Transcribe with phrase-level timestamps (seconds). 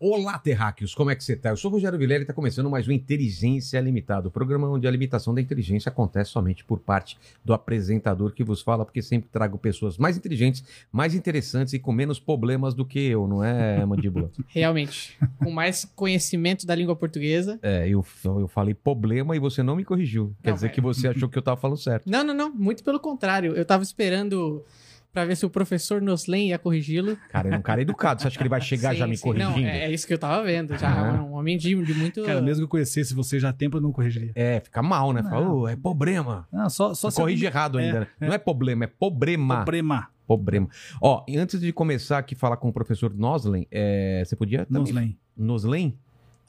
[0.00, 1.48] Olá, terráqueos, como é que você tá?
[1.50, 4.86] Eu sou o Rogério Vilela e está começando mais um Inteligência Limitada, o programa onde
[4.86, 9.28] a limitação da inteligência acontece somente por parte do apresentador que vos fala, porque sempre
[9.28, 13.84] trago pessoas mais inteligentes, mais interessantes e com menos problemas do que eu, não é,
[13.84, 14.30] Mandíbula?
[14.46, 15.18] Realmente.
[15.42, 17.58] Com mais conhecimento da língua portuguesa.
[17.60, 20.32] é, eu, eu falei problema e você não me corrigiu.
[20.44, 22.08] Quer Não, dizer mas- que você achou que eu tava falando certo.
[22.08, 22.54] Não, não, não.
[22.54, 23.56] Muito pelo contrário.
[23.56, 24.64] Eu tava esperando
[25.12, 27.16] pra ver se o professor Noslen ia corrigi-lo.
[27.30, 28.20] Cara, ele é um cara educado.
[28.20, 29.22] Você acha que ele vai chegar Sim, já me sim.
[29.22, 29.50] corrigindo?
[29.50, 30.76] Não, é, é isso que eu tava vendo.
[30.78, 31.22] Já Ah.
[31.22, 32.22] um homem de, de muito.
[32.22, 34.32] Cara, mesmo que eu conhecesse você já há tempo, eu não corrigiria.
[34.34, 35.22] É, fica mal, né?
[35.22, 35.50] Fala.
[35.52, 36.46] "Ô, é problema.
[36.52, 38.00] Não, só, só corrige errado é, ainda.
[38.00, 38.06] né?
[38.20, 38.26] é.
[38.26, 39.56] Não é problema, é problema.
[39.64, 40.08] Problema.
[40.26, 40.68] Problema.
[41.00, 44.82] Ó, e antes de começar aqui falar com o professor Noslen, é, você podia também...
[44.92, 45.18] Noslen.
[45.36, 45.98] Noslen?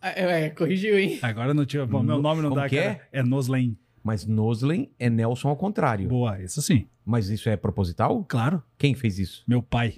[0.01, 1.17] É, é, corrigiu, hein?
[1.21, 1.85] Agora não tinha.
[1.85, 2.95] Bom, meu No- nome não como dá, que é?
[2.95, 3.07] cara.
[3.11, 3.77] É Noslen.
[4.03, 6.07] Mas Noslen é Nelson ao contrário.
[6.07, 6.85] Boa, isso sim.
[7.05, 8.23] Mas isso é proposital?
[8.27, 8.61] Claro.
[8.77, 9.43] Quem fez isso?
[9.47, 9.95] Meu pai.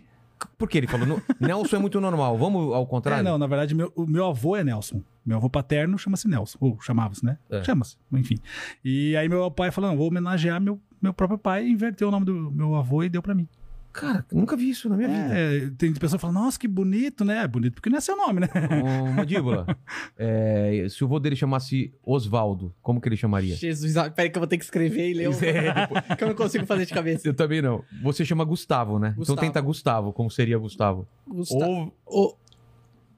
[0.58, 1.06] Por que ele falou?
[1.06, 3.22] "No- Nelson é muito normal, vamos ao contrário?
[3.22, 5.02] É, não, na verdade, meu, o meu avô é Nelson.
[5.24, 6.58] Meu avô paterno chama-se Nelson.
[6.60, 7.38] Ou chamava-se, né?
[7.50, 7.64] É.
[7.64, 8.38] Chama-se, enfim.
[8.84, 12.26] E aí meu pai falou: não, vou homenagear meu, meu próprio pai, inverteu o nome
[12.26, 13.48] do meu avô e deu pra mim.
[13.94, 15.38] Cara, nunca vi isso na minha vida.
[15.38, 17.44] É, tem pessoa que fala, nossa, que bonito, né?
[17.44, 18.48] É bonito porque não é seu nome, né?
[18.82, 19.66] Ô, Mandíbula,
[20.18, 23.56] é, se o vô dele chamasse Osvaldo, como que ele chamaria?
[23.56, 25.34] Jesus, ah, peraí que eu vou ter que escrever e ler o...
[25.44, 27.28] É, que eu não consigo fazer de cabeça.
[27.28, 27.84] Eu também não.
[28.02, 29.10] Você chama Gustavo, né?
[29.10, 29.42] Então Gustavo.
[29.42, 31.08] tenta Gustavo, como seria Gustavo?
[31.28, 31.94] Gustavo.
[32.06, 32.36] Ou O...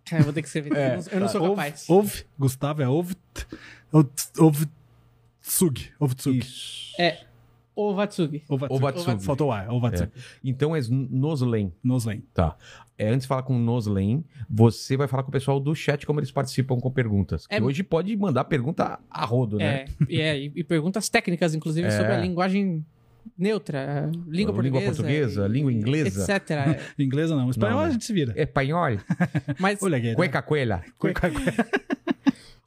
[0.05, 0.75] Cara, eu vou ter que escrever.
[0.75, 1.89] É, eu não, eu não sou capaz.
[1.89, 3.15] Ouve, Gustavo é ouve.
[4.37, 4.67] Ouve.
[5.41, 5.91] Tsug.
[5.99, 6.39] Ouve Tsug.
[6.39, 6.93] isso.
[6.99, 7.19] É.
[7.75, 8.43] Ovatsugi.
[8.47, 9.23] Ovatsugi.
[9.25, 9.69] Faltou o ar.
[9.69, 10.11] Ovatsugi.
[10.43, 11.73] Então é Noslen.
[11.83, 12.23] Noslen.
[12.33, 12.55] Tá.
[12.98, 16.05] É, antes de falar com o Noslen, você vai falar com o pessoal do chat
[16.05, 17.48] como eles participam com perguntas.
[17.48, 19.86] Que É- hoje pode mandar pergunta a rodo, né?
[19.86, 21.92] É, e, é, e, perguntas técnicas, inclusive, É.
[21.92, 22.86] sobre a linguagem
[23.37, 24.61] neutra, língua portuguesa.
[24.80, 26.36] Língua portuguesa, e- língua inglesa.
[26.36, 26.52] Etc.
[26.52, 27.49] É, Inglesa não.
[27.49, 28.33] Espanhol Não, a gente se vira.
[28.39, 28.98] Espanhol,
[29.59, 30.14] Mas, Olha aqui.
[30.14, 30.83] cueca cuela.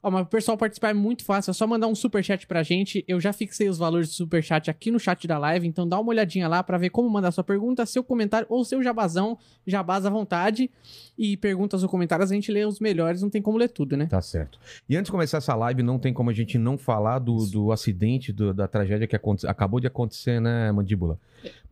[0.01, 1.51] ó, mas o pessoal participar é muito fácil.
[1.51, 3.03] É só mandar um superchat pra gente.
[3.07, 5.67] Eu já fixei os valores do superchat aqui no chat da live.
[5.67, 8.81] Então dá uma olhadinha lá pra ver como mandar sua pergunta, seu comentário ou seu
[8.83, 9.37] jabazão.
[9.65, 10.69] Jabás à vontade.
[11.17, 13.21] E perguntas ou comentários a gente lê os melhores.
[13.21, 14.05] Não tem como ler tudo, né?
[14.05, 14.59] Tá certo.
[14.87, 17.71] E antes de começar essa live, não tem como a gente não falar do, do
[17.71, 21.19] acidente, do- da tragédia que aconte- acabou de acontecer, né, Mandíbula?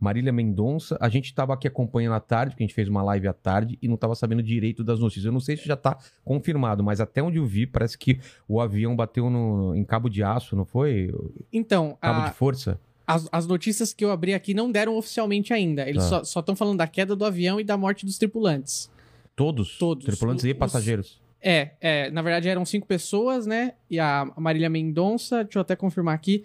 [0.00, 3.28] Marília Mendonça, a gente tava aqui acompanhando à tarde, porque a gente fez uma live
[3.28, 5.24] à tarde e não tava sabendo direito das notícias.
[5.26, 8.60] Eu não sei se já tá confirmado, mas até onde eu vi, parece que o
[8.60, 11.12] avião bateu no- em cabo de aço, não foi?
[11.52, 12.78] Então, Cabo a- de força?
[13.06, 15.88] as, as notícias que eu abri aqui não deram oficialmente ainda.
[15.88, 16.24] Eles Tá.
[16.24, 18.90] só estão falando da queda do avião e da morte dos tripulantes.
[19.36, 19.76] Todos?
[19.78, 20.04] Todos.
[20.04, 21.20] Tripulantes O- e os- passageiros.
[21.40, 23.74] É, é, na verdade eram cinco pessoas, né?
[23.88, 26.42] E a Marília Mendonça, deixa eu até confirmar aqui.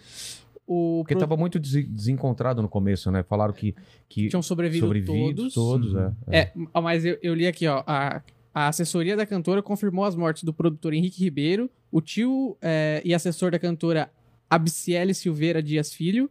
[0.74, 3.24] O Porque pro- tava muito des- desencontrado no começo, né?
[3.24, 3.76] Falaram que,
[4.08, 5.92] que tinham sobrevivido, sobrevividos todos.
[5.92, 6.16] todos, Uhum.
[6.32, 6.40] é.
[6.40, 7.84] É, ah, mas eu, eu li aqui, ó.
[7.86, 8.22] A,
[8.54, 13.14] a assessoria da cantora confirmou as mortes do produtor Henrique Ribeiro, o tio é, e
[13.14, 14.10] assessor da cantora
[14.50, 16.30] Abiciele Silveira Dias Filho,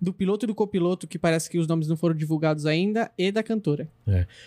[0.00, 3.32] do piloto e do copiloto, que parece que os nomes não foram divulgados ainda, e
[3.32, 3.88] da cantora.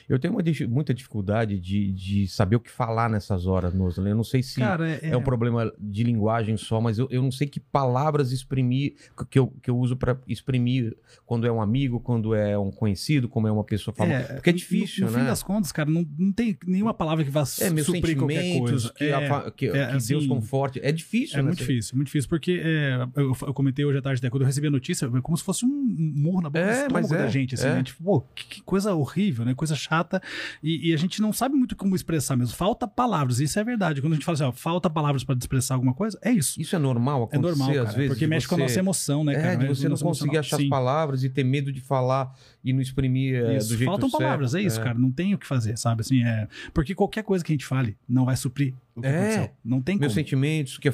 [0.07, 4.09] Eu tenho uma muita dificuldade de, de saber o que falar nessas horas, Noslen.
[4.09, 7.31] Eu não sei se Cara, é, um problema de linguagem só, mas eu, eu não
[7.31, 8.95] sei que palavras exprimir,
[9.29, 10.95] que eu, que eu uso pra exprimir
[11.25, 14.33] quando é um amigo, quando é um conhecido, como é uma pessoa famosa.
[14.35, 15.23] Porque é difícil, no, no né?
[15.23, 18.59] fim das contas, cara, não, não tem nenhuma palavra que vá É, meus suprir qualquer
[18.59, 18.93] coisa.
[18.93, 20.79] que, é, a fa- que- é, que Deus assim, conforte.
[20.83, 21.47] É difícil, É né?
[21.47, 24.47] muito difícil, muito difícil, porque é, eu, eu comentei hoje à tarde, né, quando eu
[24.47, 27.11] recebi a notícia, é como se fosse um murro na boca É, do estômago mas
[27.11, 27.73] é, da gente, assim, é.
[27.75, 27.83] né?
[27.83, 29.53] Tipo, pô, que, que coisa horrível, né?
[29.53, 30.21] Coisa chata.
[30.63, 32.55] E, e a gente não sabe muito como expressar mesmo.
[32.55, 34.01] Falta palavras, isso é verdade.
[34.01, 36.59] Quando a gente fala assim, ó, falta palavras para expressar alguma coisa, é isso.
[36.61, 38.09] Isso é normal É acontecer, normal, cara, às vezes.
[38.11, 39.47] porque de mexe com a você- nossa emoção, né, cara?
[39.53, 40.63] É, de você não conseguir achar Sim.
[40.63, 42.33] as palavras e ter medo de falar
[42.63, 44.21] e não exprimir é, Isso, do jeito faltam certo.
[44.21, 44.97] palavras, é isso, cara.
[44.97, 46.01] Não tem o que fazer, sabe?
[46.01, 46.47] Assim, é...
[46.73, 49.09] Porque qualquer coisa que a gente fale não vai suprir o que É.
[49.11, 49.49] aconteceu.
[49.63, 50.23] Não tem Meus como.
[50.23, 50.93] sentimentos, que é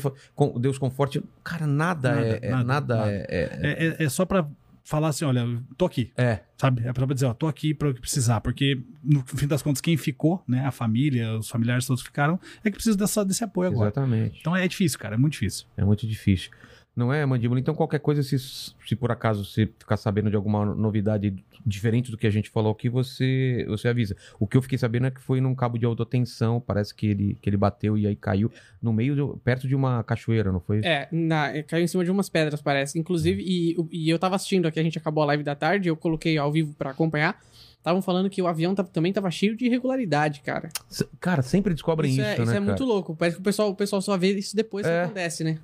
[0.60, 1.24] Deus conforte.
[1.44, 2.40] Cara, nada, Nada, é.
[2.42, 3.12] é- nada, nada, nada.
[3.12, 4.48] é- é- É, é- só pra
[4.84, 5.46] falar assim, olha,
[5.78, 6.40] tô aqui, é.
[6.58, 6.88] sabe?
[6.88, 8.40] É pra dizer, ó, tô aqui pra o que precisar.
[8.40, 10.66] Porque, no fim das contas, quem ficou, né?
[10.66, 13.90] A família, os familiares todos ficaram, é que precisa dessa, desse apoio agora.
[13.90, 14.40] Exatamente.
[14.40, 15.66] Então é difícil, cara, é muito difícil.
[15.76, 16.52] É muito difícil.
[16.96, 17.60] Não é, Mandíbula?
[17.60, 21.36] Então, qualquer coisa, se, se por acaso você ficar sabendo de alguma novidade
[21.68, 24.16] diferente do que a gente falou aqui, você, você avisa.
[24.40, 27.38] O que eu fiquei sabendo é que foi num cabo de autotensão, parece que ele,
[27.42, 28.50] que ele bateu e aí caiu
[28.82, 30.80] no meio, do- perto de uma cachoeira, não foi?
[30.86, 32.98] É, na- caiu em cima de umas pedras, parece.
[32.98, 35.98] Inclusive, e, e eu tava assistindo aqui, a gente acabou a live da tarde, eu
[35.98, 37.38] coloquei ao vivo pra acompanhar.
[37.78, 40.68] estavam falando que o avião tá- também tava cheio de irregularidade, cara.
[40.92, 42.66] S- Cara, sempre descobrem Isso, isso, é, né, isso é cara?
[42.66, 43.16] muito louco.
[43.16, 45.04] Parece que o pessoal, o pessoal só vê isso depois que É.
[45.04, 45.60] acontece, né?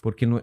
[0.00, 0.42] Porque, no-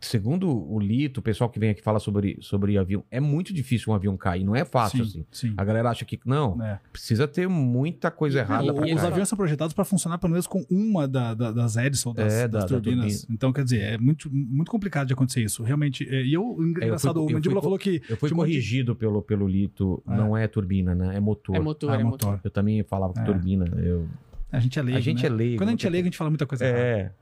[0.00, 3.92] segundo o Lito, o pessoal que vem aqui fala sobre, sobre avião, é muito difícil
[3.92, 4.44] um avião cair.
[4.44, 5.24] Não é fácil, assim.
[5.32, 5.54] sim, sim.
[5.56, 6.78] A galera acha que, não, É.
[6.92, 10.46] precisa ter muita coisa errada e- e Os aviões são projetados para funcionar pelo menos
[10.46, 13.26] com uma da- da- das hélices ou das, É, das da- da turbinas.
[13.28, 15.62] então, quer dizer, é muito, muito complicado de acontecer isso.
[15.62, 16.08] Realmente.
[16.08, 18.00] é, E eu, engraçado, eu o fui Mandíbula co- falou que.
[18.08, 20.16] Eu fui monte de- corrigido pelo, pelo Lito, É.
[20.16, 21.16] não é turbina, né?
[21.16, 21.56] É motor.
[21.56, 22.30] É motor, Ah, é motor.
[22.32, 22.40] motor.
[22.44, 23.22] Eu também falava É.
[23.24, 23.64] turbina.
[23.76, 24.06] Eu...
[24.50, 24.98] A gente é leigo.
[24.98, 25.28] A gente né?
[25.28, 25.58] é leigo.
[25.58, 26.80] Quando a gente é não leigo, a gente fala muita coisa errada.
[26.82, 27.12] É.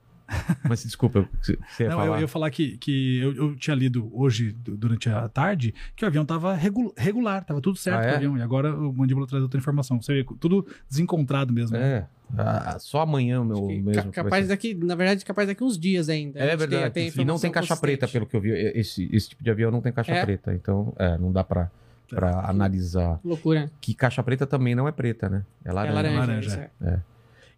[0.69, 1.53] Mas desculpa, eu- você
[1.85, 2.17] ia Não, eu, falar.
[2.17, 6.05] eu ia falar que, que eu, eu tinha lido hoje, du- durante a tarde, que
[6.05, 6.55] o avião estava
[6.97, 8.13] regular, estava tudo certo Ah, com é?
[8.13, 8.39] o avião.
[8.39, 10.01] E agora o Mandíbula traz outra informação.
[10.01, 11.77] Você vê, tudo desencontrado mesmo.
[11.77, 11.83] né?
[11.99, 12.07] É.
[12.39, 14.13] Ah, só amanhã o meu mesmo.
[14.13, 14.51] capaz ser.
[14.51, 16.39] daqui, na verdade, capaz daqui uns dias ainda.
[16.39, 16.95] É gente tem- verdade.
[16.95, 17.99] tem e não tem caixa consistente.
[17.99, 18.51] preta, pelo que eu vi.
[18.53, 20.25] Esse, esse tipo de avião não tem caixa É?
[20.25, 20.55] preta.
[20.55, 21.69] Então, é, não dá pra,
[22.09, 23.19] pra analisar.
[23.25, 23.69] Loucura.
[23.81, 25.45] Que caixa preta também não é preta, né?
[25.65, 25.95] É É laranja.
[25.97, 26.19] laranja.
[26.21, 27.01] laranja, isso é.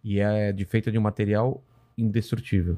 [0.03, 1.61] E é de, feita de um material
[1.97, 2.77] indestrutível.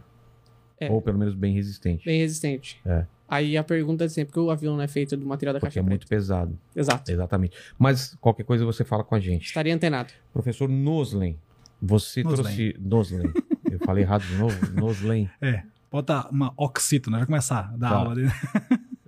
[0.80, 0.90] É.
[0.92, 2.06] Ou pelo menos bem resistente.
[2.06, 2.82] Bem resistente.
[2.86, 3.06] É.
[3.28, 5.60] Aí a pergunta é sempre, por que o avião não é feito do material da
[5.60, 5.90] Porque caixa é preta?
[5.90, 6.60] muito pesado.
[6.76, 7.12] Exato.
[7.12, 7.58] Exatamente.
[7.80, 9.46] Mas qualquer coisa você fala com a gente.
[9.48, 10.14] Estaria antenado.
[10.32, 11.40] Professor Noslen,
[11.82, 12.44] você Noslen.
[12.44, 12.76] trouxe.
[12.80, 13.34] Noslen.
[13.72, 14.56] Eu falei errado de novo?
[14.80, 15.30] Noslen.
[15.42, 15.64] É.
[15.92, 17.96] Bota uma oxítona, vai começar a dar Tá.
[17.96, 18.32] aula dele.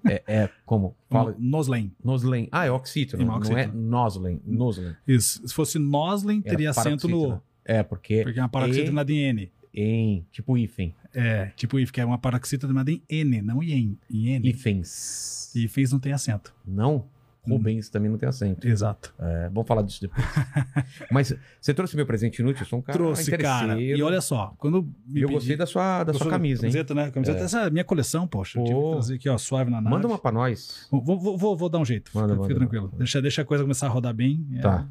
[0.10, 0.96] É, é como?
[1.12, 1.36] Fala.
[1.38, 1.92] Noslen.
[2.04, 2.48] Noslen.
[2.52, 3.24] Ah, é oxítono.
[3.24, 3.68] Uma Não é.
[3.68, 4.42] Noslen.
[4.46, 4.96] Noslen.
[5.06, 5.46] Isso.
[5.48, 7.42] Se fosse Noslen, teria acento no.
[7.66, 8.24] É, porque.
[8.24, 9.52] Porque é uma paroxítona de N.
[9.80, 10.26] Em.
[10.32, 10.96] Tipo hífen.
[11.14, 14.50] É, tipo if, que é uma paroxítona em N, não em N.
[14.50, 15.54] Hífens.
[15.70, 16.54] Fez não tem acento.
[16.66, 17.06] Não?
[17.48, 18.68] Rubens também não tem acento.
[18.68, 19.14] Exato.
[19.20, 20.26] É, vamos falar disso depois.
[21.12, 22.62] Mas você trouxe meu presente inútil?
[22.64, 23.82] Eu sou um cara Trouxe, cara.
[23.82, 26.72] E olha só, quando me Eu pedi- gostei da sua, da sua camisa, hein?
[26.72, 27.12] Camiseta, né?
[27.12, 28.60] Camiseta, essa é a minha coleção, poxa.
[28.60, 28.86] Eu tive Pô.
[28.90, 29.96] que trazer aqui, ó, suave na nave.
[29.96, 30.88] Manda uma pra nós.
[30.92, 32.86] Vou, vou, vou, vou dar um jeito, Manda, fica, fica manda, tranquilo.
[32.86, 32.98] manda.
[32.98, 34.46] Deixa, deixa a coisa começar a rodar bem.
[34.56, 34.62] É.
[34.62, 34.88] Tá.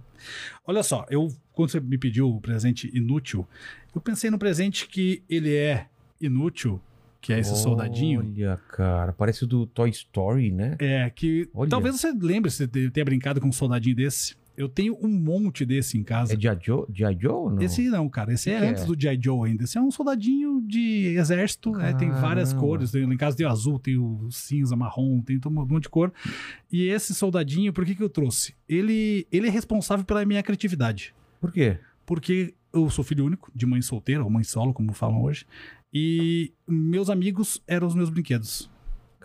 [0.66, 3.46] Olha só, eu quando você me pediu o presente inútil,
[3.94, 5.86] eu pensei no presente que ele é
[6.20, 6.80] inútil,
[7.26, 8.20] que é esse soldadinho.
[8.20, 10.76] Olha, cara, parece o do Toy Story, né?
[10.78, 11.68] É, que Olha.
[11.68, 14.36] talvez você lembre se você tenha brincado com um soldadinho desse.
[14.56, 16.34] Eu tenho um monte desse em casa.
[16.34, 16.56] É G.I.
[16.62, 17.18] Joe, G.I.
[17.20, 17.60] Joe não?
[17.60, 18.32] Esse não, cara.
[18.32, 18.86] Esse é antes é?
[18.86, 19.18] do G.I.
[19.20, 19.64] Joe ainda.
[19.64, 21.72] Esse é um soldadinho de exército.
[21.72, 21.92] né?
[21.94, 22.92] tem várias cores.
[22.92, 25.88] Tem, em casa tem o azul, tem o cinza, marrom, tem todo um monte de
[25.88, 26.12] cor.
[26.72, 28.54] E esse soldadinho, por que, que eu trouxe?
[28.68, 31.12] Ele, ele é responsável pela minha criatividade.
[31.40, 31.78] Por quê?
[32.06, 35.44] Porque eu sou filho único, de mãe solteira, ou mãe solo, como falam hoje.
[35.92, 38.70] E meus amigos eram os meus brinquedos.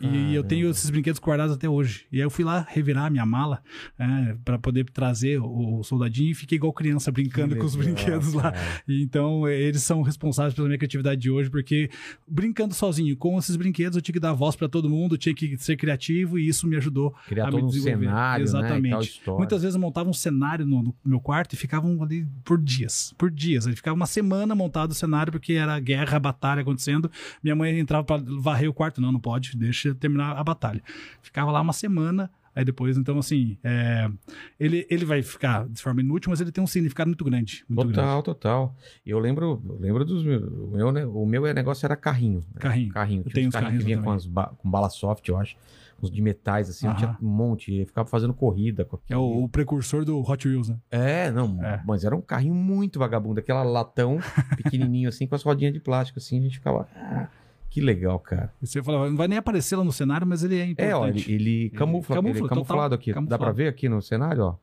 [0.02, 0.06] E
[0.36, 0.48] eu Caramba.
[0.50, 2.06] tenho esses brinquedos guardados até hoje.
[2.12, 3.62] E aí eu fui lá revirar a minha mala
[4.00, 7.94] é, para poder trazer o, o soldadinho e fiquei igual criança brincando com os legal,
[7.94, 8.52] brinquedos lá.
[8.52, 8.84] cara.
[8.88, 11.90] E Então, eh, eles são responsáveis pela minha criatividade de hoje, porque
[12.28, 15.58] brincando sozinho com esses brinquedos, eu tinha que dar voz para todo mundo, tinha que
[15.58, 17.14] ser criativo e isso me ajudou.
[17.28, 18.06] Criar a me um desenvolver.
[18.06, 18.50] cenário, né?
[18.50, 19.08] Exatamente.
[19.10, 19.38] história.
[19.38, 23.14] Muitas vezes eu montava um cenário no, no meu quarto e ficavam ali por dias.
[23.18, 23.66] Por dias.
[23.66, 27.12] Ele ficava uma semana montado o cenário, porque era guerra, batalha acontecendo.
[27.44, 29.02] Minha mãe entrava para varrer o quarto.
[29.02, 30.82] Não, não pode, deixa terminar a batalha.
[31.22, 32.30] Ficava lá uma semana.
[32.54, 34.12] Aí depois, então, assim, é,
[34.60, 37.64] ele, ele vai ficar de forma inútil, mas ele tem um significado muito grande.
[37.70, 37.96] Muito grande.
[37.96, 38.76] Total, total.
[39.06, 40.44] Eu lembro, eu lembro dos meus.
[40.44, 42.40] O meu, né, o meu negócio era carrinho.
[42.40, 42.60] né?
[42.60, 42.92] Carrinho.
[42.92, 43.20] Carrinho.
[43.22, 45.56] Eu Tinha tenho uns carrinhos que vinha com, as ba- com bala soft, eu acho.
[46.04, 46.88] Uns de metais, assim.
[46.88, 47.18] Eu tinha Aham.
[47.22, 47.74] um monte.
[47.74, 48.86] Eu ficava fazendo corrida.
[49.08, 50.78] É o, o precursor do Hot Wheels, né?
[50.92, 51.82] É, não, É.
[51.86, 54.18] mas era um carrinho muito vagabundo, aquela latão
[54.58, 57.30] pequenininho assim, com as rodinhas de plástico assim, a gente ficava, ah,
[57.72, 58.54] que legal, cara.
[58.62, 60.92] Você falava, não vai nem aparecer lá no cenário, mas ele é importante.
[60.92, 63.12] É, ó, ele, ele camufla, camufla, ele é total, camuflado aqui.
[63.12, 63.44] Dá camuflado.
[63.44, 64.56] pra ver aqui no cenário, ó?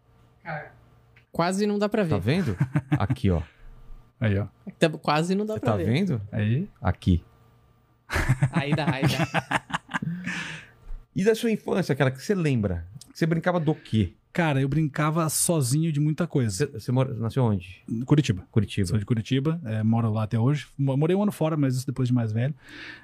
[1.33, 2.43] Quase não dá pra Tá ver.
[2.43, 2.57] vendo?
[2.93, 3.43] Aqui, ó.
[4.21, 4.47] Aí, ó.
[4.79, 5.85] Tá- Quase não dá Você pra tá ver.
[5.87, 6.21] vendo?
[6.33, 6.69] Aí.
[6.83, 7.23] Aqui.
[8.53, 9.63] Aí dá, aí dá.
[11.15, 12.87] E da sua infância, aquela que você lembra?
[13.15, 14.15] Você brincava do quê?
[14.39, 16.71] Cara, eu brincava sozinho de muita coisa.
[16.73, 17.83] Você, mora- nasceu onde?
[18.07, 18.45] Curitiba.
[18.53, 18.87] Curitiba.
[18.87, 20.69] Sou de Curitiba, é, moro lá até hoje.
[20.79, 22.55] Mo- Morei um ano fora, mas isso depois de mais velho.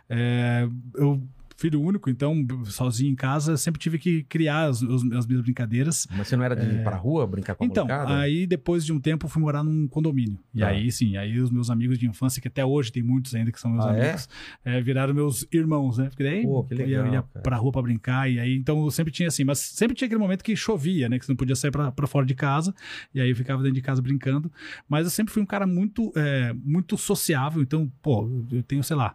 [0.09, 1.21] É, eu,
[1.57, 6.07] filho único, então, sozinho em casa, sempre tive que criar as, os- as minhas brincadeiras.
[6.11, 7.71] Mas você não era de ir pra rua brincar com a É.
[7.71, 8.19] Então, molecada?
[8.19, 10.39] aí depois de um tempo eu fui morar num condomínio.
[10.55, 10.69] E Tá.
[10.69, 13.61] aí, sim, aí os meus amigos de infância, que até hoje tem muitos ainda que
[13.61, 14.03] são meus Ah, é?
[14.05, 14.29] amigos,
[14.65, 16.07] é, viraram meus irmãos, né?
[16.09, 17.43] Porque daí Pô, que legal, ia, ia cara.
[17.43, 20.21] pra rua pra brincar, e aí, então eu sempre tinha assim, mas sempre tinha aquele
[20.21, 21.19] momento que chovia, né?
[21.19, 22.75] Que você não podia sair pra, pra fora de casa,
[23.15, 24.51] e aí eu ficava dentro de casa brincando.
[24.89, 28.97] Mas eu sempre fui um cara muito, é, muito sociável, então, pô, eu tenho, sei
[28.97, 29.15] lá.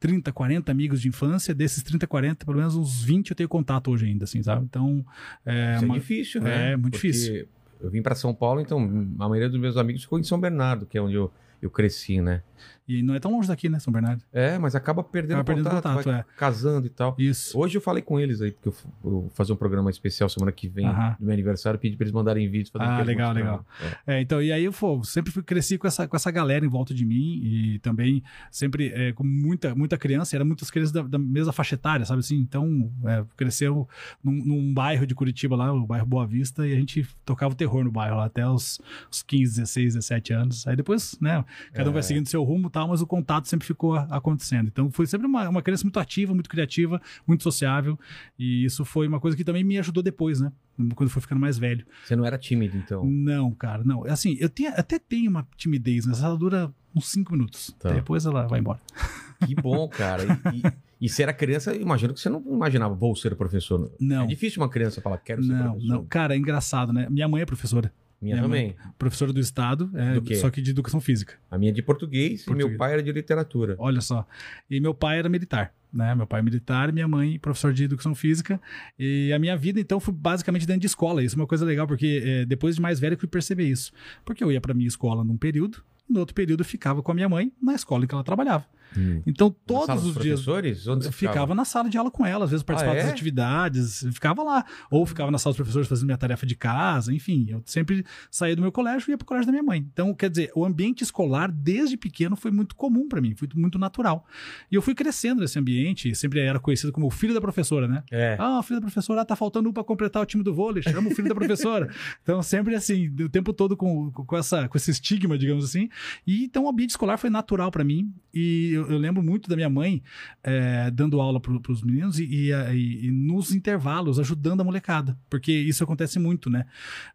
[0.00, 3.90] 30, 40 amigos de infância, desses 30, 40, pelo menos uns 20 eu tenho contato
[3.90, 4.64] hoje ainda, assim, sabe?
[4.64, 5.04] Então,
[5.44, 6.72] é, Isso é uma- difícil, né?
[6.72, 7.48] É, muito Porque difícil.
[7.80, 8.80] Eu vim pra São Paulo, então
[9.18, 11.30] a maioria dos meus amigos ficou em São Bernardo, que é onde eu,
[11.62, 12.42] eu cresci, né?
[12.88, 14.22] E não é tão longe daqui, né, São Bernardo?
[14.32, 16.24] É, mas acaba perdendo Acaba perdendo contato, contato, vai é.
[16.36, 17.14] casando e tal.
[17.18, 17.58] Isso.
[17.58, 20.68] Hoje eu falei com eles aí, porque eu, vou fazer um programa especial semana que
[20.68, 21.16] vem Aham.
[21.18, 22.70] do meu aniversário, pedi pra eles mandarem vídeos.
[22.74, 23.66] Ah, legal, legal.
[24.06, 24.16] É.
[24.16, 26.68] É, então, e aí eu pô, sempre fui, cresci com essa, com essa galera em
[26.68, 31.02] volta de mim e também sempre é, com muita, muita criança, eram muitas crianças da,
[31.02, 32.36] da mesma faixa etária, sabe assim?
[32.36, 33.86] Então, é, cresceu
[34.24, 37.56] num, num bairro de Curitiba lá, o bairro Boa Vista, e a gente tocava o
[37.56, 38.80] terror no bairro lá até os,
[39.10, 40.66] os 15, 16, 17 anos.
[40.66, 43.66] Aí depois, né, cada um vai seguindo seu rumo e tal, mas o contato sempre
[43.66, 44.68] ficou acontecendo.
[44.68, 47.98] Então, foi sempre uma, uma criança muito ativa, muito criativa, muito sociável,
[48.38, 50.52] e isso foi uma coisa que também me ajudou depois, né?
[50.94, 51.84] Quando fui ficando mais velho.
[52.04, 53.04] Você não era tímido, então.
[53.04, 54.04] Não, cara, não.
[54.04, 57.74] Assim, eu tenho, até tenho uma timidez, mas ela dura uns 5 minutos.
[57.80, 57.90] Tá.
[57.90, 58.80] Depois ela vai embora.
[59.46, 60.24] Que bom, cara.
[60.52, 63.88] E, e, e você era criança, eu imagino que você não imaginava, vou ser professor.
[64.00, 64.24] Não.
[64.24, 65.88] É difícil uma criança falar, quero ser Não, professor.
[65.94, 66.04] não.
[66.06, 67.06] Cara, é engraçado, né?
[67.08, 67.92] Minha mãe é professora.
[68.20, 68.76] Minha, Minha também.
[68.98, 71.34] Professora do Estado, é, Do só que de educação física.
[71.50, 72.78] A minha é de português, e meu Português.
[72.78, 73.76] pai era de literatura.
[73.78, 74.26] Olha só.
[74.68, 76.14] E meu pai era militar, né?
[76.14, 78.60] Meu pai é militar, minha mãe professor de educação física.
[78.98, 81.22] E a minha vida, então, foi basicamente dentro de escola.
[81.22, 83.92] Isso é uma coisa legal, porque é, depois de mais velho eu fui perceber isso.
[84.24, 87.14] Porque eu ia pra minha escola num período, no outro período eu ficava com a
[87.14, 88.64] minha mãe na escola em que ela trabalhava.
[88.96, 89.22] Hum.
[89.26, 90.42] Então, todos os dias.
[90.42, 90.86] professores?
[90.88, 93.02] Onde você Eu ficava na sala de aula com ela, às vezes participava Ah, é?
[93.04, 94.64] das atividades, ficava lá.
[94.90, 97.46] Ou ficava na sala dos professores fazendo minha tarefa de casa, enfim.
[97.48, 99.86] Eu sempre saía do meu colégio e ia pro colégio da minha mãe.
[99.92, 103.78] Então, quer dizer, o ambiente escolar, desde pequeno, foi muito comum para mim, foi muito
[103.78, 104.24] natural.
[104.70, 108.02] E eu fui crescendo nesse ambiente, sempre era conhecido como o filho da professora, né?
[108.10, 108.36] É.
[108.38, 110.82] Ah, o filho da professora, ah, tá faltando um pra completar o time do vôlei,
[110.82, 111.88] chama o filho da professora.
[112.22, 115.88] Então, sempre assim, o tempo todo com, com, essa, com esse estigma, digamos assim.
[116.26, 118.12] E então, o ambiente escolar foi natural pra mim.
[118.34, 120.02] E eu, eu lembro muito da minha mãe
[120.42, 125.18] eh, dando aula pro, pros meninos e, e, e- e nos intervalos ajudando a molecada.
[125.28, 126.64] Porque isso acontece muito, né?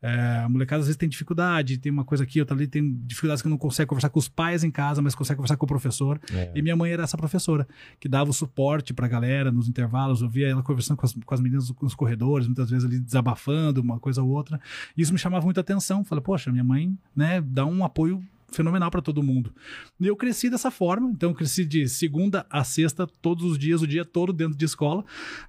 [0.02, 3.42] Eh, a molecada às vezes tem dificuldade, tem uma coisa aqui, outra ali, tem dificuldades
[3.42, 6.20] que não consegue conversar com os pais em casa, mas consegue conversar com o professor.
[6.32, 6.52] É.
[6.56, 7.68] E minha mãe era essa professora,
[8.00, 10.22] que dava o suporte pra galera nos intervalos.
[10.22, 13.82] Eu via ela conversando com as, com as meninas nos corredores, muitas vezes ali desabafando
[13.82, 14.60] uma coisa ou outra.
[14.98, 16.04] Isso me chamava muita atenção.
[16.04, 19.54] Falei, poxa, minha mãe, né, dá um apoio fenomenal pra todo mundo.
[20.00, 23.82] E eu cresci dessa forma, então eu cresci de segunda a sexta, todos os dias,
[23.82, 25.04] o dia todo dentro de escola.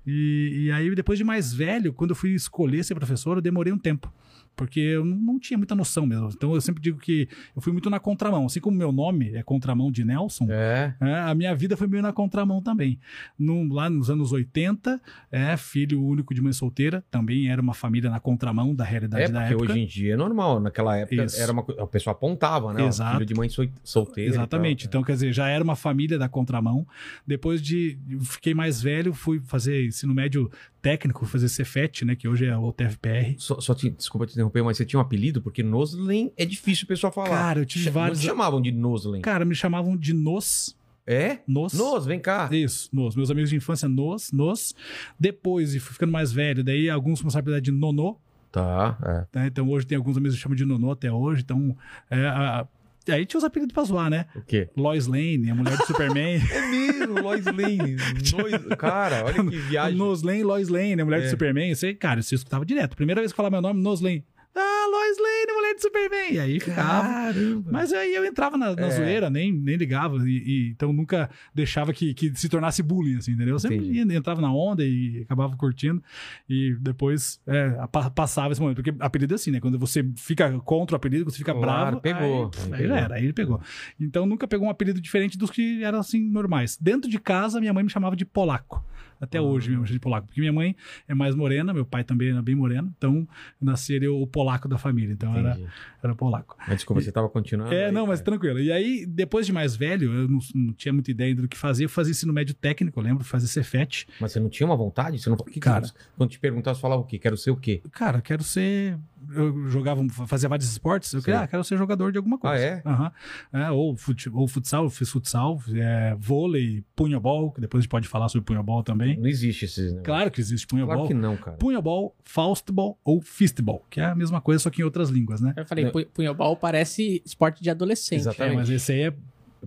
[0.06, 3.73] E, e aí, depois de mais velho, quando eu fui escolher ser professor, eu demorei
[3.73, 4.12] um tempo.
[4.56, 6.28] Porque eu não- tinha muita noção mesmo.
[6.34, 8.46] Então eu sempre digo que eu fui muito na contramão.
[8.46, 10.94] Assim como meu nome é contramão de Nelson, É.
[11.00, 12.99] é, a minha vida foi meio na contramão também.
[13.38, 18.08] No- lá nos anos 80, é, filho único de mãe solteira, também era uma família
[18.08, 19.73] na contramão da realidade É, da porque época.
[19.73, 20.61] hoje em dia é normal.
[20.61, 21.40] Naquela época Isso.
[21.40, 21.64] era uma.
[21.78, 22.87] A pessoa apontava, né?
[22.87, 23.14] Exato.
[23.14, 24.30] Filho de mãe sol- solteira.
[24.30, 24.84] Exatamente.
[24.84, 24.88] tal.
[24.88, 26.87] Então, quer dizer, já era uma família da contramão.
[27.26, 27.99] Depois de.
[28.23, 32.14] Fiquei mais velho, fui fazer ensino médio técnico, fazer Cefet, né?
[32.14, 33.34] Que hoje é o TFPR.
[33.38, 35.40] Só, só te, desculpa te interromper, mas você tinha um apelido?
[35.42, 37.28] Porque Noslen é difícil o pessoal falar.
[37.30, 39.20] Cara, eu tive vários- te chamavam de Noslen.
[39.22, 40.76] Cara, me chamavam de Nos.
[41.06, 41.38] É?
[41.46, 41.72] Nos.
[41.74, 42.48] Nos, vem cá.
[42.50, 43.14] Isso, Nos.
[43.14, 44.74] Meus amigos de infância, Nos, Nos.
[45.20, 48.16] Depois, e fui ficando mais velho, daí alguns começaram a apelidar de Nonô.
[48.50, 48.96] Tá,
[49.34, 49.38] é.
[49.40, 49.46] né?
[49.48, 51.42] Então hoje tem alguns amigos que chamam de Nonô até hoje.
[51.42, 51.76] Então,
[52.08, 52.66] é, a-
[53.10, 54.26] aí tinha os apelidos pra zoar, né?
[54.34, 54.68] O quê?
[54.76, 56.40] Lois Lane, a mulher do Superman.
[56.50, 57.96] É mesmo, Lois Lane.
[58.32, 59.98] Lois- Cara, olha que viagem.
[59.98, 61.24] Nos Lane, Lois Lane, a mulher É.
[61.24, 61.74] do Superman.
[61.82, 62.96] Aí, cara, eu escutava direto.
[62.96, 64.24] Primeira vez que falava meu nome, Nos Lane.
[64.56, 66.32] Ah, Lois Lane, mulher do Superman.
[66.32, 67.08] E aí ficava.
[67.08, 67.70] Caramba.
[67.73, 68.90] Mas aí eu entrava na, na É.
[68.90, 70.16] zoeira, nem, nem ligava.
[70.28, 73.54] E, e- então nunca deixava que, que se tornasse bullying, assim, entendeu?
[73.56, 76.00] Eu sempre ia- entrava na onda e acabava curtindo.
[76.49, 78.76] E depois é, pa- passava esse momento.
[78.76, 79.58] Porque apelido é assim, né?
[79.61, 82.00] Quando você fica contra o apelido, você fica Claro, bravo.
[82.00, 82.44] pegou.
[82.44, 82.96] Aí, pff, Aí aí pegou.
[82.96, 83.61] era, aí ele pegou.
[83.99, 86.76] Então nunca pegou um apelido diferente dos que eram assim normais.
[86.80, 88.84] Dentro de casa, minha mãe me chamava de polaco.
[89.24, 90.26] Até hoje me chama de polaco.
[90.26, 90.76] Porque minha mãe
[91.08, 92.92] é mais morena, meu pai também era bem moreno.
[92.96, 93.26] Então
[93.60, 95.12] nasci ali o polaco da família.
[95.12, 95.68] Então era, Entendi.
[96.02, 96.56] era polaco.
[96.66, 97.72] Mas desculpa, você tava continuando?
[97.74, 98.32] É, aí, não, mas cara.
[98.32, 98.60] tranquilo.
[98.60, 101.84] E aí, depois de mais velho, eu não, não tinha muita ideia do que fazer.
[101.84, 104.06] Eu fazia ensino médio técnico, eu lembro, fazia Cefet.
[104.20, 105.18] Mas você não tinha uma vontade?
[105.20, 105.36] Você não...
[105.36, 105.86] que que Cara.
[105.86, 107.18] você- Quando te perguntavam, você falava o quê?
[107.18, 107.82] Quero ser o quê?
[107.92, 108.98] Cara, quero ser.
[109.34, 111.12] Eu jogava, fazia vários esportes.
[111.14, 112.56] Eu queria, ah, quero ser jogador de alguma coisa.
[112.56, 112.82] Ah, é?
[112.84, 113.12] Aham.
[113.52, 117.90] É, ou, fute, ou futsal, eu fiz futsal, é, vôlei, punhobol, que depois a gente
[117.90, 119.13] pode falar sobre punhobol também.
[119.16, 120.04] Não existe esses negócios.
[120.04, 120.94] Claro que existe punhobol.
[120.94, 121.56] Claro que não, cara.
[121.56, 125.52] Punhobol, faustball ou fistball, que é a mesma coisa, só que em outras línguas, né?
[125.56, 126.56] Eu falei, Não.
[126.56, 128.21] parece esporte de adolescente.
[128.21, 128.52] Exatamente.
[128.54, 129.14] É, mas esse aí é.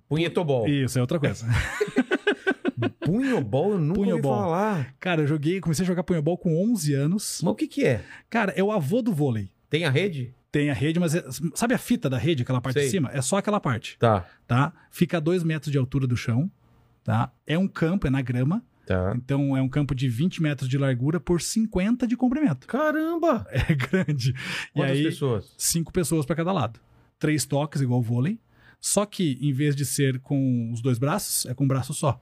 [0.08, 0.68] Punhetobol.
[0.68, 1.46] Isso, é outra coisa.
[3.00, 4.36] Punhobol, eu nunca ouvi Punhobol.
[4.38, 4.94] falar.
[5.00, 7.40] Cara, eu joguei, comecei a jogar punhobol com 11 anos.
[7.44, 8.04] Mas o que que é?
[8.30, 9.50] Cara, é o avô do vôlei.
[9.70, 10.34] Tem a rede?
[10.52, 11.26] Tem a rede, mas é-
[11.56, 12.84] sabe a fita da rede, aquela parte Sei.
[12.86, 13.10] de cima?
[13.14, 14.72] É só aquela parte, Tá, tá?
[14.92, 16.50] Fica a dois metros de altura do chão,
[17.04, 17.32] tá?
[17.46, 18.64] É um campo, é na grama.
[18.88, 19.14] Tá.
[19.16, 22.66] Então é um campo de 20 metros de largura por 50 de comprimento.
[22.68, 23.46] Caramba!
[23.52, 24.32] É grande.
[24.76, 25.54] E Quantas aí, pessoas?
[25.58, 26.80] cinco pessoas para cada lado.
[27.20, 28.40] Três toques, igual vôlei.
[28.80, 32.20] Só que, em vez de ser com os dois braços, é com um braço só.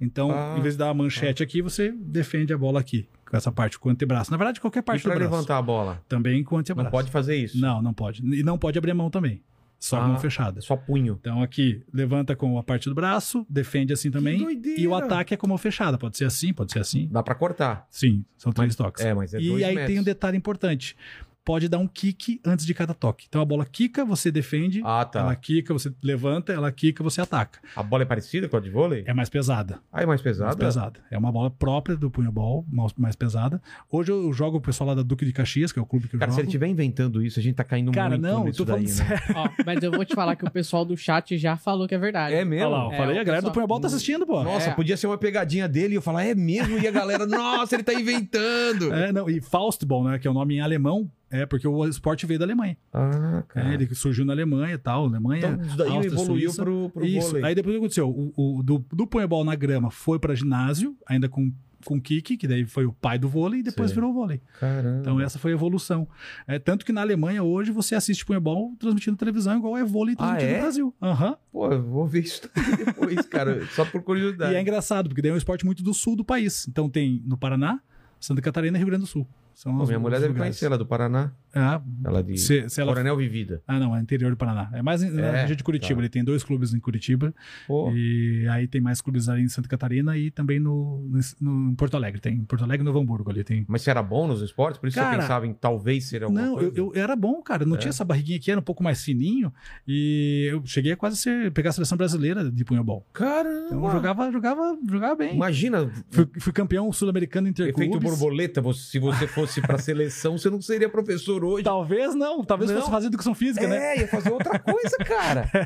[0.00, 3.36] Então, Ah, em vez de dar a manchete aqui, você defende a bola aqui, com
[3.36, 4.30] essa parte, com o antebraço.
[4.32, 5.30] Na verdade, qualquer E parte do pra braço.
[5.30, 6.02] levantar a bola?
[6.08, 6.84] Também com o antebraço.
[6.84, 7.60] Não pode fazer isso.
[7.60, 8.20] Não, não pode.
[8.26, 9.42] E não pode abrir a mão também.
[9.84, 10.06] Só Ah.
[10.06, 10.60] mão fechada.
[10.60, 11.18] Só punho.
[11.20, 14.38] Então aqui, levanta com a parte do braço, defende assim também.
[14.38, 14.80] doideira!
[14.80, 15.98] E o ataque é com a mão fechada.
[15.98, 17.08] Pode ser assim, pode ser assim.
[17.10, 17.84] Dá pra cortar.
[17.90, 19.04] Sim, são três toques.
[19.04, 19.90] É, mas é e dois aí metros.
[19.92, 20.96] tem um detalhe importante.
[21.44, 23.26] Pode dar um kick antes de cada toque.
[23.28, 24.80] Então a bola quica, você defende.
[24.84, 25.20] Ah, tá.
[25.20, 27.58] Ela quica, você levanta, ela quica, você ataca.
[27.74, 29.02] A bola é parecida com a de vôlei?
[29.08, 29.80] É mais pesada.
[29.92, 30.56] Ah, é mais Mais pesada?
[30.56, 31.00] pesada.
[31.10, 33.60] É uma bola própria do punhobol, mais- mais pesada.
[33.90, 36.14] Hoje eu jogo o pessoal lá da Duque de Caxias, que é o clube que
[36.14, 36.42] eu Cara, se jogo.
[36.42, 38.94] ele estiver inventando isso, a gente tá caindo Cara, muito não, nisso tô falando daí,
[38.94, 39.04] né?
[39.18, 39.34] sério.
[39.34, 41.98] Ó, mas eu vou te falar que o pessoal do chat já falou que é
[41.98, 42.36] verdade.
[42.36, 42.68] É mesmo?
[42.68, 44.44] Olha lá, eu É, falei, a galera do pessoal- punhobol tá assistindo, pô.
[44.44, 44.74] Nossa, É.
[44.74, 46.78] podia ser uma pegadinha dele e eu falar, é mesmo?
[46.78, 48.92] E a galera, nossa, ele tá inventando.
[48.94, 52.26] É, não, e Faustball, né, que é o nome em alemão, é porque o esporte
[52.26, 52.76] veio da Alemanha.
[52.92, 53.70] Ah, cara.
[53.70, 55.58] É, ele surgiu na Alemanha e tal, Alemanha.
[55.60, 56.62] Então, daí Áustria, evoluiu Suíça.
[56.62, 57.28] pro, pro Isso.
[57.28, 57.44] vôlei.
[57.44, 58.08] Aí depois o que aconteceu?
[58.10, 61.52] O, o- do, do punhobol na grama foi pra ginásio, ainda com
[61.84, 63.96] com kick, que daí foi o pai do vôlei, e depois Sei.
[63.96, 64.40] virou o vôlei.
[64.60, 65.00] Caramba.
[65.00, 66.06] Então essa foi a evolução.
[66.46, 70.36] É, tanto que na Alemanha hoje você assiste punhobol transmitindo televisão igual é vôlei Ah,
[70.36, 70.54] transmitido é?
[70.54, 70.94] no Brasil.
[71.02, 71.36] Aham.
[71.50, 72.42] Pô, eu vou ver isso
[72.86, 73.66] depois, cara.
[73.72, 74.52] Só por curiosidade.
[74.52, 76.68] E é engraçado, porque daí é um esporte muito do sul do país.
[76.68, 77.80] Então tem no Paraná,
[78.20, 79.26] Santa Catarina e Rio Grande do Sul.
[79.54, 80.50] São Pô, minha mulher deve lugares.
[80.56, 81.32] conhecer ela do Paraná.
[81.54, 83.62] Ah, Ela de se, se ela Coronel Vivida.
[83.66, 84.70] Ah, não, é interior do Paraná.
[84.72, 85.96] É mais em- na É, região de Curitiba.
[85.96, 86.00] tá.
[86.00, 87.34] Ele tem dois clubes em Curitiba.
[87.66, 91.06] Pô, E aí tem mais clubes ali em Santa Catarina e também no,
[91.40, 92.20] no- em Porto Alegre.
[92.22, 93.44] Tem em Porto Alegre e Novo Hamburgo ali.
[93.44, 93.66] Tem.
[93.68, 94.78] Mas você era bom nos esportes?
[94.80, 96.72] Por isso Cara, você pensava em talvez ser alguma Não, coisa?
[96.74, 97.66] eu, eu era bom, cara.
[97.66, 97.78] Não É?
[97.78, 99.52] tinha essa barriguinha aqui, era um pouco mais fininho.
[99.86, 103.06] E eu cheguei a quase ser, pegar a seleção brasileira de punhobol.
[103.12, 103.66] Caramba!
[103.66, 105.34] Então eu jogava, jogava, jogava bem.
[105.34, 108.10] Imagina, Fui, fui campeão sul-americano efeito interclubes.
[108.10, 111.64] borboleta, você- se você fosse pra seleção, você não seria professor hoje.
[111.64, 112.78] Talvez não, talvez Não.
[112.78, 113.96] fosse fazer educação física, né?
[113.96, 115.50] É, ia fazer outra coisa, cara.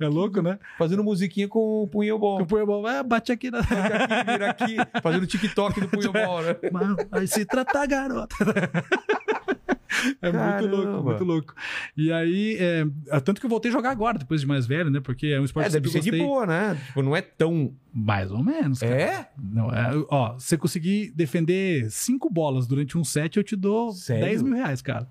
[0.00, 0.58] É louco, né?
[0.78, 2.42] Fazendo musiquinha com o punho bom.
[2.42, 3.60] O punhobol, ah, bate aqui na.
[3.60, 6.56] Aqui, vira aqui, fazendo TikTok do punho bom, né?
[7.10, 8.34] Mas se tratar, garota.
[10.22, 10.76] É muito Caramba.
[10.76, 11.54] louco, muito louco.
[11.96, 12.84] E aí, é,
[13.20, 15.00] tanto que eu voltei a jogar agora, depois de mais velho, né?
[15.00, 16.78] Porque é um esporte É, que deve ser de boa, né?
[16.86, 17.74] Tipo, não é tão...
[17.92, 18.78] Mais ou menos.
[18.78, 18.94] cara.
[18.94, 19.28] É?
[19.36, 24.24] Não, é, ó, você conseguir defender cinco bolas durante um set, eu te dou Sério?
[24.26, 25.08] 10 mil reais, cara.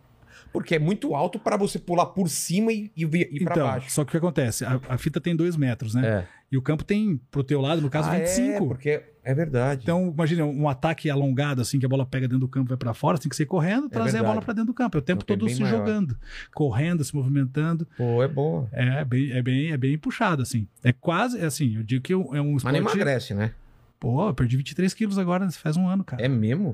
[0.53, 3.05] Porque é muito alto pra você pular por cima e, e,
[3.43, 3.91] pra então, baixo.
[3.91, 4.63] só que o que acontece?
[4.65, 6.07] A, a fita tem dois metros, né?
[6.07, 6.27] É.
[6.51, 8.51] E o campo tem, pro teu lado, no caso, Ah, 25.
[8.51, 9.81] É, porque é verdade.
[9.83, 12.77] Então, imagina, um ataque alongado, assim, que a bola pega dentro do campo e vai
[12.77, 14.97] pra fora, tem que ser correndo, trazer a bola pra dentro do campo.
[14.97, 15.77] É o tempo é todo se maior.
[15.77, 16.17] jogando,
[16.53, 17.87] correndo, se movimentando.
[17.95, 18.67] Pô, é boa.
[18.71, 20.67] É bem, é bem, é bem puxado, assim.
[20.83, 22.95] É quase, é assim, eu digo que é um Mas nem esporte...
[22.95, 23.51] emagrece, né?
[23.99, 26.23] Pô, perdi 23 quilos agora, faz um ano, cara.
[26.23, 26.73] É mesmo?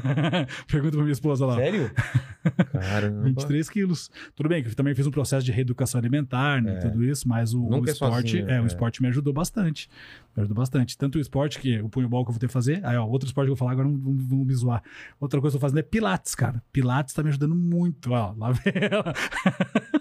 [0.66, 1.56] Pergunta pra minha esposa lá.
[1.56, 1.90] Sério?
[2.72, 3.22] Caramba.
[3.24, 4.10] 23 quilos.
[4.34, 7.52] Tudo bem que eu também fiz um processo de reeducação alimentar, né, tudo isso, mas
[7.52, 8.66] o, o é esporte, sozinho, é, o é.
[8.66, 9.90] esporte me ajudou bastante.
[10.34, 10.96] Me ajudou bastante.
[10.96, 13.26] Tanto o esporte que o punhobol que eu vou ter que fazer, aí ó, outro
[13.26, 14.82] esporte que eu vou falar agora, vão, vão me zoar.
[15.20, 16.62] Outra coisa que eu tô fazendo é pilates, cara.
[16.72, 19.12] Pilates tá me ajudando muito, ó, lá vem ela.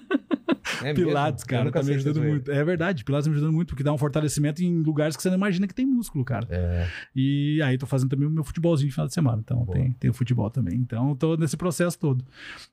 [0.84, 1.08] É mesmo?
[1.08, 2.52] Pilates, Eu cara, tá me ajudando muito.
[2.52, 5.38] É verdade, Pilates me ajudando muito, porque dá um fortalecimento em lugares que você não
[5.38, 6.48] imagina que tem músculo, cara.
[6.50, 6.88] É.
[7.15, 9.41] E aí tô fazendo também o meu futebolzinho de final de semana.
[9.43, 9.78] Então Boa.
[9.78, 10.76] tem, tem o futebol também.
[10.76, 12.26] Então tô nesse processo todo.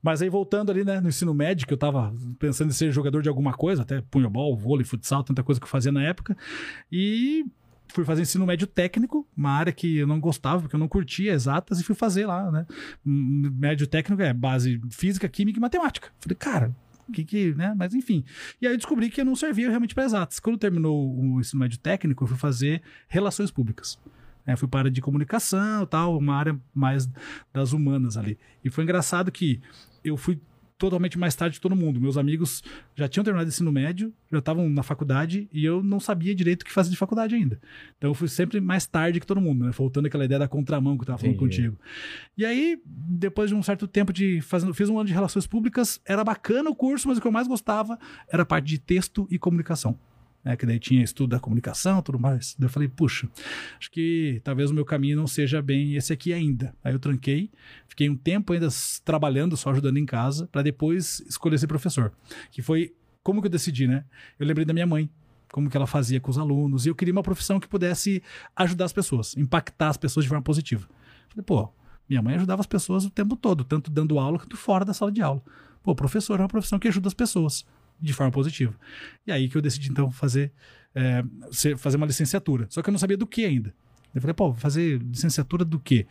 [0.03, 3.23] Mas aí voltando ali, né, no ensino médio, que eu tava pensando em ser jogador
[3.23, 6.37] de alguma coisa, até punhobol, vôlei, futsal, tanta coisa que eu fazia na época.
[6.90, 7.44] E
[7.92, 11.33] fui fazer ensino médio técnico, uma área que eu não gostava, porque eu não curtia
[11.33, 12.66] exatas, e fui fazer lá, né?
[13.05, 16.09] Hum, Médio técnico é base física, química e matemática.
[16.20, 16.77] Falei, cara,
[17.11, 17.75] que que, né?
[17.77, 18.25] Mas enfim.
[18.61, 20.40] E aí eu descobri que eu não servia realmente para exatas.
[20.40, 23.99] Quando terminou o ensino médio técnico, eu fui fazer relações públicas.
[24.46, 27.09] É, fui para a área de comunicação tal, uma área mais
[27.53, 28.38] das humanas ali.
[28.64, 29.61] E foi engraçado que
[30.03, 30.40] eu fui
[30.80, 32.00] totalmente mais tarde que todo mundo.
[32.00, 32.64] Meus amigos
[32.96, 36.62] já tinham terminado o ensino médio, já estavam na faculdade e eu não sabia direito
[36.62, 37.60] o que fazer de faculdade ainda.
[37.98, 39.72] Então eu fui sempre mais tarde que todo mundo, né?
[39.72, 41.68] Faltando aquela ideia da contramão que eu tava falando Entendi.
[41.68, 41.78] contigo.
[42.36, 46.00] E aí, depois de um certo tempo de fazendo, fiz um ano de relações públicas,
[46.06, 47.98] era bacana o curso, mas o que eu mais gostava
[48.32, 49.98] era a parte de texto e comunicação.
[50.42, 52.57] Né, que daí tinha estudo da comunicação tudo mais.
[52.59, 53.29] Daí eu falei, puxa,
[53.79, 56.74] acho que talvez o meu caminho não seja bem esse aqui ainda.
[56.83, 57.50] Aí eu tranquei,
[57.87, 58.68] fiquei um tempo ainda
[59.05, 62.11] trabalhando, só ajudando em casa, para depois escolher ser professor.
[62.50, 64.05] Que foi como que eu decidi, né?
[64.38, 65.11] Eu lembrei da minha mãe,
[65.53, 68.22] como que ela fazia com os alunos, e eu queria uma profissão que pudesse
[68.57, 70.88] ajudar as pessoas, impactar as pessoas de forma positiva.
[71.29, 71.70] Falei, pô,
[72.09, 75.12] minha mãe ajudava as pessoas o tempo todo, tanto dando aula quanto fora da sala
[75.12, 75.42] de aula.
[75.83, 77.64] Pô, professor é uma profissão que ajuda as pessoas
[78.00, 78.74] de forma positiva.
[79.26, 80.52] E aí que eu decidi então fazer,
[80.94, 81.22] é,
[81.76, 82.66] fazer uma licenciatura.
[82.70, 83.74] Só que eu não sabia do que ainda.
[84.14, 86.04] Eu falei, pô, vou fazer licenciatura do quê?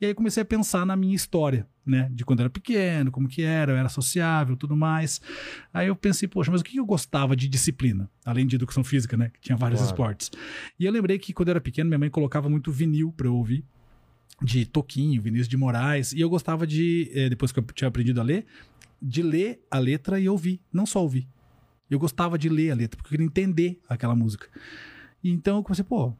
[0.00, 2.08] E aí comecei a pensar na minha história, né?
[2.10, 5.20] De quando eu era pequeno, como que era, eu era sociável, tudo mais.
[5.72, 8.08] Aí eu pensei, poxa, mas o que eu gostava de disciplina?
[8.24, 9.30] Além de educação física, né?
[9.34, 9.92] Que tinha vários Claro.
[9.92, 10.30] esportes.
[10.80, 13.34] E eu lembrei que quando eu era pequeno, minha mãe colocava muito vinil pra eu
[13.36, 13.62] ouvir.
[14.42, 16.12] De Toquinho, Vinícius de Moraes.
[16.12, 18.44] E eu gostava de, eh, depois que eu tinha aprendido a ler,
[19.02, 21.28] de ler a letra e ouvir, não só ouvir.
[21.90, 24.48] Eu gostava de ler a letra, porque eu queria entender aquela música.
[25.22, 26.14] E então eu comecei, pô,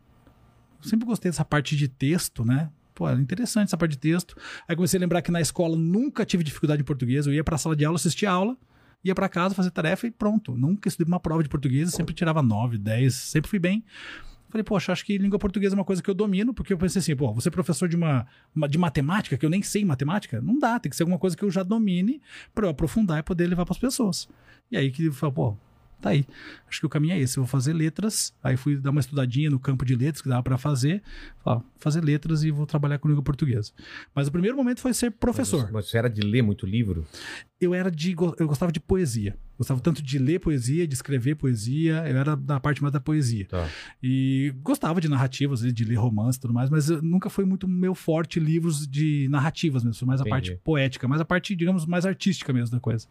[0.82, 2.70] eu sempre gostei dessa parte de texto, né?
[2.94, 4.36] Pô, era interessante essa parte de texto.
[4.68, 7.26] Aí comecei a lembrar que na escola nunca tive dificuldade em português.
[7.26, 8.56] Eu ia pra sala de aula, assistia aula,
[9.02, 10.56] ia pra casa fazer tarefa e pronto.
[10.56, 13.84] Nunca estudei uma prova de português, sempre tirava 9, 10, sempre fui bem.
[14.52, 17.00] Falei, poxa, acho que língua portuguesa é uma coisa que eu domino, porque eu pensei
[17.00, 18.26] assim, pô, você professor de uma,
[18.68, 21.42] de matemática, que eu nem sei matemática, não dá, tem que ser alguma coisa que
[21.42, 22.20] eu já domine
[22.54, 24.28] pra eu aprofundar e poder levar pras pessoas.
[24.70, 25.56] E aí que falei, pô,
[26.02, 26.26] tá aí.
[26.68, 29.48] Acho que o caminho é esse, eu vou fazer letras, aí fui dar uma estudadinha
[29.48, 31.02] no campo de letras que dava pra fazer,
[31.42, 33.72] Falei, fazer letras e vou trabalhar com língua portuguesa.
[34.14, 37.06] Mas o primeiro momento foi ser professor Mas você era de ler muito livro?
[37.64, 39.36] Eu era de eu gostava de poesia.
[39.58, 43.46] Gostava tanto de ler poesia, de escrever poesia, eu era da parte mais da poesia.
[43.46, 43.68] Tá.
[44.02, 47.94] E gostava de narrativas, de ler romance e tudo mais, mas nunca foi muito meu
[47.94, 50.30] forte livros de narrativas mesmo, foi mais a Entendi.
[50.50, 53.06] parte poética, mais a parte, digamos, mais artística mesmo da coisa.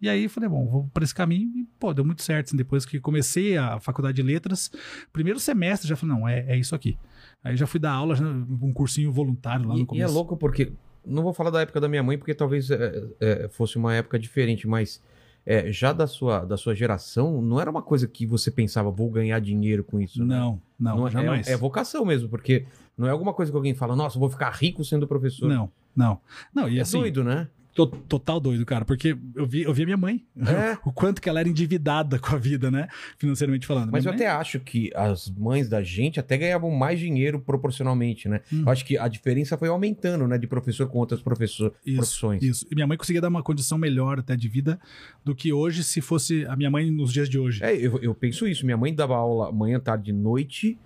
[0.00, 2.48] E aí falei, bom, vou para esse caminho e, pô, deu muito certo.
[2.48, 4.72] assim, depois que comecei a faculdade de letras,
[5.12, 6.98] primeiro semestre já falei, não, é, é isso aqui.
[7.44, 10.14] Aí já fui dar aula, já, um cursinho voluntário lá E, no e é começo.
[10.14, 10.72] louco porque.
[11.04, 14.18] Não vou falar da época da minha mãe, porque talvez é, é, fosse uma época
[14.18, 15.02] diferente, mas
[15.44, 19.10] é, já da sua, da sua geração, não era uma coisa que você pensava, vou
[19.10, 20.24] ganhar dinheiro com isso.
[20.24, 20.36] né?
[20.36, 21.48] Não, não, é- jamais.
[21.48, 22.64] É, vocação mesmo, porque
[22.96, 25.48] não é alguma coisa que alguém fala, nossa, vou ficar rico sendo professor.
[25.48, 26.20] Não, não.
[26.54, 27.48] Não, e é assim, doido, né?
[27.74, 30.76] To- total doido, cara, porque eu vi, eu vi a minha mãe, É.
[30.84, 32.88] o quanto que ela era endividada com a vida, né?
[33.18, 33.90] Financeiramente falando.
[33.90, 37.40] Mas eu Minha até mãe- acho que as mães da gente até ganhavam mais dinheiro
[37.40, 38.40] proporcionalmente, né?
[38.52, 38.62] Hum.
[38.66, 40.36] Eu acho que a diferença foi aumentando, né?
[40.38, 42.42] De professor com outras professor, Isso, profissões.
[42.42, 42.66] Isso.
[42.70, 44.78] E minha mãe conseguia dar uma condição melhor até de vida
[45.24, 47.62] do que hoje, se fosse a minha mãe nos dias de hoje.
[47.64, 48.64] É, eu, eu penso isso.
[48.64, 50.78] Minha mãe dava aula manhã, tarde e noite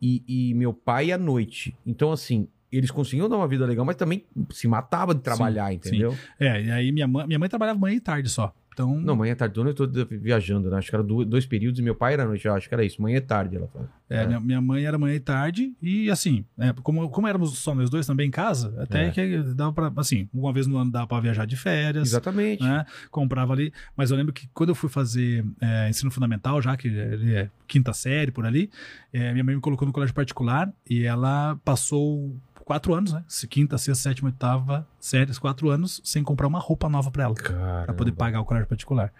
[0.00, 1.76] e, e meu pai à noite.
[1.86, 5.74] Então, assim, eles conseguiam dar uma vida legal, mas também se matava de trabalhar, sim.
[5.74, 6.16] entendeu?
[6.40, 8.54] É, e aí minha mãe, minha mãe trabalhava manhã e tarde só.
[8.74, 10.78] Então, Não, manhã, tarde, eu tô viajando, né?
[10.78, 12.48] Acho que era do- dois períodos e meu pai era noite.
[12.48, 13.86] Acho que era isso, manhã e tarde, ela fala.
[14.08, 17.74] é, Minha, minha mãe era manhã e tarde, e assim, é, como, como éramos só
[17.74, 19.10] nós dois também em casa, até É.
[19.10, 22.08] que dava pra, assim, uma vez no ano dava pra viajar de férias.
[22.08, 22.62] Exatamente.
[22.62, 22.86] né?
[23.10, 23.74] Comprava ali.
[23.94, 27.50] Mas eu lembro que quando eu fui fazer é, ensino fundamental, já que ele é
[27.68, 28.70] quinta série por ali,
[29.12, 33.24] é, minha mãe me colocou no colégio particular e ela passou quatro anos, né?
[33.28, 37.34] Se- Quinta, sexta, sétima, oitava séries, quatro anos, sem comprar uma roupa nova pra ela.
[37.34, 37.84] Caramba.
[37.84, 39.12] Pra poder pagar o colégio particular.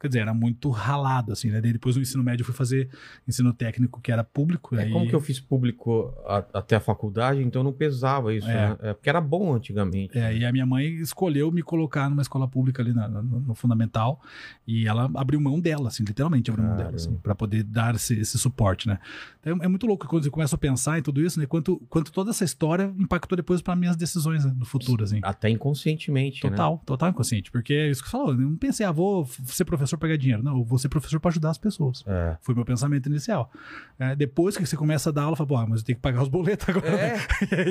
[0.00, 1.60] Quer dizer, era muito ralado, assim, né?
[1.60, 2.88] Daí depois no ensino médio eu fui fazer
[3.28, 4.74] ensino técnico, que era público.
[4.74, 4.90] É aí...
[4.90, 8.70] como que eu fiz público a- até a faculdade, então não pesava isso, É.
[8.70, 8.76] né?
[8.80, 10.16] É, porque era bom antigamente.
[10.18, 13.54] É, e a minha mãe escolheu me colocar numa escola pública ali na- no, no
[13.54, 14.22] fundamental
[14.66, 18.18] e ela abriu mão dela, assim, literalmente abriu mão dela, assim, para poder dar esse,
[18.18, 18.98] esse suporte, né?
[19.40, 21.44] Então, é muito louco quando você começa a pensar em tudo isso, né?
[21.46, 25.20] Quanto, quanto toda essa história impactou depois para minhas decisões né, no futuro, assim.
[25.22, 26.50] Até inconscientemente, né?
[26.50, 27.50] Total, total inconsciente.
[27.50, 30.18] Porque é isso que você falou, eu não pensei, ah, vou ser professor para ganhar
[30.18, 30.42] dinheiro.
[30.42, 32.02] Não, eu vou ser professor para ajudar as pessoas.
[32.06, 32.36] É.
[32.40, 33.50] Foi meu pensamento inicial.
[33.98, 36.02] É, depois que você começa a dar aula, fala, pô, ah, mas eu tenho que
[36.02, 36.88] pagar os boletos agora.
[36.88, 37.18] É,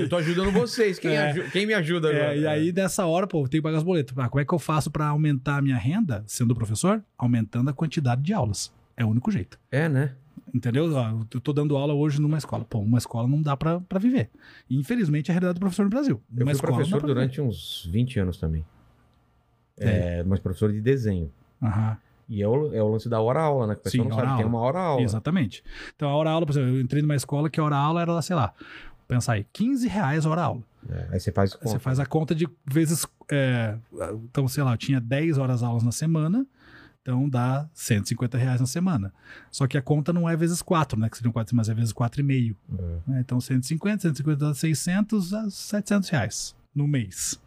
[0.04, 0.98] eu tô ajudando vocês.
[1.00, 1.30] Quem, É.
[1.32, 2.36] aju- quem me ajuda agora?
[2.36, 4.18] É, e aí, nessa hora, pô, eu tenho que pagar os boletos.
[4.18, 7.04] Ah, como é que eu faço para aumentar a minha renda, sendo professor?
[7.18, 8.72] Aumentando a quantidade de aulas.
[8.96, 9.60] É o único jeito.
[9.72, 10.14] É, né?
[10.54, 10.86] Entendeu?
[11.32, 12.66] Eu tô dando aula hoje numa escola.
[12.66, 14.32] Pô, uma escola não dá pra pra viver.
[14.68, 16.22] Infelizmente, é a realidade do professor no Brasil.
[16.36, 18.66] Eu uma fui escola professor durante uns 20 anos também.
[19.78, 21.32] É, mas professor de desenho.
[21.62, 21.98] Aham.
[22.30, 23.74] E é o, é o lance da hora-aula, né?
[23.74, 25.02] Que o pessoal Sim, não sabe, tem uma hora-aula.
[25.02, 25.64] Exatamente.
[25.96, 28.54] Então, a hora-aula, por exemplo, eu entrei numa escola que a hora-aula era, sei lá,
[29.08, 30.62] pensar aí, 15 reais a hora-aula.
[30.88, 31.68] É, aí você faz conta.
[31.68, 33.06] Você faz a conta de vezes.
[33.32, 33.76] é,
[34.24, 36.46] então, sei lá, eu tinha 10 horas aulas na semana,
[37.02, 39.12] então dá 150 reais na semana.
[39.50, 41.10] Só que a conta não é vezes 4, né?
[41.10, 42.56] Que seriam 4, mas é vezes 4,5.
[42.78, 43.12] É.
[43.12, 43.20] Né?
[43.22, 47.40] Então 150, 150 dá 600, dá 700 reais no mês.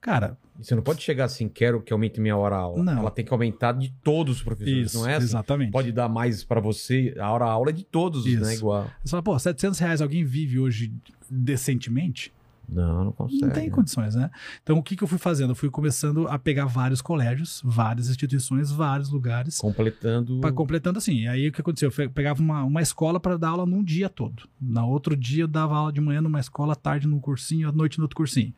[0.00, 2.82] Cara, você não pode chegar assim, quero que aumente minha hora-aula.
[2.82, 2.98] Não.
[3.00, 5.24] Ela tem que aumentar de todos os professores, isso, não é assim?
[5.24, 5.72] exatamente.
[5.72, 8.42] Pode dar mais pra você, a hora-aula é de todos, Isso.
[8.42, 8.54] né?
[8.54, 8.90] Igual.
[9.04, 10.92] Você fala, pô, 700 reais alguém vive hoje
[11.28, 12.32] decentemente?
[12.68, 13.42] Não, não consegue.
[13.42, 13.70] Não tem né?
[13.70, 14.30] condições, né?
[14.62, 15.50] Então o que, que eu fui fazendo?
[15.50, 19.58] Eu fui começando a pegar vários colégios, várias instituições, vários lugares.
[19.58, 20.40] Completando.
[20.40, 21.22] Pra- completando assim.
[21.22, 21.92] E aí o que aconteceu?
[21.96, 24.48] Eu pegava uma, uma escola para dar aula num dia todo.
[24.60, 27.72] Na outro dia eu dava aula de manhã numa escola, à tarde num cursinho, à
[27.72, 28.52] noite no outro cursinho.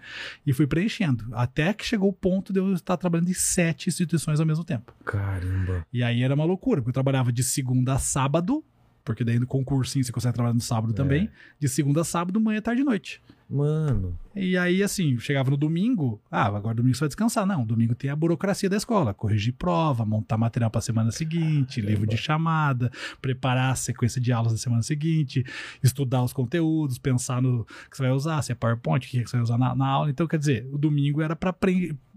[0.47, 1.27] E fui preenchendo.
[1.33, 4.95] Até que chegou o ponto de eu estar trabalhando em sete instituições ao mesmo tempo.
[5.05, 5.87] Caramba.
[5.93, 8.65] E aí era uma loucura, porque eu trabalhava de segunda a sábado
[9.09, 11.31] Porque daí no concursinho você consegue trabalhar no sábado também.
[11.59, 13.23] De segunda a sábado, manhã, tarde e noite.
[13.49, 14.19] Mano.
[14.37, 17.47] E aí, assim, chegava no domingo, ah, agora domingo você vai descansar.
[17.47, 21.81] Não, domingo tem a burocracia da escola, corrigir prova, montar material para a semana seguinte,
[21.81, 22.93] livro de chamada,
[23.23, 25.43] preparar a sequência de aulas da semana seguinte,
[25.83, 29.37] estudar os conteúdos, pensar no que você vai usar, se é PowerPoint, o que você
[29.37, 30.11] vai usar na, na aula.
[30.11, 31.55] Então, quer dizer, o domingo era para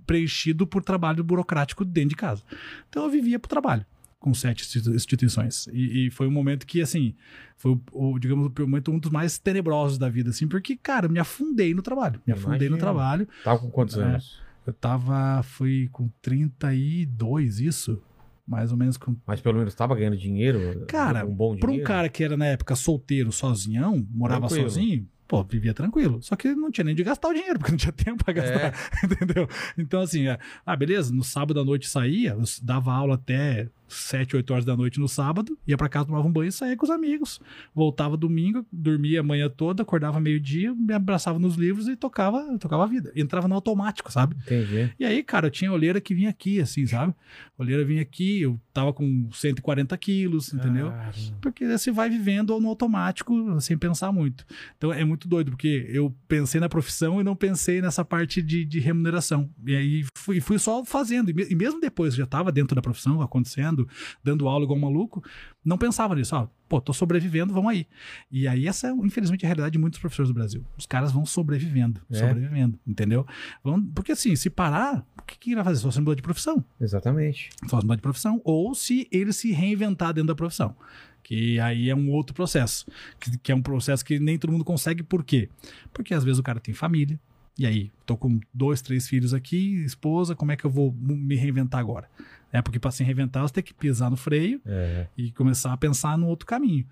[0.06, 2.43] preenchido por trabalho burocrático dentro de casa.
[2.89, 3.86] Então eu vivia pro trabalho
[4.21, 5.67] com sete instituições.
[5.73, 7.15] E, e, foi um momento que, assim,
[7.57, 11.17] foi, o, digamos, o momento um dos mais tenebrosos da vida, assim, porque, cara, me
[11.19, 12.21] afundei no trabalho.
[12.25, 13.27] Me afundei no trabalho.
[13.43, 14.39] Tava com quantos É, anos?
[14.65, 18.01] Eu tava, foi com 32, isso?
[18.47, 19.15] Mais ou menos com.
[19.25, 20.86] Mas pelo menos tava ganhando dinheiro?
[20.88, 21.88] Cara, um bom Pra um dinheiro?
[21.88, 24.69] cara que era na época solteiro, sozinhão, morava Tranquilo.
[24.69, 26.21] sozinho, pô, vivia tranquilo.
[26.21, 28.73] Só que não tinha nem de gastar o dinheiro, porque não tinha tempo pra gastar,
[29.03, 29.47] entendeu?
[29.77, 34.36] Então, assim, é, ah, beleza, no sábado à noite saía, eu dava aula até 7,
[34.36, 36.86] 8 horas da noite no sábado, ia pra casa, tomava um banho e saía com
[36.86, 37.39] os amigos.
[37.73, 42.84] Voltava domingo, dormia a manhã toda, acordava meio-dia, me abraçava nos livros e tocava, tocava
[42.84, 43.12] a vida.
[43.15, 44.36] Entrava no automático, sabe?
[44.45, 44.91] Entendi.
[44.99, 47.13] E aí, cara, eu tinha olheira que vinha aqui, assim, sabe?
[47.58, 50.89] Olheira vinha aqui, eu tava com 140 quilos, entendeu?
[50.89, 51.12] Caramba.
[51.41, 54.45] Porque você vai vivendo no automático, sem pensar muito.
[54.77, 58.65] Então é muito doido, porque eu pensei na profissão e não pensei nessa parte de,
[58.65, 59.49] de remuneração.
[59.65, 61.30] E aí fui, fui só fazendo.
[61.30, 63.81] E me- mesmo depois, já estava dentro da profissão, acontecendo,
[64.24, 65.24] dando aula igual um maluco,
[65.63, 66.36] não pensava nisso.
[66.36, 67.86] Ó, pô, tô sobrevivendo, vamos aí.
[68.32, 70.65] E aí essa é, infelizmente, a realidade de muitos professores do Brasil.
[70.78, 72.15] Os caras vão sobrevivendo, É.
[72.15, 73.26] sobrevivendo, entendeu?
[73.63, 75.80] Vão, porque assim, se parar, o que, que ele vai fazer?
[75.82, 77.50] Só se mudar de profissão Exatamente.
[77.70, 80.76] só mudar de profissão, ou se ele se reinventar dentro da profissão.
[81.24, 82.86] Que aí é um outro processo.
[83.20, 85.50] Que, que é um processo que nem todo mundo consegue, por quê?
[85.94, 87.20] Porque às vezes o cara tem família,
[87.60, 91.36] e aí, tô com dois, três filhos aqui, esposa, como é que eu vou me
[91.36, 92.10] reinventar agora?
[92.51, 95.07] É porque para se reinventar você tem que pisar no freio É.
[95.17, 96.85] e começar a pensar no outro caminho.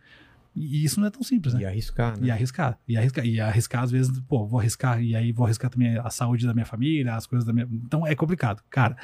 [0.55, 1.61] E isso não é tão simples, né?
[1.61, 2.27] E arriscar, né?
[2.27, 2.77] E arriscar.
[2.87, 3.25] E arriscar.
[3.25, 6.53] E arriscar, às vezes, pô, vou arriscar, e aí vou arriscar também a saúde da
[6.53, 7.67] minha família, as coisas da minha.
[7.71, 8.61] Então é complicado.
[8.69, 8.97] Cara,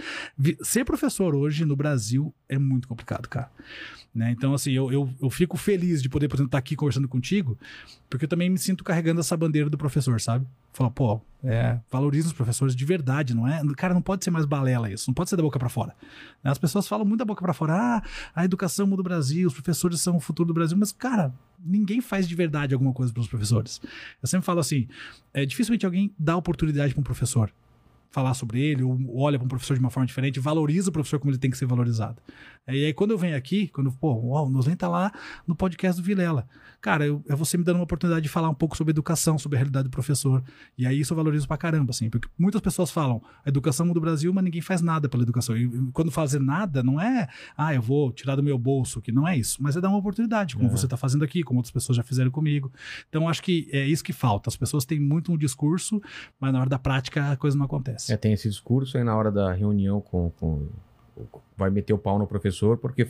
[0.63, 3.49] ser professor hoje no Brasil é muito complicado, cara.
[4.13, 4.31] Né?
[4.31, 7.57] Então, assim, eu, eu, eu fico feliz de poder, por exemplo, estar aqui conversando contigo,
[8.09, 10.45] porque eu também me sinto carregando essa bandeira do professor, sabe?
[10.75, 13.61] Fala, pô, é, valoriza os professores de verdade, não é?
[13.77, 15.95] Cara, não pode ser mais balela isso, não pode ser da boca pra fora.
[16.43, 16.51] Né?
[16.51, 18.03] As pessoas falam muito da boca pra fora, ah,
[18.35, 21.33] a educação muda o Brasil, os professores são o futuro do Brasil, mas, cara,
[21.63, 23.79] ninguém faz de verdade alguma coisa para os professores.
[24.21, 24.85] Eu sempre falo assim,
[25.33, 27.49] é dificilmente alguém dá oportunidade para um professor
[28.15, 31.19] falar sobre ele, ou olha para um professor de uma forma diferente, valoriza o professor
[31.19, 32.21] como ele tem que ser valorizado.
[32.67, 35.12] E aí quando eu venho aqui, quando, pô, uau, o Noslen tá lá
[35.45, 36.47] no podcast do Vilela.
[36.82, 39.58] Cara, eu, é você me dando uma oportunidade de falar um pouco sobre educação, sobre
[39.58, 40.43] a realidade do professor.
[40.78, 43.99] E aí isso eu valorizo pra caramba, assim, porque muitas pessoas falam, a educação muda
[43.99, 45.58] o Brasil, mas ninguém faz nada pela educação.
[45.58, 49.28] E quando fazer nada, não é, ah, eu vou tirar do meu bolso, que não
[49.28, 50.71] é isso, mas é dar uma oportunidade, como É.
[50.71, 52.71] você tá fazendo aqui, como outras pessoas já fizeram comigo.
[53.10, 54.49] Então acho que é isso que falta.
[54.49, 56.01] As pessoas têm muito um discurso,
[56.39, 58.04] mas na hora da prática a coisa não acontece.
[58.09, 60.67] É, tem esse discurso aí na hora da reunião com, com-
[61.57, 63.07] vai meter o pau no professor porque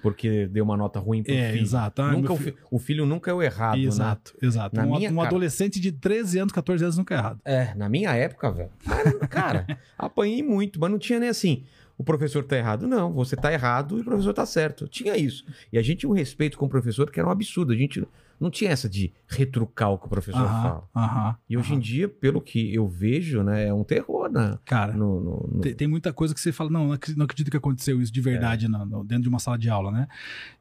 [0.00, 1.62] porque deu uma nota ruim pro É, filho.
[1.62, 2.02] exato.
[2.02, 3.82] Ah, nunca o, fi- o filho nunca é o errado, né?
[3.82, 4.76] Exato, exato.
[4.76, 7.40] Na um minha um cara- adolescente de 13 anos, 14 anos nunca é errado.
[7.44, 8.70] É, na minha época, velho.
[8.86, 11.64] Cara, cara, apanhei muito, mas não tinha nem assim.
[11.98, 12.86] O professor tá errado.
[12.86, 14.86] Não, você tá errado e o professor tá certo.
[14.86, 15.44] Tinha isso.
[15.72, 17.72] E a gente tinha um respeito com o professor que era um absurdo.
[17.72, 18.06] A gente
[18.40, 20.88] não tinha essa de retrucar o que o professor Aham, fala.
[20.94, 21.36] aham.
[21.48, 25.20] E hoje em dia, pelo que eu vejo, né, é um terror na, Cara, no,
[25.20, 28.12] no- no- tem, tem muita coisa que você fala, não, não acredito, que aconteceu isso
[28.12, 28.68] de verdade É.
[29.04, 30.06] dentro de uma sala de aula, né?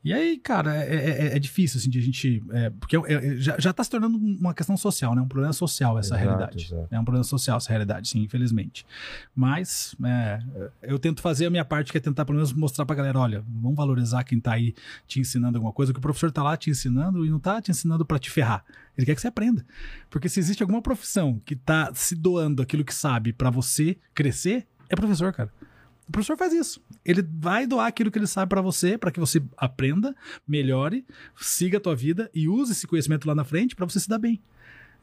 [0.03, 0.95] E aí, cara, é,
[1.29, 2.43] é- é difícil, assim, de a gente.
[2.51, 5.21] é, porque é- é- já, já tá se tornando uma questão social, né?
[5.21, 6.65] Um problema social essa Exato, realidade.
[6.65, 6.87] exato.
[6.91, 8.85] É um problema social essa realidade, sim, infelizmente.
[9.35, 10.39] Mas é,
[10.81, 13.43] eu tento fazer a minha parte, que é tentar pelo menos mostrar pra galera: olha,
[13.47, 14.73] vamos valorizar quem tá aí
[15.07, 17.66] te ensinando alguma coisa, que o professor tá lá te ensinando e não tá te
[17.71, 18.63] ensinando pra te ferrar.
[18.97, 19.65] Ele quer que você aprenda.
[20.09, 24.67] Porque se existe alguma profissão que tá se doando aquilo que sabe pra você crescer,
[24.89, 25.51] é professor, cara.
[26.07, 26.81] O professor faz isso.
[27.03, 30.15] Ele vai doar aquilo que ele sabe pra você, pra que você aprenda,
[30.47, 34.07] melhore, siga a tua vida e use esse conhecimento lá na frente pra você se
[34.07, 34.41] dar bem.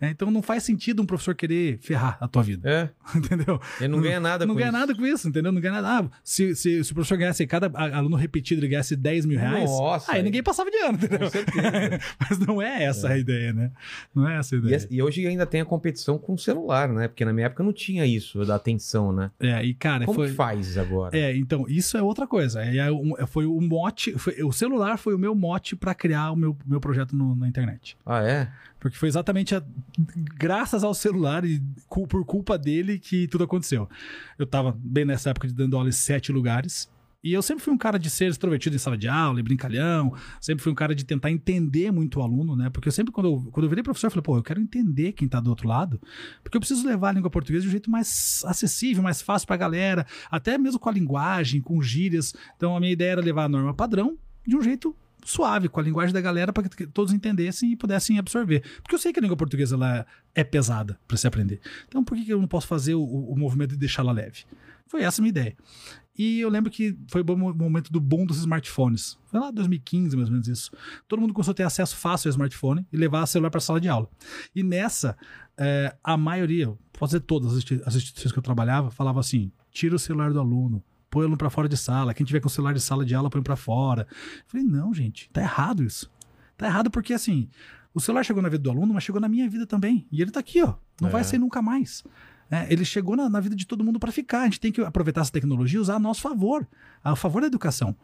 [0.01, 3.61] É, então não faz sentido um professor querer ferrar a tua vida, É, entendeu?
[3.79, 4.79] ele não ganha nada Não com ganha isso.
[4.79, 5.53] nada com isso, entendeu?
[5.53, 6.07] Não ganha nada.
[6.07, 9.71] Ah, se, se, se o professor ganhasse, cada aluno repetido ele ganhasse 10 mil reais,
[9.71, 11.19] Nossa, aí aí- ninguém passava de ano, entendeu?
[11.21, 12.01] Com certeza.
[12.21, 13.71] Mas não é essa a ideia, né?
[14.15, 14.77] Não é essa a E, ideia.
[14.77, 17.09] essa- e hoje ainda tem a competição com o celular, né?
[17.09, 19.31] Porque na minha época não tinha isso da atenção, né?
[19.41, 20.29] É, e cara, Como foi.
[20.29, 21.17] que faz agora?
[21.17, 22.63] É, então, isso é outra coisa.
[22.63, 24.13] É, é um- foi o mote.
[24.19, 27.49] foi- o celular foi o meu mote pra criar o meu, meu projeto no- na
[27.49, 27.97] internet.
[28.05, 28.49] Ah, é?
[28.85, 29.63] Porque foi exatamente a-
[30.37, 33.89] graças ao celular e por culpa dele que tudo aconteceu.
[34.39, 36.87] Eu tava bem nessa época de dando aula em sete lugares.
[37.23, 40.13] E eu sempre fui um cara de ser extrovertido em sala de aula, e brincalhão,
[40.39, 42.69] sempre fui um cara de tentar entender muito o aluno, né?
[42.69, 45.13] Porque eu sempre, quando eu, quando eu virei professor, eu falei, pô, eu quero entender
[45.13, 45.99] quem tá do outro lado,
[46.43, 49.57] porque eu preciso levar a língua portuguesa de um jeito mais acessível, mais fácil pra
[49.57, 52.35] galera, até mesmo com a linguagem, com gírias.
[52.55, 54.95] Então a minha ideia era levar a norma padrão de um jeito
[55.25, 58.63] suave, com a linguagem da galera, para que todos entendessem e pudessem absorver.
[58.83, 61.61] Porque eu sei que a língua portuguesa ela é pesada para se aprender.
[61.89, 64.45] Então por que eu não posso fazer o, o movimento de deixá-la leve?
[64.87, 65.57] Foi essa a minha ideia.
[66.17, 69.19] E eu lembro que foi o momento do boom dos smartphones.
[69.27, 70.71] Foi lá 2015, mais ou menos isso.
[71.09, 73.61] Todo mundo começou a ter acesso fácil ao smartphone e levar o celular para a
[73.61, 74.09] sala de aula.
[74.55, 75.17] E nessa,
[75.59, 80.33] é, a maioria, dizer todas as instituições que eu trabalhava, falava assim: tira o celular
[80.33, 80.85] do aluno,
[81.15, 82.13] põe o aluno para fora de sala.
[82.13, 84.07] Quem tiver com o celular de sala de aula, põe para fora.
[84.11, 86.11] Eu falei: não, gente, tá errado isso.
[86.57, 87.49] Tá errado porque assim.
[87.95, 90.07] O celular chegou na vida do aluno, mas chegou na minha vida também.
[90.11, 90.75] E ele tá aqui, ó.
[91.01, 91.13] Não É.
[91.13, 92.03] vai sair nunca mais.
[92.51, 94.41] É, ele chegou na, na vida de todo mundo para ficar.
[94.43, 96.67] A gente tem que aproveitar essa tecnologia e usar a nosso favor,
[97.05, 97.97] a favor da educação.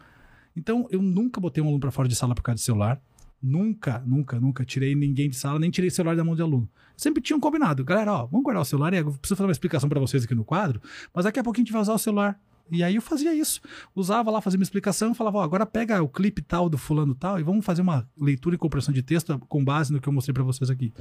[0.56, 3.00] Então, eu nunca botei um aluno para fora de sala por causa de celular.
[3.42, 6.68] Nunca, nunca, nunca tirei ninguém de sala, nem tirei celular da mão de aluno.
[6.96, 7.84] Sempre tinha um combinado.
[7.84, 8.92] Galera, ó, vamos guardar o celular.
[8.92, 10.80] e Eu preciso fazer uma explicação para vocês aqui no quadro,
[11.14, 12.38] mas daqui a pouquinho a gente vai usar o celular.
[12.70, 13.60] E aí eu fazia isso.
[13.94, 17.38] Usava lá, fazia uma explicação, falava, ó, agora pega o clipe tal do fulano tal
[17.38, 20.32] e vamos fazer uma leitura e compreensão de texto com base no que eu mostrei
[20.34, 20.92] para vocês aqui.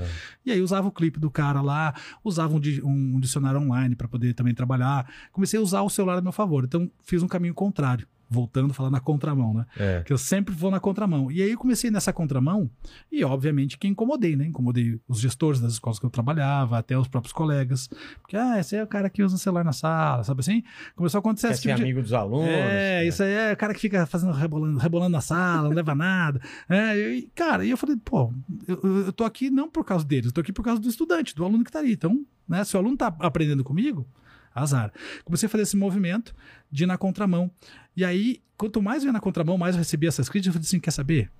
[0.45, 4.07] E aí usava o clipe do cara lá, usava um, di- um dicionário online para
[4.07, 5.11] poder também trabalhar.
[5.31, 6.63] Comecei a usar o celular a meu favor.
[6.63, 8.07] Então fiz um caminho contrário.
[8.29, 9.65] Voltando, falando na contramão, né?
[9.75, 10.03] É.
[10.05, 11.31] Que eu sempre vou na contramão.
[11.31, 12.69] E aí eu comecei nessa contramão
[13.11, 14.45] e, obviamente, que incomodei, né?
[14.45, 17.89] Incomodei os gestores das escolas que eu trabalhava, até os próprios colegas.
[18.21, 20.63] Porque, ah, esse é o cara que usa celular na sala, sabe assim?
[20.95, 21.83] Começou a acontecer Quer esse ser tipo de...
[21.83, 22.47] amigo dos alunos.
[22.49, 25.95] É, isso aí é o cara que fica fazendo rebolando, rebolando na sala, não leva
[25.95, 26.39] nada.
[26.69, 28.31] É, e, cara, e eu falei, pô,
[28.67, 30.87] eu, eu- eu tô aqui não por causa deles, eu tô aqui por causa do
[30.87, 31.93] estudante, do aluno que tá ali.
[31.93, 34.05] Então, né, se o aluno tá aprendendo comigo,
[34.53, 34.91] azar.
[35.23, 36.33] Comecei a fazer esse movimento
[36.71, 37.51] de ir na contramão.
[37.95, 40.55] E aí, quanto mais eu ia na contramão, mais eu recebia essas críticas.
[40.55, 41.31] Eu falei assim: quer saber?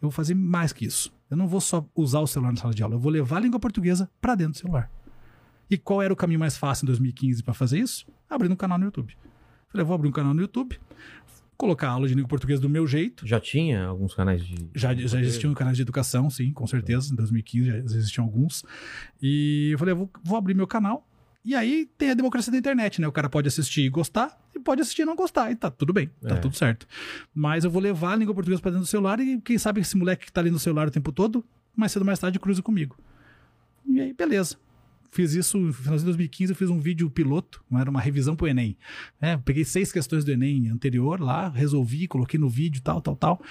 [0.00, 1.12] Eu vou fazer mais que isso.
[1.30, 3.40] Eu não vou só usar o celular na sala de aula, eu vou levar a
[3.40, 4.90] língua portuguesa pra dentro do celular.
[5.70, 8.06] E qual era o caminho mais fácil em 2015 para fazer isso?
[8.30, 9.14] Abrindo um canal no YouTube.
[9.68, 10.80] Falei, eu vou abrir um canal no YouTube,
[11.58, 13.26] colocar aula de língua portuguesa do meu jeito.
[13.26, 14.70] Já tinha alguns canais de.
[14.74, 17.12] Já, já existiam canais de educação, sim, com certeza.
[17.12, 18.64] Em 2015 já existiam alguns.
[19.20, 21.06] E eu falei, eu vou, vou abrir meu canal.
[21.44, 23.08] E aí tem a democracia da internet, né?
[23.08, 25.50] O cara pode assistir e gostar, e pode assistir e não gostar.
[25.50, 26.38] E tá tudo bem, tá É.
[26.38, 26.86] tudo certo.
[27.34, 29.96] Mas eu vou levar a língua portuguesa pra dentro do celular e quem sabe esse
[29.96, 32.60] moleque que tá ali no celular o tempo todo, mais cedo ou mais tarde cruza
[32.62, 32.96] comigo.
[33.86, 34.56] E aí, beleza.
[35.10, 38.46] Fiz isso no finalzinho de 2015, eu fiz um vídeo piloto, era uma revisão pro
[38.46, 38.76] Enem.
[39.20, 43.42] É, peguei seis questões do Enem anterior lá, resolvi, coloquei no vídeo, tal, tal, tal.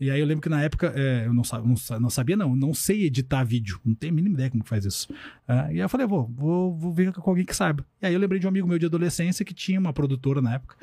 [0.00, 2.74] E aí eu lembro que na época é, eu não, não não sabia, não, não
[2.74, 5.12] sei editar vídeo, não tenho a mínima ideia como faz isso.
[5.46, 7.84] É, e aí eu falei, vou, vou, vou ver com alguém que saiba.
[8.00, 10.54] E aí eu lembrei de um amigo meu de adolescência que tinha uma produtora na
[10.54, 10.76] época,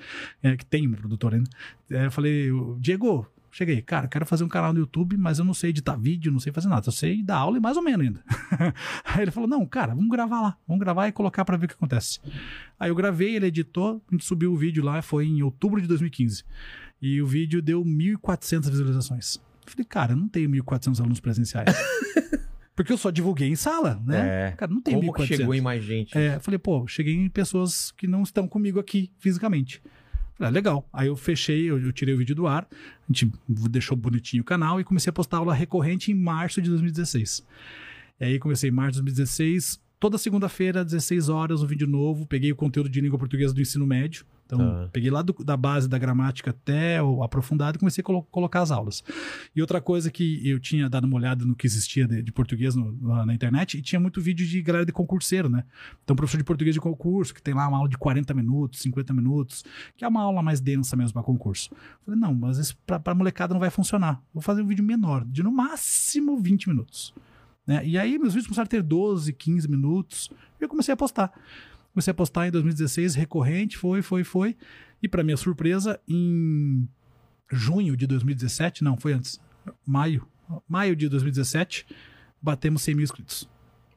[0.44, 1.50] é, que tem uma produtora ainda.
[1.90, 5.54] É, eu falei, Diego, cheguei, cara, quero fazer um canal no YouTube, mas eu não
[5.54, 8.06] sei editar vídeo, não sei fazer nada, só sei dar aula e mais ou menos
[8.06, 8.24] ainda.
[9.04, 11.70] aí ele falou, não, cara, vamos gravar lá, vamos gravar e colocar pra ver o
[11.70, 12.20] que acontece.
[12.80, 15.88] Aí eu gravei, ele editou, a gente subiu o vídeo lá, foi em outubro de
[15.88, 16.44] 2015.
[17.02, 19.36] E o vídeo deu 1.400 visualizações.
[19.66, 21.74] Eu falei, cara, eu não tenho 1.400 alunos presenciais.
[22.76, 24.50] Porque eu só divulguei em sala, né?
[24.50, 24.52] É.
[24.52, 25.16] Cara, não tem Como 1.400.
[25.16, 26.18] que chegou em mais gente?
[26.18, 29.82] É, eu falei, pô, cheguei em pessoas que não estão comigo aqui fisicamente.
[30.40, 30.90] Falei, ah, legal.
[30.94, 33.30] Aí eu fechei, eu, eu tirei o vídeo do ar, a gente
[33.70, 37.46] deixou bonitinho o canal e comecei a postar aula recorrente em março de 2016.
[38.22, 42.26] E aí comecei em março de 2016, toda segunda-feira, 16 horas, um vídeo novo.
[42.26, 44.26] Peguei o conteúdo de língua portuguesa do ensino médio.
[44.52, 44.90] Então, Tá.
[44.92, 48.62] peguei lá do- da base da gramática até o aprofundado e comecei a colo- colocar
[48.62, 49.04] as aulas.
[49.56, 52.74] E outra coisa que eu tinha dado uma olhada no que existia de, de português
[52.74, 55.64] no- na, na internet, e tinha muito vídeo de galera de concurseiro, né?
[56.04, 59.14] Então, professor de português de concurso, que tem lá uma aula de 40 minutos, 50
[59.14, 59.64] minutos,
[59.96, 61.70] que é uma aula mais densa mesmo para concurso.
[62.04, 64.20] Falei, não, mas isso pra molecada não vai funcionar.
[64.34, 67.14] Vou fazer um vídeo menor, de no máximo 20 minutos.
[67.68, 67.86] Né?
[67.86, 70.28] E aí, meus vídeos começaram a ter 12, 15 minutos,
[70.60, 71.32] e eu comecei a postar.
[72.00, 74.56] Comecei a postar em 2016, recorrente, foi, foi, foi.
[75.04, 76.88] E para minha surpresa, em
[77.52, 79.38] junho de 2017, não, foi antes,
[79.86, 80.26] maio,
[80.66, 81.86] maio de 2017,
[82.42, 83.50] batemos 100 mil inscritos.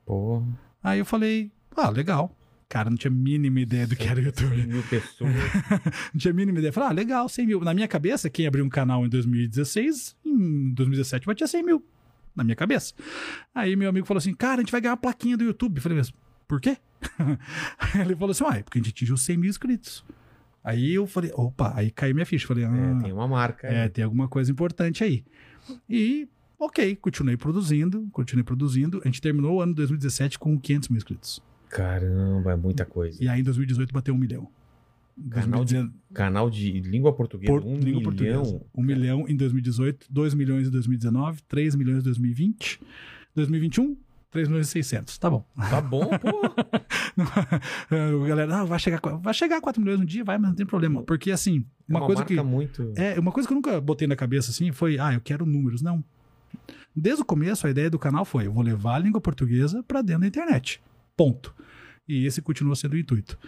[0.04, 0.42] Pô,
[0.82, 2.36] Aí eu falei, ah, legal.
[2.68, 4.56] Cara, não tinha a mínima ideia do que era o YouTube.
[4.56, 5.30] 100 mil pessoas.
[6.12, 6.72] Não tinha a mínima ideia.
[6.72, 7.60] Falei, ah, legal, 100 mil.
[7.60, 11.86] Na minha cabeça, quem abriu um canal em 2016, em 2017 batia 100 mil.
[12.34, 12.94] Na minha cabeça.
[13.54, 15.76] Aí meu amigo falou assim, cara, a gente vai ganhar uma plaquinha do YouTube.
[15.76, 16.16] Eu falei mesmo,
[16.48, 16.78] por quê?
[17.78, 20.04] Aí ele falou assim, uai, porque a gente atingiu 100 mil inscritos.
[20.64, 22.46] Aí eu falei, opa, aí caiu minha ficha.
[22.46, 23.68] Falei, ah, É, tem uma marca.
[23.68, 23.74] aí.
[23.74, 25.24] é, tem alguma coisa importante aí.
[25.88, 26.28] E,
[26.58, 29.00] ok, continuei produzindo, continuei produzindo.
[29.04, 31.42] A gente terminou o ano de 2017 com 500 mil inscritos.
[31.68, 33.22] Caramba, é muita coisa.
[33.22, 34.48] E aí em 2018 bateu um milhão.
[35.30, 38.42] Canal de- 2019, Canal de língua portuguesa, por- um língua milhão.
[38.42, 38.62] portuguesa.
[38.74, 42.80] 1 milhão em 2018, 2 milhões em 2019, 3 milhões em 2020,
[43.34, 43.96] 2021,
[44.32, 45.18] 3 milhões e 600.
[45.18, 45.44] Tá bom.
[45.70, 46.42] Tá bom, pô.
[48.24, 50.56] A galera, ah, vai chegar, vai chegar a 4 milhões um dia, vai, mas não
[50.56, 51.02] tem problema.
[51.02, 52.40] Porque assim, É uma, coisa que.
[52.40, 52.92] muito...
[52.96, 55.82] É, uma coisa que eu nunca botei na cabeça assim foi, ah, eu quero números.
[55.82, 56.02] Não.
[56.96, 60.00] Desde o começo, a ideia do canal foi: eu vou levar a língua portuguesa para
[60.00, 60.82] dentro da internet.
[61.14, 61.54] Ponto.
[62.08, 63.38] E esse continua sendo o intuito.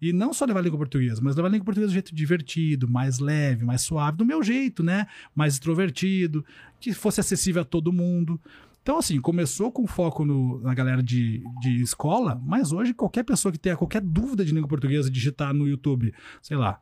[0.00, 2.88] E não só levar a língua portuguesa, mas levar a língua portuguesa de jeito divertido,
[2.88, 5.06] mais leve, mais suave, do meu jeito, né?
[5.34, 6.44] Mais extrovertido,
[6.80, 8.40] que fosse acessível a todo mundo.
[8.88, 13.52] Então, assim, começou com foco no- na galera de, de escola, mas hoje qualquer pessoa
[13.52, 16.10] que tenha qualquer dúvida de língua portuguesa, digitar no YouTube,
[16.40, 16.80] sei lá,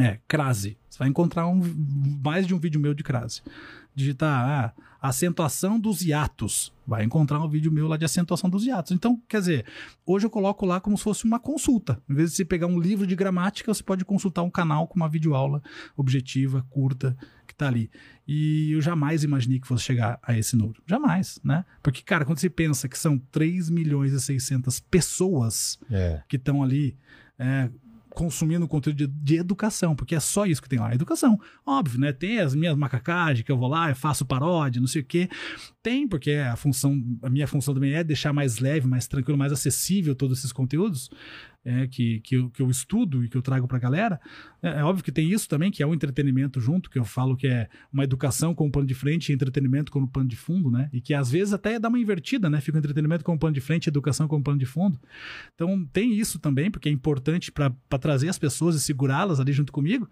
[0.00, 0.78] é, crase.
[0.88, 1.60] Você vai encontrar um,
[2.24, 3.42] mais de um vídeo meu de crase.
[3.94, 6.72] Digitar ah, acentuação dos hiatos.
[6.86, 8.92] Vai encontrar um vídeo meu lá de acentuação dos hiatos.
[8.92, 9.66] Então, quer dizer,
[10.06, 12.00] hoje eu coloco lá como se fosse uma consulta.
[12.08, 14.96] Em vez de você pegar um livro de gramática, você pode consultar um canal com
[14.96, 15.62] uma videoaula
[15.94, 17.14] objetiva, curta,
[17.58, 17.90] que tá ali.
[18.26, 20.80] E eu jamais imaginei que fosse chegar a esse número.
[20.86, 21.64] Jamais, né?
[21.82, 26.22] Porque, cara, quando você pensa que são 3 milhões e 600 pessoas É.
[26.28, 26.96] que estão ali
[27.38, 27.68] é,
[28.10, 31.38] consumindo conteúdo de, de educação, porque é só isso que tem lá, educação.
[31.64, 32.12] Óbvio, né?
[32.12, 35.28] Tem as minhas macacagens que eu vou lá, eu faço paródia, não sei o quê.
[35.82, 39.52] Tem, porque a função, a minha função também é deixar mais leve, mais tranquilo, mais
[39.52, 41.10] acessível todos esses conteúdos
[41.68, 44.18] é, que, que, eu, que eu estudo e que eu trago pra galera.
[44.62, 47.36] É, é óbvio que tem isso também, que é um entretenimento junto, que eu falo
[47.36, 50.88] que é uma educação como plano de frente e entretenimento como plano de fundo, né?
[50.92, 52.60] E que às vezes até dá uma invertida, né?
[52.62, 54.98] Fica o entretenimento como plano de frente e educação como plano de fundo.
[55.54, 59.70] Então tem isso também, porque é importante para trazer as pessoas e segurá-las ali junto
[59.70, 60.08] comigo.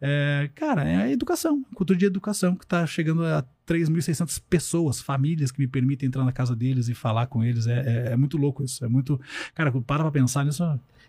[0.00, 5.50] É, cara, é a educação, cultura de educação que está chegando a 3.600 pessoas, famílias
[5.50, 7.66] que me permitem entrar na casa deles e falar com eles.
[7.66, 8.84] É, é, é muito louco isso.
[8.84, 9.20] É muito.
[9.54, 10.62] Cara, para pra pensar nisso.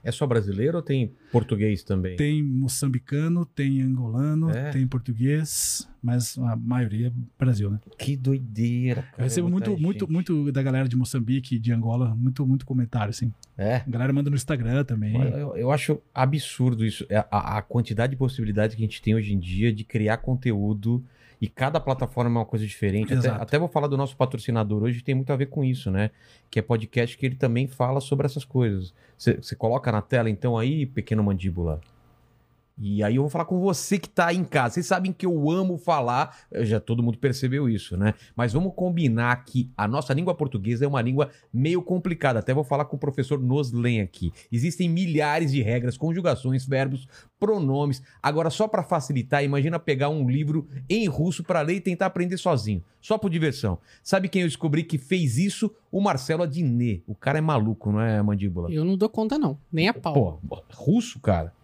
[0.04, 2.16] É só brasileiro ou tem português também?
[2.16, 4.72] Tem moçambicano, tem angolano, É.
[4.72, 7.80] tem português, mas a maioria é Brasil, né?
[7.98, 9.14] Que doideira, cara.
[9.18, 10.12] Eu recebo é muito, muito, gente.
[10.12, 13.32] muito da galera de Moçambique de Angola, muito, muito comentário, assim.
[13.58, 13.78] É.
[13.78, 15.16] A galera manda no Instagram também.
[15.32, 17.06] Eu, eu acho absurdo isso.
[17.10, 20.18] É A, a quantidade de possibilidades que a gente tem hoje em dia de criar
[20.18, 21.04] conteúdo
[21.39, 23.13] e cada plataforma é uma coisa diferente.
[23.13, 26.11] Até, até vou falar do nosso patrocinador hoje, tem muito a ver com isso, né?
[26.49, 28.93] Que é podcast que ele também fala sobre essas coisas.
[29.17, 31.79] Você coloca na tela, então, aí, pequeno mandíbula.
[32.80, 34.75] E aí eu vou falar com você que tá aí em casa.
[34.75, 38.13] Vocês sabem que eu amo falar, já todo mundo percebeu isso, né?
[38.36, 42.39] Mas vamos combinar que a nossa língua portuguesa é uma língua meio complicada.
[42.39, 44.32] Até vou falar com o professor Noslen aqui.
[44.51, 47.07] Existem milhares de regras, conjugações, verbos,
[47.39, 48.03] pronomes.
[48.21, 52.38] Agora, só para facilitar, imagina pegar um livro em russo para ler e tentar aprender
[52.38, 53.80] sozinho, só por diversão.
[54.03, 55.73] Sabe quem eu descobri que fez isso?
[55.91, 57.03] O Marcelo Adnet.
[57.07, 58.71] O cara é maluco, não é, mandíbula?
[58.71, 59.57] Eu não dou conta, não.
[59.71, 60.39] Nem a pau.
[60.47, 61.57] Pô, russo, cara.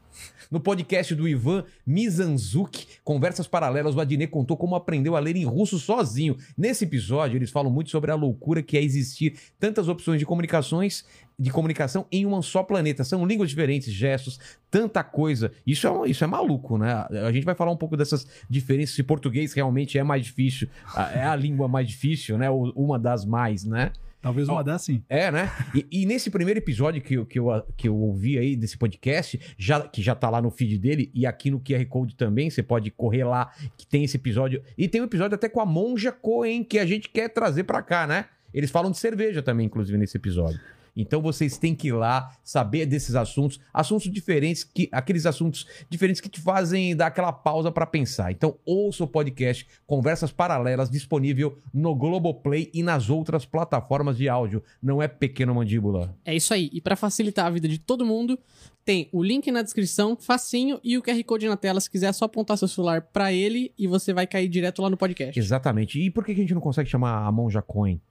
[0.50, 5.46] No podcast do Ivan Mizanzuki, Conversas Paralelas, o Adnet contou como aprendeu a ler em
[5.46, 6.38] russo sozinho.
[6.58, 11.06] Nesse episódio, eles falam muito sobre a loucura que é existir tantas opções de comunicações,
[11.38, 13.04] de comunicação em um só planeta.
[13.04, 14.40] São línguas diferentes, gestos,
[14.70, 15.52] tanta coisa.
[15.66, 17.06] Isso é, isso é maluco, né?
[17.26, 20.68] A gente vai falar um pouco dessas diferenças, se português realmente é mais difícil,
[21.14, 22.50] é a língua mais difícil, né?
[22.50, 23.92] Ou uma das mais, né?
[24.24, 25.04] Talvez uma dá sim.
[25.10, 25.52] É, né?
[25.76, 29.40] E, e nesse primeiro episódio que, eu- que, eu, que eu ouvi aí desse podcast,
[29.58, 32.64] já, que já tá lá no feed dele, e aqui no QR Code também, você
[32.64, 34.64] pode correr lá, que tem esse episódio.
[34.78, 37.82] E tem um episódio até com a Monja Coen, que a gente quer trazer pra
[37.84, 38.26] cá, né?
[38.54, 40.60] Eles falam de cerveja também, inclusive, nesse episódio.
[40.96, 46.22] Então vocês têm que ir lá saber desses assuntos, assuntos diferentes, que aqueles assuntos diferentes
[46.22, 48.32] que te fazem dar aquela pausa pra pensar.
[48.32, 54.64] Então ouça o podcast Conversas Paralelas disponível no Globoplay e nas outras plataformas de áudio.
[54.82, 56.16] Não é pequeno mandíbula.
[56.26, 56.70] É isso aí.
[56.72, 58.38] E pra facilitar a vida de todo mundo,
[58.86, 61.80] tem o link na descrição, facinho, e o QR Code na tela.
[61.80, 64.90] Se quiser, é só apontar seu celular pra ele e você vai cair direto lá
[64.90, 65.40] no podcast.
[65.40, 66.00] Exatamente.
[66.00, 68.02] E por que a gente não consegue chamar a Monja Coen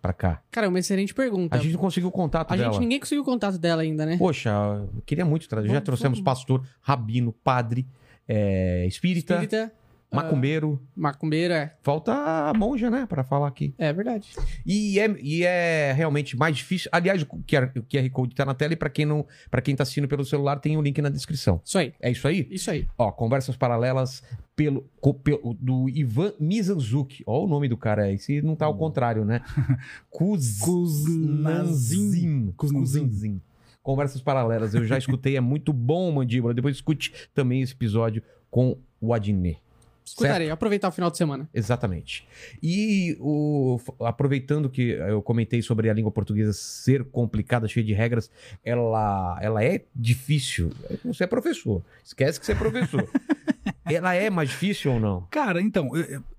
[0.00, 0.42] pra cá?
[0.50, 1.56] Cara, é uma excelente pergunta.
[1.56, 2.72] A gente não conseguiu o contato A dela.
[2.72, 4.16] gente ninguém conseguiu o contato dela ainda, né?
[4.16, 5.68] Poxa, eu queria muito trazer.
[5.68, 7.86] Já trouxemos pastor, rabino, padre,
[8.26, 9.72] é, espírita, Espírita,
[10.12, 10.80] macumbeiro.
[10.96, 11.74] macumbeira, é.
[11.82, 13.74] Falta a monja, né, pra falar aqui.
[13.78, 14.28] É verdade.
[14.66, 16.88] E é, e é realmente mais difícil.
[16.92, 19.74] Aliás, o QR, o QR Code tá na tela e pra quem não, para quem
[19.76, 21.60] tá assistindo pelo celular tem o link na descrição.
[21.64, 21.94] Isso aí.
[22.00, 22.46] É isso aí?
[22.50, 22.86] Isso aí.
[22.98, 24.22] Ó, conversas paralelas
[24.56, 27.22] pelo, co- pelo- do Ivan Mizanzuki.
[27.26, 29.40] Ó, o nome do cara, esse não tá ao contrário, né?
[31.10, 32.52] Kuznanzin.
[32.56, 33.00] Kuznanzin.
[33.00, 33.40] Kuznanzin.
[33.82, 36.52] Conversas paralelas, eu já escutei, é muito bom, Mandíbula.
[36.52, 39.58] Depois escute também esse episódio com o Adnet.
[40.04, 41.48] Escutarei, aproveitar o final de semana.
[41.54, 42.26] Exatamente.
[42.62, 48.30] E o, aproveitando que eu comentei sobre a língua portuguesa ser complicada, cheia de regras,
[48.64, 50.72] ela, ela é difícil.
[51.04, 51.82] Você é professor.
[52.04, 53.08] Esquece que você é professor.
[53.84, 55.26] ela é mais difícil ou não?
[55.30, 55.90] Cara, então,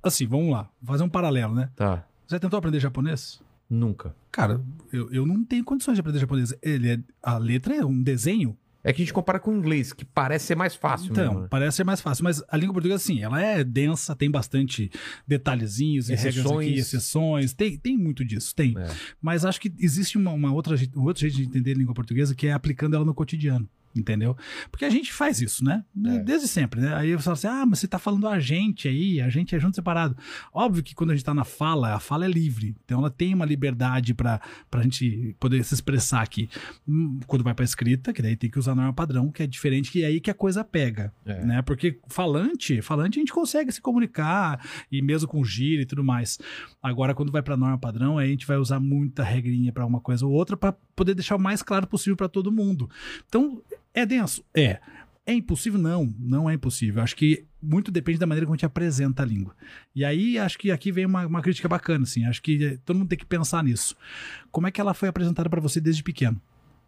[0.03, 0.69] assim, vamos lá.
[0.83, 1.69] Fazer um paralelo, né?
[1.75, 2.05] Tá.
[2.27, 3.41] Você já tentou aprender japonês?
[3.69, 4.13] Nunca.
[4.31, 6.53] Cara, eu, eu não tenho condições de aprender japonês.
[6.61, 8.57] Ele é, a letra é um desenho.
[8.83, 11.41] É que a gente compara com o inglês, que parece ser mais fácil Então, mesmo,
[11.41, 11.47] né?
[11.49, 12.23] parece ser mais fácil.
[12.23, 14.89] Mas a língua portuguesa, sim, ela é densa, tem bastante
[15.27, 16.67] detalhezinhos e Exceções.
[16.67, 17.53] aqui, exceções.
[17.53, 18.75] Tem, tem muito disso, tem.
[18.77, 18.87] É.
[19.21, 22.33] Mas acho que existe uma, uma outra, um outro jeito de entender a língua portuguesa
[22.33, 23.69] que é aplicando ela no cotidiano.
[23.95, 24.37] Entendeu?
[24.71, 25.83] Porque a gente faz isso, né?
[26.05, 26.19] É.
[26.19, 26.95] Desde sempre, né?
[26.95, 29.59] Aí você fala assim: ah, mas você tá falando a gente aí, a gente é
[29.59, 30.15] junto separado.
[30.53, 32.75] Óbvio que quando a gente tá na fala, a fala é livre.
[32.85, 34.39] Então ela tem uma liberdade pra,
[34.69, 36.49] pra gente poder se expressar aqui.
[36.87, 39.47] Hum, Quando vai pra escrita, que daí tem que usar a norma padrão, que é
[39.47, 41.13] diferente, que é aí que a coisa pega.
[41.25, 41.43] É.
[41.45, 41.61] Né?
[41.61, 46.39] Porque falante, falante a gente consegue se comunicar, e mesmo com gíria e tudo mais.
[46.81, 49.99] Agora, quando vai pra norma padrão, aí a gente vai usar muita regrinha pra uma
[49.99, 52.89] coisa ou outra pra poder deixar o mais claro possível pra todo mundo.
[53.27, 53.61] Então,
[53.93, 54.43] é denso?
[54.55, 54.79] É.
[55.25, 55.79] É impossível?
[55.79, 57.01] Não, não é impossível.
[57.03, 59.55] Acho que muito depende da maneira como a gente apresenta a língua.
[59.95, 62.25] E aí, acho que aqui vem uma, uma crítica bacana, assim.
[62.25, 63.95] Acho que eh, todo mundo tem que pensar nisso.
[64.51, 66.41] Como é que ela foi apresentada pra você desde pequeno?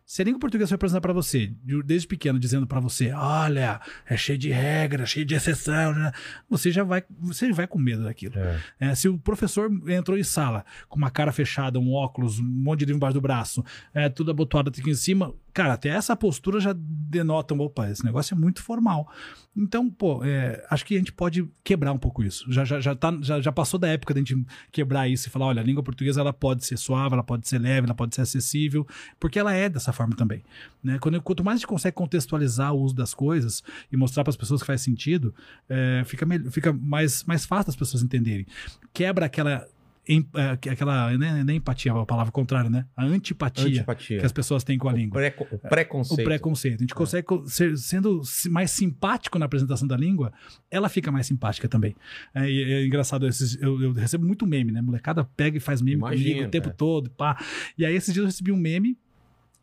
[0.05, 3.79] Se a língua portuguesa foi apresentada pra você, de- desde pequeno, dizendo pra você, olha,
[4.05, 6.11] é cheio de regra, cheio de exceção, né?
[6.49, 8.33] você já vai, você vai com medo daquilo.
[8.37, 8.59] É.
[8.81, 12.79] É, se o professor entrou em sala com uma cara fechada, um óculos, um monte
[12.79, 16.59] de livro embaixo do braço, é, tudo abotoado aqui em cima, cara, até essa postura
[16.59, 19.07] já denota, opa, esse negócio é muito formal.
[19.55, 22.51] Então, pô, é, acho que a gente pode quebrar um pouco isso.
[22.51, 25.45] Já, já, já, tá, já, já passou da época da gente quebrar isso e falar,
[25.45, 28.21] olha, a língua portuguesa ela pode ser suave, ela pode ser leve, ela pode ser
[28.21, 28.87] acessível,
[29.19, 30.43] porque ela é dessa forma também.
[30.83, 30.97] Né?
[30.99, 34.37] Quando, quanto mais a gente consegue contextualizar o uso das coisas e mostrar para as
[34.37, 35.35] pessoas que faz sentido,
[35.69, 38.47] é, fica, fica mais, mais fácil das pessoas entenderem.
[38.91, 39.67] Quebra aquela.
[40.07, 42.85] Em- é, aquela né, nem empatia, é a palavra contrária, né?
[42.95, 44.19] A antipatia, Antipatia.
[44.19, 45.19] que as pessoas têm com a O língua.
[45.19, 46.25] preco- o O preconceito.
[46.27, 46.75] preconceito.
[46.75, 50.33] A gente consegue co- ser, sendo mais simpático na apresentação da língua,
[50.69, 51.95] ela fica mais simpática também.
[52.35, 54.81] É, é engraçado, esses- eu, eu recebo muito meme, né?
[54.81, 56.73] Molecada pega e faz meme Imagino, comigo o tempo é.
[56.73, 57.37] todo, pá.
[57.77, 58.97] E aí esses dias eu recebi um meme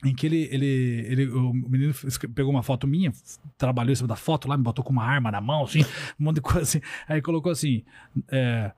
[0.03, 0.66] em que ele, ele,
[1.11, 1.93] ele o menino
[2.34, 3.12] pegou uma foto minha,
[3.59, 5.82] trabalhou em cima da foto lá, me botou com uma arma na mão, assim,
[6.18, 6.80] um monte de coisa assim.
[7.07, 7.82] Aí colocou assim:
[8.30, 8.72] é,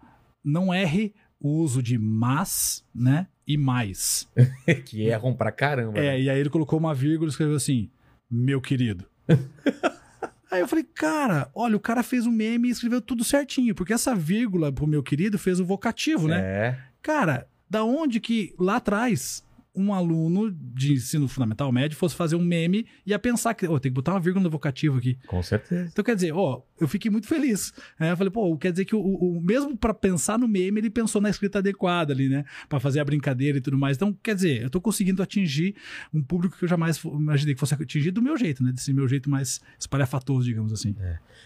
[0.45, 3.26] não erre o uso de mas, né?
[3.47, 4.28] E mais.
[4.86, 6.01] que erram pra caramba.
[6.01, 6.07] né?
[6.07, 7.90] É, e aí ele colocou uma vírgula e escreveu assim:
[8.30, 9.05] Meu querido.
[10.51, 13.93] aí eu falei, cara, olha, o cara fez um meme e escreveu tudo certinho, porque
[13.93, 16.40] essa vírgula pro meu querido fez o vocativo, né?
[16.40, 16.78] É.
[17.03, 19.45] Cara, da onde que lá atrás
[19.75, 23.79] um aluno de ensino fundamental médio fosse fazer um meme e ia pensar que, ó,
[23.79, 25.16] tem que botar uma vírgula no vocativo aqui.
[25.27, 25.89] Com certeza.
[25.91, 27.73] Então quer dizer, ó, eu fiquei muito feliz.
[27.99, 30.91] É, eu falei, pô, quer dizer que o, o- mesmo para pensar no meme, ele
[30.91, 32.45] pensou na escrita adequada ali, né?
[32.68, 33.97] Pra fazer a brincadeira e tudo mais.
[33.97, 35.75] Então, quer dizer, eu tô conseguindo atingir
[36.12, 38.73] um público que eu jamais imaginei que fosse atingir do meu jeito, né?
[38.73, 40.95] Desse meu jeito mais espalhafatoso, digamos assim.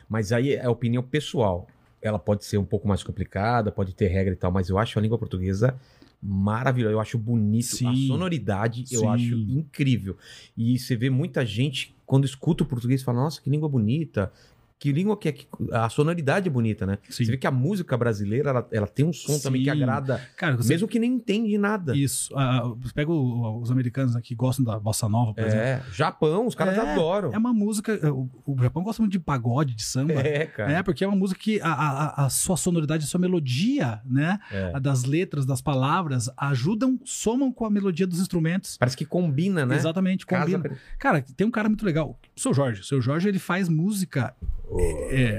[0.09, 1.69] Mas aí é a opinião pessoal.
[2.03, 4.99] Ela pode ser um pouco mais complicada, pode ter regra e tal, mas eu acho
[4.99, 5.75] a língua portuguesa
[6.23, 6.93] maravilhosa.
[6.93, 7.65] Eu acho bonito.
[7.65, 8.07] A Sim.
[8.07, 9.07] sonoridade eu Sim.
[9.07, 10.17] acho incrível.
[10.57, 14.33] E você vê muita gente, quando escuta o português, fala: Nossa, que língua bonita.
[14.79, 15.33] Que língua que é.
[15.33, 16.99] que- A sonoridade é bonita, né?
[17.09, 17.25] Sim.
[17.25, 19.83] Você vê que a música brasileira, ela, ela tem um som também que Sim.
[19.83, 21.97] agrada, Cara, você mesmo que nem entende nada.
[21.97, 22.37] Isso.
[22.37, 25.65] Ah, você pega os americanos aqui que gostam da bossa nova, por exemplo.
[25.65, 27.33] É, Japão, os caras É, adoram.
[27.33, 27.99] É uma música.
[28.13, 30.15] O, o Japão gosta muito de pagode, de samba.
[30.15, 30.73] É, cara.
[30.73, 34.39] É, porque é uma música que a, a, a sua sonoridade, a sua melodia, né?
[34.51, 34.73] É.
[34.75, 38.77] A das letras, das palavras, ajudam, somam com a melodia dos instrumentos.
[38.77, 39.77] Parece que combina, né?
[39.77, 40.77] Exatamente, Casa- combina.
[40.99, 42.81] Cara, tem um cara muito legal, o seu Jorge.
[42.81, 44.35] O seu Jorge, ele faz música.
[44.79, 45.39] É,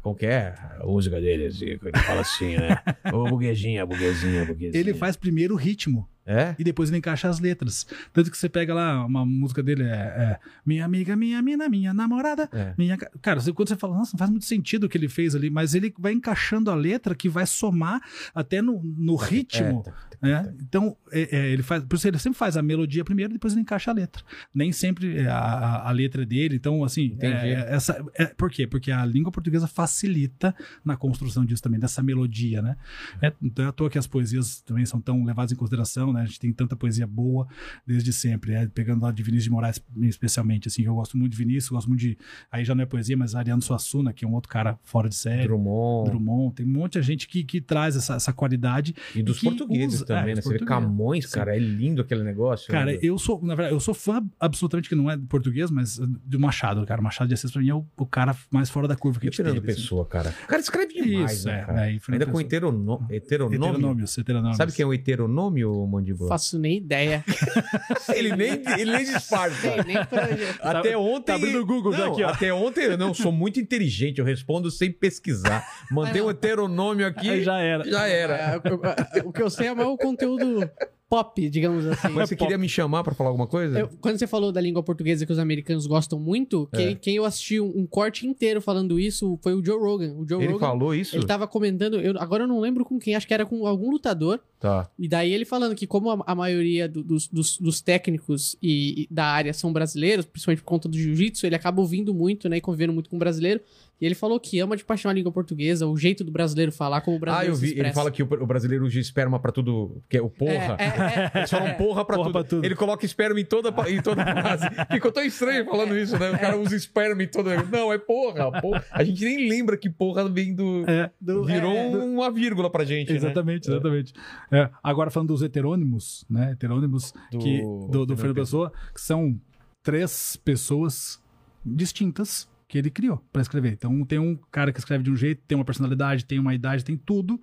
[0.00, 1.46] Como que é a música dele?
[1.46, 2.78] Assim, ele fala assim, né?
[3.12, 4.80] Ô, buguezinha, buguezinha, buguezinha.
[4.80, 6.54] ele faz primeiro o ritmo É?
[6.58, 7.84] e depois ele encaixa as letras.
[8.12, 11.92] Tanto que você pega lá, uma música dele é, é Minha amiga, minha mina, minha
[11.92, 12.48] namorada.
[12.52, 12.74] É.
[12.78, 12.96] Minha...
[12.96, 15.34] ca- Cara, você- quando você fala, nossa, não faz muito sentido o que ele fez
[15.34, 18.00] ali, mas ele vai encaixando a letra que vai somar
[18.34, 19.82] até no, no ritmo.
[19.84, 20.54] É, tá, tá, né?
[20.60, 21.82] Então, é, é, ele faz.
[21.84, 24.22] Por isso ele sempre faz a melodia primeiro, depois ele encaixa a letra.
[24.54, 26.54] Nem sempre é a, a- letra é dele.
[26.56, 28.66] Então, assim, é, é, essa, é, por quê?
[28.66, 30.54] Porque a língua portuguesa facilita
[30.84, 32.76] na construção disso também, dessa melodia, né?
[33.20, 36.22] É, então é à toa que as poesias também são tão levadas em consideração, né?
[36.22, 37.46] A gente tem tanta poesia boa
[37.86, 38.70] desde sempre, né?
[38.72, 42.00] Pegando lá de Vinícius de Moraes, especialmente, assim, eu gosto muito de Vinícius, gosto muito
[42.00, 42.18] de.
[42.50, 45.14] Aí já não é poesia, mas Ariano Suassuna, que é um outro cara fora de
[45.14, 45.44] série.
[45.44, 46.10] Drummond.
[46.10, 48.94] Drummond, tem um monte de gente que, que traz essa, essa qualidade.
[49.14, 50.42] E dos portugueses usa- também, é, né?
[50.42, 50.64] Você vê.
[50.64, 51.34] Camões, Sim.
[51.34, 52.70] cara, é lindo aquele negócio.
[52.70, 52.98] Cara, né?
[53.02, 56.84] eu sou, na verdade, eu sou fã absolutamente que não é português, mas do Machado,
[56.86, 57.00] cara.
[57.00, 59.26] O Machado de Assis pra mim é o, o cara mais fora da curva que
[59.26, 59.80] E gente Fernando teve, assim.
[59.82, 60.34] Pessoa, cara.
[60.44, 61.86] O cara escreve demais, Isso, né, é, cara?
[61.86, 62.42] é, Ainda com Pessoa.
[62.42, 63.06] heterono...
[63.10, 63.56] heteronômio.
[63.68, 64.56] Heteronômios, heteronômios.
[64.56, 66.28] Sabe quem é o heteronômio, Mandíbula?
[66.28, 67.24] Faço nem ideia.
[68.14, 69.60] Ele nem, ele nem disfarça.
[69.60, 70.42] Sei nem pra onde.
[70.60, 71.24] Até ontem.
[71.26, 72.28] tá abrindo o Google já Não, aqui, ó.
[72.28, 75.64] Até ontem eu não sou muito inteligente, eu respondo sem pesquisar.
[75.90, 77.28] Mandei um heteronômio aqui.
[77.30, 77.84] Aí já era.
[77.88, 78.34] já era.
[78.36, 80.68] É, o- o- o que eu sei é mais o conteúdo
[81.12, 82.08] pop, digamos assim.
[82.08, 83.80] Mas você queria me chamar pra falar alguma coisa?
[83.80, 86.76] Eu- quando você falou da língua portuguesa que os americanos gostam muito, É.
[86.78, 90.14] quem, quem eu assisti um, um corte inteiro falando isso foi o Joe Rogan.
[90.16, 91.14] O Joe Ele Rogan, falou isso?
[91.14, 93.90] ele tava comentando, eu, agora eu não lembro com quem, acho que era com algum
[93.90, 94.88] lutador, Tá.
[94.98, 99.02] e daí ele falando que como a, a maioria do- dos, dos- dos técnicos e,
[99.02, 102.56] e da área são brasileiros, principalmente por conta do jiu-jitsu, ele acaba ouvindo muito, né,
[102.56, 103.60] e convivendo muito com brasileiro,
[104.02, 107.02] e ele falou que ama de paixão a língua portuguesa, o jeito do brasileiro falar,
[107.02, 107.78] como o Ah, brasileiro eu se vi.
[107.80, 110.02] Ele fala que o, o brasileiro usa esperma pra tudo.
[110.08, 110.76] Que é o porra.
[110.76, 112.32] É, é, é, Eles falam porra, pra, Porra tudo.
[112.32, 112.64] pra tudo.
[112.64, 114.66] Ele coloca esperma em toda, em toda frase.
[114.90, 116.32] Ficou tão estranho falando isso, né?
[116.32, 117.62] O cara usa esperma em toda.
[117.62, 118.84] Não, é porra, porra.
[118.90, 120.84] A gente nem lembra que porra vem do.
[120.90, 123.16] É, do- Virou é, uma vírgula pra gente, né?
[123.16, 124.12] exatamente, exatamente.
[124.50, 126.50] É, agora falando dos heterônimos, né?
[126.52, 129.38] Heterônimos Do- que, do, do Fernando Pessoa, que são
[129.80, 131.22] três pessoas
[131.64, 133.72] distintas que ele criou para escrever.
[133.74, 136.82] Então tem um cara que escreve de um jeito, tem uma personalidade, tem uma idade,
[136.82, 137.38] tem tudo,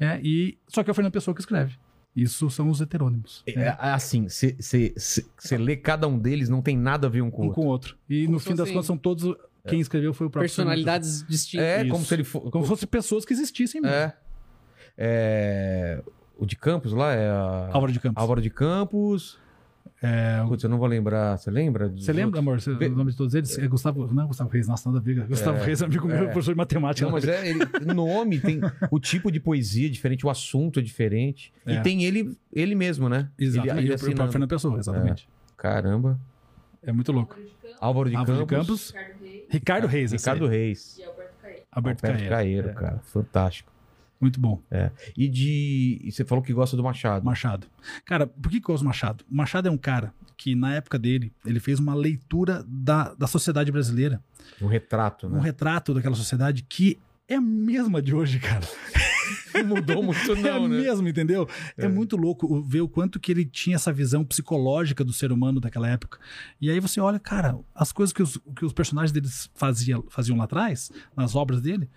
[0.00, 1.76] é, e só que é o Fernando Pessoa que escreve.
[2.16, 3.44] Isso são os heterônimos.
[3.46, 3.76] É, né?
[3.78, 7.46] assim, você lê cada um deles, não tem nada a ver um com o Um
[7.48, 7.62] outro.
[7.62, 7.96] com o outro.
[8.10, 9.36] E Como no fim das fossem- contas são todos.
[9.68, 11.64] Quem escreveu foi o próprio Fernando personalidades distintas.
[11.66, 11.90] É, Isso.
[11.92, 12.32] como se ele fosse.
[12.44, 12.50] Pessoa.
[12.52, 13.94] Como se fossem pessoas que existissem mesmo.
[13.96, 14.16] É.
[14.98, 16.02] É,
[16.36, 17.70] O de Campos lá é a...
[17.72, 18.20] Álvaro de Campos.
[18.20, 19.38] Álvaro de Campos.
[20.04, 21.38] É, Putz, eu não vou lembrar.
[21.38, 21.88] Você lembra?
[21.88, 22.66] Você lembra, outros?
[22.68, 22.78] amor?
[22.78, 23.56] Vê- O nome de todos eles?
[23.56, 24.12] É Gustavo.
[24.12, 25.24] Não é Gustavo Reis, nossa, nada a ver.
[25.28, 26.24] Gustavo É, Reis é amigo meu, é.
[26.24, 27.06] professor de matemática.
[27.06, 27.60] Não, mas é ele,
[27.94, 31.52] nome, tem o tipo de poesia é diferente, o assunto é diferente.
[31.64, 31.74] É.
[31.74, 33.28] E tem ele, ele mesmo, né?
[33.38, 33.70] Exatamente.
[33.78, 34.32] Ele, ele o assinando.
[34.32, 35.28] Fernando Pessoa, exatamente.
[35.56, 36.18] Caramba.
[36.82, 36.90] É.
[36.92, 37.36] muito louco.
[37.80, 38.90] Álvaro de Álvaro de Campos.
[38.90, 39.12] Campos.
[39.50, 40.12] Ricardo Reis.
[40.12, 40.50] Ricardo aí.
[40.50, 41.00] Reis.
[41.04, 41.32] Alberto
[41.70, 42.28] Alberto Caeiro.
[42.28, 42.98] Caeiro, É, cara.
[43.04, 43.71] Fantástico.
[44.22, 44.62] Muito bom.
[45.16, 46.00] E de.
[46.04, 47.24] E você falou que gosta do Machado.
[47.24, 47.66] Machado.
[48.04, 49.24] Cara, por que que eu gosto do Machado?
[49.28, 53.26] O Machado é um cara que, na época dele, ele fez uma leitura da, da
[53.26, 54.22] sociedade brasileira.
[54.60, 55.40] Um retrato, Um né?
[55.40, 58.64] retrato daquela sociedade que é a mesma de hoje, cara.
[59.66, 60.80] Mudou muito, é não, né?
[60.80, 61.48] mesmo, entendeu?
[61.76, 61.88] É.
[61.88, 65.88] muito louco ver o quanto que ele tinha essa visão psicológica do ser humano daquela
[65.88, 66.18] época.
[66.60, 70.36] E aí você olha, cara, as coisas que os, que os personagens deles fazia, faziam
[70.36, 71.88] lá atrás, nas obras dele,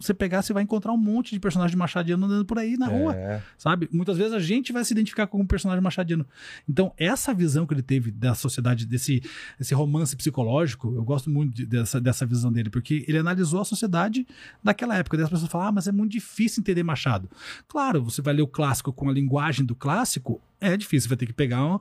[0.00, 3.14] você pegar, você vai encontrar um monte de personagem machadiano andando por aí na rua
[3.14, 3.42] É.
[3.58, 3.88] sabe?
[3.92, 6.26] Muitas vezes a gente vai se identificar com um personagem machadiano.
[6.68, 9.22] Então, essa visão que ele teve da sociedade, desse
[9.60, 13.64] esse romance psicológico, eu gosto muito de- dessa, dessa visão dele, porque ele analisou a
[13.64, 14.26] sociedade
[14.64, 15.16] daquela época.
[15.16, 17.28] Daí as pessoas falam, ah, mas é muito difícil entender Machado.
[17.68, 21.26] Claro, você vai ler o clássico com a linguagem do clássico, é difícil, vai ter
[21.26, 21.78] que pegar um,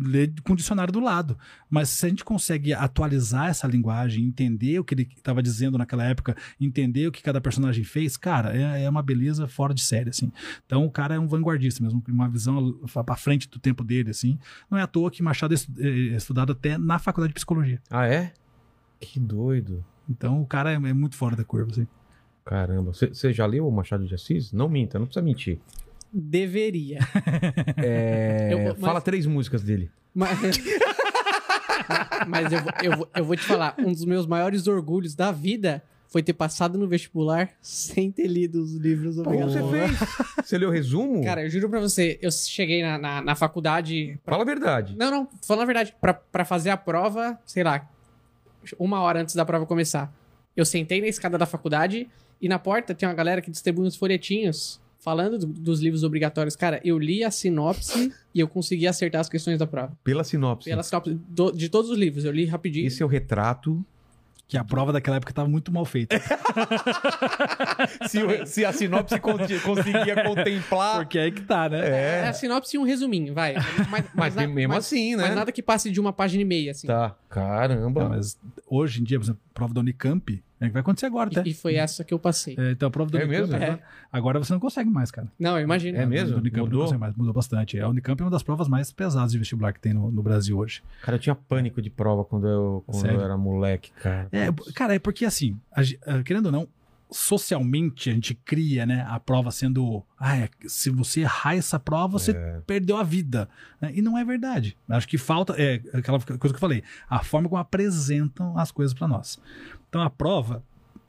[0.00, 1.38] ler com o dicionário do lado.
[1.70, 6.04] Mas se a gente consegue atualizar essa linguagem, entender o que ele estava dizendo naquela
[6.04, 10.10] época, entender o que cada personagem fez, cara, é, é uma beleza fora de série,
[10.10, 10.30] assim.
[10.66, 12.72] Então o cara é um vanguardista mesmo, com uma visão
[13.04, 14.38] para frente do tempo dele, assim.
[14.70, 17.80] Não é à toa que Machado é estu- é estudado até na faculdade de psicologia.
[17.90, 18.32] Ah, é?
[19.00, 19.84] Que doido.
[20.08, 21.86] Então o cara é, é muito fora da curva, assim.
[22.44, 22.92] Caramba.
[22.92, 24.52] Você já leu o Machado de Assis?
[24.52, 25.58] Não minta, não precisa mentir.
[26.12, 26.98] Deveria.
[27.76, 29.90] É, Eu mas- Fala três músicas dele.
[30.14, 30.38] Mas,
[32.26, 35.82] Mas eu, vou- eu, eu vou te falar, um dos meus maiores orgulhos da vida
[36.08, 39.98] foi ter passado no vestibular sem ter lido os livros Como obrigatórios.
[39.98, 40.46] você fez?
[40.46, 41.22] Você leu o resumo?
[41.22, 44.18] Cara, eu juro pra você, eu cheguei na, na, na faculdade.
[44.24, 44.96] pra- Fala a verdade.
[44.96, 47.86] Não, não, falando a verdade, pra, pra fazer a prova, sei lá,
[48.78, 50.12] uma hora antes da prova começar.
[50.56, 52.08] Eu sentei na escada da faculdade
[52.40, 56.54] e na porta tinha uma galera que distribui uns folhetinhos falando do- dos livros obrigatórios.
[56.54, 59.96] Cara, eu li a sinopse e eu consegui acertar as questões da prova.
[60.04, 60.68] Pela sinopse.
[60.68, 62.86] Pela sinopse do- de todos os livros, eu li rapidinho.
[62.86, 63.82] Esse é o retrato.
[64.46, 66.18] Que a prova daquela época estava muito mal feita.
[68.08, 70.96] Se, o- se a sinopse con- conseguia contemplar.
[70.96, 72.20] Porque aí que tá, né?
[72.22, 73.54] É a sinopse e um resuminho, vai.
[73.90, 75.24] Mas, Mas na- mesmo mas- assim, né?
[75.24, 76.86] Mas nada que passe de uma página e meia, assim.
[76.86, 77.14] Tá.
[77.28, 78.04] Caramba.
[78.04, 81.30] Não, mas hoje em dia, por exemplo, prova da Unicamp, é que vai acontecer agora,
[81.30, 81.42] tá?
[81.44, 82.54] E, e foi essa que eu passei.
[82.58, 83.56] É, então a prova da É Unicamp, mesmo?
[83.56, 83.82] agora,
[84.12, 85.28] agora você não consegue mais, cara.
[85.38, 85.96] Não, eu imagino.
[85.98, 86.36] É mesmo?
[86.36, 86.78] A Unicamp Mudou?
[86.80, 87.78] não consegue mais, mudou bastante.
[87.78, 90.58] A Unicamp é uma das provas mais pesadas de vestibular que tem no, no Brasil
[90.58, 90.82] hoje.
[91.02, 94.28] Cara, eu tinha pânico de prova quando eu, quando eu era moleque, cara.
[94.32, 96.68] É, cara, é porque assim, a ah, querendo ou não,
[97.10, 102.18] socialmente a gente cria, né, a prova sendo, ah, é, se você errar essa prova,
[102.18, 102.60] você É.
[102.66, 103.48] perdeu a vida.
[103.80, 103.92] né?
[103.94, 104.76] E não é verdade.
[104.88, 108.92] Acho que falta, é aquela coisa que eu falei, a forma como apresentam as coisas
[108.92, 109.40] para nós.
[109.88, 110.62] Então a prova,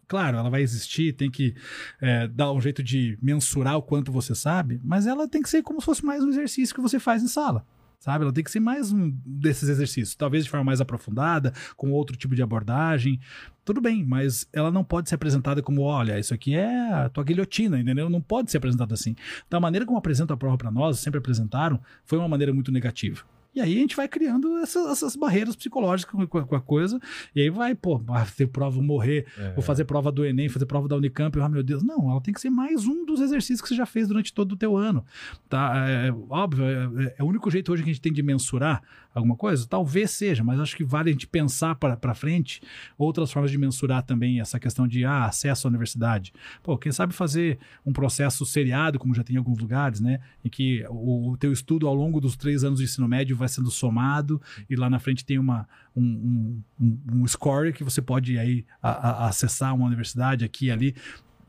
[0.08, 1.56] claro, ela vai existir, tem que
[2.02, 5.62] é, dar um jeito de mensurar o quanto você sabe, mas ela tem que ser
[5.62, 7.66] como se fosse mais um exercício que você faz em sala.
[8.00, 8.24] Sabe?
[8.24, 12.16] Ela tem que ser mais um desses exercícios, talvez de forma mais aprofundada, com outro
[12.16, 13.20] tipo de abordagem.
[13.66, 17.26] Tudo bem, mas ela não pode ser apresentada como: olha, isso aqui é a tua
[17.26, 18.10] guilhotina, entendeu?
[18.10, 19.18] Não pode ser apresentada assim.
[19.46, 22.72] Então, a maneira como apresentam a prova para nós, sempre apresentaram, foi uma maneira muito
[22.72, 23.22] negativa.
[23.54, 27.00] E aí a gente vai criando essas, essas barreiras psicológicas com, com a- coisa.
[27.36, 29.54] E aí vai, pô, ah, ter prova, vou morrer, É.
[29.54, 31.39] vou fazer prova do Enem, fazer prova da Unicamp.
[31.41, 31.82] Ah, meu Deus.
[31.84, 34.52] Não, ela tem que ser mais um dos exercícios que você já fez durante todo
[34.54, 35.04] o teu ano.
[35.50, 35.74] Tá?
[35.89, 38.84] É, óbvio, é, é o único jeito hoje que a gente tem de mensurar
[39.20, 39.68] alguma coisa?
[39.68, 42.62] Talvez seja, mas acho que vale a gente pensar para frente
[42.98, 46.34] outras formas de mensurar também essa questão de ah, acesso à universidade.
[46.64, 50.20] Pô, quem sabe fazer um processo seriado, como já tem em alguns lugares, né?
[50.44, 53.48] Em que o, o teu estudo ao longo dos três anos de ensino médio vai
[53.48, 58.02] sendo somado e lá na frente tem uma, um, um, um- um score que você
[58.02, 58.90] pode aí a-
[59.26, 60.96] a- acessar uma universidade aqui e ali.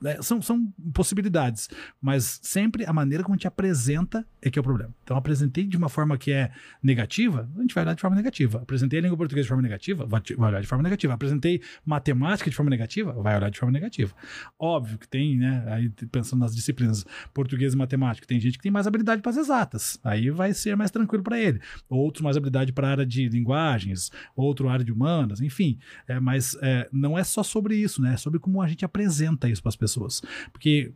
[0.05, 1.69] É, são, são possibilidades,
[2.01, 4.95] mas sempre a maneira como a gente apresenta é que é o problema.
[5.05, 6.51] Então, apresentei de uma forma que é
[6.83, 8.59] negativa, a gente vai olhar de forma negativa.
[8.63, 11.15] Apresentei a língua portuguesa de forma negativa, vai vai olhar de forma negativa.
[11.15, 14.15] Apresentei matemática de forma negativa, vai olhar de forma negativa.
[14.59, 15.65] Óbvio que tem, né?
[15.69, 19.37] Aí pensando nas disciplinas português e matemática, tem gente que tem mais habilidade para as
[19.37, 19.99] exatas.
[20.03, 21.61] Aí vai ser mais tranquilo para ele.
[21.89, 25.79] Outros mais habilidade para a área de linguagens, outro área de humanas, enfim.
[26.09, 28.15] É, mas é, não é só sobre isso, né?
[28.15, 29.90] É sobre como a gente apresenta isso para as pessoas.
[30.53, 30.93] Porque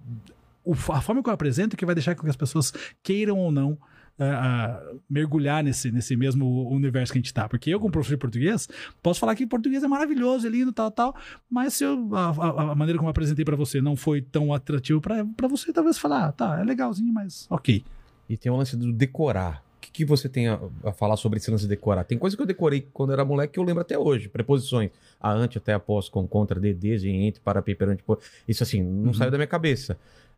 [0.65, 2.73] o- a forma que eu apresento é que vai deixar com que as pessoas
[3.03, 3.77] queiram ou não
[4.17, 4.81] é, a-
[5.11, 7.49] mergulhar nesse, nesse mesmo universo que a gente está.
[7.49, 8.69] Porque eu, como professor de português,
[9.03, 11.17] posso falar que português é maravilhoso, é lindo, tal, tal,
[11.51, 14.55] mas se eu, a, a- a maneira como eu apresentei para você não foi tão
[14.55, 17.85] atrativo para você, talvez falar, ah, tá, é legalzinho, mas ok.
[18.29, 19.64] E tem o lance do decorar.
[19.95, 22.03] Que, você tem a, a falar sobre esse lance de decorar?
[22.05, 24.29] Tem coisa que eu decorei quando era moleque que eu lembro até hoje.
[24.29, 24.91] Preposições.
[25.21, 28.19] A, ante, até, após, com, contra, de, desde, entre, para, pe, perante, por.
[28.49, 29.15] Isso assim, não Uhum.
[29.15, 29.97] saiu da minha cabeça.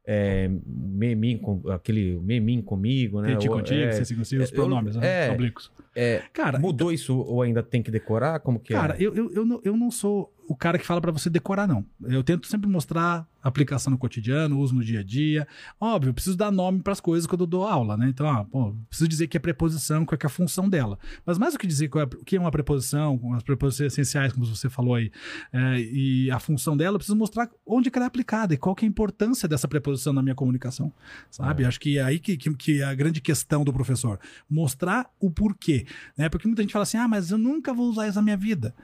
[0.08, 3.36] É, memim, com, aquele memim comigo, né?
[3.38, 5.28] Ou- contigo, é, você se consiga os eu- pronomes, né?
[5.28, 5.32] é.
[5.32, 5.68] Oblíquos.
[5.96, 8.38] é, Cara, mudou isso ou ainda tem que decorar?
[8.40, 8.98] Como que Cara, é?
[9.02, 11.84] eu, eu, eu, não, eu não sou o cara que fala pra você decorar, não.
[12.04, 15.46] Eu tento sempre mostrar aplicação no cotidiano, uso no dia a dia.
[15.80, 18.08] Óbvio, eu preciso dar nome pras coisas quando eu dou aula, né?
[18.08, 20.98] Então, ah, pô, preciso dizer que é preposição, qual é, que é a função dela.
[21.24, 24.32] Mas mais do que dizer qual é- o que é uma preposição, as preposições essenciais,
[24.32, 25.12] como você falou aí,
[25.52, 28.74] é, e a função dela, eu preciso mostrar onde que ela é aplicada e qual
[28.74, 30.92] que é a importância dessa preposição na minha comunicação,
[31.30, 31.64] sabe?
[31.64, 34.18] Acho que é aí que, que, que é a grande questão do professor.
[34.50, 35.86] Mostrar o porquê,
[36.16, 36.28] né?
[36.28, 38.74] Porque muita gente fala assim, ah, mas eu nunca vou usar isso na minha vida.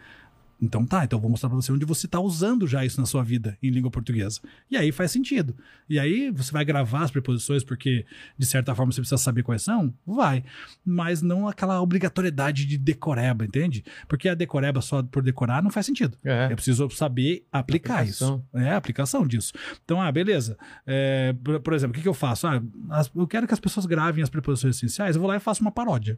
[0.64, 3.04] Então tá, então eu vou mostrar pra você onde você tá usando já isso na
[3.06, 4.40] sua vida em língua portuguesa.
[4.70, 5.56] E aí faz sentido.
[5.90, 8.06] E aí você vai gravar as preposições porque
[8.38, 9.92] de certa forma você precisa saber quais são?
[10.06, 10.44] Vai.
[10.84, 13.84] Mas não aquela obrigatoriedade de decoreba, entende?
[14.06, 16.16] Porque a decoreba só por decorar não faz sentido.
[16.24, 16.46] É.
[16.50, 18.36] Eu preciso saber aplicar Aplicação.
[18.54, 18.64] isso.
[18.64, 19.52] É a aplicação disso.
[19.84, 20.56] Então, ah, beleza.
[20.86, 22.46] É, por, por exemplo, o que, que eu faço?
[22.46, 25.40] Ah, as- eu quero que as pessoas gravem as preposições essenciais, eu vou lá e
[25.40, 26.16] faço uma paródia.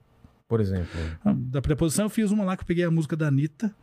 [0.49, 1.01] Por exemplo.
[1.25, 3.75] Ah, Da preposição, eu fiz uma lá que eu peguei a música da Anitta,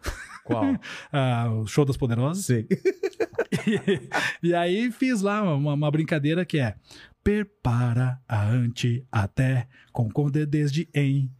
[0.44, 0.64] Qual?
[1.12, 2.46] ah, o Show das Poderosas.
[2.46, 2.68] Sei.
[4.42, 6.76] e aí fiz lá uma, uma brincadeira que é
[7.24, 11.32] prepara a ante até com com dedês de em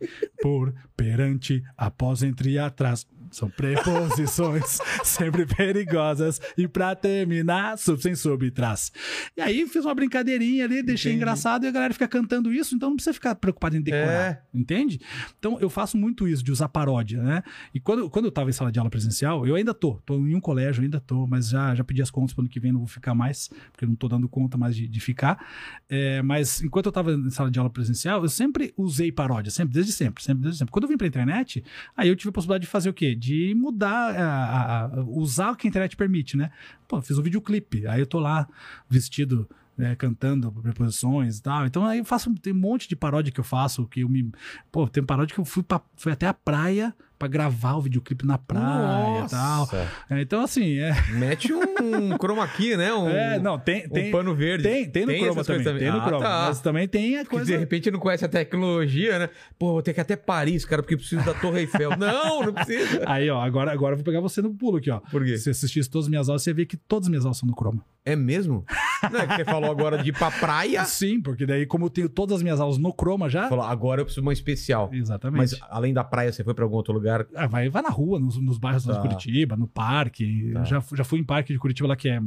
[0.42, 8.16] por perante após entre e atrás são preposições sempre perigosas e pra terminar sub sem
[8.16, 8.92] sub trás
[9.36, 11.24] e aí fiz uma brincadeirinha ali deixei Entendi.
[11.24, 14.42] engraçado e a galera fica cantando isso então não precisa ficar preocupado em decorar É.
[14.54, 15.00] entende
[15.40, 18.54] então eu faço muito isso de usar paródia né e quando, quando eu tava em
[18.54, 19.96] sala de aula presencial, eu ainda tô.
[20.06, 22.60] Tô em um colégio, ainda tô, mas já, já pedi as contas pro ano que
[22.60, 25.46] vem, não vou ficar mais, porque não tô dando conta mais de, de ficar.
[25.90, 29.74] É, mas enquanto eu tava em sala de aula presencial, eu sempre usei paródia, sempre,
[29.74, 30.72] desde sempre, sempre, desde sempre.
[30.72, 31.64] Quando eu vim pra internet,
[31.96, 33.16] aí eu tive a possibilidade de fazer o quê?
[33.22, 36.50] De mudar, a, a- a- usar o que a internet permite, né?
[36.88, 38.48] Pô, fiz um videoclipe, aí eu tô lá
[38.90, 39.48] vestido
[39.78, 41.66] né, cantando preposições e tal.
[41.68, 44.32] Então aí eu faço, tem um monte de paródia que eu faço, que eu me.
[44.72, 48.26] Pô, tem paródia que eu fui, pra, fui até a praia pra gravar o videoclipe
[48.26, 49.60] na praia e tal.
[49.60, 49.88] Nossa.
[50.10, 50.92] É, Então, assim, é.
[51.12, 52.92] Mete um chroma key, né?
[52.94, 53.86] Um, é, não, tem.
[53.86, 54.64] um tem pano verde.
[54.64, 56.24] Tem, tem no Chroma essas também, coisas Tem no Ah, Chroma.
[56.26, 56.46] tá.
[56.48, 57.46] Mas também tem a Que coisa.
[57.46, 59.30] de repente não conhece a tecnologia, né?
[59.60, 61.92] Pô, vou ter que ir até Paris, cara, porque eu preciso da Torre Eiffel.
[61.98, 63.04] não, não precisa.
[63.06, 65.00] Aí, ó, agora, agora eu vou pegar você no pulo aqui, ó.
[65.12, 65.38] Por quê?
[65.38, 67.48] Se você assistisse todas as minhas aulas, você vê que todas as minhas aulas são
[67.48, 67.84] no Chroma.
[68.04, 68.66] É mesmo?
[69.12, 70.84] Não é que você falou agora de ir pra praia?
[70.86, 73.48] Sim, porque daí, como eu tenho todas as minhas aulas no Chroma já.
[73.48, 74.90] Falou, agora eu preciso de uma especial.
[74.92, 75.38] Exatamente.
[75.38, 77.11] Mas além da praia, você foi pra algum outro lugar?
[77.12, 77.28] Lugar.
[77.36, 78.94] Ah, vai, vai na rua, nos, nos bairros Tá.
[78.94, 80.52] de Curitiba, no parque.
[80.54, 80.64] Tá.
[80.64, 82.22] Já, já fui em parque de Curitiba lá, que é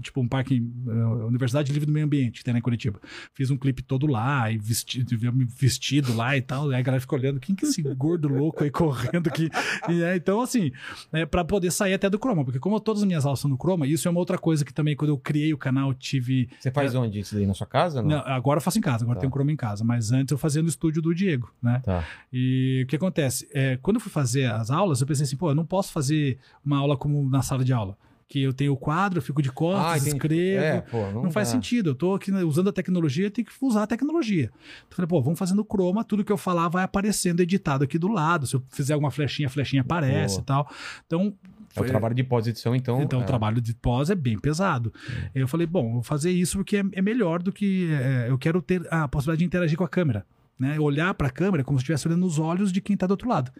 [0.00, 3.00] tipo um parque, eh, Universidade Livre do Meio Ambiente, que tem lá em Curitiba.
[3.34, 5.16] Fiz um clipe todo lá, e vestido,
[5.48, 6.70] vestido lá e tal.
[6.70, 9.48] Aí a galera fica olhando, quem que é esse gordo louco aí correndo aqui?
[9.88, 10.72] E, é, então, assim,
[11.12, 13.56] é, para poder sair até do Chroma, porque como todas as minhas aulas são no
[13.56, 16.48] Chroma, isso é uma outra coisa que também, quando eu criei o canal, tive.
[16.60, 17.46] Você faz onde isso daí?
[17.46, 18.02] Na sua casa?
[18.02, 18.08] Não.
[18.10, 19.20] Não, agora eu faço em casa, agora Tá.
[19.20, 21.80] tem um Chroma em casa, mas antes eu fazia no estúdio do Diego, né?
[21.84, 22.04] Tá.
[22.32, 23.48] E o que acontece?
[23.52, 26.38] É, quando eu fui fazer as aulas, eu pensei assim, pô, eu não posso fazer
[26.64, 27.98] uma aula como na sala de aula.
[28.28, 30.16] Que eu tenho o quadro, eu fico de costas, entendi.
[30.16, 30.64] escrevo.
[30.64, 31.90] É, pô, não, Não faz sentido.
[31.90, 34.46] Eu tô aqui né, usando a tecnologia, tenho que usar a tecnologia.
[34.46, 37.98] Então, eu falei, pô, vamos fazendo Chroma, tudo que eu falar vai aparecendo editado aqui
[37.98, 38.46] do lado.
[38.46, 40.68] Se eu fizer alguma flechinha, a flechinha aparece e tal.
[41.06, 41.34] Então,
[41.76, 43.00] É o trabalho de pós-edição, então.
[43.02, 43.22] então, é.
[43.22, 44.92] o trabalho de pós é bem pesado.
[45.32, 47.92] Eu falei, bom, vou fazer isso porque é, é melhor do que.
[47.92, 50.26] é, eu quero ter a possibilidade de interagir com a câmera.
[50.58, 50.80] Né?
[50.80, 53.28] Olhar para a câmera como se estivesse olhando nos olhos de quem está do outro
[53.28, 53.52] lado.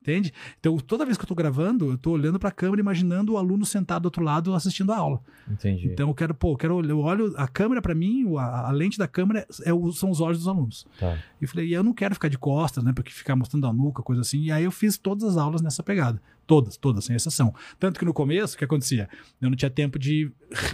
[0.00, 0.32] Entende?
[0.58, 3.36] Então, toda vez que eu estou gravando, eu estou olhando para a câmera, imaginando o
[3.36, 5.20] aluno sentado do outro lado assistindo a aula.
[5.50, 5.88] Entendi.
[5.88, 8.70] Então, eu quero, pô, eu quero olhar- eu olho a câmera para mim, a, a
[8.70, 10.86] lente da câmera é o- são os olhos dos alunos.
[10.98, 11.18] Tá.
[11.40, 12.92] E eu falei, e eu não quero ficar de costas, né?
[12.94, 14.40] Porque ficar mostrando a nuca, coisa assim.
[14.44, 16.22] E aí eu fiz todas as aulas nessa pegada.
[16.46, 17.52] Todas, todas, sem exceção.
[17.78, 19.08] Tanto que no começo, o que acontecia?
[19.42, 20.30] Eu não tinha tempo de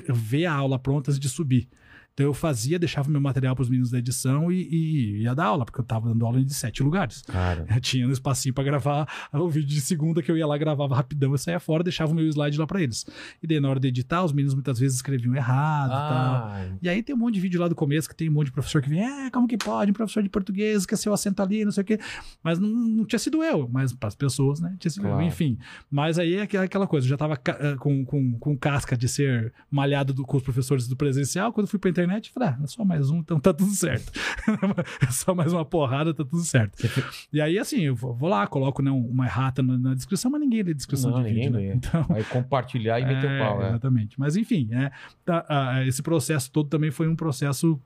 [0.09, 1.67] ver a aula pronta antes de subir.
[2.15, 5.47] Então eu fazia, deixava meu material para os meninos da edição e, e ia dar
[5.47, 7.23] aula, porque eu tava dando aula em sete lugares.
[7.23, 7.67] Cara.
[7.69, 10.95] Eu tinha um espacinho para gravar o vídeo de segunda que eu ia lá, gravava
[10.95, 13.05] rapidão, eu saía fora, deixava o meu slide lá para eles.
[13.43, 16.79] E daí na hora de editar, os meninos muitas vezes escreviam errado e tal.
[16.83, 18.53] E aí tem um monte de vídeo lá do começo que tem um monte de
[18.53, 19.91] professor que vem, é, como que pode?
[19.91, 21.99] Um professor de português esqueceu o acento ali, não sei o quê.
[22.45, 24.77] Mas não, não tinha sido eu, mas para as pessoas, né?
[24.79, 25.21] Tinha sido Claro.
[25.21, 25.59] eu, enfim.
[25.91, 29.09] Mas aí é aquela- coisa, eu já tava ca- eh, com, com, com casca de
[29.09, 31.53] ser malhado do- com os professores do presencial.
[31.53, 34.13] Quando fui pra internet, falei, ah, é só mais um, então tá tudo certo.
[35.03, 36.79] é só mais uma porrada, tá tudo certo.
[37.33, 40.63] E aí, assim, eu vou lá, coloco né, uma errata na, na descrição, mas ninguém
[40.63, 41.69] lê descrição Não, de ninguém vídeo, lê.
[41.69, 41.75] né?
[41.77, 43.69] Então, Vai compartilhar e meter o pau, é.
[43.69, 44.19] Exatamente.
[44.19, 44.91] Mas enfim, né,
[45.25, 47.81] tá, esse processo todo também foi um processo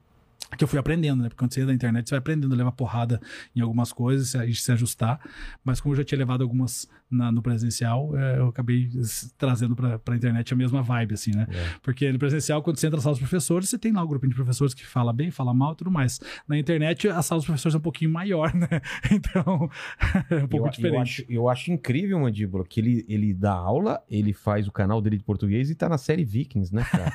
[0.56, 1.28] que eu fui aprendendo, né?
[1.28, 3.20] Porque quando você é da internet, você vai aprendendo a levar porrada
[3.54, 5.20] em algumas coisas, gente se ajustar.
[5.62, 8.88] Mas como eu já tinha levado algumas na- no presencial, eh, eu acabei
[9.36, 11.46] trazendo pra, pra internet a mesma vibe, assim, né?
[11.50, 11.64] É.
[11.82, 14.30] Porque no presencial, quando você entra na sala dos professores, você tem lá um grupinho
[14.30, 16.20] de professores que fala bem, fala mal e tudo mais.
[16.46, 18.68] Na internet, a sala dos professores é um pouquinho maior, né?
[19.10, 19.70] Então,
[20.30, 20.96] é um pouco eu, diferente.
[20.96, 25.00] Eu acho, eu acho incrível, Mandíbula, que ele, ele dá aula, ele faz o canal
[25.00, 27.12] dele de português e tá na série Vikings, né, cara?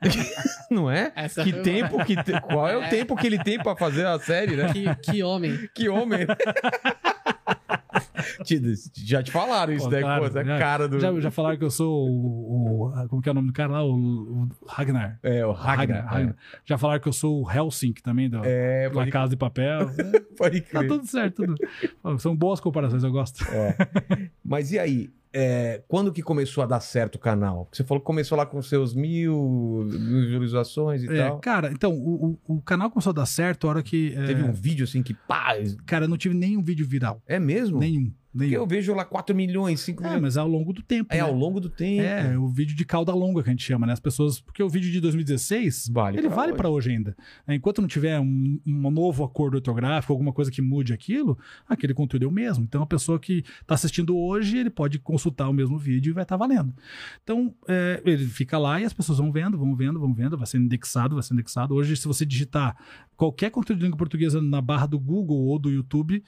[0.70, 1.12] Não é?
[1.14, 2.88] Essa que foi tempo que te- Qual é o É.
[2.88, 4.72] tempo que ele tem pra fazer a série, né?
[4.72, 5.68] Que, que homem.
[5.74, 6.26] Que homem!
[8.94, 10.00] Já te falaram isso, Pô, né?
[10.18, 10.98] Pô, essa já- cara do.
[11.00, 13.72] Já, já falaram que eu sou o, o- Como que é o nome do cara
[13.72, 13.84] lá?
[13.84, 15.18] O, o Ragnar.
[15.22, 16.04] É, o Ragnar.
[16.06, 16.36] Ragnar.
[16.64, 19.90] Já falaram que eu sou o Helsing também, do, É, da Casa de Papel.
[20.36, 20.88] pode tá crer.
[20.88, 21.42] tudo certo.
[21.46, 22.18] Tudo.
[22.18, 23.44] São boas comparações, eu gosto.
[24.44, 25.10] Mas e aí?
[25.38, 27.64] É, quando que começou a dar certo o canal?
[27.66, 31.38] Porque você falou que começou lá com seus mil, mil visualizações e É, tal.
[31.40, 34.14] cara, então, o, o, o canal começou a dar certo a hora que.
[34.16, 37.20] é, Teve um vídeo assim que pá, Cara, eu não tive nenhum vídeo viral.
[37.26, 37.78] é mesmo?
[37.78, 38.10] Nenhum.
[38.36, 40.22] Porque eu vejo lá 4 milhões, 5 É, milhões.
[40.22, 41.12] mas é ao longo do tempo.
[41.12, 41.22] É né?
[41.22, 42.02] ao longo do tempo.
[42.02, 43.92] É, o vídeo de cauda longa que a gente chama, né?
[43.92, 44.40] As pessoas.
[44.40, 45.88] Porque o vídeo de 2016.
[45.92, 47.16] Vale ele pra vale para hoje ainda.
[47.46, 51.94] É, Enquanto não tiver um, um novo acordo ortográfico, alguma coisa que mude aquilo, aquele
[51.94, 52.64] conteúdo é o mesmo.
[52.64, 56.22] Então a pessoa que está assistindo hoje, ele pode consultar o mesmo vídeo e vai
[56.22, 56.74] estar valendo.
[57.22, 60.46] Então é, ele fica lá e as pessoas vão vendo, vão vendo, vão vendo, vai
[60.46, 61.74] sendo indexado, vai sendo indexado.
[61.74, 62.76] Hoje, se você digitar
[63.16, 66.22] qualquer conteúdo de língua portuguesa na barra do Google ou do YouTube,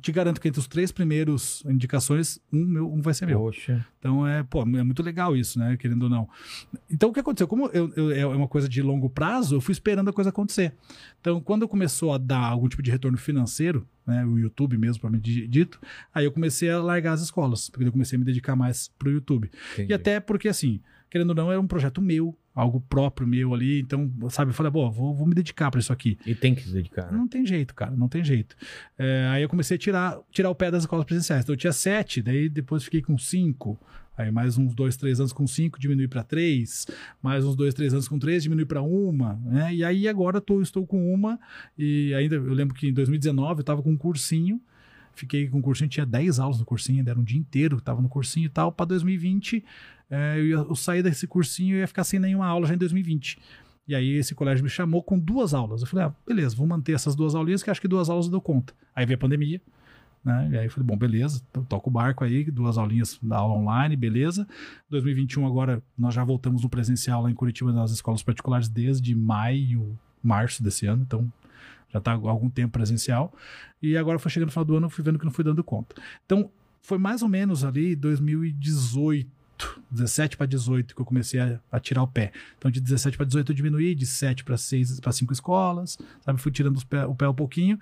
[0.00, 3.38] te garanto que entre os três primeiros indicações, um, meu, um vai ser meu.
[3.38, 3.84] Poxa.
[3.98, 5.76] Então é, pô, é muito legal isso, né?
[5.76, 6.28] Querendo ou não.
[6.90, 7.48] Então o que aconteceu?
[7.48, 10.74] Como eu, eu- é uma coisa de longo prazo, eu fui esperando a coisa acontecer.
[11.20, 14.24] Então, quando começou a dar algum tipo de retorno financeiro, né?
[14.24, 15.80] O YouTube mesmo, para mim dito,
[16.14, 19.10] aí eu comecei a largar as escolas, porque eu comecei a me dedicar mais pro
[19.10, 19.50] YouTube.
[19.74, 19.90] Entendi.
[19.92, 20.80] E até porque, assim,
[21.10, 23.80] querendo ou não, era um projeto meu, algo próprio meu ali.
[23.80, 26.16] Então, sabe, eu falei, bom, vou, vou me dedicar para isso aqui.
[26.24, 27.18] E tem que se dedicar, né?
[27.18, 28.56] Não tem jeito, cara, não tem jeito.
[28.96, 31.42] É, aí eu comecei a tirar, tirar o pé das escolas presenciais.
[31.42, 33.78] Então eu tinha sete, daí depois fiquei com cinco.
[34.16, 36.86] Aí mais uns dois, três anos com cinco, diminui para três.
[37.22, 39.34] Mais uns dois, três anos com três, diminui para uma.
[39.44, 39.74] Né?
[39.74, 41.40] E aí agora tô, estou com uma.
[41.76, 44.60] E ainda eu lembro que em 2019 eu estava com um cursinho.
[45.20, 48.08] Fiquei com um cursinho, tinha 10 aulas no cursinho, era um dia inteiro, estava no
[48.08, 48.72] cursinho e tal.
[48.72, 49.62] Para 2020,
[50.10, 52.78] é, eu, ia, eu saí desse cursinho e ia ficar sem nenhuma aula já em
[52.78, 53.38] 2020.
[53.86, 55.82] E aí esse colégio me chamou com duas aulas.
[55.82, 58.32] Eu falei, ah, beleza, vou manter essas duas aulinhas, que acho que duas aulas eu
[58.32, 58.72] dou conta.
[58.94, 59.60] Aí veio a pandemia,
[60.24, 60.48] né?
[60.52, 63.54] E aí eu falei, bom, beleza, to- toca o barco aí, duas aulinhas da aula
[63.54, 64.46] online, beleza.
[64.88, 69.98] 2021 agora nós já voltamos no presencial lá em Curitiba nas escolas particulares desde maio,
[70.22, 71.30] março desse ano, então
[71.92, 73.32] já tá há algum tempo presencial.
[73.82, 75.62] E agora foi chegando no final do ano, eu fui vendo que não fui dando
[75.64, 75.94] conta.
[76.24, 76.50] Então,
[76.82, 79.40] foi mais ou menos ali 2018.
[79.90, 82.32] 17 para 18 que eu comecei a, a, tirar o pé.
[82.56, 86.40] Então, de 17 para 18 eu diminuí, de 7 para 6 para 5 escolas, sabe?
[86.40, 87.78] Fui tirando pé, o pé um pouquinho,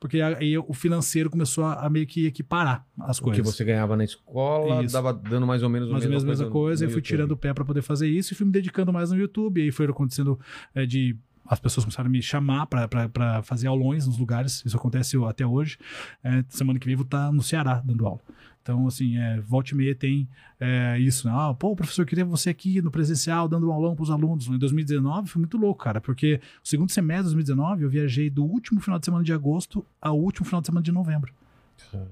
[0.00, 3.44] porque aí o financeiro começou a, a meio que equiparar as O coisas.
[3.44, 4.94] que você ganhava na escola, Isso.
[4.94, 7.06] dava dando mais ou menos mais ou menos a mesma coisa, e fui YouTube.
[7.06, 9.60] tirando o pé para poder fazer isso e fui me dedicando mais no YouTube.
[9.60, 10.38] E aí foi acontecendo
[10.74, 11.14] é, de
[11.48, 15.78] as pessoas começaram a me chamar para fazer aulões nos lugares, isso acontece até hoje.
[16.22, 18.20] É, semana que vem eu vou estar no Ceará dando aula.
[18.62, 20.28] Então, assim, é, volta e meia tem
[20.60, 21.32] é, isso, né?
[21.34, 24.46] Ah, pô, professor, queria você aqui no presencial, dando um aulão para os alunos.
[24.46, 28.44] Em 2019 foi muito louco, cara, porque o segundo semestre de 2019 eu viajei do
[28.44, 31.32] último final de semana de agosto ao último final de semana de novembro.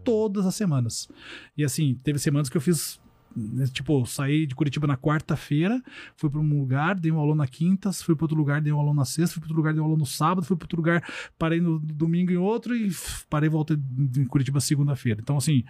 [0.03, 1.09] Todas as semanas.
[1.57, 2.99] E assim, teve semanas que eu fiz.
[3.37, 5.83] Né, Tipo, saí de Curitiba na quarta-feira,
[6.17, 8.79] fui para um lugar, dei um aulão na quinta, fui para outro lugar, dei um
[8.79, 10.79] aulão na sexta, fui para outro lugar, dei um aulão no sábado, fui para outro
[10.79, 11.05] lugar,
[11.39, 12.91] parei no domingo em outro e
[13.29, 13.77] parei e voltei
[14.17, 15.21] em Curitiba segunda-feira.
[15.21, 15.65] Então, assim,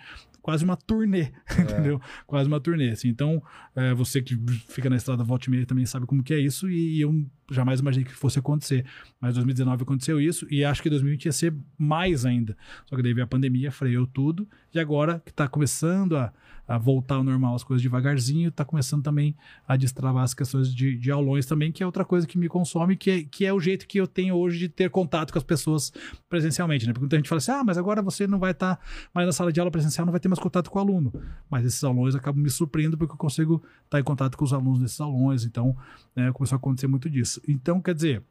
[0.46, 2.00] quase uma turnê, entendeu?
[2.24, 2.90] Quase uma turnê.
[2.90, 3.08] Assim.
[3.08, 3.42] Então,
[3.74, 4.38] é, você que
[4.68, 7.80] fica na estrada volta e meia também sabe como que é isso e eu jamais
[7.80, 8.84] imaginei que fosse acontecer.
[9.20, 12.56] Mas 2019 aconteceu isso e acho que 2020 ia ser mais ainda.
[12.86, 16.32] Só que daí veio a pandemia, freou tudo e agora que está começando a,
[16.66, 19.36] a voltar ao normal as coisas devagarzinho, está começando também
[19.66, 22.96] a destravar as questões de, de aulões também, que é outra coisa que me consome,
[22.96, 25.44] que é, que é o jeito que eu tenho hoje de ter contato com as
[25.44, 25.92] pessoas
[26.28, 26.92] presencialmente, né?
[26.92, 28.78] Porque muita gente fala assim, ah, mas agora você não vai estar
[29.14, 31.12] mais na sala de aula presencial, não vai ter mais contato com o aluno.
[31.48, 34.80] Mas esses aulões acabam me surpreendendo porque eu consigo estar em contato com os alunos
[34.80, 35.76] desses aulões, então
[36.14, 37.35] né, começou a acontecer muito disso.
[37.46, 38.22] Então, quer dizer,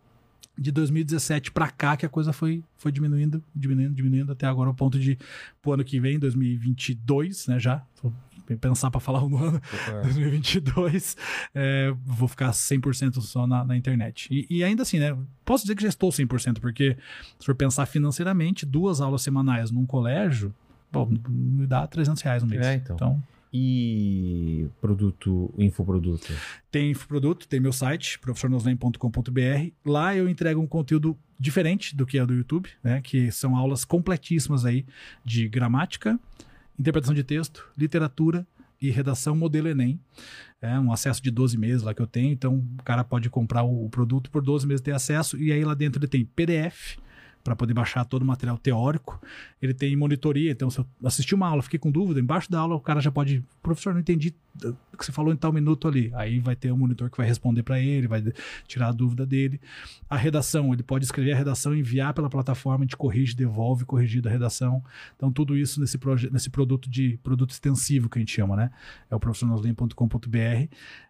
[0.57, 4.73] de 2017 para cá que a coisa foi, foi diminuindo, diminuindo, diminuindo até agora ao
[4.73, 5.17] ponto de
[5.61, 8.13] pro ano que vem, 2022, né, já, vou
[8.59, 9.61] pensar para falar um ano,
[10.03, 11.17] 2022,
[11.53, 14.27] é, vou ficar 100% só na, na internet.
[14.31, 16.95] E, e ainda assim, né, posso dizer que já estou 100%, porque
[17.39, 20.53] se for pensar financeiramente, duas aulas semanais num colégio,
[20.91, 22.65] bom, me dá 300 reais no mês.
[22.65, 22.95] É, então.
[22.95, 23.23] então
[23.57, 26.27] E produto, infoproduto.
[26.69, 29.71] Tem infoproduto, tem meu site, professornoslen.com.br.
[29.85, 32.99] Lá eu entrego um conteúdo diferente do que é do YouTube, né?
[33.01, 34.85] Que são aulas completíssimas aí
[35.23, 36.19] de gramática,
[36.77, 38.45] interpretação de texto, literatura
[38.81, 40.01] e redação modelo Enem.
[40.61, 43.63] É um acesso de 12 meses lá que eu tenho, então o cara pode comprar
[43.63, 46.97] o produto por 12 meses ter acesso e aí lá dentro ele tem PDF
[47.45, 49.21] para poder baixar todo o material teórico.
[49.61, 52.73] Ele tem monitoria, então se eu assistir uma aula, fiquei com dúvida, embaixo da aula
[52.73, 54.33] o cara já pode, professor, não entendi
[54.63, 56.11] o que você falou em tal minuto ali.
[56.15, 58.23] Aí vai ter um monitor que vai responder para ele, vai
[58.67, 59.61] tirar a dúvida dele.
[60.09, 64.27] A redação, ele pode escrever a redação, enviar pela plataforma, a gente corrige, devolve corrigida
[64.27, 64.83] a redação.
[65.15, 65.99] Então tudo isso nesse,
[66.31, 68.71] nesse produto de produto extensivo que a gente chama, né?
[69.07, 70.37] É o profissionalslen.com.br.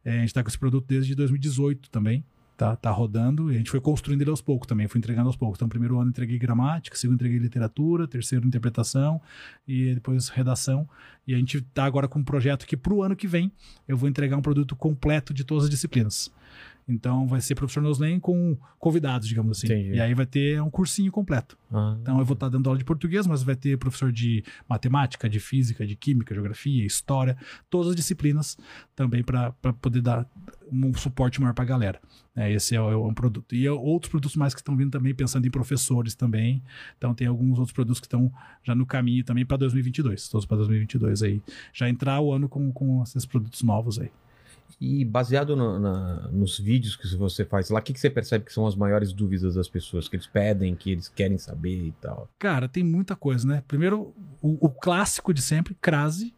[0.04, 2.26] É, a gente está com esse produto desde 2018 também.
[2.58, 5.36] Tá, tá rodando e a gente foi construindo ele aos poucos também, fui entregando aos
[5.36, 5.58] poucos.
[5.58, 9.22] Então, primeiro ano entreguei gramática, segundo entreguei literatura, terceiro interpretação
[9.68, 10.88] e depois redação.
[11.28, 13.52] E a gente tá agora com um projeto que pro ano que vem
[13.86, 16.32] eu vou entregar um produto completo de todas as disciplinas.
[16.88, 19.68] Então vai ser professor Noslen com convidados, digamos assim.
[19.68, 19.96] Entendi.
[19.96, 21.58] E aí vai ter um cursinho completo.
[21.72, 25.28] Ah, Então eu vou estar dando aula de português, mas vai ter professor de matemática,
[25.28, 27.36] de física, de química, geografia, história,
[27.70, 28.56] todas as disciplinas
[28.96, 30.28] também para poder dar
[30.72, 32.00] um suporte maior para a galera.
[32.36, 33.56] É, esse é, é um produto.
[33.56, 36.62] E é outros produtos mais que estão vindo também, pensando em professores também.
[36.98, 38.32] Então tem alguns outros produtos que estão
[38.64, 41.42] já no caminho também para 2022, todos para 2022 aí.
[41.74, 44.12] Já entrar o ano com, com esses produtos novos aí.
[44.80, 48.44] E baseado no- na- nos vídeos que você faz lá, o que, que você percebe
[48.46, 51.92] que são as maiores dúvidas das pessoas que eles pedem, que eles querem saber e
[52.02, 52.30] tal?
[52.38, 53.64] Cara, tem muita coisa, né?
[53.68, 56.34] Primeiro, o, o clássico de sempre, crase.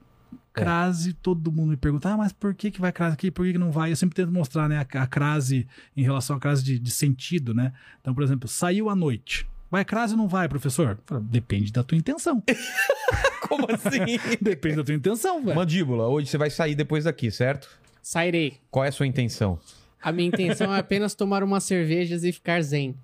[0.56, 0.60] É.
[0.62, 3.30] Crase, todo mundo me pergunta, ah, mas por que, que vai crase aqui?
[3.32, 3.92] Por que, que não vai?
[3.92, 7.54] Eu sempre tento mostrar, né, a, a crase em relação à crase de, de sentido,
[7.54, 7.74] né?
[8.02, 9.48] Então, por exemplo, saiu à noite.
[9.70, 10.98] Vai crase ou não vai, professor?
[11.24, 12.42] Depende da tua intenção.
[13.48, 14.20] Como assim?
[14.42, 15.56] Depende da tua intenção, velho.
[15.56, 17.70] Mandíbula, hoje você vai sair depois daqui, certo?
[18.12, 18.54] Sairei.
[18.72, 19.60] Qual é a sua intenção?
[20.02, 22.96] A minha intenção é apenas tomar umas cervejas e ficar zen.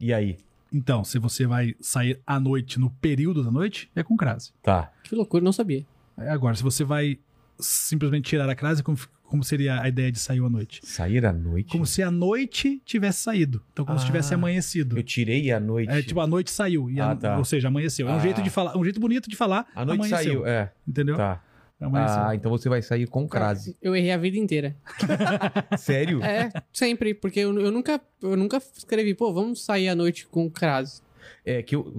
[0.00, 0.36] E aí?
[0.72, 4.50] Então, se você vai sair à noite, no período da noite, é com crase.
[4.60, 4.90] Tá.
[5.04, 5.86] Que loucura, não sabia.
[6.18, 7.20] É, Agora, se você vai
[7.56, 10.80] simplesmente tirar a crase, como, como seria a ideia de sair à noite?
[10.84, 11.70] Sair à noite?
[11.70, 13.62] Como se a noite tivesse saído.
[13.72, 14.06] Então, como se Ah.
[14.08, 14.98] tivesse amanhecido.
[14.98, 15.88] Eu tirei à noite.
[15.88, 16.90] É tipo, a noite saiu.
[16.90, 17.38] E a- Ah, tá.
[17.38, 18.08] Ou seja, amanheceu.
[18.08, 18.18] É um Ah.
[18.18, 19.68] jeito de falar, um jeito bonito de falar.
[19.72, 20.72] A noite amanheceu, saiu, é.
[20.86, 21.16] Entendeu?
[21.16, 21.44] Tá.
[21.80, 22.22] Amanheceu.
[22.22, 23.76] Ah, então você vai sair com crase.
[23.80, 24.74] Eu errei a vida inteira.
[25.78, 26.22] Sério?
[26.22, 30.50] É, sempre, porque eu, eu nunca eu nunca escrevi, pô, vamos sair à noite com
[30.50, 31.00] crase.
[31.44, 31.92] É que eu-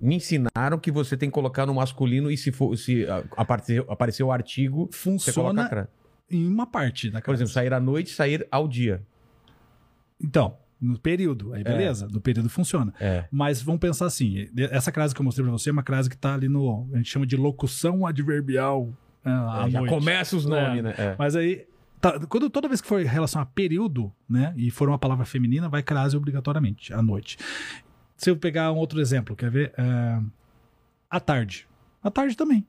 [0.00, 3.84] me ensinaram que você tem que colocar no masculino e se for se ah, aparecer,
[3.88, 5.88] aparecer o artigo, você coloca Funciona crase.
[6.30, 7.42] em uma parte da Por crase.
[7.44, 9.00] exemplo, sair à noite, sair ao dia.
[10.22, 11.52] Então, No período.
[11.52, 12.92] Aí beleza, no período funciona.
[12.98, 13.26] É.
[13.30, 16.16] Mas vamos pensar assim: essa crase que eu mostrei pra você é uma crase que
[16.16, 16.88] tá ali no.
[16.94, 18.88] A gente chama de locução adverbial.
[19.24, 19.90] Né, à É, já noite.
[19.94, 20.94] começa os nomes, né?
[20.98, 21.16] É.
[21.18, 21.66] Mas aí,
[22.00, 25.24] tá- quando, toda vez que for em relação a período, né, e for uma palavra
[25.24, 27.38] feminina, vai crase obrigatoriamente, à noite.
[28.16, 29.72] Se eu pegar um outro exemplo, quer ver?
[29.78, 30.20] É,
[31.08, 31.66] à tarde.
[32.02, 32.66] À tarde também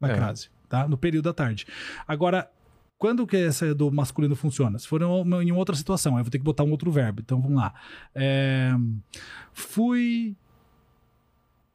[0.00, 0.14] vai É.
[0.14, 0.86] crase, tá?
[0.88, 1.66] No período da tarde.
[2.06, 2.50] Agora,
[2.96, 4.76] quando que essa do masculino funciona?
[4.78, 6.90] Se for em uma- em outra situação, aí eu vou ter que botar um outro
[6.90, 7.20] verbo.
[7.20, 7.72] Então, vamos lá.
[8.14, 8.70] É,
[9.52, 10.36] fui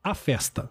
[0.04, 0.70] à festa.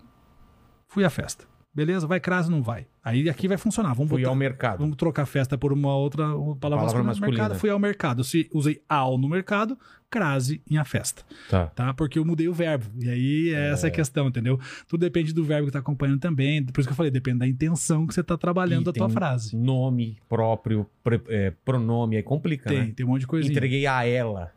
[0.89, 1.45] Fui à festa.
[1.75, 2.07] Beleza?
[2.07, 2.87] Vai crase ou não vai?
[3.05, 3.95] Aí aqui vai funcionar.
[3.95, 4.79] Vamos Fui botar- ao mercado.
[4.79, 7.43] Vamos trocar festa por uma outra palavra, Palavra masculina.
[7.43, 8.23] Mercado, fui ao mercado.
[8.23, 9.77] Se usei ao no mercado,
[10.09, 11.67] crase em a festa, Tá.
[11.69, 11.95] tá?
[11.95, 12.85] Porque eu mudei o verbo.
[13.01, 14.61] E aí, essa é a questão, entendeu?
[14.87, 16.63] Tudo depende do verbo que tá acompanhando também.
[16.65, 19.09] Por isso que eu falei, depende da intenção que você tá trabalhando E a tua
[19.09, 19.57] frase.
[19.57, 20.87] Nome próprio,
[21.29, 22.93] é, pronome, aí complica, Tem, né?
[22.95, 23.53] tem um monte de coisinha.
[23.53, 24.53] Entreguei a ela.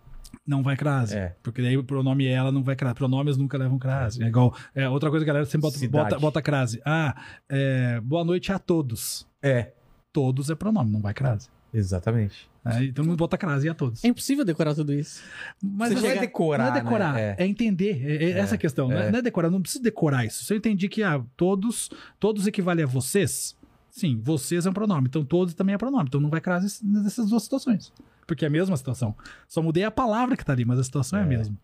[0.46, 1.18] Não vai crase.
[1.18, 1.36] É.
[1.41, 2.96] Porque daí o pronome ela não vai crase.
[2.96, 4.24] Pronomes nunca levam crase.
[4.24, 4.56] É igual.
[4.76, 6.82] É, outra coisa que a galera sempre bota, bota, bota crase.
[6.86, 7.16] Ah,
[7.50, 9.28] é, boa noite a todos.
[9.41, 9.72] É.
[10.14, 11.50] Todos é pronome, não vai crase.
[11.74, 12.50] Exatamente.
[12.64, 14.04] Aí todo mundo bota crase a todos.
[14.04, 15.22] É impossível decorar tudo isso.
[15.62, 17.36] Mas Você não vai decorar, Não é decorar, né?
[17.38, 18.02] é, entender.
[18.04, 18.88] É, é essa a questão.
[18.88, 19.12] Não, é, é.
[19.12, 20.46] não é decorar, não precisa decorar isso.
[20.46, 23.56] Se eu entendi que ah, todos, todos equivalem a vocês,
[23.91, 25.08] sim, vocês é um pronome.
[25.08, 26.06] Então todos também é pronome.
[26.08, 27.91] Então não vai crase nessas duas situações.
[28.28, 29.15] Porque é a mesma situação.
[29.47, 31.28] Só mudei a palavra que tá ali, mas a situação é, a É.
[31.30, 31.55] mesma.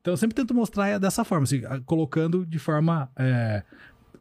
[0.00, 3.62] Então eu sempre tento mostrar dessa forma, assim, colocando de forma é,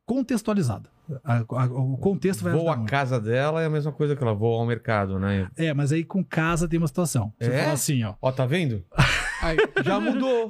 [0.05, 0.89] contextualizada.
[1.23, 4.33] A- a- o contexto vai Vou à casa dela é a mesma coisa que ela
[4.33, 5.49] vou ao mercado, né?
[5.55, 7.31] É, mas aí com casa tem uma situação.
[7.39, 7.61] Você É?
[7.61, 8.15] fala assim, ó.
[8.21, 8.83] Ó, tá vendo?
[9.41, 9.55] Aí,
[9.85, 10.49] Já mudou.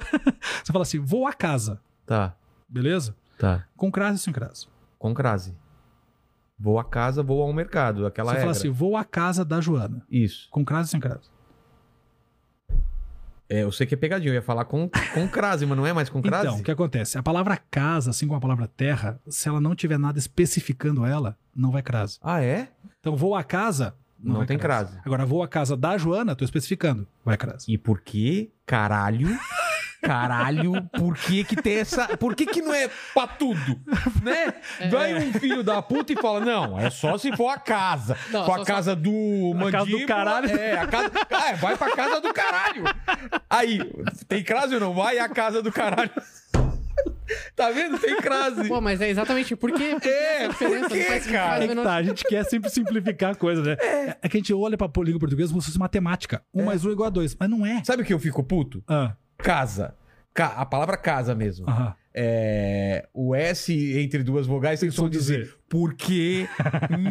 [0.64, 2.34] Você fala assim, vou a casa, tá,
[2.68, 3.16] beleza?
[3.38, 3.66] tá.
[3.76, 4.66] Com crase ou sem crase?
[4.98, 5.54] Com crase.
[6.60, 8.06] Vou à casa, vou ao mercado.
[8.06, 8.54] Aquela Você regra.
[8.54, 10.04] fala assim, vou à casa da Joana.
[10.10, 10.48] Isso.
[10.50, 11.30] Com crase ou sem crase?
[13.50, 14.32] É, eu sei que é pegadinha.
[14.32, 16.48] Eu ia falar com, com crase, mas não é mais com crase?
[16.48, 17.18] Então, o que acontece?
[17.18, 21.38] A palavra casa, assim como a palavra terra, se ela não tiver nada especificando ela,
[21.56, 22.18] não vai crase.
[22.22, 22.70] Ah, é?
[23.00, 24.98] Então, vou à casa, não, Não tem crase.
[25.06, 27.72] Agora, vou à casa da Joana, tô especificando, vai crase.
[27.72, 29.30] E por que, caralho,
[30.02, 32.18] caralho, por que que tem essa...
[32.18, 33.80] Por que que não é pra tudo,
[34.24, 34.54] né?
[34.92, 38.18] Vai um filho da puta e fala, não, é só se for a casa.
[38.32, 40.50] Não, for só- a casa do A casa do mandíbula, caralho.
[40.52, 41.12] É, a casa...
[41.32, 42.84] Ah, vai pra casa do caralho.
[43.50, 43.80] Aí,
[44.28, 44.94] tem crase ou não?
[44.94, 46.12] Vai à casa do caralho.
[47.56, 48.00] Tá vendo?
[48.00, 48.68] Tem crase.
[48.68, 49.96] pô, mas é exatamente por quê?
[50.00, 51.64] Por É, por quê, não cara?
[51.64, 53.74] É que tá, a gente quer sempre simplificar a coisa, né?
[54.22, 54.30] É.
[54.30, 56.42] que a gente olha pra língua portuguesa como se fosse matemática.
[56.54, 57.84] Um mais um é igual a dois, mas não é.
[57.84, 58.82] Sabe o que eu fico puto?
[58.88, 59.96] Ah, Casa.
[60.34, 61.70] Ca- A palavra casa mesmo.
[61.70, 61.96] aham.
[62.20, 65.44] É, o S entre duas vogais tem som de Z.
[65.46, 65.54] Z.
[65.70, 66.48] Por que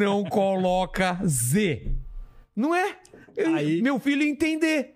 [0.00, 1.92] não coloca Z?
[2.56, 2.96] Não é?
[3.36, 4.94] Eu- Aí- Meu filho entender.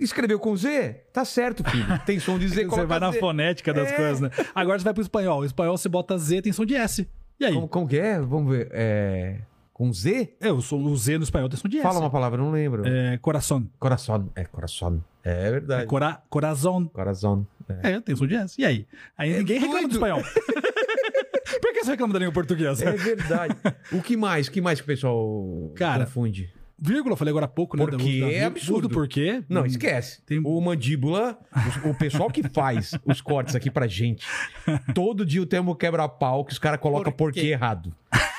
[0.00, 1.02] Escreveu com Z?
[1.12, 1.86] Tá certo, filho.
[2.04, 3.20] Tem som de Z, Você vai na Z.
[3.20, 3.96] fonética das É.
[3.96, 4.30] coisas, né?
[4.54, 5.40] Agora você vai pro espanhol.
[5.40, 7.06] O espanhol você bota Z, tem som de S.
[7.38, 7.54] E aí?
[7.54, 8.18] Como, como que é?
[8.20, 8.68] Vamos ver.
[8.72, 9.36] É...
[9.82, 10.34] Com Z?
[10.40, 11.82] É, o som- o Z no espanhol tem som de S.
[11.82, 12.86] Fala uma palavra, eu não lembro.
[12.86, 13.68] É, coração.
[13.80, 14.30] Coração.
[14.36, 15.02] É, coração.
[15.24, 15.82] É verdade.
[15.82, 16.86] É cora, corazón.
[16.86, 17.44] Coração.
[17.82, 17.94] É.
[17.94, 18.60] É, tem som de S.
[18.60, 18.86] E aí?
[19.18, 20.20] Aí ninguém reclama do doido.
[20.20, 20.22] espanhol.
[21.60, 22.84] Por que você reclama da língua portuguesa?
[22.88, 23.56] É verdade.
[23.90, 24.46] o que mais?
[24.46, 26.48] O que mais que o pessoal Cara, confunde?
[26.78, 27.84] Vírgula, falei agora há pouco, né?
[27.84, 28.86] Porque da- da- é absurdo.
[28.86, 29.42] do porquê.
[29.48, 30.22] Não, esquece.
[30.22, 31.36] Tem- O mandíbula,
[31.84, 34.24] o, o pessoal que faz os cortes aqui pra gente,
[34.94, 37.46] todo dia o termo quebra-pau que os caras colocam Por porquê quê?
[37.48, 37.92] errado.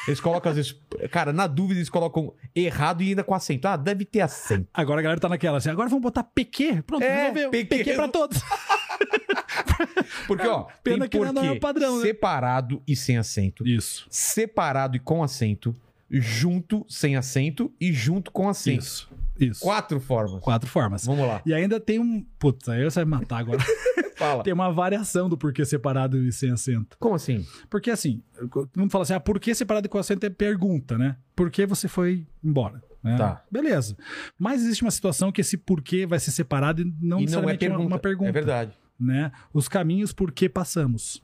[0.07, 0.75] Eles colocam, às vezes,
[1.11, 3.67] cara, na dúvida eles colocam errado e ainda com acento.
[3.67, 4.67] Ah, deve ter acento.
[4.73, 6.81] Agora a galera tá naquela assim, agora vamos botar PQ.
[6.83, 7.51] Pronto, É, resolveu.
[7.51, 7.77] PQ.
[7.77, 8.41] PQ pra todos.
[10.27, 12.01] Porque, ó, Pena tem que não é o padrão, né?
[12.03, 14.05] separado e sem acento, Isso.
[14.09, 15.75] separado e com acento,
[16.09, 18.83] junto sem acento e junto com acento.
[18.83, 19.12] Isso.
[19.39, 19.61] Isso.
[19.61, 20.41] Quatro formas.
[20.41, 21.05] Quatro formas.
[21.05, 21.41] Vamos lá.
[21.45, 22.25] E ainda tem um.
[22.37, 23.59] Putz, aí você vai me matar agora.
[24.15, 24.43] Fala.
[24.43, 26.95] tem uma variação do porquê separado e sem acento.
[26.99, 27.43] Como assim?
[27.67, 28.21] Porque assim,
[28.51, 31.17] todo mundo fala assim, ah, por que separado e com acento é pergunta, né?
[31.35, 32.81] Por que você foi embora?
[33.03, 33.17] né?
[33.17, 33.43] Tá.
[33.51, 33.97] Beleza.
[34.37, 37.41] Mas existe uma situação que esse porquê vai ser separado e não e não é
[37.47, 37.87] uma- pergunta.
[37.87, 38.29] uma pergunta.
[38.29, 38.77] É verdade.
[38.99, 39.31] né?
[39.51, 41.21] Os caminhos por que passamos.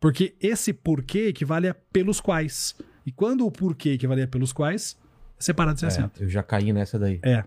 [0.00, 2.74] Porque esse porquê equivale a pelos quais.
[3.06, 4.98] E quando o porquê equivale a pelos quais,
[5.38, 6.22] é separado sem É, acento.
[6.22, 7.20] eu já caí nessa daí.
[7.22, 7.44] É.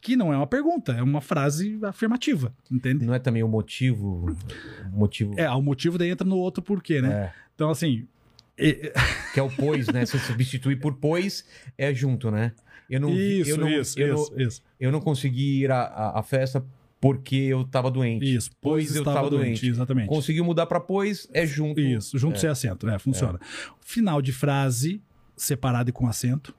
[0.00, 3.04] Que não é uma pergunta, é uma frase afirmativa, entende?
[3.04, 4.34] Não é também o motivo.
[4.92, 5.34] O motivo.
[5.38, 7.12] É, o motivo daí entra no outro porquê, né?
[7.12, 8.06] É, Então, assim.
[8.56, 8.92] é-
[9.34, 10.06] que é o pois, né?
[10.06, 11.44] Se substituir por pois,
[11.76, 12.52] é junto, né?
[12.88, 15.70] Eu não, vi- isso, eu não, isso, eu isso, não, isso, eu não consegui ir
[15.70, 16.64] à, festa
[16.98, 18.34] porque eu tava doente.
[18.34, 18.50] isso.
[18.62, 19.68] Pois eu tava doente.
[19.68, 20.08] Exatamente.
[20.08, 21.78] Conseguiu mudar pra pois, é junto.
[21.78, 22.98] Isso, junto sem acento, né?
[22.98, 23.38] Funciona.
[23.82, 25.02] Final de frase,
[25.36, 26.54] separado e com acento.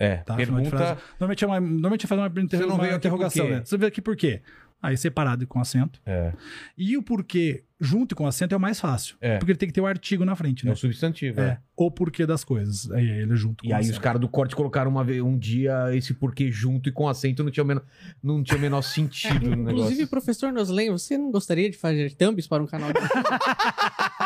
[0.00, 0.36] É, Tá?
[0.36, 0.76] Final de pergunta.
[0.76, 1.00] frase.
[1.20, 3.62] Normalmente, é uma, normalmente faz uma, inter- Você não uma veio interrogação, né?
[3.64, 4.40] Você veio aqui por quê?
[4.82, 6.00] aí separado e com acento.
[6.06, 6.32] É.
[6.74, 9.14] E o porquê junto e com acento é o mais fácil.
[9.20, 9.36] É.
[9.36, 10.72] Porque ele tem que ter o artigo na frente, É né?
[10.72, 11.38] o substantivo.
[11.38, 11.44] É.
[11.44, 11.58] é.
[11.76, 12.90] O porquê das coisas.
[12.92, 13.92] Aí ele é junto E aí acento.
[13.92, 17.44] os caras do corte colocaram uma vez, um dia esse porquê junto e com acento
[17.44, 17.84] não tinha o menor,
[18.22, 19.80] não tinha o menor sentido no negócio.
[19.80, 23.00] Inclusive, professor Noslen, você não gostaria de fazer thumbs para um canal de...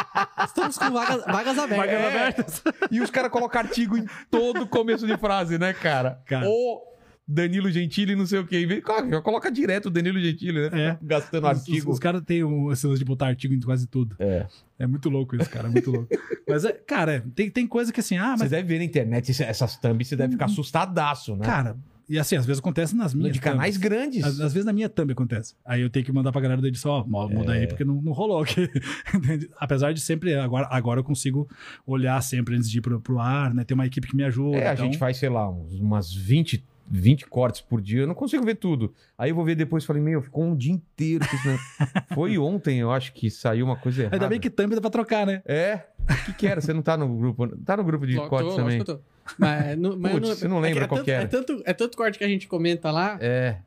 [0.44, 1.88] Estamos com vagas, vagas abertas.
[1.88, 2.06] É.
[2.06, 2.62] abertas.
[2.90, 6.20] E os caras colocam artigo em todo começo de frase, né, cara?
[6.26, 6.48] Cara.
[6.48, 6.94] Ou
[7.26, 8.80] Danilo Gentili, não sei o quê.
[8.82, 10.90] Claro, já coloca direto o Danilo Gentili, né?
[10.90, 10.98] É.
[11.02, 11.90] Gastando Os, artigo.
[11.90, 14.14] os caras têm um, esse lance de botar artigo em quase tudo.
[14.18, 14.46] É.
[14.78, 15.68] É muito louco isso, cara.
[15.68, 16.08] É muito louco.
[16.46, 18.50] Mas, é, cara, tem, tem coisa que assim, ah, Você mas.
[18.50, 21.44] deve ver na internet essas thumbs, você deve ficar assustadaço, né?
[21.46, 21.76] Cara,
[22.08, 23.32] e assim, às vezes acontece nas minhas.
[23.32, 23.88] de canais thumbs.
[23.88, 24.24] grandes.
[24.24, 25.54] Às, às vezes na minha thumb acontece.
[25.64, 27.60] Aí eu tenho que mandar pra galera da edição, ó, mo- muda É.
[27.60, 28.68] aí, porque não, não rolou aqui.
[29.58, 31.48] Apesar de sempre, agora, agora eu consigo
[31.86, 33.64] olhar sempre antes de ir pro, pro ar, né?
[33.64, 34.56] Tem uma equipe que me ajuda.
[34.58, 38.00] É, a então- gente faz, sei lá, uns- umas 20, 20 cortes por dia.
[38.02, 38.92] Eu não consigo ver tudo.
[39.16, 41.24] Aí eu vou ver depois e falei, meu, ficou um dia inteiro.
[41.44, 41.58] né?
[42.14, 44.16] Foi ontem, eu acho que saiu uma coisa errada.
[44.16, 45.42] Ainda bem que thumb dá pra trocar, né?
[45.46, 45.80] É?
[46.10, 46.60] O que, que era?
[46.60, 47.48] Você não tá no grupo.
[47.64, 48.78] Tá no grupo de Tô, cortes tô, também?
[48.78, 49.13] lógico que eu tô.
[49.38, 51.24] Mas, não- mas eu Putz, você não lembra é, qual tanto, que era.
[51.24, 53.18] É tanto, é tanto corte que a gente comenta lá.
[53.20, 53.58] É.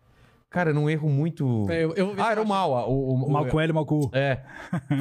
[0.50, 1.70] Cara, num erro muito.
[1.70, 2.72] Eu, eu vou ver Ah, era eu o mal.
[2.72, 4.10] ó, O, o, O mal com L, mal com U.
[4.14, 4.40] É.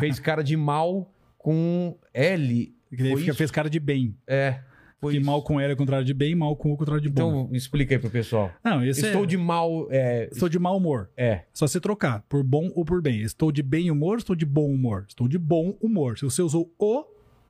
[0.00, 2.74] Fez cara de mal com L.
[2.90, 4.16] Que daí fica, fez cara de bem.
[4.26, 4.60] É.
[4.98, 5.26] Foi isso.
[5.26, 7.42] mal com L é contrário de bem, mal com U é contrário de bom.
[7.44, 8.50] Então, explica aí pro pessoal.
[8.64, 9.26] não, Estou é...
[9.26, 9.86] de mal.
[9.90, 10.28] É.
[10.32, 11.10] Estou de mau humor.
[11.16, 11.42] É.
[11.52, 13.20] Só se trocar por bom ou por bem.
[13.20, 15.04] Estou de bem humor, estou de bom humor.
[15.08, 16.18] Estou de bom humor.
[16.18, 17.04] Se você usou o,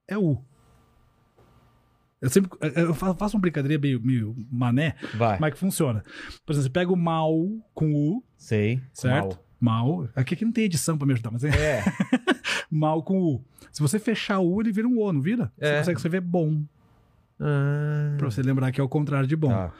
[0.08, 0.42] é u.
[2.20, 5.38] Eu sempre eu fa- faço uma brincadeira meio, meio mané, Vai.
[5.38, 6.02] mas que funciona.
[6.44, 7.34] Por exemplo, você pega o mal
[7.74, 8.80] com u, Sei.
[8.92, 9.38] certo?
[9.60, 10.08] Mal.
[10.14, 11.58] Aqui, aqui não tem edição pra me ajudar, mas é Mal.
[11.60, 11.84] É.
[12.70, 13.44] mal com u.
[13.70, 15.52] Se você fechar o u, ele vira um o, não vira?
[15.58, 15.78] Você É.
[15.78, 16.62] consegue escrever bom.
[17.38, 19.48] Ah, Pra você lembrar que é o contrário de bom.
[19.50, 19.72] tá.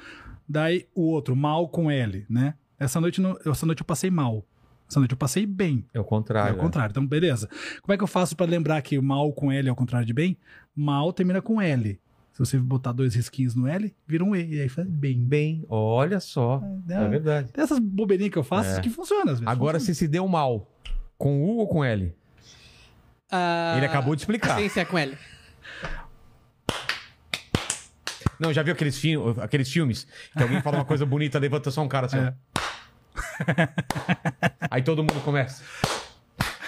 [0.49, 2.55] Daí o outro, mal com L, né?
[2.79, 4.45] Essa noite, não- essa noite eu passei mal.
[4.89, 5.85] Essa noite eu passei bem.
[5.93, 6.55] É o É contrário.
[6.57, 6.93] o contrário.
[6.93, 7.49] Então, beleza.
[7.83, 10.07] Como é que eu faço pra lembrar que o mal com L é o contrário
[10.07, 10.37] de bem?
[10.77, 11.99] Mal termina com L.
[12.37, 14.57] Se você botar dois risquinhos no L, vira um E.
[14.57, 15.19] E aí faz bem.
[15.19, 16.63] Bem, olha só.
[16.87, 17.51] É, É, verdade.
[17.51, 18.81] Tem essas bobeirinhas que eu faço É.
[18.83, 19.47] que funcionam às vezes.
[19.47, 20.71] Agora, se se deu mal,
[21.17, 22.15] com U ou com L?
[23.33, 24.59] Ah, Ele acabou de explicar.
[24.59, 25.17] Sim, sim, é com ele.
[28.39, 30.07] Não, já viu aqueles, fi aqueles filmes
[30.37, 32.19] que alguém fala uma coisa bonita, levanta só um cara assim.
[32.19, 32.35] É.
[34.71, 35.65] Aí todo mundo começa.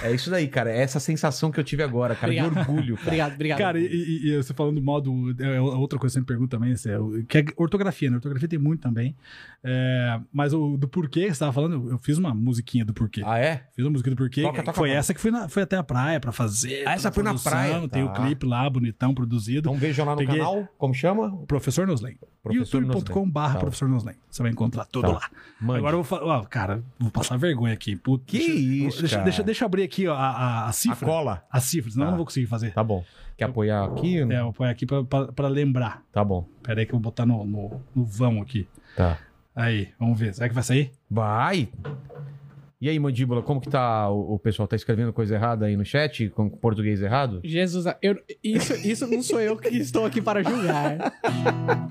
[0.03, 0.71] É isso daí, cara.
[0.71, 2.69] É essa sensação que eu tive agora, cara, de Obrigado.
[2.69, 2.95] orgulho.
[2.97, 3.07] Cara.
[3.09, 3.59] Obrigado, obrigado.
[3.59, 3.87] Cara, e,
[4.31, 5.35] e- você falando mal do.
[5.43, 6.99] É outra coisa que você me pergunta também, esse é
[7.29, 8.17] que é ortografia, né?
[8.17, 9.17] Ortografia tem muito também.
[9.65, 13.23] É, mas o do porquê, que você tava falando, eu- fiz uma musiquinha do porquê.
[13.25, 13.65] Ah, é?
[13.75, 14.43] Fiz uma música do porquê.
[14.43, 16.85] Toca, toca, foi essa que foi, na- foi até a praia pra fazer.
[16.87, 18.13] Ah, essa foi na praia, Tem tá.
[18.13, 19.59] o clipe lá, bonitão, produzido.
[19.69, 20.69] Então vejam lá no Peguei- canal.
[20.79, 21.37] Como chama?
[21.47, 22.17] Professor Noslen.
[22.43, 23.59] Professor youtube.com.br Tá.
[23.59, 24.15] Professor Noslen.
[24.31, 25.15] Você vai encontrar tudo Tá.
[25.15, 25.31] lá.
[25.61, 25.79] Mande.
[25.81, 26.39] Agora eu vou falar.
[26.39, 27.97] ó, cara, vou passar vergonha aqui.
[27.97, 29.25] Puta, Que deixa, isso, deixa, cara.
[29.25, 31.07] deixa, deixa eu abrir aqui ó, a, a, a A cifra.
[31.07, 31.45] cola.
[31.51, 32.09] A cifra, senão Tá.
[32.09, 32.73] eu não vou conseguir fazer.
[32.73, 33.03] Tá bom.
[33.37, 34.19] Quer apoiar aqui?
[34.19, 36.03] É, eu ponho aqui pra, pra, pra lembrar.
[36.13, 36.47] Tá bom.
[36.63, 38.67] Pera aí que eu vou botar no, no, no vão aqui.
[38.97, 39.17] Tá.
[39.55, 40.35] Aí, vamos ver.
[40.35, 40.93] Será que vai sair?
[41.11, 41.69] Vai!
[42.81, 44.09] E aí, Mandíbula, como que tá?
[44.09, 47.41] O, o pessoal tá escrevendo coisa errada aí no chat, com português errado?
[47.45, 51.13] Jesus, eu, isso, isso não sou eu que estou aqui para julgar.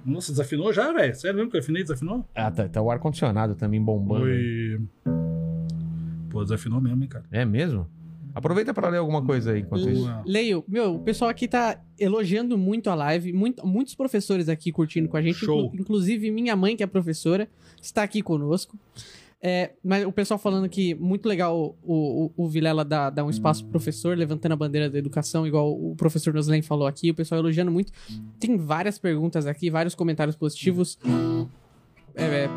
[0.05, 1.13] Nossa, desafinou já, velho?
[1.13, 2.25] Sério mesmo que eu afinei desafinou?
[2.33, 4.25] Ah, tá, tá o ar-condicionado também bombando.
[4.27, 4.79] aí.
[6.37, 7.25] Pô, desafinou mesmo, hein, cara.
[7.31, 7.87] É mesmo?
[8.35, 10.07] Aproveita pra ler alguma coisa aí enquanto isso.
[10.23, 15.09] Leio, meu, o pessoal aqui tá elogiando muito a live, muito- muitos professores aqui curtindo
[15.09, 15.65] com a gente, Show.
[15.65, 17.49] inclu- inclusive minha mãe, que é professora,
[17.81, 18.77] está aqui conosco.
[19.41, 23.29] É, mas o pessoal falando que muito legal o, o, o Vilela dar, dar um
[23.31, 27.15] espaço pro professor, levantando a bandeira da educação, igual o professor Noslen falou aqui, o
[27.15, 27.91] pessoal elogiando muito.
[28.39, 30.99] Tem várias perguntas aqui, vários comentários positivos.
[32.15, 32.49] É, é...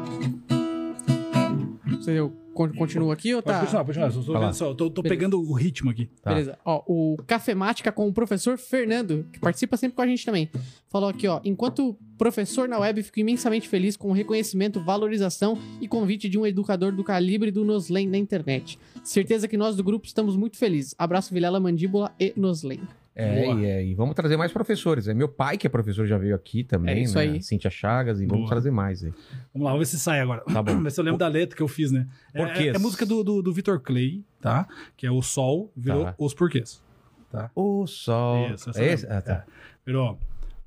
[1.97, 3.60] Você eu con- continuo aqui ou Pode tá?
[3.64, 4.22] continuar, pode continuar.
[4.22, 6.06] Só tô, vendo só, tô, tô pegando o ritmo aqui.
[6.22, 6.31] Tá.
[6.31, 6.59] Beleza.
[6.64, 10.48] Ó, o Cafemática com o professor Fernando, que participa sempre com a gente também.
[10.89, 11.40] Falou aqui, ó.
[11.44, 16.47] Enquanto professor na web, fico imensamente feliz com o reconhecimento, valorização e convite de um
[16.47, 18.78] educador do calibre do Noslen na internet.
[19.02, 20.94] Certeza que nós do grupo estamos muito felizes.
[20.98, 22.81] Abraço, Vilela, Mandíbula e Noslen.
[23.21, 25.09] É, e, é, e vamos trazer mais professores.
[25.09, 27.23] É meu pai, que é professor, já veio aqui também, É isso né?
[27.23, 27.43] aí.
[27.43, 28.51] Cíntia Chagas, e vamos Boa.
[28.51, 29.11] trazer mais aí.
[29.53, 30.41] Vamos lá, vamos ver se sai agora.
[30.43, 30.81] Tá bom.
[30.83, 32.07] Ver se eu lembro da letra que eu fiz, né?
[32.33, 32.75] É, Porquês.
[32.75, 34.67] é, é música do, do, do Vitor Clay, tá?
[34.97, 36.15] Que é o Sol, virou Tá.
[36.19, 36.83] os porquês.
[37.31, 37.51] Tá?
[37.55, 38.51] O sol.
[38.55, 39.07] Isso, essa é esse?
[39.07, 39.33] Ah, tá.
[39.33, 39.45] É.
[39.87, 40.19] Virou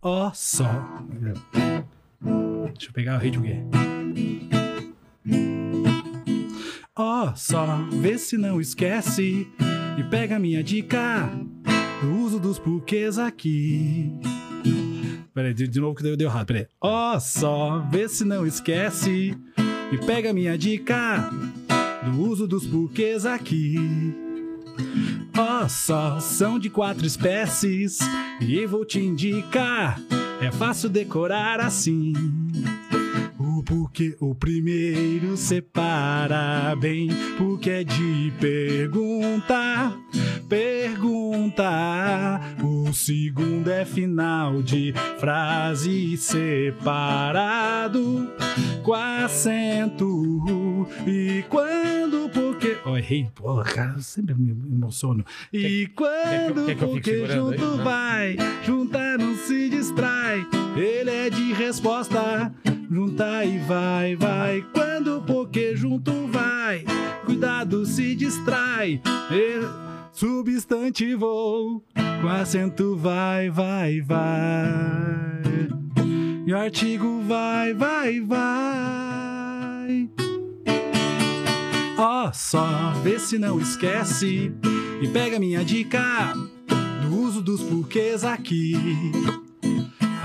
[0.01, 0.67] ó Sol.
[2.71, 3.59] Deixa eu pegar o ritmo aqui.
[6.95, 7.67] Ó Sol,
[7.99, 9.47] vê se não esquece
[9.97, 11.29] e pega minha dica
[12.03, 14.11] do uso dos porquês aqui.
[15.33, 16.47] Peraí, de, de novo que deu, deu errado.
[16.47, 16.67] Peraí.
[16.81, 19.33] Ó só, vê se não esquece.
[19.91, 21.29] E pega minha dica
[22.03, 23.77] do uso dos porquês aqui.
[25.37, 27.99] Ó, só são de quatro espécies
[28.41, 29.97] e vou te indicar.
[30.41, 32.11] É fácil decorar assim.
[33.63, 37.07] O porquê, o primeiro separa bem,
[37.37, 39.97] porque é de perguntar,
[40.49, 42.41] perguntar.
[42.61, 46.83] O segundo é final de frase separado,
[48.83, 50.85] com acento.
[51.07, 52.75] E quando, porque.
[52.85, 55.23] Oh, errei, porra, cara, eu sempre me emociono.
[55.53, 57.31] E quando, quer que fique porque aí?
[57.31, 57.81] junto Não.
[57.81, 58.35] vai,
[58.65, 60.45] juntar não se distrai.
[60.75, 62.51] Ele é de resposta,
[62.93, 64.63] juntar e vai, vai.
[64.71, 66.85] Quando, porque junto vai,
[67.25, 69.01] cuidado se distrai.
[69.31, 71.83] E- substantivo,
[72.21, 74.23] com acento vai, vai, vai.
[76.45, 80.09] E o artigo vai, vai, vai.
[81.97, 84.51] Ó, só vê se não esquece
[85.01, 86.33] e pega minha dica
[87.01, 88.73] do uso dos porquês aqui.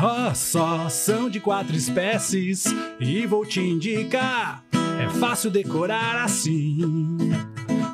[0.00, 2.64] Ó, só são de quatro espécies
[3.00, 4.62] e vou te indicar.
[5.00, 6.78] É fácil decorar assim.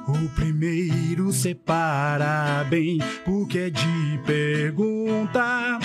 [0.06, 5.78] O primeiro separa bem, porque é de pergunta,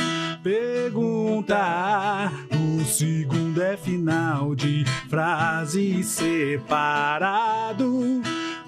[0.44, 2.30] pergunta.
[2.54, 7.88] O segundo é final de frase separado,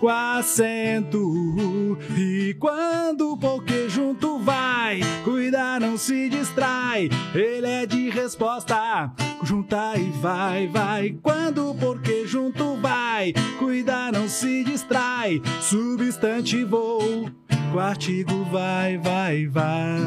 [0.01, 1.95] com acento.
[2.17, 7.07] E quando porque junto vai, cuidar não se distrai.
[7.35, 9.11] Ele é de resposta,
[9.43, 11.15] juntar e vai, vai.
[11.21, 15.39] Quando porque junto vai, cuidar não se distrai.
[15.61, 17.29] Substantivo,
[17.71, 19.99] com artigo vai, vai, vai.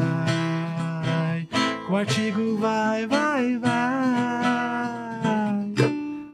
[1.86, 3.70] Com artigo vai, vai, vai.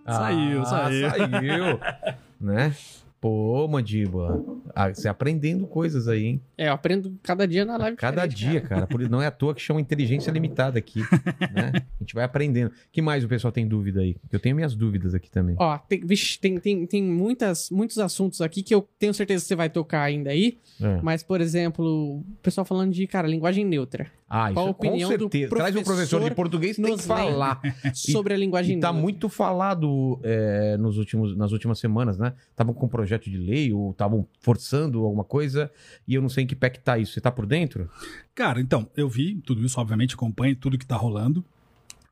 [0.07, 1.11] Saiu, Ah, saiu.
[1.11, 1.81] Saiu.
[2.41, 2.75] né?
[3.21, 4.43] Pô, mandíbula.
[4.75, 6.41] Ah, você aprendendo coisas aí, hein?
[6.57, 7.97] É, eu aprendo cada dia na live.
[7.97, 8.87] Cada dia, cara.
[8.87, 11.01] Por, não é à toa que chama inteligência limitada aqui.
[11.53, 11.73] né?
[11.75, 12.73] A gente vai aprendendo.
[12.91, 14.17] que mais o pessoal tem dúvida aí?
[14.33, 15.55] Eu tenho minhas dúvidas aqui também.
[15.59, 19.49] Ó, tem, vixe, tem, tem, tem muitas, muitos assuntos aqui que eu tenho certeza que
[19.49, 20.59] você vai tocar ainda aí.
[20.81, 21.01] É.
[21.03, 21.85] Mas, por exemplo,
[22.21, 24.07] o pessoal falando de, cara, linguagem neutra.
[24.33, 25.57] Ah, Qual a isso com certeza.
[25.57, 27.61] Traz um professor de português tem que falar.
[27.93, 29.03] Sobre a linguagem E tá neutra.
[29.03, 32.33] muito falado é, nos últimos, nas últimas semanas, né?
[32.49, 35.71] Estavam com um projeto de lei ou estavam forçando alguma coisa
[36.07, 37.13] e eu não sei em que pé que tá isso.
[37.15, 37.91] Você tá por dentro?
[38.35, 41.45] Cara, então, eu vi tudo isso, obviamente, acompanho tudo que tá rolando.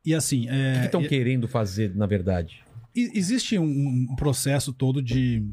[0.05, 2.65] E assim, O é, que estão querendo fazer, na verdade?
[2.97, 5.45] existe um, um processo todo de.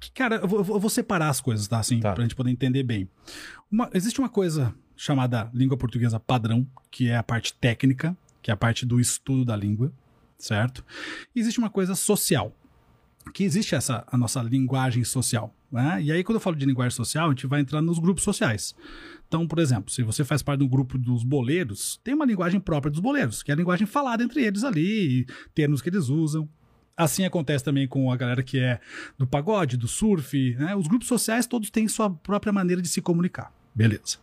[0.00, 1.78] que, cara, eu vou, eu vou separar as coisas, tá?
[1.80, 2.12] Assim, Tá.
[2.12, 3.08] pra gente poder entender bem.
[3.70, 8.54] Uma- existe uma coisa chamada língua portuguesa padrão, que é a parte técnica, que é
[8.54, 9.92] a parte do estudo da língua,
[10.38, 10.84] certo?
[11.34, 12.54] E existe uma coisa social,
[13.32, 15.54] que existe essa a nossa linguagem social.
[15.70, 16.02] Né?
[16.02, 18.74] E aí, quando eu falo de linguagem social, a gente vai entrar nos grupos sociais.
[19.26, 22.90] Então, por exemplo, se você faz parte do grupo dos boleiros, tem uma linguagem própria
[22.90, 26.48] dos boleiros, que é a linguagem falada entre eles ali, termos que eles usam.
[26.96, 28.80] Assim acontece também com a galera que é
[29.16, 30.74] do pagode, do surf, né?
[30.74, 33.52] Os grupos sociais todos têm sua própria maneira de se comunicar.
[33.74, 34.18] Beleza.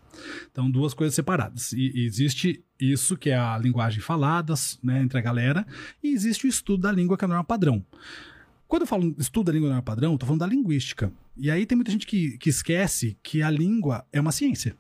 [0.52, 1.72] Então, duas coisas separadas.
[1.72, 4.54] E, existe isso, que é a linguagem falada
[4.84, 5.66] né, entre a galera,
[6.04, 7.86] e existe o estudo da língua, que é a norma padrão.
[8.68, 11.12] Quando eu falo estudo da língua norma padrão, eu tô falando da linguística.
[11.38, 14.76] E aí tem muita gente que, que esquece que a língua é uma ciência.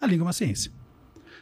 [0.00, 0.70] A língua é uma ciência.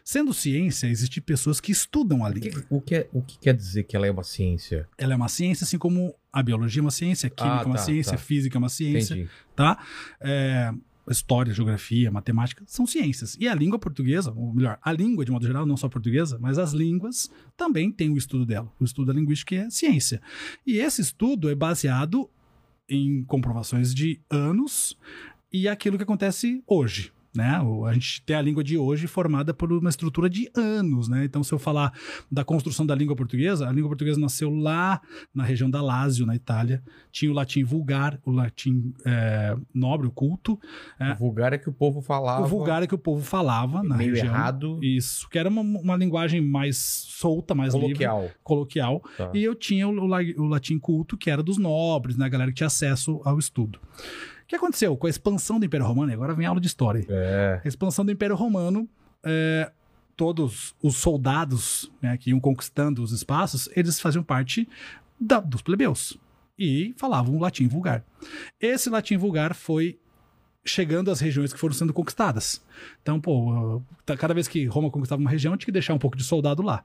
[0.03, 2.63] Sendo ciência, existem pessoas que estudam a língua.
[2.69, 4.87] o que é- o que quer dizer que ela é uma ciência?
[4.99, 7.67] Ela é uma ciência, assim como a biologia é uma ciência, a química Ah, é
[7.67, 8.17] uma tá, ciência, tá.
[8.17, 9.31] a física é uma ciência, Entendi.
[9.57, 9.83] tá?
[10.21, 10.73] É,
[11.13, 13.37] história, geografia, matemática são ciências.
[13.39, 16.59] E a língua portuguesa, ou melhor, a língua de modo geral, não só portuguesa, mas
[16.59, 18.73] as línguas também tem o estudo dela.
[18.79, 20.21] O estudo da linguística é ciência.
[20.67, 22.29] E esse estudo é baseado
[22.89, 24.97] em comprovações de anos
[25.53, 27.13] e aquilo que acontece hoje.
[27.35, 27.61] Né?
[27.87, 31.09] A gente tem a língua de hoje formada por uma estrutura de anos.
[31.09, 31.25] Né?
[31.25, 31.93] Então, se eu falar
[32.31, 35.01] da construção da língua portuguesa, a língua portuguesa nasceu lá
[35.35, 36.83] na região da Lazio, na Itália.
[37.11, 40.59] Tinha o latim vulgar, o latim é, nobre, o culto.
[40.99, 41.13] É.
[41.13, 42.45] O vulgar é que o povo falava.
[42.45, 44.29] O vulgar é que o povo falava na meio região.
[44.29, 44.79] errado.
[44.83, 48.31] Isso, que era uma, uma linguagem mais solta, mais livre, Coloquial.
[48.45, 49.03] coloquial.
[49.17, 49.31] Tá.
[49.35, 52.27] E eu tinha o, o latim culto, que era dos nobres, né?
[52.27, 53.81] A galera que tinha acesso ao estudo.
[54.55, 56.13] O que aconteceu com a expansão do Império Romano?
[56.13, 57.05] Agora vem a aula de história.
[57.09, 57.61] É.
[57.65, 58.89] A expansão do Império Romano,
[59.25, 59.73] é,
[60.17, 64.69] todos os soldados né, que iam conquistando os espaços, eles faziam parte
[65.19, 66.17] da- dos plebeus
[66.57, 68.05] e falavam latim vulgar.
[68.61, 69.99] Esse latim vulgar foi
[70.65, 72.63] chegando às regiões que foram sendo conquistadas.
[73.03, 76.17] Então, pô, tá- cada vez que Roma conquistava uma região, tinha que deixar um pouco
[76.17, 76.85] de soldado lá.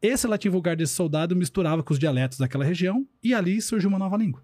[0.00, 3.98] Esse latim vulgar desse soldado misturava com os dialetos daquela região e ali surgiu uma
[3.98, 4.40] nova língua.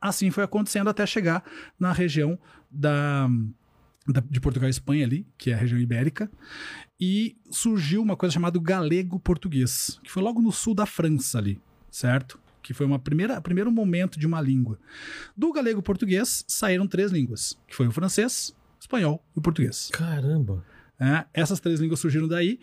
[0.00, 1.42] Assim foi acontecendo até chegar
[1.78, 2.38] na região
[2.70, 3.28] da,
[4.06, 6.30] da- de Portugal e Espanha ali, que é a região ibérica,
[7.00, 11.60] e surgiu uma coisa chamada galego-português, que foi logo no sul da França ali,
[11.90, 12.38] certo?
[12.62, 14.78] Que foi uma primeira primeiro momento de uma língua.
[15.36, 19.88] Do galego-português saíram três línguas, que foi o francês, o espanhol e o português.
[19.92, 20.64] Caramba.
[20.98, 21.24] né?
[21.32, 22.58] Essas três línguas surgiram daí.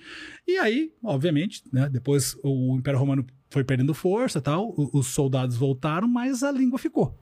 [0.48, 5.56] E aí, obviamente, né, depois o Império Romano foi perdendo força e tal, os soldados
[5.56, 7.18] voltaram, mas a língua ficou.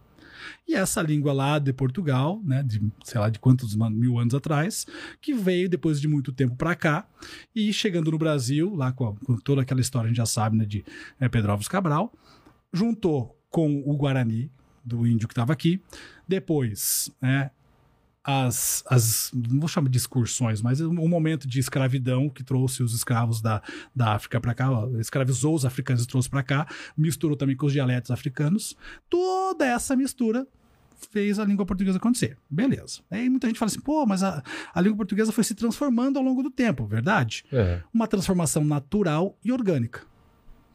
[0.67, 4.85] E essa língua lá de Portugal, né, de sei lá de quantos mil anos atrás,
[5.21, 7.07] que veio depois de muito tempo para cá
[7.55, 10.65] e chegando no Brasil, lá com, com toda aquela história a gente já sabe, né,
[10.65, 10.83] de
[11.19, 12.11] é, Pedro Alves Cabral,
[12.71, 14.51] juntou com o Guarani
[14.83, 15.81] do índio que estava aqui,
[16.27, 17.51] depois, né,
[18.23, 22.93] as, as não vou chamar de excursões, mas um momento de escravidão que trouxe os
[22.93, 23.61] escravos da,
[23.93, 26.67] da África para cá, ó, escravizou os africanos e trouxe para cá,
[26.97, 28.77] misturou também com os dialetos africanos.
[29.09, 30.47] Toda essa mistura
[31.11, 32.37] fez a língua portuguesa acontecer.
[32.49, 33.01] Beleza.
[33.11, 34.41] Aí muita gente fala assim, pô, mas a,
[34.73, 37.43] a língua portuguesa foi se transformando ao longo do tempo, verdade?
[37.51, 37.81] É.
[37.93, 40.01] Uma transformação natural e orgânica.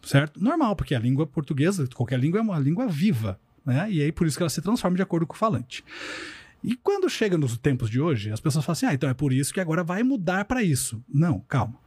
[0.03, 0.43] Certo?
[0.43, 3.91] Normal, porque a língua portuguesa, qualquer língua é uma língua viva, né?
[3.91, 5.85] E aí por isso que ela se transforma de acordo com o falante.
[6.63, 9.33] E quando chega nos tempos de hoje, as pessoas falam assim: ah, então é por
[9.33, 11.03] isso que agora vai mudar para isso.
[11.09, 11.79] Não, calma.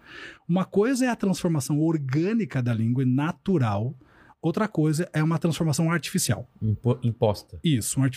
[0.47, 3.93] Uma coisa é a transformação orgânica da língua e natural,
[4.41, 6.49] outra coisa é uma transformação artificial.
[6.61, 7.59] Impo- imposta.
[7.63, 8.09] Isso, uma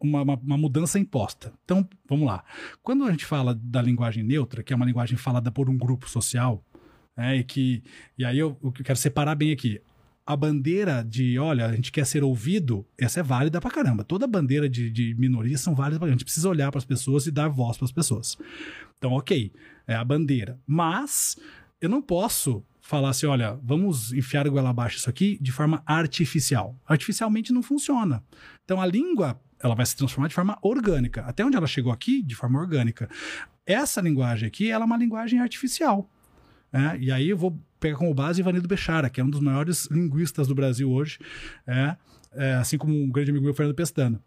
[0.00, 1.52] uma, uma, uma mudança imposta.
[1.64, 2.44] Então, vamos lá.
[2.82, 6.08] Quando a gente fala da linguagem neutra, que é uma linguagem falada por um grupo
[6.08, 6.64] social,
[7.16, 7.82] né, e que.
[8.18, 9.80] E aí eu, eu quero separar bem aqui.
[10.30, 14.04] A bandeira de, olha, a gente quer ser ouvido, essa é válida pra caramba.
[14.04, 17.26] Toda bandeira de, de minoria são válidas pra A gente precisa olhar para as pessoas
[17.26, 18.38] e dar voz para as pessoas.
[18.96, 19.52] Então, ok,
[19.88, 20.56] é a bandeira.
[20.64, 21.36] Mas
[21.80, 25.82] eu não posso falar assim, olha, vamos enfiar o goela abaixo isso aqui de forma
[25.84, 26.78] artificial.
[26.86, 28.22] Artificialmente não funciona.
[28.64, 31.22] Então a língua ela vai se transformar de forma orgânica.
[31.22, 33.10] Até onde ela chegou aqui, de forma orgânica.
[33.66, 36.08] Essa linguagem aqui, ela é uma linguagem artificial.
[36.72, 36.96] né?
[37.00, 40.46] E aí eu vou pegar como base Ivanildo Bechara, que é um dos maiores linguistas
[40.46, 41.18] do Brasil hoje,
[41.66, 41.96] é,
[42.32, 44.22] é, assim como um grande amigo meu, Fernando Pestana.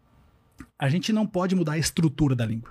[0.78, 2.70] A gente não pode mudar a estrutura da língua.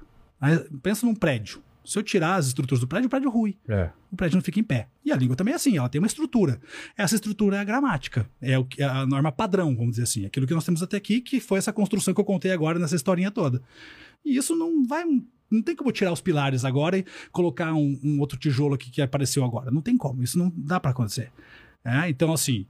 [0.81, 1.61] Pensa num prédio.
[1.85, 3.89] Se eu tirar as estruturas do prédio, o prédio rui É.
[4.09, 4.87] o prédio não fica em pé.
[5.03, 6.59] E a língua também é assim, ela tem uma estrutura.
[6.97, 10.25] Essa estrutura é a gramática, é, o, que- é a norma padrão, vamos dizer assim.
[10.25, 12.95] Aquilo que nós temos até aqui, que foi essa construção que eu contei agora nessa
[12.95, 13.61] historinha toda.
[14.23, 15.03] E isso não vai.
[15.53, 19.01] Não tem como tirar os pilares agora e colocar um, um outro tijolo aqui que
[19.01, 19.71] apareceu agora.
[19.71, 21.31] Não tem como, isso não dá para acontecer.
[21.85, 22.65] É, então, assim,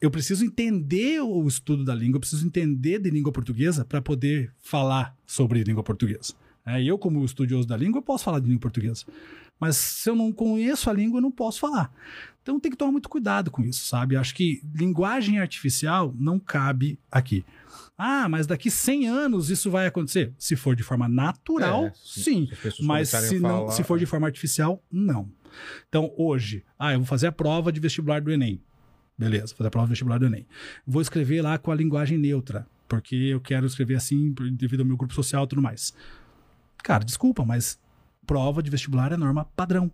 [0.00, 4.52] eu preciso entender o estudo da língua, eu preciso entender de língua portuguesa para poder
[4.60, 6.34] falar sobre língua portuguesa.
[6.64, 9.04] É, eu, como estudioso da língua, eu posso falar de língua portuguesa.
[9.58, 11.92] Mas se eu não conheço a língua, eu não posso falar.
[12.42, 14.16] Então tem que tomar muito cuidado com isso, sabe?
[14.16, 17.44] Acho que linguagem artificial não cabe aqui.
[17.96, 20.32] Ah, mas daqui 100 anos isso vai acontecer?
[20.38, 22.48] Se for de forma natural, É, sim.
[22.70, 25.30] se Mas se, não, falar- se for de forma artificial, não.
[25.88, 28.60] Então, hoje, ah, eu vou fazer a prova de vestibular do Enem.
[29.18, 30.46] Beleza, vou fazer a prova de vestibular do Enem.
[30.86, 34.96] Vou escrever lá com a linguagem neutra, porque eu quero escrever assim devido ao meu
[34.96, 35.94] grupo social e tudo mais.
[36.82, 37.78] Cara, desculpa, mas
[38.26, 39.90] prova de vestibular é norma padrão.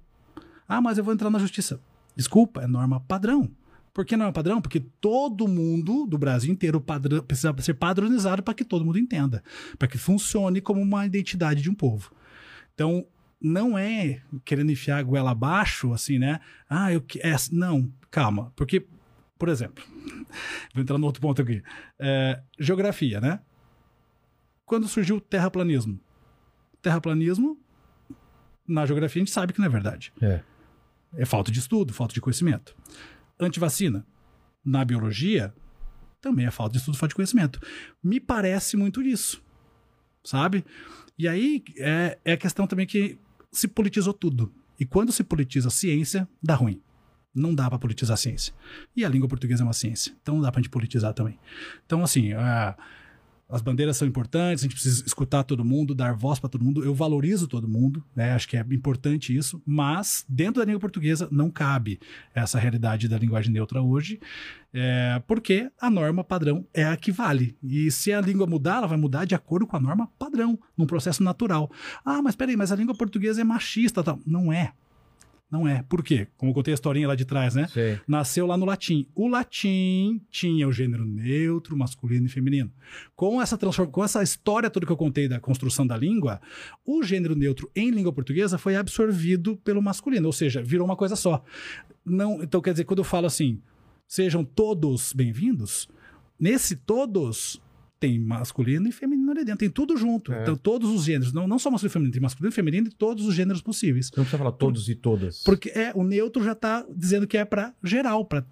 [0.66, 1.80] Ah, mas eu vou entrar na justiça.
[2.16, 3.50] Desculpa, é norma padrão.
[3.98, 4.60] Por que norma padrão?
[4.62, 9.42] Porque todo mundo do Brasil inteiro padrão, precisa ser padronizado para que todo mundo entenda,
[9.76, 12.12] para que funcione como uma identidade de um povo.
[12.72, 13.04] Então,
[13.42, 16.38] não é querendo enfiar a goela abaixo, assim, né?
[16.70, 18.86] Ah, eu que- é, não, calma, porque,
[19.36, 19.82] por exemplo,
[20.72, 21.60] vou entrar no outro ponto aqui.
[21.98, 23.40] É, geografia, né?
[24.64, 25.98] Quando surgiu o terraplanismo?
[26.80, 27.58] Terraplanismo,
[28.64, 30.12] na geografia a gente sabe que não é verdade.
[30.22, 30.40] É.
[31.16, 32.76] É falta de estudo, falta de conhecimento.
[33.40, 34.06] Antivacina,
[34.64, 35.54] na biologia,
[36.20, 37.60] também é falta de estudo, falta de conhecimento.
[38.02, 39.42] Me parece muito disso,
[40.24, 40.64] sabe?
[41.18, 43.18] E aí é, é a questão também que
[43.52, 44.52] se politizou tudo.
[44.78, 46.80] E quando se politiza a ciência, dá ruim.
[47.34, 48.54] Não dá pra politizar a ciência.
[48.96, 50.14] E a língua portuguesa é uma ciência.
[50.22, 51.38] Então não dá pra gente politizar também.
[51.84, 52.76] Então, assim, ah,
[53.48, 56.84] as bandeiras são importantes, a gente precisa escutar todo mundo, dar voz para todo mundo.
[56.84, 58.32] Eu valorizo todo mundo, né?
[58.32, 61.98] Acho que é importante isso, mas dentro da língua portuguesa não cabe
[62.34, 64.20] essa realidade da linguagem neutra hoje,
[64.72, 67.56] é, porque a norma padrão é a que vale.
[67.62, 70.86] E se a língua mudar, ela vai mudar de acordo com a norma padrão, num
[70.86, 71.70] processo natural.
[72.04, 74.20] Ah, mas peraí, mas a língua portuguesa é machista, tal.
[74.26, 74.72] Não é.
[75.50, 75.82] Não é.
[75.88, 76.28] Por quê?
[76.36, 77.66] Como eu contei a historinha lá de trás, né?
[77.68, 77.98] Sei.
[78.06, 79.06] nasceu lá no latim.
[79.14, 82.70] O latim tinha o gênero neutro, masculino e feminino.
[83.16, 83.90] Com essa transform...
[83.90, 86.38] com essa história toda que eu contei da construção da língua,
[86.84, 91.16] o gênero neutro em língua portuguesa foi absorvido pelo masculino, ou seja, virou uma coisa
[91.16, 91.42] só.
[92.04, 93.60] Não, então quer dizer, quando eu falo assim,
[94.06, 95.88] sejam todos bem-vindos,
[96.38, 97.58] nesse todos
[97.98, 100.32] tem masculino e feminino ali dentro, tem tudo junto.
[100.32, 100.42] É.
[100.42, 102.90] Então, todos os gêneros, não, não só masculino e feminino, tem masculino e feminino e
[102.90, 104.10] todos os gêneros possíveis.
[104.16, 105.42] Não precisa falar todos e todas.
[105.42, 108.44] Porque é, o neutro já tá dizendo que é para geral, para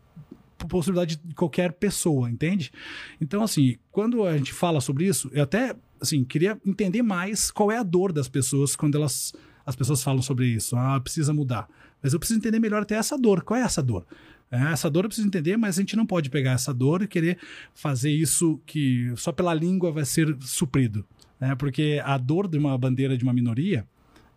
[0.68, 2.72] possibilidade de qualquer pessoa, entende?
[3.20, 7.70] Então, assim, quando a gente fala sobre isso, eu até, assim, queria entender mais qual
[7.70, 9.32] é a dor das pessoas quando elas
[9.66, 10.76] as pessoas falam sobre isso.
[10.76, 11.68] Ah, precisa mudar.
[12.00, 13.42] Mas eu preciso entender melhor até essa dor.
[13.42, 14.06] Qual é essa dor?
[14.50, 17.08] É, essa dor eu preciso entender, mas a gente não pode pegar essa dor e
[17.08, 17.38] querer
[17.74, 21.04] fazer isso que só pela língua vai ser suprido.
[21.40, 21.54] Né?
[21.56, 23.86] Porque a dor de uma bandeira de uma minoria,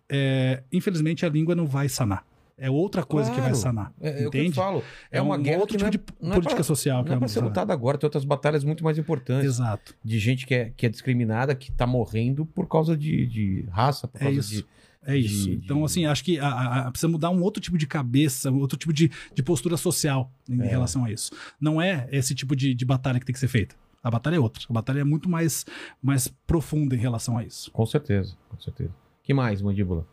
[0.10, 2.26] é, infelizmente a língua não vai sanar.
[2.61, 3.56] É outra coisa que vai Claro.
[3.61, 3.94] sanar.
[4.02, 4.56] É, é que eu entende?
[4.56, 4.84] falo.
[5.10, 7.14] É, É uma um guerra outro tipo é- de é política pra- social que Não
[7.14, 9.45] é é pra uma- ser lutada agora, tem outras batalhas muito mais importantes.
[9.45, 9.95] Exato.
[10.03, 14.10] De gente que é, que é discriminada, que tá morrendo por causa de, de raça,
[14.10, 14.65] por É causa de.
[15.05, 15.45] É isso.
[15.45, 18.51] de- então, de- assim, acho que a- a- precisa mudar um outro tipo de cabeça,
[18.51, 20.65] um outro tipo de, de postura social em É.
[20.67, 21.31] relação a isso.
[21.59, 23.76] Não é esse tipo de, de batalha que tem que ser feita.
[24.03, 24.63] A batalha é outra.
[24.69, 25.65] A batalha é muito mais,
[26.01, 27.71] mais profunda em relação a isso.
[27.71, 28.93] Com certeza, com certeza.
[29.23, 30.05] que mais, mandíbula?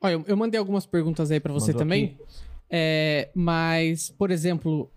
[0.00, 2.18] Olha, eu- eu mandei algumas perguntas aí pra você Mandou também.
[2.70, 4.90] É, mas, por exemplo.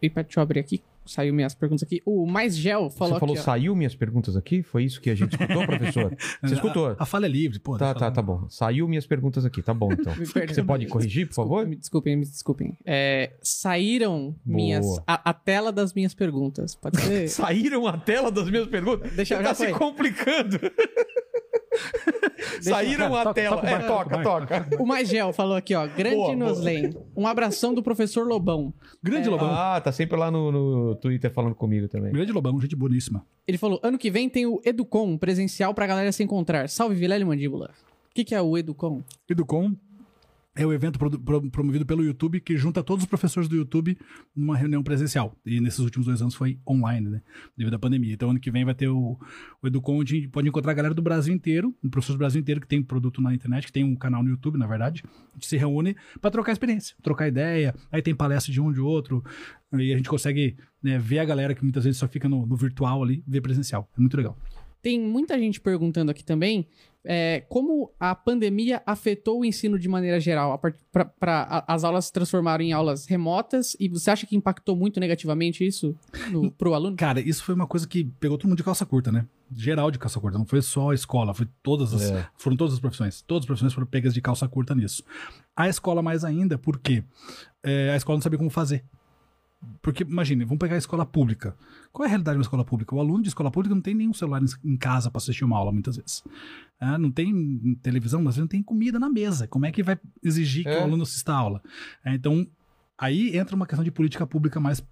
[0.00, 0.82] Epa, deixa eu abrir aqui.
[1.04, 2.00] Saiu minhas perguntas aqui.
[2.06, 3.44] O Mais Gel falou Você falou, aqui.
[3.44, 4.62] saiu minhas perguntas aqui?
[4.62, 6.16] Foi isso que a gente escutou, professor?
[6.42, 6.86] Você escutou?
[6.88, 7.76] A, a fala é livre, pô.
[7.76, 8.10] Tá, eu tá, falar.
[8.12, 8.48] tá bom.
[8.48, 10.14] Saiu minhas perguntas aqui, tá bom então.
[10.14, 11.66] Você pode corrigir, por favor?
[11.66, 12.76] Me desculpem, me desculpem.
[12.84, 15.02] É, saíram minhas, Boa.
[15.06, 16.74] a, a tela das minhas perguntas.
[16.76, 17.28] Pode ser?
[17.42, 19.12] Saíram a tela das minhas perguntas?
[19.12, 19.72] Deixa- Você já tá se foi.
[19.78, 20.58] complicando.
[22.60, 23.56] Saíram a Toca- tela.
[23.56, 24.82] toca É, toca, toca o toca.
[24.82, 25.86] o Mais Gel falou aqui, ó.
[25.86, 26.48] Grande Boa, boa.
[26.48, 26.94] Noslen.
[27.16, 28.72] Um abração do professor Lobão.
[29.02, 29.50] Grande Lobão.
[29.50, 32.12] Ah, tá sempre lá no, no Twitter falando comigo também.
[32.12, 33.24] Grande Lobão, gente boníssima.
[33.46, 36.68] Ele falou: ano que vem tem o Educom presencial pra galera se encontrar.
[36.68, 37.70] Salve Vilela Mandíbula.
[38.10, 39.02] O que, que é o Educom?
[39.28, 39.72] Educom
[40.54, 40.98] é o evento
[41.50, 43.96] promovido pelo YouTube que junta todos os professores do YouTube
[44.36, 45.34] numa reunião presencial.
[45.46, 47.22] E nesses últimos dois anos foi online, né?
[47.56, 48.12] Devido à pandemia.
[48.12, 49.18] Então, ano que vem vai ter o,
[49.62, 52.66] o Educom, onde pode encontrar a galera do Brasil inteiro, professores do Brasil inteiro que
[52.66, 55.02] tem produto na internet, que tem um canal no YouTube, na verdade.
[55.06, 57.74] A gente se reúne para trocar experiência, trocar ideia.
[57.90, 59.24] Aí tem palestra de um de outro.
[59.72, 62.56] Aí a gente consegue né, ver a galera que muitas vezes só fica no, no
[62.56, 63.88] virtual ali, ver presencial.
[63.96, 64.36] É muito legal.
[64.82, 66.66] Tem muita gente perguntando aqui também
[67.04, 70.60] é, como a pandemia afetou o ensino de maneira geral.
[71.18, 75.66] Para as aulas se transformaram em aulas remotas e você acha que impactou muito negativamente
[75.66, 75.96] isso
[76.58, 76.96] para o aluno?
[76.96, 79.26] Cara, isso foi uma coisa que pegou todo mundo de calça curta, né?
[79.54, 80.38] Geral de calça curta.
[80.38, 82.26] Não foi só a escola, foi todas as, É.
[82.36, 83.22] foram todas as profissões.
[83.22, 85.04] Todas as profissões foram pegas de calça curta nisso.
[85.56, 87.04] A escola mais ainda, porque
[87.92, 88.84] a escola não sabia como fazer.
[89.80, 91.56] Porque, imagine, vamos pegar a escola pública.
[91.92, 92.94] Qual é a realidade de uma escola pública?
[92.94, 95.70] O aluno de escola pública não tem nenhum celular em- casa para assistir uma aula,
[95.72, 96.22] muitas vezes.
[96.80, 99.46] Ah, não tem televisão, mas não tem comida na mesa.
[99.46, 100.80] Como é que vai exigir que É.
[100.80, 101.62] o aluno assista a aula?
[102.04, 102.46] É, então,
[102.98, 104.82] aí entra uma questão de política pública mais,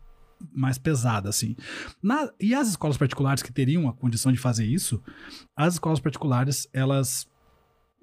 [0.52, 1.56] mais pesada, assim.
[2.02, 5.02] Na- e as escolas particulares que teriam a condição de fazer isso,
[5.56, 7.28] as escolas particulares, elas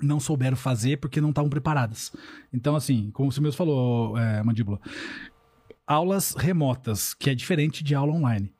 [0.01, 2.11] não souberam fazer porque não estavam preparadas.
[2.53, 4.79] Então, assim, como você mesmo falou, é, Mandíbula,
[5.87, 8.53] aulas remotas, que é diferente de aula online.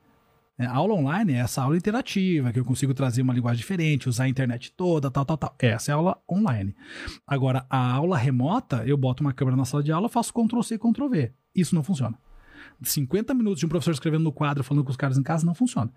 [0.57, 4.09] É, a aula online é essa aula interativa, que eu consigo trazer uma linguagem diferente,
[4.09, 5.55] usar a internet toda, tal, tal, tal.
[5.59, 6.75] Essa é a aula online.
[7.27, 10.79] Agora, a aula remota, eu boto uma câmera na sala de aula, faço Ctrl-C e
[10.79, 11.31] Ctrl-V.
[11.53, 12.17] Isso não funciona.
[12.81, 15.53] 50 minutos de um professor escrevendo no quadro, falando com os caras em casa, não
[15.53, 15.91] funciona.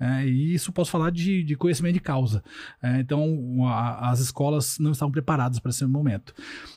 [0.00, 2.42] É, e isso posso falar de, de conhecimento de causa.
[2.82, 6.32] É, então, a- as escolas não estavam preparadas para esse momento.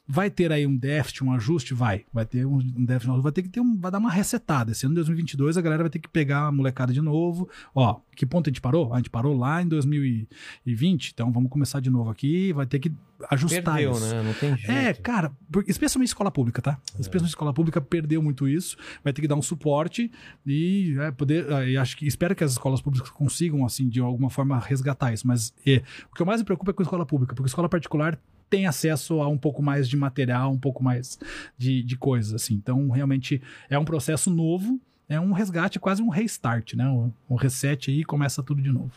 [0.08, 1.74] Vai ter aí um déficit, um ajuste?
[1.74, 2.06] Vai.
[2.12, 4.72] Vai ter um, um déficit, vai ter que ter um, vai dar uma resetada.
[4.72, 7.48] Esse ano de 2022 a galera vai ter que pegar a molecada de novo.
[7.76, 8.94] Ó, que ponto a gente parou?
[8.94, 12.52] A gente parou lá em 2020, então vamos começar de novo aqui.
[12.54, 12.92] Vai ter que
[13.30, 14.14] ajustar Perdeu, isso.
[14.14, 14.24] né?
[14.24, 14.72] Não tem jeito.
[14.72, 15.32] É, cara,
[15.68, 16.80] especialmente escola pública, tá?
[17.00, 20.12] Especialmente escola pública perdeu muito isso, vai ter que dar um suporte
[20.46, 21.50] e é, poder.
[21.52, 25.14] é, e acho que espero que as escolas públicas consigam, assim, de alguma forma resgatar
[25.14, 25.28] isso.
[25.28, 25.82] Mas é,
[26.12, 28.20] o que eu mais me preocupa é com a escola pública, porque a escola particular
[28.50, 31.18] tem acesso a um pouco mais de material, um pouco mais
[31.58, 32.54] de, de coisas, assim.
[32.56, 36.88] Então, realmente é um processo novo, é um resgate, quase um restart, né?
[36.88, 38.92] Um, um reset aí e começa tudo de novo.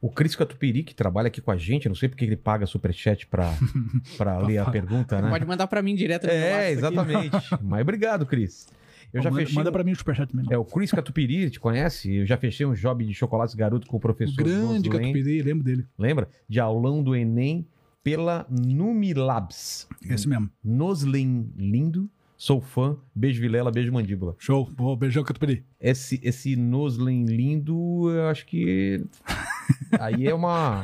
[0.00, 3.26] O Cris Catupiri, que trabalha aqui com a gente, não sei porque ele paga superchat
[3.26, 3.52] pra,
[4.16, 5.28] pra ler a pergunta, né?
[5.30, 6.72] Pode mandar para mim direto É, WhatsApp aqui.
[6.72, 7.36] exatamente.
[7.62, 8.68] Mas obrigado, Cris.
[9.12, 9.56] Eu já manda, fechei.
[9.56, 10.52] manda pra mim o superchat mesmo.
[10.52, 12.12] É o Chris Catupiri, te conhece?
[12.14, 15.42] Eu já fechei um job de chocolates garoto com o O professor grande Noslen, Catupiri,
[15.42, 15.86] lembro dele.
[15.98, 16.28] Lembra?
[16.48, 17.66] De aulão do Enem
[18.04, 19.88] pela Numilabs.
[20.02, 20.50] Esse mesmo.
[20.62, 22.08] Noslen lindo.
[22.38, 22.96] Sou fã.
[23.12, 24.36] Beijo Vilela, beijo Mandíbula.
[24.38, 24.64] Show.
[24.70, 25.64] Boa, beijão, Catupiri.
[25.80, 29.04] Esse, esse Noslen lindo, eu acho que
[29.98, 30.80] Aí é uma.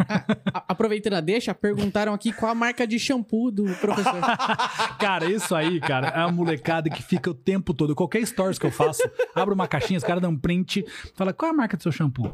[0.53, 4.21] A- aproveitando a deixa, perguntaram aqui qual a marca de shampoo do professor.
[4.99, 7.95] Cara, isso aí, cara, é a molecada que fica o tempo todo.
[7.95, 9.03] Qualquer stories que eu faço,
[9.35, 11.93] abro uma caixinha, os caras dão um print, fala, qual é a marca do seu
[11.93, 12.33] shampoo?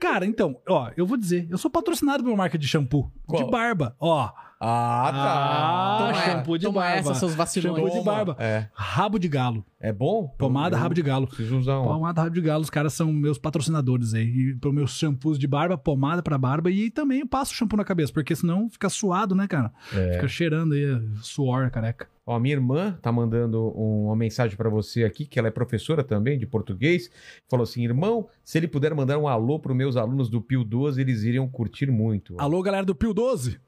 [0.00, 3.10] Cara, então, ó, eu vou dizer, eu sou patrocinado por uma marca de shampoo.
[3.26, 3.44] Qual?
[3.44, 4.30] De barba, ó.
[4.64, 6.98] Ah, Ah, Toma- shampoo de toma barba.
[6.98, 7.76] essa, seus vacilões.
[7.82, 8.36] Shampoo de barba.
[8.38, 8.66] É.
[8.72, 9.64] Rabo de galo.
[9.80, 10.28] É bom?
[10.38, 11.26] Pomada Eu- rabo de galo.
[11.26, 11.84] Preciso usar um.
[11.84, 14.24] Pomada rabo de galo, os caras são meus patrocinadores aí.
[14.24, 16.70] E para meus shampoos de barba, pomada pra barba.
[16.70, 19.72] E também eu passo shampoo na cabeça, porque senão fica suado, né, cara?
[19.92, 20.12] É.
[20.14, 22.06] Fica cheirando aí, suor, careca.
[22.24, 26.04] Ó, minha irmã tá mandando um- uma mensagem pra você aqui, que ela é professora
[26.04, 27.10] também de português.
[27.50, 31.00] Falou assim: irmão, se ele puder mandar um alô pros meus alunos do Pio 12,
[31.00, 32.36] eles iriam curtir muito.
[32.38, 33.58] Alô, galera do Pio 12.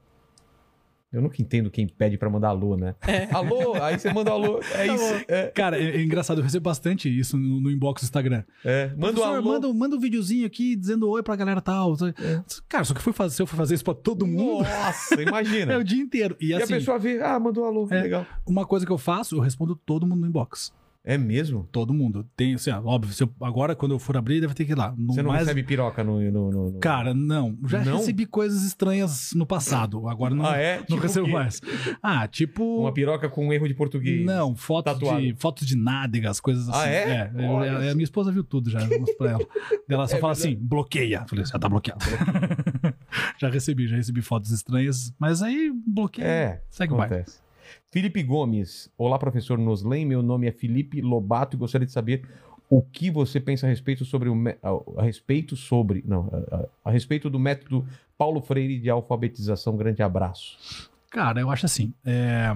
[1.15, 2.93] Eu nunca entendo quem pede pra mandar alô, né?
[3.31, 4.59] Alô, aí você manda alô.
[4.73, 5.25] É isso.
[5.29, 8.43] É, Cara, é, é engraçado, eu recebo bastante isso no, no inbox do Instagram.
[8.65, 8.87] é.
[8.87, 9.41] Manda um Professor, alô.
[9.53, 11.95] manda, manda um videozinho aqui dizendo oi pra galera tal.
[12.67, 15.71] Cara, só que fui fazer, se eu for fazer isso pra todo mundo, Nossa, imagina.
[15.73, 16.35] é o dia inteiro.
[16.41, 18.01] E E a assim, pessoa vê, ah, mandou um alô, É.
[18.01, 18.25] legal.
[18.45, 20.73] uma coisa que eu faço, eu respondo todo mundo no inbox.
[21.07, 21.67] É mesmo?
[21.71, 22.25] Todo mundo.
[22.35, 24.91] Tem, assim, óbvio, eu- agora quando eu for abrir, deve ter que ir lá.
[24.97, 26.19] No Você não mais- recebe piroca no.
[26.31, 27.55] no, no- Cara, não.
[27.67, 27.97] Já Não?
[27.97, 30.07] recebi coisas estranhas no passado.
[30.09, 30.77] Agora não, Ah, é?
[30.79, 31.61] não Tipo recebo mais.
[32.01, 32.81] Ah, tipo.
[32.81, 34.25] Uma piroca com um erro de português.
[34.25, 35.21] Não, fotos Tatuado.
[35.21, 36.79] de, fotos de nádegas, coisas assim.
[36.79, 37.31] Ah, é?
[37.35, 37.93] eu- Olha a, a só.
[37.93, 39.45] minha esposa viu tudo já, eu pra ela.
[39.87, 40.55] Ela só É fala verdade.
[40.55, 41.19] assim, bloqueia.
[41.23, 42.03] Eu Falei, já tá bloqueado.
[43.39, 46.25] já recebi, já recebi fotos estranhas, mas aí bloqueia.
[46.25, 47.23] É, Segue o baile.
[47.91, 48.91] Felipe Gomes.
[48.97, 50.05] Olá, professor Noslen.
[50.05, 52.27] Meu nome é Felipe Lobato e gostaria de saber
[52.69, 54.35] o que você pensa a respeito sobre o
[54.97, 57.85] a, respeito sobre não a- a respeito do método
[58.17, 59.77] Paulo Freire de alfabetização.
[59.77, 60.89] Grande abraço.
[61.11, 61.93] Cara, eu acho assim.
[62.05, 62.51] é,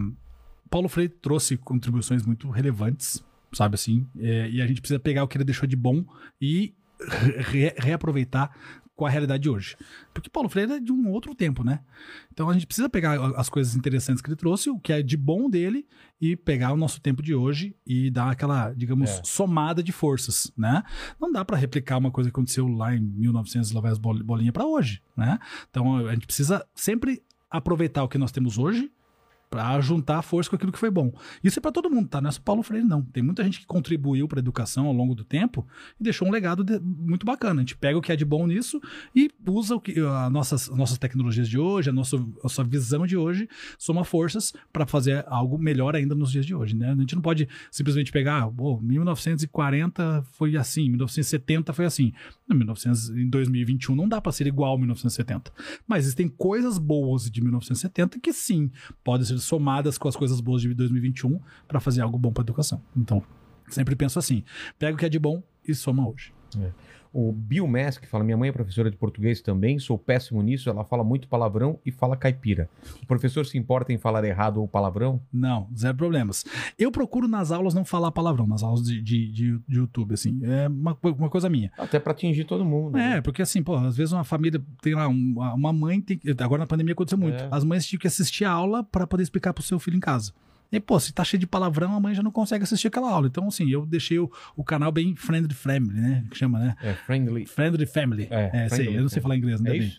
[0.69, 3.23] Paulo Freire trouxe contribuições muito relevantes,
[3.53, 4.05] sabe assim?
[4.19, 6.03] é, e a gente precisa pegar o que ele deixou de bom
[6.41, 6.73] e
[7.51, 8.51] re- reaproveitar
[8.99, 9.77] com a realidade de hoje.
[10.13, 11.79] Porque Paulo Freire é de um outro tempo, né?
[12.33, 15.15] Então a gente precisa pegar as coisas interessantes que ele trouxe, o que é de
[15.15, 15.87] bom dele,
[16.19, 19.21] e pegar o nosso tempo de hoje e dar aquela, digamos, É.
[19.23, 20.83] somada de forças, né?
[21.17, 24.21] Não dá para replicar uma coisa que aconteceu lá em 1900 lá vai as bol-
[24.21, 25.39] bolinha para hoje, né?
[25.69, 28.91] Então a gente precisa sempre aproveitar o que nós temos hoje
[29.49, 31.11] para juntar a força com aquilo que foi bom.
[31.43, 32.21] Isso é para todo mundo, tá?
[32.21, 33.01] Não é só Paulo Freire, não.
[33.01, 35.65] Tem muita gente que contribuiu para a educação ao longo do tempo
[35.99, 37.61] e deixou um legado de- muito bacana.
[37.61, 38.79] A gente pega o que é de bom nisso
[39.15, 42.63] e usa o que, as nossas, as nossas tecnologias de hoje, a nossa, a nossa
[42.63, 46.91] visão de hoje, soma forças para fazer algo melhor ainda nos dias de hoje, né?
[46.91, 52.13] A gente não pode simplesmente pegar, ah, pô, 1940 foi assim, 1970 foi assim.
[52.47, 55.51] Não, 1900, em 2021 não dá para ser igual a 1970.
[55.87, 58.71] Mas existem coisas boas de 1970 que sim,
[59.03, 62.81] podem ser somadas com as coisas boas de 2021 para fazer algo bom para educação.
[62.95, 63.23] Então,
[63.69, 64.43] sempre penso assim:
[64.77, 66.33] pega o que é de bom e soma hoje.
[67.11, 70.69] O Bill Mask fala: Minha mãe é professora de português também, sou péssimo nisso.
[70.69, 72.69] Ela fala muito palavrão e fala caipira.
[73.01, 75.19] O professor se importa em falar errado ou palavrão?
[75.33, 76.45] Não, zero problemas.
[76.77, 80.39] Eu procuro nas aulas não falar palavrão, nas aulas de, de, de- de YouTube, assim.
[80.43, 81.71] É uma, uma coisa minha.
[81.77, 82.91] Até pra atingir todo mundo.
[82.95, 83.17] né?
[83.17, 86.29] É, porque assim, pô, às vezes uma família tem lá, um- uma mãe tem que-
[86.43, 87.41] Agora na pandemia aconteceu muito.
[87.41, 87.47] É.
[87.49, 90.31] As mães tinham que assistir a aula para poder explicar pro seu filho em casa.
[90.71, 93.25] E, pô, se tá cheio de palavrão, a mãe já não consegue assistir aquela aula.
[93.27, 96.23] Então, assim, eu deixei o, o canal bem friendly family, né?
[96.29, 96.75] Que chama, né?
[96.83, 97.45] É, friendly.
[97.47, 98.27] Friendly family.
[98.29, 99.21] É, É, sei, friendly, eu não sei é.
[99.21, 99.93] falar inglês, ainda É bem.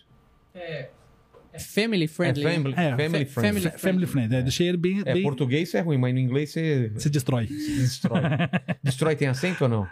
[1.53, 2.45] É family friendly.
[2.45, 3.59] É family, É, family fa- friendly.
[3.61, 4.35] family Fa- Family friendly.
[4.37, 5.01] É, deixei ele bem.
[5.05, 7.47] É, bem português você é ruim, mas no inglês você Se destrói.
[7.51, 8.21] se destrói.
[8.81, 9.87] destrói tem acento ou não?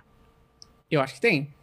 [0.90, 1.54] Eu acho que tem.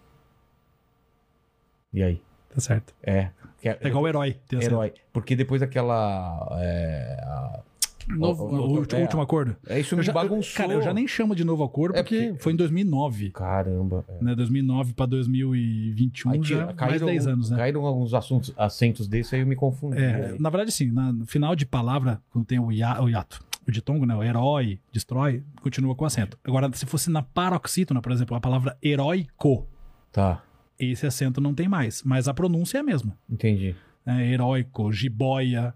[1.93, 2.21] E aí?
[2.51, 2.95] Tá certo.
[3.03, 3.31] É.
[3.61, 4.37] que É igual o herói.
[4.53, 4.93] Herói.
[5.13, 6.47] Porque depois daquela.
[6.61, 7.63] É, a-
[8.09, 9.57] Novo- O, o último, é, último acordo.
[9.67, 10.57] é isso Eu me já, bagunçou.
[10.57, 13.31] cara, eu já nem chamo de novo acordo É porque, porque- foi em 2009.
[13.31, 14.05] Caramba.
[14.09, 14.25] é.
[14.25, 17.57] Né, 2009 para 2021 Aí já tira- mais caíram, 10 anos, né?
[17.57, 19.99] Caíram alguns assuntos, acentos desse, aí eu me confundi.
[19.99, 23.45] É, na verdade, sim, na- no final de palavra, quando tem o, ia, o hiato,
[23.67, 26.39] o ditongo, né, o herói, destrói, continua com acento.
[26.45, 29.67] Agora, se fosse na paroxítona, por exemplo, a palavra heróico,
[30.13, 30.43] Tá,
[30.79, 33.17] esse acento não tem mais, mas a pronúncia é a mesma.
[33.29, 33.75] entendi.
[34.05, 35.75] né, heróico, jiboia,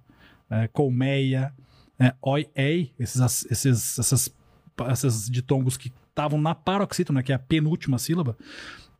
[0.48, 1.52] é, colmeia,
[2.00, 4.34] é, oi, ei, esses, esses, essas,
[4.92, 8.36] esses ditongos que estavam na paroxítona, que é a penúltima sílaba,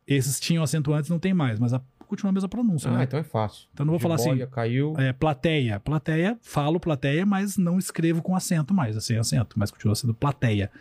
[0.07, 3.03] esses tinham acento antes, não tem mais, mas a, continua a mesma pronúncia, Ah, né?
[3.03, 3.67] então é fácil.
[3.73, 4.93] Então não vou falar assim, caiu.
[4.97, 5.79] é, plateia.
[5.79, 10.71] Plateia, falo plateia, mas não escrevo com acento mais, sem acento, mas continua sendo plateia.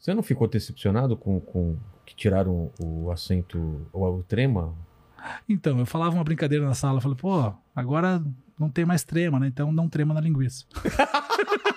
[0.00, 1.76] Você não ficou decepcionado com, com
[2.06, 4.74] que tiraram o acento, o, o trema?
[5.48, 8.22] Então, eu falava uma brincadeira na sala, falei, pô, agora
[8.58, 9.46] não tem mais trema, né?
[9.48, 10.64] Então não trema na linguiça.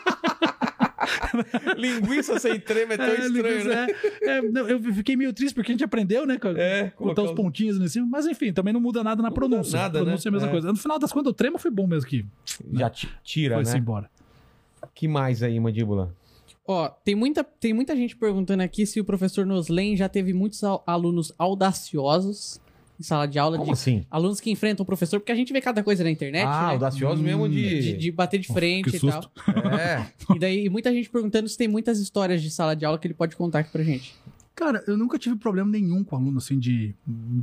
[1.78, 3.88] Linguiça sem trema é tão É, estranho, né?
[4.22, 6.38] é, é, não, eu fiquei meio triste porque a gente aprendeu, né?
[6.38, 8.08] com- É, Botar os os- pontinhos ali em cima.
[8.10, 9.80] Mas enfim, também não muda nada na muda pronúncia.
[9.80, 10.36] nada, a pronúncia né?
[10.38, 10.52] é a mesma É.
[10.52, 10.68] coisa.
[10.70, 12.26] No final das contas, o trema foi bom mesmo que
[12.74, 13.80] Já ti- tira, foi-se né?
[13.80, 14.10] embora.
[14.94, 16.14] Que mais aí, mandíbula?
[16.68, 20.64] Ó, tem muita, tem muita gente perguntando aqui se o professor Noslen já teve muitos
[20.64, 22.60] al- alunos audaciosos
[23.02, 23.58] em sala de aula.
[23.58, 24.06] Como de, assim?
[24.10, 26.74] Alunos que enfrentam o professor, porque a gente vê cada coisa na internet, ah, né?
[26.74, 27.82] audacioso mesmo de...
[27.82, 29.32] De, de bater de frente que e tal.
[29.80, 30.06] É.
[30.36, 33.14] E daí muita gente perguntando se tem muitas histórias de sala de aula que ele
[33.14, 34.16] pode contar aqui pra gente.
[34.54, 36.94] Cara, eu nunca tive problema nenhum com aluno, assim, de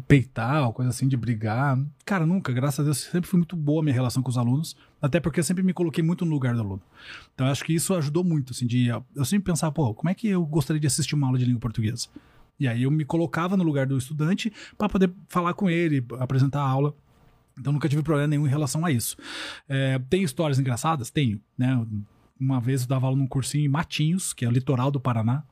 [0.07, 1.77] peitar ou coisa assim, de brigar.
[2.05, 2.53] Cara, nunca.
[2.53, 4.77] Graças a Deus, sempre foi muito boa a minha relação com os alunos.
[5.01, 6.83] Até porque eu sempre me coloquei muito no lugar do aluno.
[7.35, 8.89] Então, eu acho que isso ajudou muito, assim, de...
[8.89, 11.61] Eu sempre pensava, pô, como é que eu gostaria de assistir uma aula de língua
[11.61, 12.09] portuguesa?
[12.59, 16.61] E aí eu me colocava no lugar do estudante para poder falar com ele, apresentar
[16.61, 16.95] a aula.
[17.59, 19.17] Então nunca tive problema nenhum em relação a isso.
[19.69, 21.11] É, tem histórias engraçadas?
[21.11, 21.85] Tenho, né?
[22.41, 25.43] Uma vez eu dava aula num cursinho em Matinhos, que é o litoral do Paraná,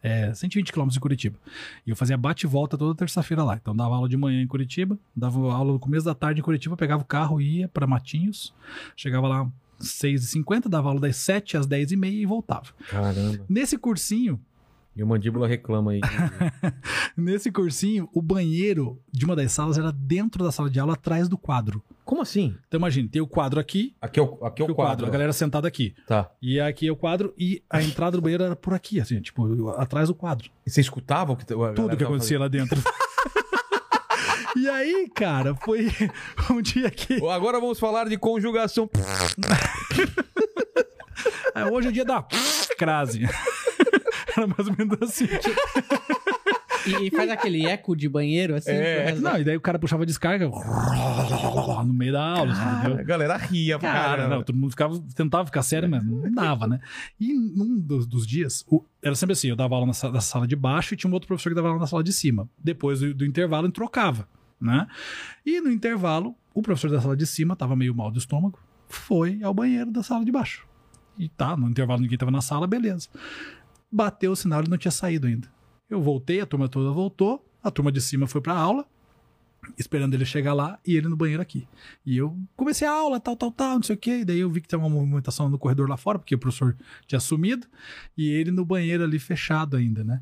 [0.00, 1.36] é 120 quilômetros de Curitiba.
[1.84, 3.56] E eu fazia bate e volta toda terça-feira lá.
[3.56, 6.76] Então dava aula de manhã em Curitiba, dava aula no começo da tarde em Curitiba,
[6.76, 8.54] pegava o carro e ia para Matinhos,
[8.94, 12.66] chegava lá às 6h50, dava aula das 7 às 10h30 e voltava.
[12.88, 13.44] Caramba.
[13.48, 14.40] Nesse cursinho,
[14.96, 16.00] E o mandíbula reclama aí.
[17.14, 21.28] nesse cursinho, o banheiro de uma das salas era dentro da sala de aula, atrás
[21.28, 21.82] do quadro.
[22.02, 22.56] Como assim?
[22.66, 25.04] Então imagine, tem o quadro aqui, Aqui é o, aqui é o quadro.
[25.06, 25.94] a galera sentada aqui.
[26.06, 26.30] Tá.
[26.40, 29.68] E aqui é o quadro e a entrada do banheiro era por aqui, assim, tipo,
[29.70, 30.50] atrás do quadro.
[30.66, 32.80] E você escutava o que Tudo que acontecia lá dentro.
[34.56, 35.90] e aí, cara, foi
[36.50, 37.14] um dia que.
[37.18, 37.30] fazendo?
[37.30, 38.88] Agora vamos falar de conjugação.
[41.54, 42.24] Ah, Hoje é dia da
[42.78, 43.22] crase.
[44.36, 45.26] Era mais ou menos assim.
[46.86, 48.70] E, e faz aquele eco de banheiro, assim.
[48.70, 49.12] É.
[49.12, 53.00] da- Não, e daí o cara puxava a descarga no meio da aula, entendeu?
[53.00, 54.36] A galera ria, pra Cara, caramba.
[54.36, 56.78] não, todo mundo ficava, tentava ficar sério, mas não dava, né?
[57.18, 60.20] E num dos, dos dias, o- era sempre assim: eu dava aula na sala, na
[60.20, 62.48] sala de baixo e tinha um outro professor que dava aula na sala de cima.
[62.62, 64.28] Depois do, do intervalo, gente trocava,
[64.60, 64.86] né?
[65.44, 68.58] E no intervalo, o professor da sala de cima tava meio mal do estômago,
[68.88, 70.64] foi ao banheiro da sala de baixo.
[71.18, 73.08] E tá, no intervalo ninguém tava na sala, beleza.
[73.90, 75.48] Bateu o sinal, ele não tinha saído ainda.
[75.88, 78.84] Eu voltei, a turma toda voltou, a turma de cima foi pra aula,
[79.78, 81.66] esperando ele chegar lá e ele no banheiro aqui.
[82.04, 84.18] E eu comecei a aula, tal, tal, tal, não sei o quê.
[84.18, 86.76] E daí eu vi que tinha uma movimentação no corredor lá fora, porque o professor
[87.06, 87.66] tinha sumido,
[88.16, 90.20] e ele no banheiro ali fechado ainda, né?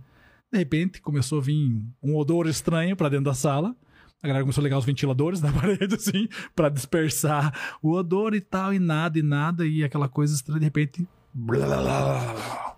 [0.52, 3.74] De repente começou a vir um odor estranho pra dentro da sala.
[4.22, 8.40] A galera começou a ligar os ventiladores na parede, assim, pra dispersar o odor e
[8.40, 11.08] tal, e nada, e nada, e aquela coisa estranha, de repente.
[11.34, 12.73] blá, blá, blá.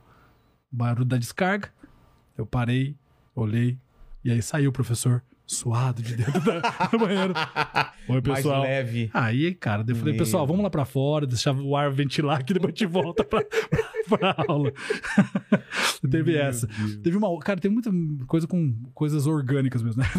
[0.71, 1.69] Barulho da descarga.
[2.37, 2.97] Eu parei,
[3.35, 3.79] olhei,
[4.25, 6.61] e aí saiu o professor suado de dentro da-
[6.91, 7.33] do banheiro.
[8.09, 8.63] Oi, Mais pessoal.
[8.63, 9.11] leve.
[9.15, 12.75] Aí, cara, eu falei, pessoal, vamos lá pra fora, deixar o ar ventilar aqui, depois
[12.75, 13.43] a gente volta pra,
[14.09, 14.73] pra, aula.
[16.11, 16.67] Teve essa.
[17.03, 17.39] Teve uma.
[17.41, 17.91] Cara, tem muita
[18.27, 20.09] coisa com coisas orgânicas mesmo, né?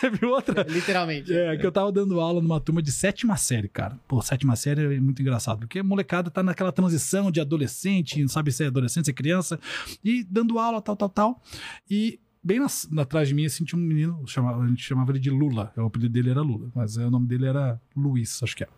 [0.00, 0.64] Teve outra.
[0.68, 1.32] Literalmente.
[1.32, 3.98] É, que eu tava dando aula numa turma de sétima série, cara.
[4.06, 8.28] Pô, sétima série é muito engraçado, porque a molecada tá naquela transição de adolescente, não
[8.28, 9.58] sabe se é adolescente, se é criança,
[10.04, 11.42] e dando aula, tal, tal, tal.
[11.90, 15.10] E bem nas- na, atrás de mim, assim, tinha um menino, chamava, a gente chamava
[15.12, 18.42] ele de Lula, o apelido dele era Lula, mas é, o nome dele era Luiz,
[18.42, 18.72] acho que era.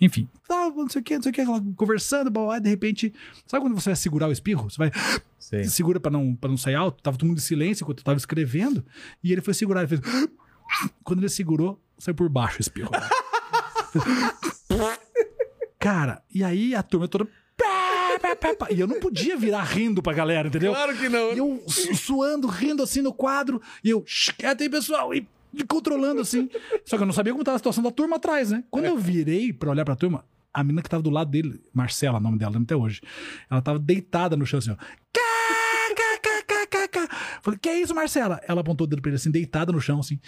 [0.00, 1.44] Enfim, tava, não sei o que, não sei o que,
[1.74, 3.12] conversando, blá, de repente,
[3.46, 4.70] sabe quando você vai segurar o espirro?
[4.70, 4.90] Você vai
[5.38, 5.64] Sei.
[5.70, 8.18] segura pra não, pra não sair alto, tava todo mundo em silêncio enquanto eu tava
[8.18, 8.84] escrevendo,
[9.22, 10.00] e ele foi segurar, ele fez.
[11.02, 12.90] Quando ele segurou, saiu por baixo o espirro.
[15.78, 17.26] Cara, e aí a turma toda.
[18.18, 20.72] Pá, pá, pá, E eu não podia virar rindo pra galera, entendeu?
[20.72, 21.32] Claro que não.
[21.32, 25.26] E eu su- suando, rindo assim no quadro, e eu, "Shh, quieto aí, pessoal, e
[25.66, 26.48] controlando assim.
[26.84, 28.62] Só que eu não sabia como tava a situação da turma atrás, né?
[28.70, 32.18] Quando eu virei pra olhar pra turma, a menina que tava do lado dele, Marcela,
[32.18, 33.00] o nome dela, lembro até hoje,
[33.50, 34.76] ela tava deitada no chão assim, ó.
[34.76, 37.16] Cá, cá, cá, cá, cá, cá.
[37.42, 38.40] Falei, que é isso, Marcela?
[38.46, 40.18] Ela apontou o dedo pra ele assim, deitada no chão, assim.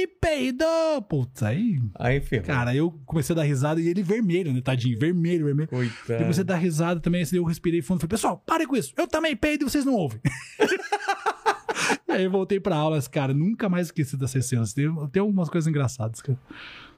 [0.00, 1.02] Ele peidou!
[1.02, 1.78] Putz, aí.
[1.94, 2.46] Aí, ferrou.
[2.46, 4.98] Cara, eu comecei a dar risada e ele vermelho, né, tadinho?
[4.98, 5.68] Vermelho, vermelho.
[5.70, 6.22] Eu Coitado.
[6.22, 8.00] comecei a dar risada também, assim, eu respirei fundo.
[8.00, 8.94] Falei, pessoal, parem com isso.
[8.96, 10.18] Eu também peido e vocês não ouvem.
[12.08, 13.34] e aí eu voltei pra aulas, cara.
[13.34, 14.72] Nunca mais esqueci dessas cenas.
[14.72, 16.38] Tem, tem algumas coisas engraçadas, cara.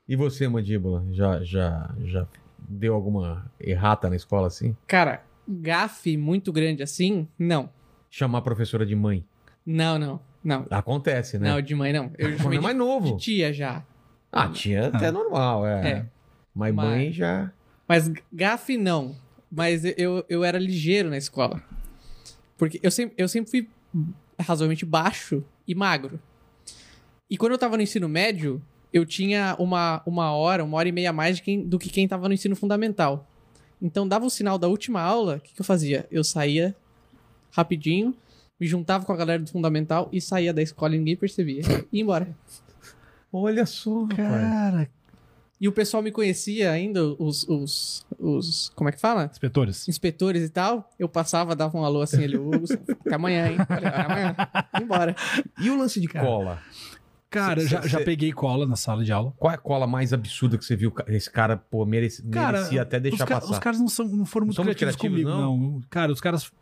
[0.09, 1.05] E você, mandíbula?
[1.11, 4.77] Já, já, já deu alguma errata na escola assim?
[4.87, 7.69] Cara, gafe muito grande assim, não.
[8.09, 9.25] Chamar a professora de mãe.
[9.65, 10.67] Não, não, não.
[10.71, 11.51] Acontece, né?
[11.51, 12.11] Não, de mãe não.
[12.19, 13.17] Eu Quando chamei é de, mais novo.
[13.17, 13.85] de tia já.
[14.31, 15.89] Ah, tinha até normal, é.
[15.91, 16.07] É.
[16.55, 17.53] Mas Mas- mãe já.
[17.89, 19.15] Mas gafe não.
[19.51, 21.63] Mas eu, eu era ligeiro na escola.
[22.57, 23.69] Porque eu sempre, eu sempre fui
[24.41, 26.19] razoavelmente baixo e magro.
[27.29, 28.63] E quando eu tava no ensino médio,
[28.93, 31.91] eu tinha uma, uma hora, uma hora e meia a mais de quem- do que
[31.91, 33.27] quem tava no ensino fundamental.
[33.81, 36.07] Então dava o sinal da última aula, o que, que eu fazia?
[36.11, 36.75] Eu saía
[37.51, 38.15] rapidinho,
[38.63, 41.63] me juntava com a galera do fundamental e saía da escola e ninguém percebia.
[41.91, 42.29] E ia embora.
[43.33, 44.17] Olha só, rapaz.
[44.17, 44.89] Cara,
[45.61, 48.71] E o pessoal me conhecia ainda, os, os, os.
[48.77, 49.29] Como é que fala?
[49.33, 49.89] inspetores.
[49.89, 50.89] Inspetores e tal.
[50.97, 52.65] Eu passava, dava um alô assim, ele, Hugo,
[53.05, 53.57] até amanhã, hein?
[53.67, 54.37] Falei, "Ah, amanhã.
[54.79, 55.17] Ia embora.
[55.61, 56.25] E o lance de Cara.
[56.27, 56.59] cola?
[57.31, 59.33] Cara, Cê- já, cê- já peguei cola na sala de aula.
[59.39, 60.93] Qual é a cola mais absurda que você viu?
[61.09, 63.53] Esse cara, pô, merece, Cara, merecia até deixar os, ca- passar.
[63.53, 65.41] os caras não, são, não foram muito Não criativos, criativos, comigo,
[65.79, 65.81] não.
[65.89, 66.53] Cara, os caras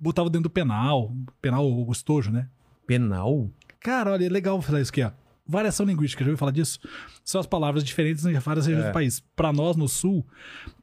[0.00, 2.48] botavam dentro do penal, penal, o estojo, né?
[2.86, 3.50] Penal?
[3.80, 5.10] Cara, olha, é legal falar isso aqui, ó.
[5.46, 6.78] Variação linguística, já ouviu falar disso?
[7.24, 8.90] São as palavras diferentes em várias regiões É.
[8.90, 9.20] do país.
[9.34, 10.24] Pra nós, no sul,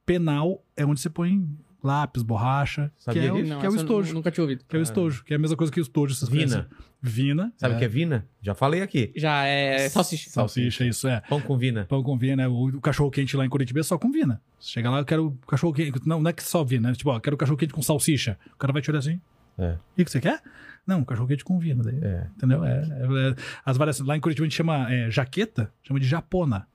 [0.06, 1.48] penal é onde você põe
[1.88, 3.46] lápis, borracha, Sabia que é, o?
[3.46, 4.14] Não, que é o estojo.
[4.14, 4.64] Nunca tinha ouvido.
[4.68, 6.14] Que é o estojo, que é a mesma coisa que o estojo.
[6.14, 6.46] vocês Vina.
[6.68, 6.88] conhecem.
[7.02, 7.54] Vina.
[7.58, 8.26] Sabe o que é vina?
[8.42, 9.12] Já falei aqui.
[9.16, 10.30] Já é salsicha.
[10.30, 11.22] Salsicha, isso é.
[11.30, 11.86] Pão com vina.
[11.86, 12.48] Pão com vina, né?
[12.48, 14.42] O, o cachorro quente lá em Curitiba é só com vina.
[14.60, 16.00] Você chega lá, eu quero cachorro quente.
[16.06, 16.96] Não, não é que só vina, né?
[16.96, 18.38] Tipo, ó, eu quero cachorro quente com salsicha.
[18.54, 19.20] O cara vai te olhar assim.
[19.60, 19.72] É.
[19.98, 20.42] O que você quer?
[20.88, 21.84] Não, cachorro quente com vina.
[21.84, 22.28] Daí, É.
[22.36, 22.64] Entendeu?
[22.66, 23.36] É, é- é-
[23.66, 24.08] as variações.
[24.08, 26.68] Lá em Curitiba a gente chama é, jaqueta, chama de japona.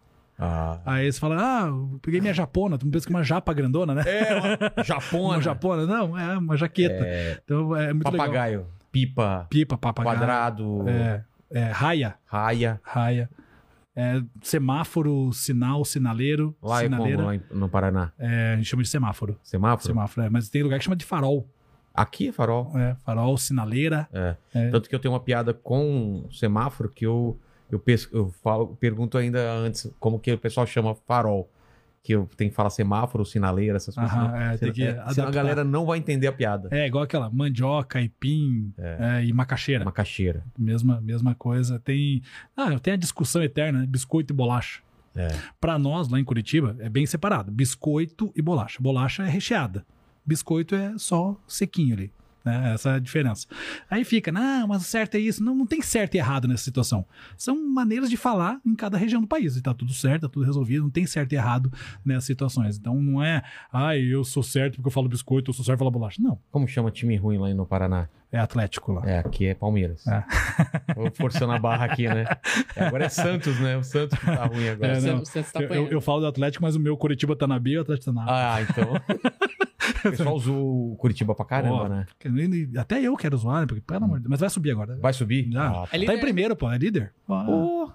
[0.45, 0.81] Ah.
[0.85, 2.77] Aí você fala, ah, eu peguei minha japona.
[2.77, 4.03] Tu não pensa que é uma japa grandona, né?
[4.07, 5.35] É, uma japona.
[5.37, 5.87] Uma japona.
[5.87, 6.95] Não, é uma jaqueta.
[7.05, 8.27] É, Então é muito legal.
[8.27, 8.67] papagaio.
[8.91, 9.47] Pipa.
[9.49, 10.17] Pipa, papagaio.
[10.19, 10.85] Quadrado.
[10.89, 12.17] É, é, raia.
[12.27, 12.81] Raia.
[12.83, 13.31] Raia.
[13.95, 17.17] É, semáforo, sinal, sinaleiro, Lá é sinaleira.
[17.17, 18.11] como, lá em- no Paraná.
[18.19, 19.39] É, a gente chama de semáforo.
[19.43, 19.87] Semáforo?
[19.87, 20.31] Semáforo, é.
[20.31, 21.47] Mas tem lugar que chama de farol.
[21.95, 22.73] Aqui é farol.
[22.75, 24.09] É, farol, sinaleira.
[24.13, 24.35] É.
[24.55, 24.71] É.
[24.71, 27.39] Tanto que eu tenho uma piada com semáforo que eu,
[27.73, 31.51] eu, pes- eu falo, pergunto ainda antes como que o pessoal chama farol.
[32.05, 34.13] Que eu tenho que falar semáforo, sinaleira, essas coisas.
[34.13, 34.73] Aham, é, senão,
[35.07, 36.69] é, senão a galera não vai entender a piada.
[36.73, 39.85] É, igual aquela mandioca, aipim é, e macaxeira.
[39.85, 40.43] Uma caixeira.
[40.59, 41.79] Mesma, mesma coisa.
[41.79, 42.21] Tem.
[42.57, 43.87] Ah, tem a discussão eterna, né?
[43.87, 44.81] Biscoito e bolacha.
[45.15, 45.29] É.
[45.61, 47.53] Pra nós, lá em Curitiba, é bem separado.
[47.53, 48.79] Biscoito e bolacha.
[48.83, 49.87] Bolacha é recheada.
[50.27, 52.13] Biscoito é só sequinho ali.
[52.45, 52.73] Né?
[52.75, 53.47] Essa é a diferença.
[53.91, 55.43] Aí fica, não, mas o certo é isso.
[55.43, 57.05] Não, não tem certo e errado nessa situação.
[57.37, 59.57] São maneiras de falar em cada região do país.
[59.57, 60.83] E tá tudo certo, tá tudo resolvido.
[60.83, 61.73] Não tem certo e errado
[62.05, 62.77] nessas situações.
[62.77, 63.43] Então não é,
[63.73, 66.21] ai, eu sou certo porque eu falo biscoito, eu sou certo porque eu falo bolacha.
[66.23, 66.39] Não.
[66.51, 68.09] Como chama time ruim lá no Paraná?
[68.33, 69.03] É Atlético lá.
[69.05, 70.07] É, aqui é Palmeiras.
[70.07, 70.25] É.
[70.97, 72.25] Vou forçando a barra aqui, né?
[72.75, 73.77] Agora é Santos, né?
[73.77, 74.97] O Santos que tá ruim agora.
[74.97, 75.19] É, não.
[75.19, 77.73] você tá Eu, eu, eu falo do Atlético, mas o meu Curitiba tá na B
[77.73, 78.55] e o Atlético tá na A.
[78.55, 78.95] Ah, então.
[80.05, 82.07] O pessoal usou o Curitiba pra caramba, Ó, né?
[82.79, 83.67] Até eu quero zoar, né?
[83.67, 84.31] Porque, pelo amor de Deus.
[84.31, 84.97] Mas vai subir agora.
[85.01, 85.51] Vai subir?
[85.57, 86.71] Ah, É Tá em primeiro, pô.
[86.71, 87.13] É líder.
[87.27, 87.91] Pô,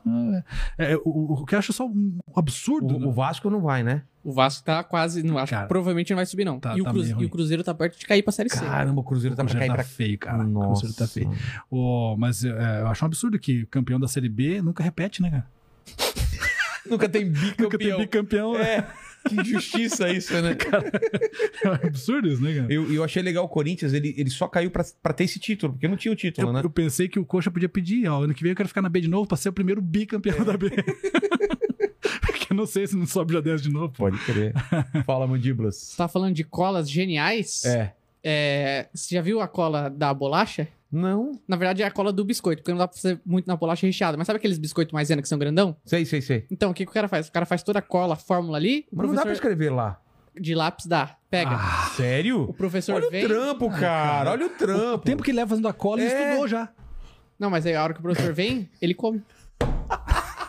[0.77, 2.97] é, é, o, o- o que eu acho só um absurdo.
[2.97, 4.03] o, o Vasco não vai, né?
[4.23, 5.23] O Vasco tá quase.
[5.23, 6.59] Não, acho Cara, que provavelmente não vai subir, não.
[6.59, 7.29] tá- e, o tá e o.
[7.29, 8.59] Cruzeiro tá perto de cair pra Série C.
[8.59, 9.95] Caramba, o Cruzeiro tá o pra Cruzeiro cair tá pra...
[9.95, 10.43] feio, cara.
[10.43, 10.81] O Nossa.
[10.81, 11.31] Cruzeiro tá feio.
[11.71, 15.29] Ô, mas é, eu acho um absurdo que campeão da Série B nunca repete, né,
[15.31, 15.47] cara?
[16.89, 17.59] Nunca tem bicampeão.
[17.69, 18.55] Nunca tem bicampeão.
[18.55, 18.87] É,
[19.27, 20.55] que injustiça isso, né?
[21.83, 22.73] É absurdo isso, né, cara?
[22.73, 25.73] Eu, eu achei legal o Corinthians, ele, ele só caiu pra, pra ter esse título,
[25.73, 26.61] porque não tinha o título, Eu, né?
[26.63, 28.89] eu pensei que o Coxa podia pedir, ó, ano que vem eu quero ficar na
[28.89, 30.69] B de novo pra ser o primeiro bicampeão da B.
[32.21, 33.93] Porque eu não sei se não sobe já 10 de novo.
[33.93, 34.53] Pode crer.
[35.05, 35.75] Fala, mandíbulas.
[35.75, 37.65] Você tá falando de colas geniais?
[37.65, 37.93] É.
[38.23, 40.67] É, Você já viu a cola da bolacha?
[40.91, 41.33] Não.
[41.47, 43.85] Na verdade é a cola do biscoito, porque não dá pra fazer muito na bolacha
[43.85, 44.17] recheada.
[44.17, 45.75] Mas sabe aqueles biscoitos maisena que são grandão?
[45.85, 46.45] Sei, sei, sei.
[46.49, 47.27] Então, o que, que o cara faz?
[47.27, 49.69] O cara faz toda a cola, a fórmula ali, o Mas não dá pra escrever
[49.71, 49.99] lá.
[50.39, 51.15] de lápis dá.
[51.29, 51.51] Pega.
[51.55, 52.43] Ah, Sério?
[52.43, 53.25] O professor Olha vem.
[53.25, 54.31] o trampo, cara.
[54.31, 54.95] Olha o trampo.
[54.95, 56.23] o tempo que ele leva fazendo a cola, ele É.
[56.29, 56.69] estudou já.
[57.39, 59.21] Não, mas aí a hora que o professor vem, ele come.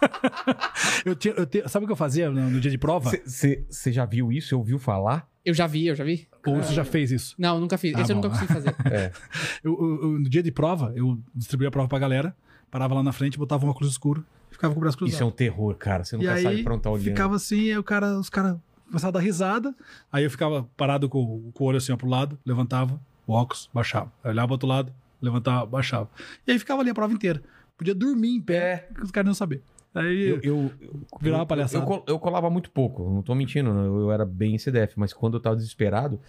[1.05, 3.11] Eu tinha, eu te- sabe o que eu fazia no, no dia de prova?
[3.25, 4.49] Você já viu isso?
[4.49, 5.29] Você ouviu falar?
[5.45, 6.29] Eu já vi, eu já vi.
[6.47, 7.35] Ou você já fez isso?
[7.39, 7.95] Não, nunca fiz.
[7.95, 8.23] Ah, Esse eu bom.
[8.23, 8.75] nunca consegui fazer.
[8.93, 9.13] É.
[9.63, 12.37] Eu, eu- eu- no dia de prova, eu distribuía a prova pra galera,
[12.71, 15.15] parava lá na frente, botava um óculos escuro e ficava com o braço cruzado.
[15.15, 16.05] Isso é um terror, cara.
[16.05, 17.05] Você E nunca aí, sabe pra onde tá olhando.
[17.05, 18.57] ficava assim, aí o cara, os caras
[18.87, 19.75] começavam a dar risada,
[20.13, 23.71] aí eu ficava parado com, com o olho assim ó, pro lado, levantava, o óculos,
[23.73, 24.13] baixava.
[24.25, 24.93] Aí olhava pro outro lado,
[25.23, 26.11] levantava, baixava.
[26.47, 27.43] E aí ficava ali a prova inteira.
[27.77, 29.63] Podia dormir em pé, que os caras não iam saber.
[30.01, 31.85] Aí, Eu, eu, eu, Virava eu- palhaçada.
[31.85, 35.35] Eu, eu colava muito pouco, não tô mentindo, eu, eu era bem CDF, mas quando
[35.37, 36.21] eu tava desesperado,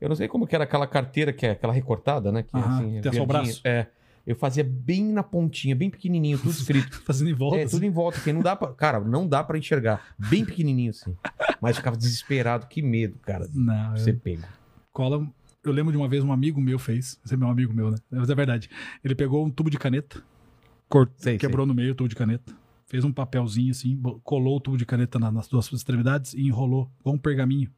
[0.00, 2.42] eu não sei como que era aquela carteira que é aquela recortada, né?
[2.42, 3.60] Que Aham, assim, tem só o braço.
[3.64, 3.86] É.
[4.26, 7.00] Eu fazia bem na pontinha, bem pequenininho, tudo escrito.
[7.06, 7.56] fazendo em volta.
[7.56, 7.76] É, assim.
[7.76, 8.68] tudo em volta, que não dá pra.
[8.74, 10.14] Cara, não dá pra enxergar.
[10.18, 11.16] Bem pequenininho assim.
[11.62, 14.42] Mas eu ficava desesperado, que medo, cara, Não, eu- ser pego.
[14.92, 15.26] cola.
[15.64, 17.18] Eu lembro de uma vez um amigo meu fez.
[17.24, 17.96] Esse é meu amigo meu, né?
[18.10, 18.68] Mas é verdade.
[19.02, 20.22] Ele pegou um tubo de caneta,
[20.88, 21.10] cort...
[21.16, 22.52] Sei, quebrou no meio o tubo de caneta,
[22.88, 26.90] fez um papelzinho assim, colou o tubo de caneta na- nas duas extremidades e enrolou
[27.04, 27.70] com um pergaminho.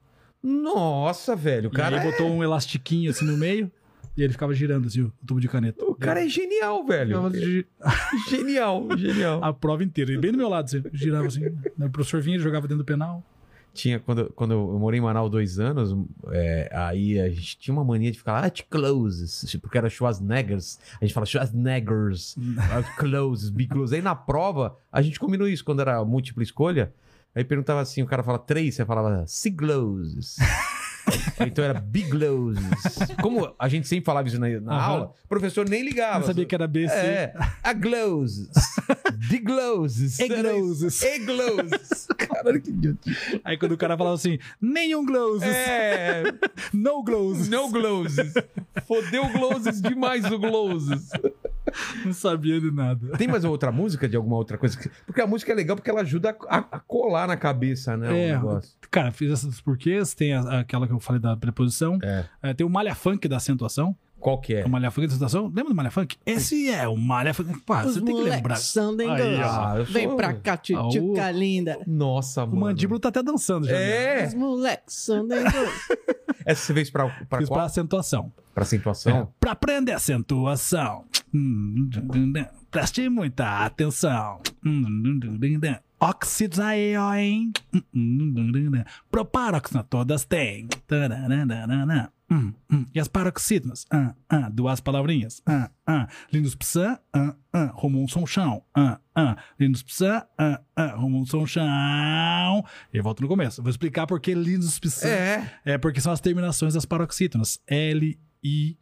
[0.42, 2.00] Nossa, velho, o e cara.
[2.00, 3.70] aí é- botou um elastiquinho assim no meio
[4.16, 5.84] e ele ficava girando assim o, tubo de caneta.
[5.84, 7.16] O cara é genial, velho.
[8.30, 9.42] Genial, genial.
[9.44, 10.12] a prova inteira.
[10.12, 11.40] E bem do meu lado, assim, girava assim.
[11.76, 11.86] né?
[11.86, 13.22] O professor vinha, ele jogava dentro do penal.
[13.72, 15.96] Tinha, quando, quando eu morei em Manaus dois anos,
[16.30, 20.78] é, aí a gente tinha uma mania de ficar, ah, te closes, porque era Schwarzeneggers.
[21.00, 23.94] A gente fala Schwarzeneggers, ah, closes, be close.
[23.94, 26.92] Aí na prova, a gente combinou isso quando era múltipla escolha.
[27.34, 30.36] Aí perguntava assim, o cara fala três, você falava sigloses.
[31.46, 32.64] então era bigloses.
[33.20, 34.82] Como a gente sempre falava isso na, na Aham.
[34.86, 36.20] aula, o professor nem ligava.
[36.20, 36.92] Não sabia que era BC.
[36.94, 38.48] É, agloses,
[39.28, 41.02] digloses, Egloses.
[41.02, 42.06] egloses.
[42.16, 43.10] Caralho, que idiota.
[43.44, 46.24] Aí quando o cara falava assim, nenhum gloses, É,
[46.72, 47.48] no gloses.
[47.48, 48.32] no gloses.
[48.86, 51.10] Fodeu gloses demais o gloses.
[52.04, 53.16] Não sabia de nada.
[53.16, 54.78] Tem mais outra música de alguma outra coisa?
[54.78, 58.28] que- Porque a música é legal porque ela ajuda a, a colar na cabeça, né?
[58.28, 58.32] É.
[58.32, 58.72] O negócio.
[58.90, 62.24] Cara, fiz essas porquês, tem a- aquela que eu falei da preposição, É.
[62.42, 63.94] É, tem o malha funk da acentuação.
[64.20, 64.64] Qual que é?
[64.64, 66.16] O malha funk da acentuação, lembra do malha funk?
[66.26, 67.58] Esse é o malha funk.
[67.60, 68.56] Pá, Os você tem que lembrar.
[68.56, 69.46] são Aí, ó.
[69.46, 71.78] Ah, sou- Vem pra cá, Ah, tchutchuca linda.
[71.86, 72.60] Nossa, O mano.
[72.60, 73.72] mandíbulo tá até dançando já.
[73.72, 74.20] né?
[74.22, 74.26] É.
[74.26, 75.54] Os moleques são dengosos.
[76.46, 77.58] Essa você fez pra, pra Fiz qual?
[77.58, 78.32] pra acentuação.
[78.54, 79.16] Pra acentuação?
[79.18, 81.04] É, pra aprender acentuação.
[81.34, 81.88] Hum,
[82.70, 84.40] Preste muita atenção.
[86.00, 87.52] Óxidos aí, ó, hein?
[89.10, 90.66] Proparoxina todas têm.
[90.86, 92.10] Tararararara.
[92.30, 92.86] Hum, hum.
[92.94, 93.84] E as paroxítonas?
[93.90, 95.42] Ah, ah, duas palavrinhas.
[95.44, 96.08] Ah, ah.
[96.32, 97.72] Lindos psan, ah, ah.
[97.74, 98.62] Rumo um som chão.
[98.72, 99.36] Ah, ah.
[99.58, 100.94] Lindos psan, ah, ah.
[100.94, 102.64] Rumo um som chão.
[102.92, 103.60] E volto no começo.
[103.60, 105.08] Vou explicar por que lindos psan.
[105.08, 105.52] É.
[105.64, 107.60] É porque são as terminações das paroxítonas.
[107.66, 108.78] L, I,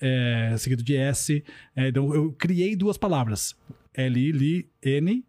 [0.00, 1.44] é, seguido de S.
[1.76, 3.54] É, então eu criei duas palavras.
[3.92, 5.24] L, I, Li, N,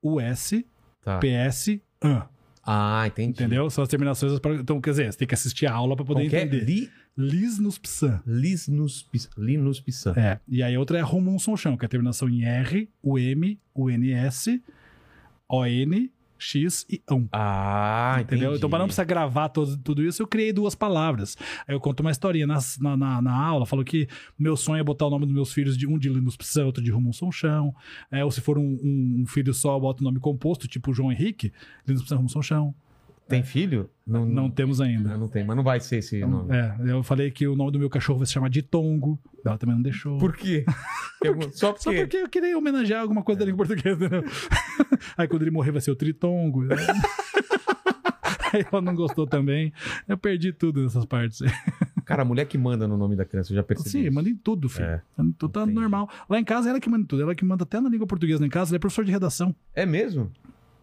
[0.00, 0.64] U, S,
[1.04, 1.18] Tá.
[1.18, 2.28] P, S, A.
[2.64, 3.30] Ah, entendi.
[3.30, 3.68] Entendeu?
[3.70, 4.32] São as terminações.
[4.60, 6.26] Então, quer dizer, você tem que assistir a aula para poder é?
[6.26, 6.64] entender.
[6.64, 8.22] Li, Lis nos psan.
[8.26, 10.14] Lisnus, Linus Pissan.
[10.16, 10.40] É.
[10.48, 13.18] E aí a outra é Rumum Som Chão, que é a terminação em R, U,
[13.18, 13.90] M, O,
[15.66, 16.10] N,
[16.42, 17.28] X e ão.
[17.32, 18.34] Ah, entendi.
[18.42, 18.56] Entendeu?
[18.56, 21.36] Então, para não precisar gravar todo, tudo isso, eu criei duas palavras.
[21.66, 24.08] Aí eu conto uma historinha nas- na, na, na aula, falo que
[24.38, 26.82] meu sonho é botar o nome dos meus filhos de um de Linus Psan, outro
[26.82, 27.74] de Rumum Som Chão.
[28.10, 30.92] É, ou se for um, um- um filho só, eu boto o nome composto, tipo
[30.92, 31.52] João Henrique,
[31.86, 32.74] Linus Psan, Rumum Som Chão.
[33.32, 33.88] Tem filho?
[34.06, 35.10] Não, Não temos ainda.
[35.10, 36.54] não, não tem, mas não vai ser esse nome.
[36.54, 39.18] É, eu falei que o nome do meu cachorro vai se chamar de Tongo.
[39.44, 40.18] Ela também não deixou.
[40.18, 40.64] Por quê?
[41.26, 41.82] Algum- Só porque...
[41.82, 44.24] Só porque eu queria homenagear alguma coisa da língua portuguesa, entendeu?
[45.16, 46.62] Aí quando ele morrer vai ser o Tritongo.
[46.64, 46.76] né?
[48.52, 49.72] Aí ela não gostou também.
[50.06, 51.40] Eu perdi tudo nessas partes.
[52.04, 53.88] Cara, a mulher que manda no nome da criança, eu já percebi.
[53.90, 54.12] Sim, isso.
[54.12, 54.84] manda em tudo, filho.
[54.84, 55.02] É,
[55.38, 56.08] tudo tá normal.
[56.28, 57.22] Lá em casa, ela que manda em tudo.
[57.22, 58.70] Ela que manda até na língua portuguesa lá em casa.
[58.72, 59.54] Ela é professor de redação.
[59.74, 60.30] É mesmo?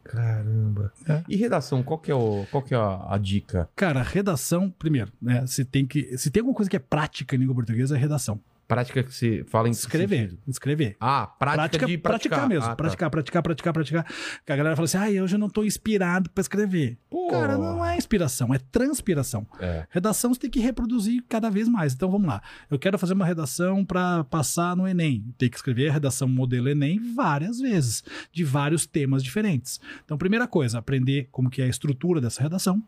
[0.09, 0.91] Caramba.
[1.07, 1.23] É.
[1.29, 3.69] E redação, qual que é, o, qual que é a, a dica?
[3.75, 5.45] Cara, redação, primeiro, né?
[5.45, 8.39] Se tem, que, se tem alguma coisa que é prática em língua portuguesa, é redação.
[8.69, 10.37] Prática que você fala em Escrever.
[10.47, 10.95] Escrever.
[10.99, 12.47] Ah, prática, de praticar.
[12.47, 12.65] mesmo.
[12.65, 12.75] Ah, tá.
[12.75, 14.05] praticar, praticar, praticar, praticar.
[14.45, 16.95] Que a galera fala assim: ah, hoje eu não tô inspirado pra escrever.
[17.09, 17.29] Pô.
[17.31, 19.47] Cara, não é inspiração, é transpiração.
[19.59, 19.87] É.
[19.89, 21.95] Redação você tem que reproduzir cada vez mais.
[21.95, 22.43] Então vamos lá.
[22.69, 25.33] Eu quero fazer uma redação para passar no Enem.
[25.35, 29.79] Tem que escrever a redação modelo Enem várias vezes, de vários temas diferentes.
[30.05, 32.83] Então, primeira coisa, aprender como que é a estrutura dessa redação.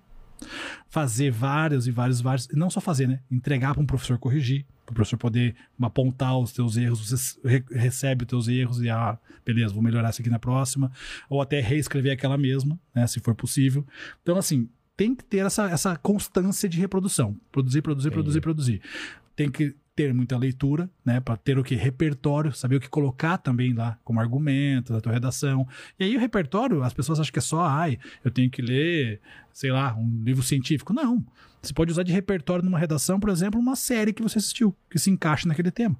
[0.89, 2.47] Fazer vários e vários, vários.
[2.49, 3.19] Não só fazer, né?
[3.31, 7.63] Entregar para um professor corrigir, para o professor poder apontar os teus erros, você re-
[7.72, 10.91] recebe os teus erros e, ah, beleza, vou melhorar isso aqui na próxima.
[11.30, 13.07] Ou até reescrever aquela mesma, né?
[13.07, 13.85] Se for possível.
[14.22, 17.35] Então, assim, tem que ter essa, essa constância de reprodução.
[17.51, 18.13] Produzir, produzir, Entendi.
[18.15, 18.81] produzir, produzir.
[19.35, 21.19] Tem que ter muita leitura, né?
[21.19, 21.76] Para ter o que?
[21.76, 25.68] Repertório, saber o que colocar também lá como argumento da tua redação.
[25.99, 29.19] E aí o repertório, as pessoas acham que é só, ai, eu tenho que ler,
[29.51, 30.93] sei lá, um livro científico.
[30.93, 31.26] Não.
[31.61, 34.97] Você pode usar de repertório numa redação, por exemplo, uma série que você assistiu, que
[34.97, 35.95] se encaixe naquele tema.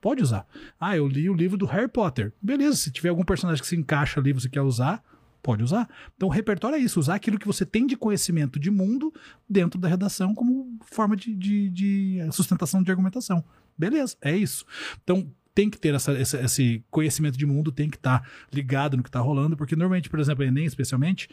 [0.00, 0.46] Pode usar.
[0.78, 2.32] Ah, eu li o livro do Harry Potter.
[2.42, 5.02] Beleza, se tiver algum personagem que se encaixa ali, você quer usar,
[5.42, 5.88] pode usar.
[6.16, 9.12] Então, o repertório é isso, usar aquilo que você tem de conhecimento de mundo
[9.48, 13.42] dentro da redação como forma de, de- de sustentação de argumentação.
[13.78, 14.66] Beleza, é isso.
[15.02, 19.02] Então, tem que ter essa- essa- esse conhecimento de mundo, tem que estar ligado no
[19.02, 21.28] que está rolando, porque normalmente, por exemplo, o Enem, especialmente,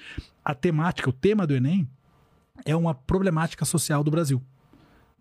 [0.45, 1.89] a temática, o tema do Enem
[2.65, 4.41] é uma problemática social do Brasil.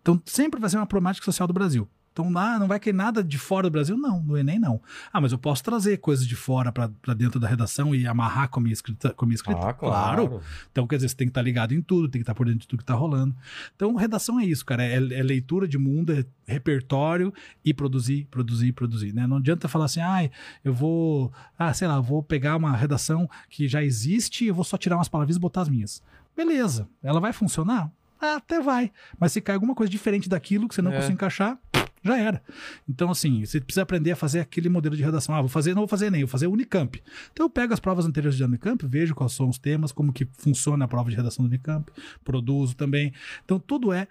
[0.01, 1.87] Então, sempre vai ser uma problemática social do Brasil.
[2.11, 3.97] Então, ah, não vai cair nada de fora do Brasil?
[3.97, 4.81] Não, no Enem não.
[5.13, 8.59] Ah, mas eu posso trazer coisas de fora para dentro da redação e amarrar com
[8.59, 9.13] a minha escrita.
[9.13, 9.69] Com a minha escrita?
[9.69, 10.41] Ah, claro.
[10.71, 12.61] Então, quer dizer, você tem que estar ligado em tudo, tem que estar por dentro
[12.61, 13.33] de tudo que está rolando.
[13.75, 14.83] Então, redação é isso, cara.
[14.83, 19.13] É, é leitura de mundo, é repertório e produzir, produzir, produzir.
[19.13, 19.25] Né?
[19.25, 20.29] Não adianta falar assim, ah,
[20.65, 24.65] eu vou, ah, sei lá, vou pegar uma redação que já existe e eu vou
[24.65, 26.03] só tirar umas palavras e botar as minhas.
[26.35, 26.87] Beleza.
[27.03, 27.91] Ela vai funcionar?
[28.19, 28.91] Ah, até vai.
[29.19, 30.95] Mas se cai alguma coisa diferente daquilo que você não É.
[30.95, 31.57] conseguir encaixar,
[32.03, 32.41] Já era.
[32.89, 35.35] Então, assim, você precisa aprender a fazer aquele modelo de redação.
[35.35, 36.99] Ah, vou fazer, não vou fazer nem, vou fazer Unicamp.
[37.31, 40.27] Então eu pego as provas anteriores de Unicamp, vejo quais são os temas, como que
[40.39, 41.91] funciona a prova de redação do Unicamp,
[42.23, 43.13] produzo também.
[43.45, 44.07] Então tudo é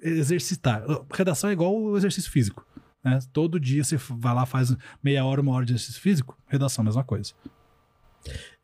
[0.00, 0.84] exercitar.
[1.12, 2.64] Redação é igual o exercício físico.
[3.02, 3.18] Né?
[3.32, 7.02] Todo dia você vai lá, faz meia hora, uma hora de exercício físico, redação, mesma
[7.02, 7.32] coisa.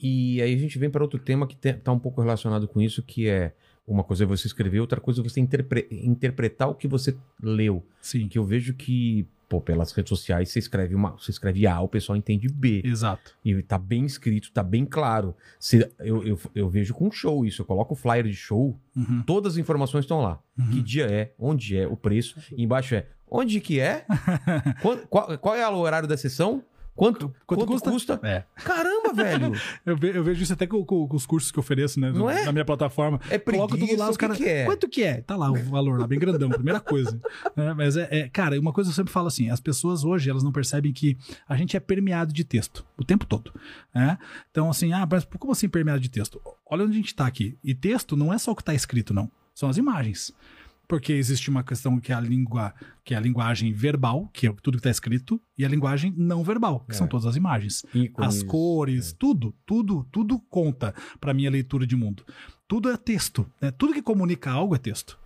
[0.03, 3.03] E aí a gente vem para outro tema que está um pouco relacionado com isso,
[3.03, 3.53] que é
[3.87, 7.85] uma coisa é você escrever, outra coisa é você interpre interpretar o que você leu.
[8.01, 8.29] Sim.
[8.29, 11.89] Que eu vejo que, pô, pelas redes sociais você escreve uma, você escreve A, o
[11.89, 12.81] pessoal entende B.
[12.85, 13.35] Exato.
[13.45, 15.35] E tá bem escrito, tá bem claro.
[15.59, 19.23] Se, eu, eu, eu vejo com show isso, eu coloco o flyer de show, Uhum.
[19.27, 20.39] todas as informações estão lá.
[20.59, 20.71] Uhum.
[20.71, 22.39] Que dia é, onde é, o preço.
[22.57, 24.05] Embaixo é onde que é,
[24.83, 26.63] qual, qual, qual é o horário da sessão,
[26.95, 27.91] quanto, Quanto quanto, custa?
[27.91, 28.21] custa?
[28.23, 28.45] É.
[28.63, 29.53] Caramba, velho!
[29.85, 32.13] Eu, ve- eu vejo isso até com, com- com os cursos que eu ofereço, né?
[32.13, 32.45] Não é?
[32.45, 33.21] Na minha plataforma.
[33.31, 34.41] É Coloco tudo preguiça, lá, os caras.
[34.41, 34.65] é?
[34.65, 35.21] Quanto que é?
[35.23, 37.21] Tá lá o valor lá, bem grandão, primeira coisa.
[37.57, 40.43] É, mas é, é- Cara, uma coisa eu sempre falo assim: as pessoas hoje elas
[40.43, 41.17] não percebem que
[41.49, 43.53] a gente é permeado de texto o tempo todo.
[43.95, 44.19] né?
[44.51, 46.41] Então, assim, ah, mas como assim permeado de texto?
[46.71, 47.57] Olha onde a gente tá aqui.
[47.65, 49.31] E texto não é só o que tá escrito, não.
[49.55, 50.33] São as imagens.
[50.93, 54.53] Porque existe uma questão que é a língua, que é a linguagem verbal, que é
[54.61, 56.99] tudo que está escrito, e a linguagem não verbal, que É.
[56.99, 61.97] são todas as imagens Ícones, as cores, tudo, tudo, tudo conta para minha leitura de
[61.97, 62.27] mundo.
[62.69, 63.71] Tudo é texto, né?
[63.71, 65.19] Tudo que comunica algo é texto.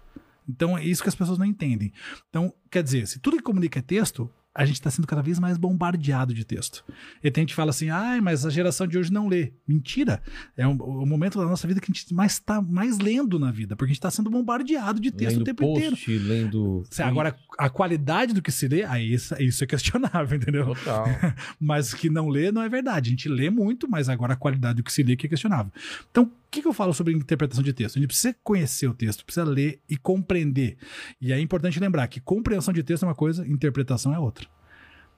[0.48, 1.92] Então é isso que as pessoas não entendem.
[2.30, 5.38] Então, quer dizer, se tudo que comunica é texto, a gente está sendo cada vez
[5.38, 6.82] mais bombardeado de texto.
[7.22, 9.52] E tem gente que fala assim, ai, mas a geração de hoje não lê.
[9.68, 10.22] Mentira.
[10.56, 13.50] É um- o momento da nossa vida que a gente mais está mais lendo na
[13.52, 16.24] vida, porque a gente está sendo bombardeado de texto lendo o tempo post, inteiro.
[16.26, 16.82] lendo...
[17.10, 20.66] Agora, a qualidade do que se lê, aí isso, isso é questionável, entendeu?
[20.74, 21.06] Total.
[21.60, 23.08] mas que não lê não é verdade.
[23.08, 25.70] A gente lê muito, mas agora a qualidade do que se lê que é questionável.
[26.10, 27.96] Então, que, que eu falo sobre interpretação de texto?
[27.96, 30.76] A gente precisa conhecer o texto, precisa ler e compreender.
[31.20, 34.48] E é importante lembrar que compreensão de texto é uma coisa, interpretação é outra.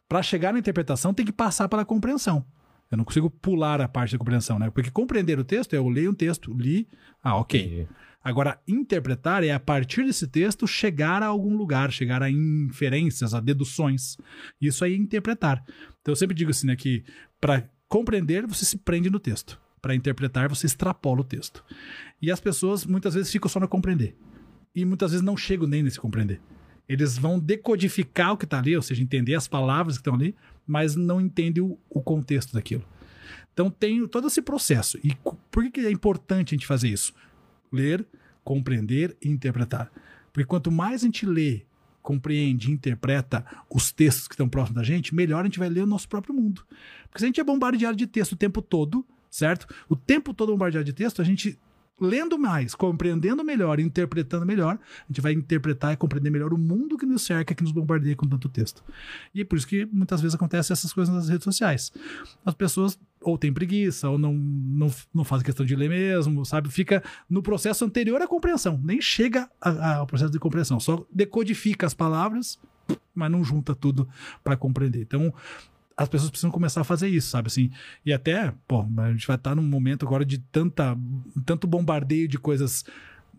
[0.08, 2.44] Para chegar na interpretação, tem que passar pela compreensão.
[2.90, 4.70] Eu não consigo pular a parte da compreensão, né?
[4.70, 6.88] Porque compreender o texto é eu leio um texto, li,
[7.22, 7.86] ah, ok.
[8.24, 13.40] Agora, interpretar é a partir desse texto chegar a algum lugar, chegar a inferências, a
[13.40, 14.16] deduções.
[14.60, 15.62] Isso aí é interpretar.
[16.00, 17.04] Então eu sempre digo assim, né, que
[17.40, 21.64] para compreender você se prende no texto, para interpretar você extrapola o texto.
[22.20, 24.16] E as pessoas muitas vezes ficam só no compreender.
[24.74, 26.40] E muitas vezes não chegam nem nesse compreender.
[26.88, 30.34] Eles vão decodificar o que está ali, ou seja, entender as palavras que estão ali,
[30.66, 32.84] mas não entendem o, o contexto daquilo.
[33.52, 34.98] Então tem todo esse processo.
[35.04, 35.14] E
[35.50, 37.12] por que que é importante a gente fazer isso?
[37.72, 38.06] ler,
[38.44, 39.90] compreender e interpretar.
[40.32, 41.62] Porque quanto mais a gente lê,
[42.02, 45.82] compreende e interpreta os textos que estão próximos da gente, melhor a gente vai ler
[45.82, 46.64] o nosso próprio mundo.
[47.04, 49.66] Porque se a gente é bombardeado de texto o tempo todo, certo?
[49.88, 51.58] O tempo todo bombardeado de texto, a gente
[52.00, 56.96] lendo mais, compreendendo melhor, interpretando melhor, a gente vai interpretar e compreender melhor o mundo
[56.96, 58.84] que nos cerca, que nos bombardeia com tanto texto.
[59.34, 61.92] E é por isso que muitas vezes acontecem essas coisas nas redes sociais.
[62.46, 66.70] As pessoas ou têm preguiça, ou não, não, não fazem questão de ler mesmo, sabe?
[66.70, 71.04] Fica no processo anterior à compreensão, nem chega a- a- ao processo de compreensão, só
[71.12, 72.60] decodifica as palavras,
[73.12, 74.08] mas não junta tudo
[74.44, 75.00] para compreender.
[75.02, 75.34] Então,
[75.98, 77.70] as pessoas precisam começar a fazer isso, sabe assim?
[78.06, 80.96] E até, pô, a gente vai estar num momento agora de tanta,
[81.44, 82.84] tanto bombardeio de coisas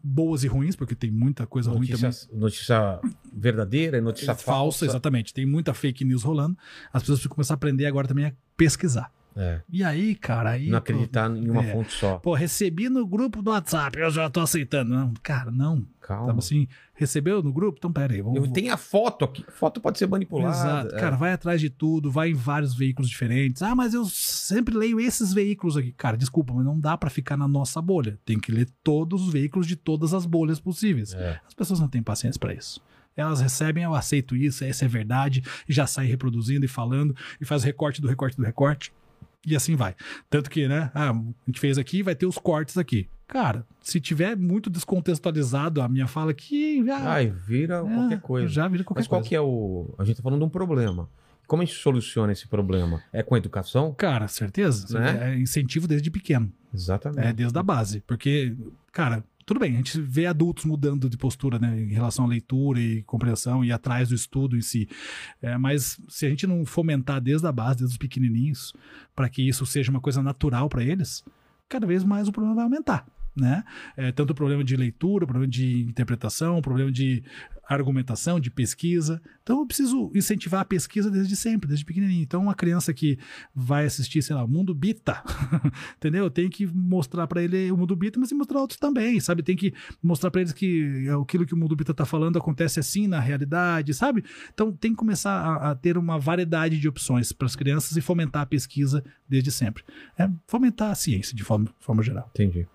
[0.04, 2.04] boas e ruins, porque tem muita coisa ruim também.
[2.04, 3.00] Notícia, notícia
[3.32, 4.86] verdadeira e notícia falsa, falsa.
[4.86, 5.34] exatamente.
[5.34, 6.58] Tem muita fake news rolando.
[6.92, 9.10] As pessoas precisam começar a aprender agora também a pesquisar.
[9.36, 10.66] É, E aí, cara, aí.
[10.66, 11.72] não pô, acreditar em uma é.
[11.72, 12.18] fonte só.
[12.18, 14.92] Pô, recebi no grupo do WhatsApp, eu já tô aceitando.
[14.94, 15.86] Não, cara, não.
[16.02, 16.28] Calma.
[16.28, 17.78] Sabe assim, recebeu no grupo?
[17.78, 18.22] Então, pera aí.
[18.22, 19.46] Vamos, Eu tenho a foto aqui.
[19.50, 20.56] Foto pode ser manipulada.
[20.58, 20.96] Exato.
[20.96, 21.00] é.
[21.00, 23.62] Cara, vai atrás de tudo, vai em vários veículos diferentes.
[23.62, 25.92] Ah, mas eu sempre leio esses veículos aqui.
[25.92, 28.20] Cara, desculpa, mas não dá pra ficar na nossa bolha.
[28.26, 31.14] Tem que ler todos os veículos de todas as bolhas possíveis.
[31.14, 31.40] É.
[31.48, 32.82] As pessoas não têm paciência pra isso.
[33.16, 37.46] Elas recebem, eu aceito isso, essa é verdade, e já sai reproduzindo e falando, e
[37.46, 38.94] faz recorte do recorte do recorte.
[39.46, 39.96] E assim vai.
[40.30, 40.92] Tanto que, né?
[40.94, 43.10] Ah, a gente fez aqui, vai ter os cortes aqui.
[43.28, 48.48] Cara, se tiver muito descontextualizado a minha fala aqui, já, Ai, vira é, qualquer coisa.
[48.48, 49.30] já vira qualquer Mas qual coisa.
[49.30, 49.94] que é o.
[49.98, 51.08] A gente tá falando de um problema.
[51.48, 53.02] Como a gente soluciona esse problema?
[53.12, 53.94] É com a educação?
[53.96, 55.00] Cara, certeza.
[55.00, 55.34] Né?
[55.34, 56.52] É incentivo desde pequeno.
[56.74, 57.28] Exatamente.
[57.28, 58.02] É desde a base.
[58.06, 58.56] Porque,
[58.92, 62.80] cara, tudo bem, a gente vê adultos mudando de postura, né, em relação à leitura
[62.80, 64.88] e compreensão e atrás do estudo em si.
[65.42, 68.76] É, mas se a gente não fomentar desde a base, desde os pequenininhos,
[69.16, 71.24] para que isso seja uma coisa natural para eles,
[71.68, 73.08] cada vez mais o problema vai aumentar.
[73.36, 73.64] Né?
[73.96, 77.24] É, tanto problema de leitura, problema de interpretação, problema de
[77.70, 79.22] argumentação, de pesquisa.
[79.44, 82.24] Então eu preciso incentivar a pesquisa desde sempre, desde pequenininho.
[82.24, 83.20] Então uma criança que
[83.54, 85.22] vai assistir, sei lá, o Mundo Bita,
[85.98, 86.24] entendeu?
[86.24, 89.44] Eu tenho que mostrar para ele o Mundo Bita, mas mostrar outros também, sabe?
[89.44, 93.08] Tem que mostrar para eles que aquilo que o Mundo Bita tá falando acontece assim
[93.08, 94.24] na realidade, sabe?
[94.52, 98.02] Então tem que começar a, a ter uma variedade de opções para as crianças e
[98.02, 99.84] fomentar a pesquisa desde sempre.
[100.18, 102.32] É fomentar a ciência de forma, forma geral.
[102.34, 102.68] Entendi.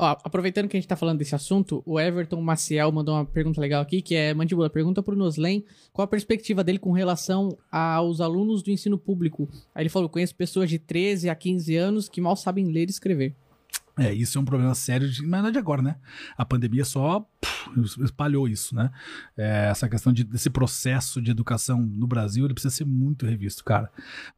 [0.00, 3.60] Ó, aproveitando que a gente tá falando desse assunto, o Everton Maciel mandou uma pergunta
[3.60, 8.20] legal aqui, que é, Mandíbula, pergunta pro Noslen qual a perspectiva dele com relação aos
[8.20, 9.48] alunos do ensino público.
[9.74, 12.90] Aí ele falou, conheço pessoas de 13 a 15 anos que mal sabem ler e
[12.90, 13.34] escrever.
[13.98, 15.96] É, isso é um problema sério, de, mas não é de agora, né?
[16.36, 17.70] A pandemia só pff,
[18.04, 18.90] espalhou isso, né?
[19.36, 23.64] É, essa questão de, desse processo de educação no Brasil, ele precisa ser muito revisto,
[23.64, 23.90] cara.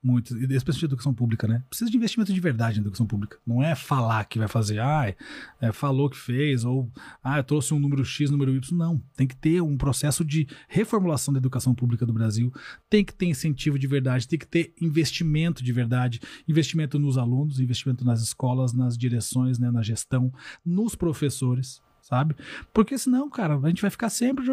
[0.03, 0.37] Muito.
[0.37, 1.63] E especialmente de educação pública, né?
[1.69, 3.39] Precisa de investimento de verdade na educação pública.
[3.47, 5.15] Não é falar que vai fazer, ah,
[5.61, 6.91] é, falou que fez, ou
[7.23, 8.79] ah, trouxe um número X, número Y.
[8.79, 9.03] Não.
[9.15, 12.53] Tem que ter um processo de reformulação da educação pública do Brasil.
[12.89, 17.61] Tem que ter incentivo de verdade, tem que ter investimento de verdade, investimento nos alunos,
[17.61, 20.33] investimento nas escolas, nas direções né, na gestão,
[20.65, 22.35] nos professores, sabe?
[22.73, 24.45] Porque senão, cara, a gente vai ficar sempre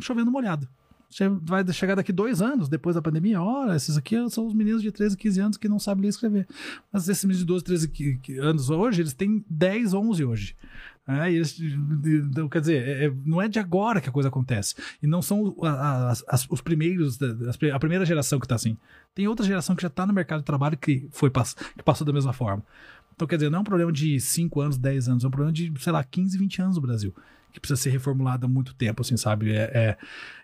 [0.00, 0.68] chovendo molhado.
[1.42, 4.92] Vai chegar daqui dois anos, depois da pandemia, olha, esses aqui são os meninos de
[4.92, 6.46] 13, 15 anos que não sabem ler e escrever.
[6.92, 10.56] Mas esses meninos de 12, 13 anos hoje, eles têm 10, 11 hoje.
[11.08, 14.76] É, então, quer dizer, é, é, não é de agora que a coisa acontece.
[15.02, 15.56] E não são
[16.28, 17.18] as, os primeiros,
[17.74, 18.76] a primeira geração que está assim.
[19.12, 22.12] Tem outra geração que já está no mercado de trabalho que, foi, que passou da
[22.12, 22.62] mesma forma.
[23.20, 25.52] Então, quer dizer, não é um problema de 5 anos, 10 anos, é um problema
[25.52, 27.14] de, sei lá, 15, 20 anos no Brasil.
[27.52, 29.52] Que precisa ser reformulado há muito tempo, assim, sabe?
[29.52, 29.96] É, é,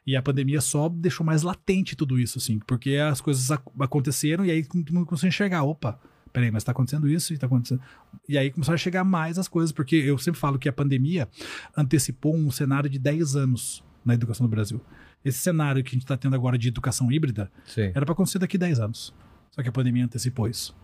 [0.07, 4.45] e a pandemia só deixou mais latente tudo isso, assim, porque as coisas ac aconteceram
[4.45, 5.63] e aí todo mundo começou a enxergar.
[5.63, 5.99] Opa,
[6.35, 7.81] peraí, mas tá acontecendo isso e tá acontecendo.
[8.29, 11.27] E aí começaram a chegar mais as coisas, porque eu sempre falo que a pandemia
[11.75, 14.83] antecipou um cenário de 10 anos na educação no Brasil.
[15.25, 17.91] Esse cenário que a gente está tendo agora de educação híbrida Sim.
[17.95, 19.15] era para acontecer daqui a 10 anos.
[19.53, 20.77] Só que a pandemia antecipou isso.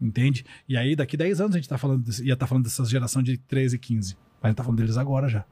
[0.00, 0.44] Entende?
[0.68, 2.84] E aí, daqui 10 anos, a gente tá falando desse, ia estar tá falando dessa
[2.84, 4.16] geração de 13 e 15.
[4.40, 5.44] Mas a gente tá falando deles agora já.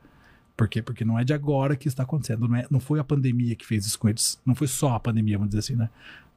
[0.57, 0.81] Por quê?
[0.81, 2.49] Porque não é de agora que está acontecendo.
[2.49, 4.41] Não, é, não foi a pandemia que fez isso com eles.
[4.47, 5.91] Não foi só a pandemia, vamos dizer assim, né?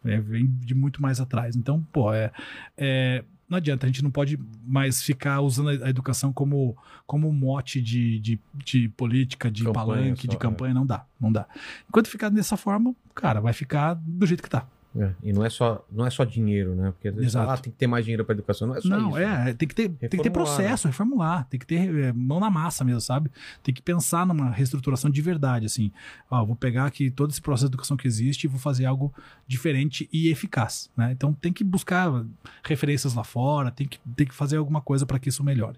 [0.03, 1.55] É, vem de muito mais atrás.
[1.55, 2.31] Então, pô, é,
[2.77, 6.77] é, não adianta, a gente não pode mais ficar usando a educação como,
[7.07, 10.71] como mote de, de, de política, de campanha palanque, só, de campanha.
[10.71, 10.73] É.
[10.73, 11.47] Não dá, não dá.
[11.87, 14.67] Enquanto ficar dessa forma, cara, vai ficar do jeito que tá.
[14.95, 16.91] É, e não é só não é só dinheiro, né?
[16.91, 17.51] Porque Exato.
[17.51, 19.17] ah, tem que ter mais dinheiro para educação, não é só não, isso.
[19.19, 19.53] é, né?
[19.53, 20.91] tem que ter tem que ter processo, né?
[20.91, 23.29] reformular, tem que ter é, mão na massa mesmo, sabe?
[23.61, 25.91] Tem que pensar numa reestruturação de verdade, assim.
[26.29, 29.13] Ó, vou pegar aqui todo esse processo de educação que existe e vou fazer algo
[29.45, 31.11] diferente e eficaz, né?
[31.11, 32.25] Então tem que buscar
[32.63, 35.77] referências lá fora, tem que tem que fazer alguma coisa para que isso melhore.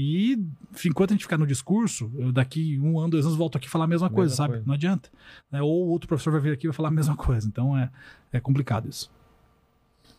[0.00, 0.38] E
[0.86, 3.84] enquanto a gente ficar no discurso, eu daqui um ano, dois anos volto aqui falar
[3.84, 4.50] a mesma, mesma coisa, sabe?
[4.50, 4.64] Coisa.
[4.64, 5.10] Não adianta.
[5.50, 5.60] Né?
[5.60, 7.48] Ou outro professor vai vir aqui e vai falar a mesma coisa.
[7.48, 7.90] Então é,
[8.32, 9.10] é complicado isso.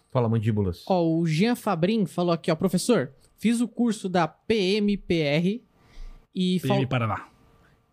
[0.09, 0.83] Fala, mandíbulas.
[0.87, 5.61] Ó, o Jean Fabrin falou aqui, ó, professor, fiz o curso da PMPR
[6.33, 6.59] e...
[6.59, 6.87] PM fal...
[6.87, 7.27] Paraná.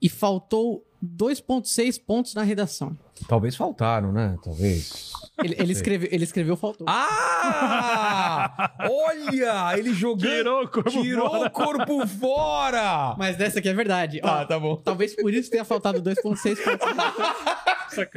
[0.00, 2.96] E faltou 2.6 pontos na redação.
[3.28, 4.36] Talvez faltaram, né?
[4.42, 5.12] Talvez.
[5.42, 6.86] Ele, ele escreveu, ele escreveu faltou.
[6.88, 8.72] Ah!
[8.80, 9.78] Olha!
[9.78, 10.18] Ele jogou.
[10.18, 11.46] Tirou o corpo tirou fora.
[11.46, 13.14] o corpo fora!
[13.18, 14.20] Mas dessa aqui é verdade.
[14.20, 14.76] Tá, Ó, tá bom.
[14.76, 16.88] Talvez por isso tenha faltado 2.6 pontos.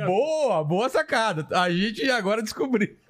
[0.06, 1.48] Boa, boa sacada.
[1.58, 2.96] A gente agora descobriu.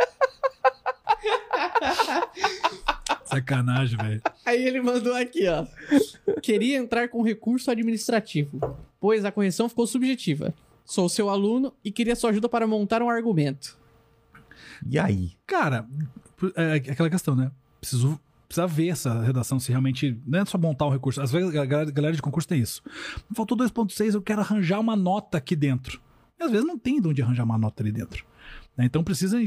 [3.29, 4.21] Sacanagem, velho.
[4.45, 5.65] Aí ele mandou aqui, ó.
[6.41, 8.59] Queria entrar com recurso administrativo,
[8.99, 10.53] pois a correção ficou subjetiva.
[10.85, 13.77] Sou seu aluno e queria sua ajuda para montar um argumento.
[14.89, 15.33] E aí?
[15.45, 15.87] Cara,
[16.55, 17.51] é aquela questão, né?
[17.79, 18.19] Preciso
[18.49, 20.19] precisa ver essa redação se realmente.
[20.25, 21.21] Não é só montar o recurso.
[21.21, 22.81] Às vezes a galera, a galera de concurso tem isso.
[23.35, 26.01] Faltou 2,6, eu quero arranjar uma nota aqui dentro.
[26.39, 28.25] E às vezes não tem de onde arranjar uma nota ali dentro.
[28.79, 28.85] Né?
[28.85, 29.37] Então precisa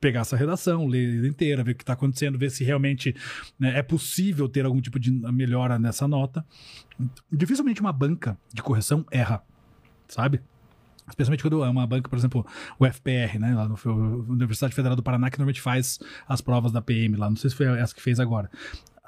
[0.00, 3.14] pegar essa redação, ler inteira, ver o que está acontecendo, ver se realmente
[3.56, 6.44] né, é possível ter algum tipo de melhora nessa nota.
[7.30, 9.44] Dificilmente uma banca de correção erra,
[10.08, 10.40] sabe?
[11.08, 12.44] Especialmente quando é uma banca, por exemplo,
[12.80, 13.54] o FPR, né?
[13.54, 13.76] Lá no
[14.28, 17.28] Universidade Federal do Paraná, que normalmente faz as provas da PM lá.
[17.28, 18.50] Não sei se foi essa que fez agora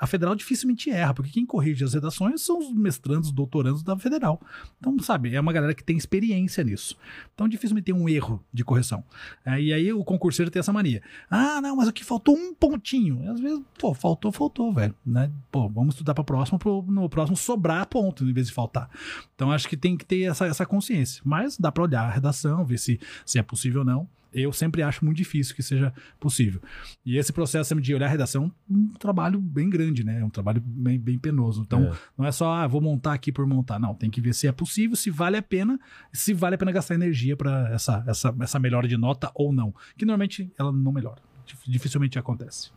[0.03, 4.41] a federal dificilmente erra, porque quem corrige as redações são os mestrandos, doutorandos da federal.
[4.81, 6.97] Então, sabe, é uma galera que tem experiência nisso.
[7.33, 9.05] Então, dificilmente tem um erro de correção.
[9.47, 11.01] É, e aí o concurseiro tem essa mania.
[11.31, 13.23] Ah, não, mas aqui faltou um pontinho.
[13.23, 14.93] E às vezes, pô, faltou, faltou, velho.
[15.07, 15.31] Né?
[15.53, 18.91] Pô, vamos estudar para próximo, pro, no próximo sobrar ponto em vez de faltar.
[19.37, 21.23] Então, acho que tem que ter essa, essa consciência.
[21.25, 24.83] Mas dá para olhar a redação, ver se, se é possível ou não eu sempre
[24.83, 26.61] acho muito difícil que seja possível.
[27.05, 30.21] E esse processo de olhar a redação é um trabalho bem grande, né?
[30.21, 31.63] É um trabalho bem, bem penoso.
[31.63, 31.93] Então, É.
[32.17, 33.79] não é só, ah, vou montar aqui por montar.
[33.79, 35.79] Não, tem que ver se é possível, se vale a pena,
[36.13, 39.75] se vale a pena gastar energia para essa, essa, essa melhora de nota ou não.
[39.97, 41.21] Que normalmente ela não melhora.
[41.47, 42.71] Dif- Dificilmente acontece.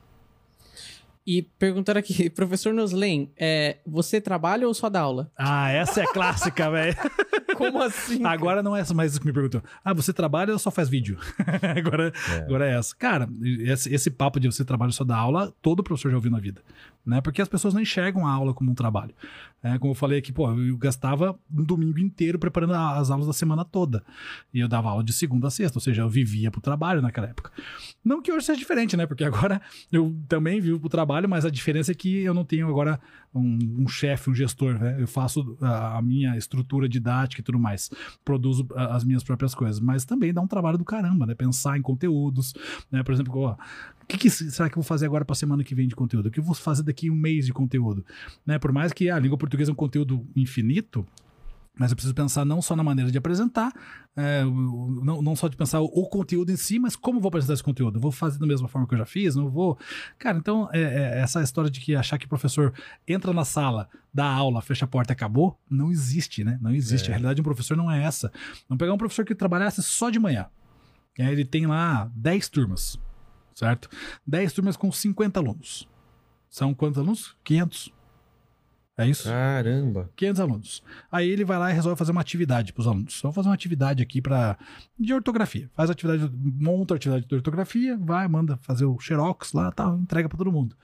[1.28, 5.32] E perguntaram aqui, professor Noslen, é, você trabalha ou só dá aula?
[5.36, 6.96] Ah, essa é clássica, velho.
[7.56, 8.24] Como assim?
[8.26, 9.64] Agora não é essa mais isso que me perguntou.
[9.84, 11.18] Ah, você trabalha ou só faz vídeo?
[11.78, 12.14] agora,
[12.44, 12.96] agora é essa.
[12.96, 13.28] Cara,
[13.60, 16.40] esse, esse papo de você trabalha ou só dá aula, todo professor já ouviu na
[16.40, 16.62] vida.
[17.06, 17.22] Né?
[17.22, 19.14] Porque as pessoas não enxergam a aula como um trabalho.
[19.62, 23.34] É, como eu falei aqui, pô, eu gastava um domingo inteiro preparando as aulas da
[23.34, 24.04] semana toda.
[24.54, 27.28] E eu dava aula de segunda a sexta, ou seja, eu vivia pro trabalho naquela
[27.28, 27.52] época.
[28.04, 29.08] Não que hoje seja diferente, né?
[29.08, 29.60] Porque agora
[29.92, 33.00] eu também vivo pro trabalho, mas a diferença é que eu não tenho agora
[33.34, 34.98] um, um chefe, um gestor, né?
[35.00, 37.90] Eu faço a, a minha estrutura didática e tudo mais.
[38.24, 39.80] Produzo as minhas próprias coisas.
[39.80, 41.34] Mas também dá um trabalho do caramba, né?
[41.34, 42.54] Pensar em conteúdos,
[42.92, 43.02] né?
[43.02, 43.58] Por exemplo,
[44.06, 45.96] o que, que será que eu vou fazer agora para a semana que vem de
[45.96, 46.28] conteúdo?
[46.28, 48.06] O que eu vou fazer daqui um mês de conteúdo?
[48.46, 48.60] Né?
[48.60, 51.04] Por mais que a língua portuguesa é um conteúdo infinito,
[51.76, 53.74] mas eu preciso pensar não só na maneira de apresentar,
[54.16, 57.30] é, não, não só de pensar o, o conteúdo em si, mas como eu vou
[57.30, 57.98] apresentar esse conteúdo.
[57.98, 59.36] Eu vou fazer da mesma forma que eu já fiz?
[59.36, 59.76] Não vou.
[60.20, 62.74] Cara, então, é, é, essa história de que achar que o professor
[63.08, 66.60] entra na sala, dá aula, fecha a porta e acabou, não existe, né?
[66.62, 67.08] Não existe.
[67.08, 67.10] É.
[67.10, 68.32] A realidade de um professor não é essa.
[68.70, 70.46] Vamos pegar um professor que trabalhasse só de manhã.
[71.20, 73.00] Aí ele tem lá 10 turmas,
[73.56, 73.90] certo?
[74.28, 75.88] 10 turmas com 50 alunos.
[76.50, 77.36] São quantos alunos?
[77.44, 77.92] 500.
[78.98, 79.28] É isso?
[79.28, 80.10] Caramba.
[80.16, 80.84] 500 alunos.
[81.12, 83.20] Aí ele vai lá e resolve fazer uma atividade para os alunos.
[83.22, 84.58] Vou fazer uma atividade aqui para
[84.98, 85.70] de ortografia.
[85.74, 90.30] Faz atividade, monta a atividade de ortografia, vai, manda fazer o xerox lá, tal, entrega
[90.30, 90.78] para todo mundo.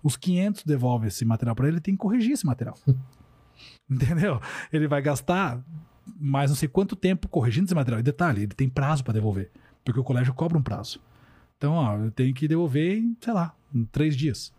[0.00, 2.78] Os 500 devolvem esse material para ele, ele tem que corrigir esse material.
[3.90, 4.40] Entendeu?
[4.72, 5.60] Ele vai gastar
[6.20, 7.98] mais não sei quanto tempo corrigindo esse material.
[7.98, 9.50] E detalhe, ele tem prazo para devolver,
[9.84, 11.00] porque o colégio cobra um prazo.
[11.56, 14.52] Então, ó, eu tenho que devolver em, sei lá, em três dias.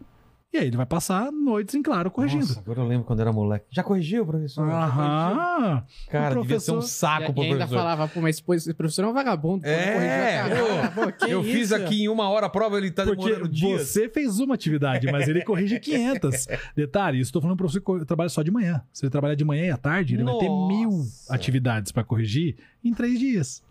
[0.54, 2.48] E aí ele vai passar noites em claro corrigindo.
[2.48, 3.66] Nossa, agora eu lembro quando era moleque.
[3.70, 4.64] Já corrigiu, professor?
[4.68, 5.84] Aham.
[6.10, 7.78] Cara, O devia ser um professor- saco e, pro e ainda professor.
[7.78, 9.66] falava, pô, mas esse professor é um vagabundo.
[9.68, 11.76] É, pô, eu fiz isso?
[11.76, 13.82] aqui em uma hora a prova, ele tá Porque demorando dias.
[13.90, 16.48] você fez uma atividade, mas ele corrige 500.
[16.76, 18.82] Detalhe, isso estou falando para você que trabalha só de manhã.
[18.94, 20.74] Se ele trabalhar de manhã e à tarde, ele vai ter Nossa.
[20.74, 23.62] mil atividades para corrigir em três dias.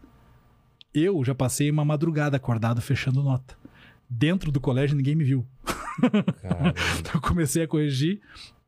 [0.99, 3.55] Eu já passei uma madrugada acordado fechando nota.
[4.09, 5.47] Dentro do colégio ninguém me viu.
[7.01, 8.21] Então eu comecei a corrigir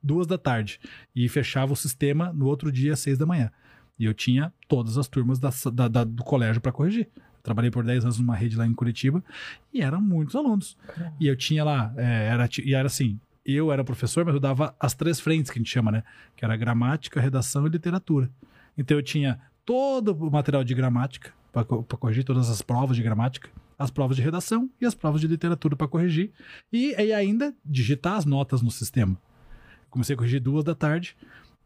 [0.03, 0.79] duas da tarde
[1.15, 3.51] e fechava o sistema no outro dia às seis da manhã.
[3.99, 7.09] E eu tinha todas as turmas da- da- da- do colégio para corrigir.
[7.17, 9.25] Eu trabalhei por 10 anos numa rede lá em Curitiba
[9.73, 10.77] e eram muitos alunos.
[11.19, 14.75] E eu tinha lá, é, era, e era assim, eu era professor, mas eu dava
[14.79, 16.03] as três frentes que a gente chama, né?
[16.37, 18.31] Que era gramática, redação e literatura.
[18.77, 21.33] Então eu tinha todo o material de gramática
[21.65, 23.49] para corrigir todas as provas de gramática,
[23.79, 26.33] as provas de redação e as provas de literatura para corrigir
[26.73, 29.17] e, e ainda digitar as notas no sistema.
[29.91, 31.17] Comecei a corrigir duas da tarde,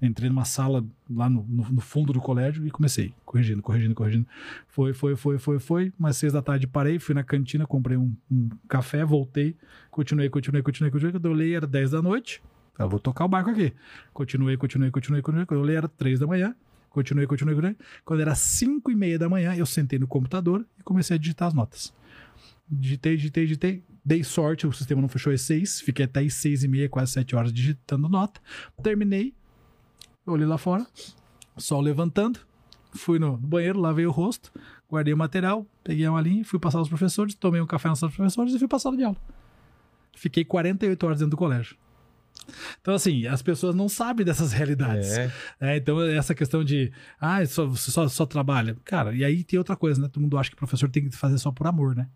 [0.01, 4.27] entrei numa sala lá no, no- no fundo do colégio e comecei corrigindo, corrigindo, corrigindo.
[4.69, 5.93] Foi, foi, foi, foi, foi.
[5.99, 9.57] Mas seis da tarde parei, fui na cantina, comprei um, um café, voltei,
[9.91, 11.13] continuei, continuei, continuei, continuei.
[11.13, 12.43] Quando eu olhei era 10 da noite.
[12.79, 13.73] Eu vou tocar o barco aqui.
[14.13, 15.47] Continuei, continuei, continuei, continuei.
[15.47, 16.55] Quando eu olhei era 3 da manhã.
[16.93, 17.77] Continuei, continuei, continuei.
[18.05, 21.49] Quando era 5 e meia da manhã, eu sentei no computador e comecei a digitar
[21.49, 21.93] as notas.
[22.71, 23.85] Digitei, digitei, digitei.
[24.05, 25.81] Dei sorte, o sistema não fechou às 6.
[25.81, 28.41] Fiquei até às 6 e meia, quase 7 horas digitando nota.
[28.83, 29.35] Terminei.
[30.27, 30.87] Olhei lá fora.
[31.57, 32.41] Sol levantando.
[32.95, 34.53] Fui no banheiro, lavei o rosto.
[34.91, 35.67] Guardei o material.
[35.83, 37.35] Peguei uma linha, fui passar aos professores.
[37.35, 39.17] Tomei um café na sala dos professores e fui passar de aula.
[40.15, 41.75] Fiquei 48 horas dentro do colégio.
[42.81, 45.11] Então, assim, as pessoas não sabem dessas realidades.
[45.17, 45.33] É.
[45.61, 48.77] É, então, essa questão de, ah, só, você só, só trabalha.
[48.85, 50.09] Cara, e aí tem outra coisa, né?
[50.09, 52.07] Todo mundo acha que o professor tem que fazer só por amor, né?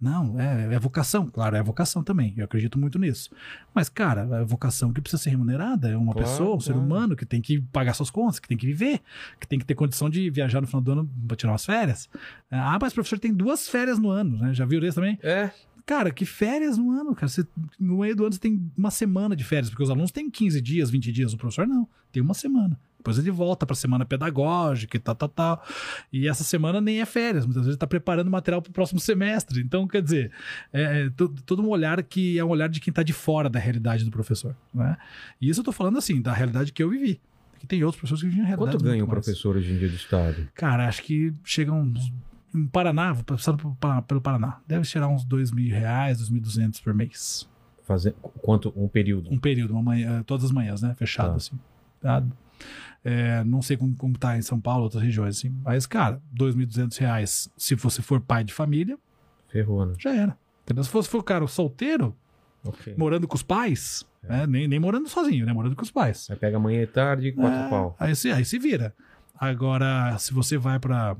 [0.00, 1.26] Não, é, é vocação.
[1.26, 2.32] Claro, é vocação também.
[2.34, 3.30] Eu acredito muito nisso.
[3.74, 5.90] Mas, cara, é vocação que precisa ser remunerada.
[5.90, 8.56] É uma Claro, pessoa, um ser humano que tem que pagar suas contas, que tem
[8.56, 9.00] que viver,
[9.38, 12.08] que tem que ter condição de viajar no final do ano pra tirar umas férias.
[12.50, 14.54] Ah, mas o professor tem duas férias no ano, né?
[14.54, 15.18] Já viu isso também?
[15.22, 15.50] É.
[15.86, 17.28] Cara, que férias no ano, cara?
[17.28, 17.46] Você,
[17.78, 20.60] no meio do ano você tem uma semana de férias, porque os alunos têm 15
[20.60, 22.78] dias, 20 dias, o professor não, tem uma semana.
[22.98, 25.66] Depois ele volta para semana pedagógica e tal, tal, tal.
[26.12, 29.60] E essa semana nem é férias, muitas vezes está preparando material para o próximo semestre.
[29.62, 30.30] Então, quer dizer,
[30.70, 33.48] é, é to- todo um olhar que é um olhar de quem está de fora
[33.48, 34.54] da realidade do professor.
[34.74, 34.98] Né?
[35.40, 37.18] E isso eu tô falando assim, da realidade que eu vivi.
[37.58, 38.76] Que tem outros professores que vivem realidade.
[38.76, 39.10] Quanto ganha mais.
[39.24, 40.48] professor hoje em dia do estado?
[40.54, 42.12] Cara, acho que chegam uns.
[42.54, 43.54] Em Paraná, vou passar
[44.06, 44.60] pelo Paraná-.
[44.66, 47.48] Deve chegar uns dois mil reais, dois mil duzentos por mês.
[47.84, 49.32] Fazer quanto um período?
[49.32, 50.94] Um período, uma manhã, todas as manhãs, né?
[50.94, 51.36] Fechado Tá.
[51.36, 51.58] assim.
[52.00, 52.24] Tá?
[53.04, 55.54] É, não sei como, como tá em São Paulo, outras regiões, assim.
[55.64, 58.98] Mas, cara, 2.200 reais, se você for pai de família,
[59.48, 59.94] Ferrou, né?
[59.98, 60.36] já era.
[60.62, 60.84] Entendeu?
[60.84, 62.14] Se fosse for cara solteiro,
[62.64, 62.94] Ok.
[62.96, 64.46] morando com os pais, né?
[64.46, 65.52] nem, nem morando sozinho, né?
[65.52, 66.28] Morando com os pais.
[66.30, 67.96] Aí pega amanhã e tarde, quatro É, pau.
[67.98, 68.94] Aí se, aí se vira.
[69.38, 71.16] Agora, se você vai pra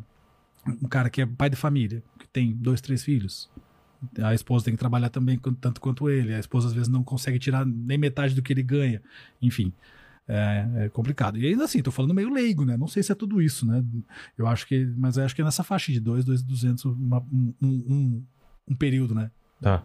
[0.67, 3.51] um cara que é pai de família, que tem dois, três filhos,
[4.23, 6.35] a esposa tem que trabalhar também tanto quanto ele.
[6.35, 9.03] A esposa às vezes não consegue tirar nem metade do que ele ganha.
[9.43, 9.73] Enfim.
[10.27, 11.39] É, é complicado.
[11.39, 12.77] E ainda assim, tô falando meio leigo, né?
[12.77, 13.85] Não sei se é tudo isso, né?
[14.39, 14.87] Eu acho que.
[14.97, 18.25] Mas eu acho que é nessa faixa de 2, 2,200 uma- um, um,
[18.69, 19.31] um, período, né?
[19.61, 19.85] Tá.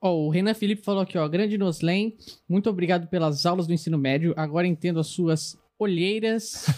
[0.00, 1.28] Ó, o Renan Felipe falou aqui, ó.
[1.28, 2.16] Grande Noslen,
[2.48, 4.32] muito obrigado pelas aulas do ensino médio.
[4.34, 6.66] Agora entendo as suas olheiras.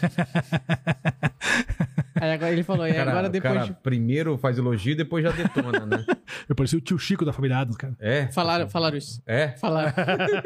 [2.20, 5.24] Aí agora ele falou, e Cara, agora depois cara de primeiro faz elogio e depois
[5.24, 6.04] já detona, né?
[6.48, 7.94] Eu parecia o tio Chico da família Adams, cara.
[7.98, 8.28] É?
[8.28, 9.20] Falaram, falaram isso.
[9.26, 9.48] É?
[9.48, 9.92] Falaram.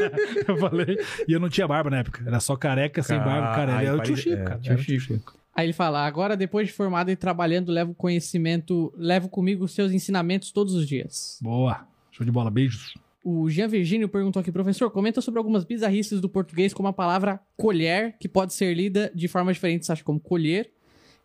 [0.48, 0.98] Eu falei.
[1.26, 2.22] E eu não tinha barba na época.
[2.26, 3.54] Era só careca, sem barba.
[3.54, 4.60] Cara, Ai, ele era o tio Chico, é, cara.
[4.60, 5.36] tio Era o Chico.
[5.54, 9.92] Aí ele fala: agora, depois de formado e trabalhando, levo conhecimento, levo comigo os seus
[9.92, 11.38] ensinamentos todos os dias.
[11.42, 11.86] Boa.
[12.12, 12.50] Show de bola.
[12.50, 12.94] Beijos.
[13.24, 17.40] O Jean Virgínio perguntou aqui, professor, comenta sobre algumas bizarrices do português, como a palavra
[17.56, 20.70] colher, que pode ser lida de formas diferentes, acho como colher,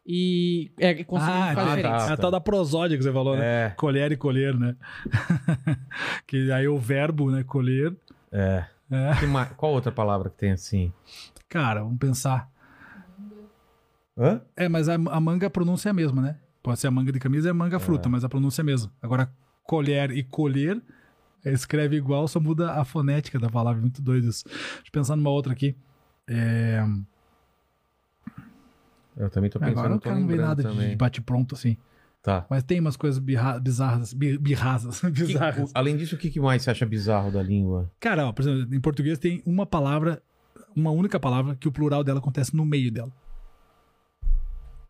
[0.05, 2.03] e é, com significados tá, diferentes.
[2.03, 2.13] É tá.
[2.13, 3.67] a tal da prosódia que você falou, né?
[3.67, 4.75] É, Colher e colher, né?
[6.27, 7.43] que aí o verbo, né?
[7.43, 7.95] Colher.
[8.31, 8.65] é.
[8.91, 9.19] É.
[9.19, 10.93] Que ma- Qual outra palavra que tem assim?
[11.49, 12.47] Cara, vamos pensar.
[14.15, 14.41] Hã?
[14.55, 16.37] É, mas a, a manga, a pronúncia é a mesma, né?
[16.61, 18.65] Pode ser a manga de camisa e a manga fruta, mas a pronúncia é a
[18.65, 18.91] mesma.
[19.01, 19.31] Agora,
[19.63, 20.81] colher e colher, é,
[21.51, 23.81] escreve igual, só muda a fonética da palavra.
[23.81, 24.43] Muito doido isso.
[24.45, 25.75] Deixa eu pensar numa outra aqui.
[26.27, 26.81] É,
[29.15, 30.89] Eu também tô pensando, agora não cara não vê lembrando nada de, também.
[30.89, 31.77] de bate-pronto assim.
[32.21, 32.45] Tá.
[32.49, 33.19] Mas tem umas coisas
[33.61, 35.69] bizarras, bi- birrasas, Que- bizarras.
[35.69, 37.91] o- além disso, o que, que mais você acha bizarro da língua?
[37.99, 40.23] Cara, ó, por exemplo, em português tem uma palavra,
[40.75, 43.11] uma única palavra, que o plural dela acontece no meio dela.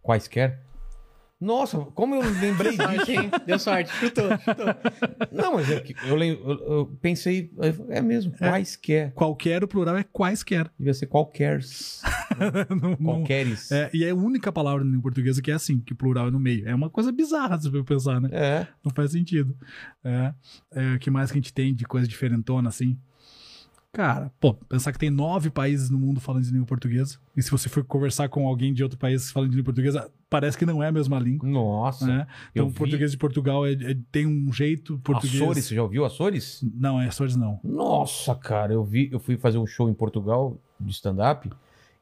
[0.02, 0.62] Quaisquer?
[1.44, 3.12] Nossa, como eu lembrei disso?
[3.12, 3.30] Hein?
[3.46, 4.66] Deu sorte, chutou, chutou.
[5.32, 7.52] Não, mas é que eu, lem- eu- eu pensei,
[7.90, 9.12] é mesmo, quaisquer.
[9.14, 10.70] Qualquer, o plural é quaisquer.
[10.80, 11.60] Devia ser qualquer.
[12.70, 13.72] Não- não- Qualqueres.
[13.72, 16.32] é, e é a única palavra em português que é assim, que o plural é
[16.32, 16.68] no meio.
[16.68, 18.30] É uma coisa bizarra se eu pensar, né?
[18.32, 18.68] É.
[18.84, 19.56] Não faz sentido.
[20.04, 20.34] É,
[20.72, 22.98] é, o que mais que a gente tem de coisa diferentona, assim?
[23.96, 27.20] Cara, pô, pensar que tem nove países no mundo falando de língua portuguesa.
[27.38, 30.58] E se você for conversar com alguém de outro país falando de língua portuguesa, parece
[30.58, 31.48] que não é a mesma língua.
[31.48, 32.08] Nossa.
[32.08, 32.28] Né?
[32.52, 35.40] Então, o português de Portugal é- é- tem um jeito português.
[35.40, 36.66] Açores, você já ouviu Açores?
[36.74, 37.60] Não, é Açores não.
[37.64, 41.48] Nossa, cara, eu vi, eu fui fazer um show em Portugal de stand-up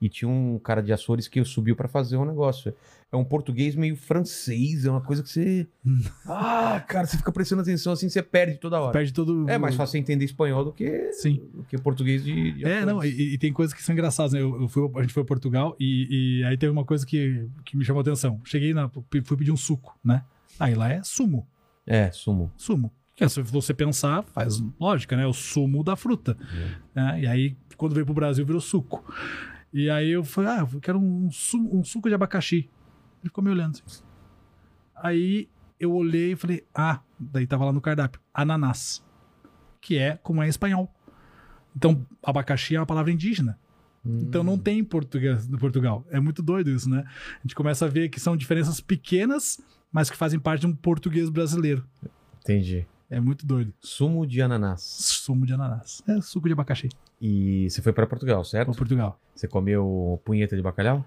[0.01, 2.73] e tinha um cara de Açores que subiu pra fazer um negócio.
[3.11, 5.67] É um português meio francês, é uma coisa que você.
[6.25, 8.93] Ah, cara, você fica prestando atenção assim, você perde toda hora.
[8.93, 9.47] Perde todo.
[9.49, 11.41] É mais fácil entender espanhol do que, Sim.
[11.53, 12.53] do que português de.
[12.53, 14.41] de É, não, e, e tem coisas que são engraçadas, né?
[14.41, 17.47] Eu, eu fui, a gente foi a Portugal e, e aí teve uma coisa que,
[17.63, 18.41] que me chamou a atenção.
[18.43, 18.89] Cheguei na.
[18.89, 20.23] Fui pedir um suco, né?
[20.59, 21.47] Aí lá é sumo.
[21.85, 22.51] É, sumo.
[22.57, 22.91] Sumo.
[23.19, 25.27] É, se você pensar, faz lógica, né?
[25.27, 26.35] O sumo da fruta.
[26.95, 27.21] né?
[27.21, 29.03] E aí, quando veio pro Brasil, virou suco.
[29.73, 32.69] E aí eu falei, ah, eu quero um, um suco de abacaxi.
[33.21, 34.03] Ele ficou me olhando assim.
[34.95, 35.49] Aí
[35.79, 39.03] eu olhei e falei, ah, daí tava lá no cardápio, ananás.
[39.79, 40.93] Que é como é em espanhol.
[41.75, 43.57] Então, abacaxi é uma palavra indígena.
[44.03, 46.05] Então não tem em português no Portugal.
[46.09, 47.03] É muito doido isso, né?
[47.07, 49.61] A gente começa a ver que são diferenças pequenas,
[49.91, 51.85] mas que fazem parte de um português brasileiro.
[52.39, 52.87] Entendi.
[53.09, 53.73] É muito doido.
[53.79, 54.81] Sumo de ananás.
[54.81, 56.01] Sumo de ananás.
[56.07, 56.89] É suco de abacaxi.
[57.21, 58.75] E você foi pra Portugal, Para certo?
[58.75, 59.21] Portugal.
[59.35, 61.05] Você comeu punheta de bacalhau?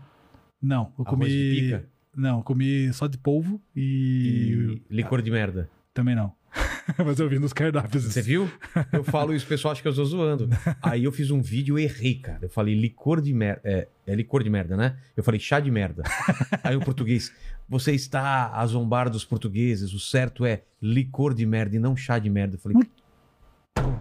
[0.63, 1.29] Não, eu Arroz comi.
[1.29, 1.85] de pica?
[2.17, 4.83] Não, comi só de polvo e.
[4.89, 5.69] E licor de merda.
[5.93, 6.33] Também não.
[7.05, 8.05] Mas eu vi nos cardápios.
[8.05, 8.49] Você viu?
[8.93, 10.49] Eu falo isso, o pessoal acha que eu estou zoando.
[10.81, 12.41] Aí eu fiz um vídeo e errei, cara.
[12.43, 13.61] Eu falei licor de merda.
[13.65, 14.97] É, é licor de merda, né?
[15.17, 16.03] Eu falei chá de merda.
[16.63, 17.33] Aí o português,
[17.69, 22.19] você está a zombar dos portugueses, o certo é licor de merda e não chá
[22.19, 22.55] de merda.
[22.57, 22.79] Eu falei,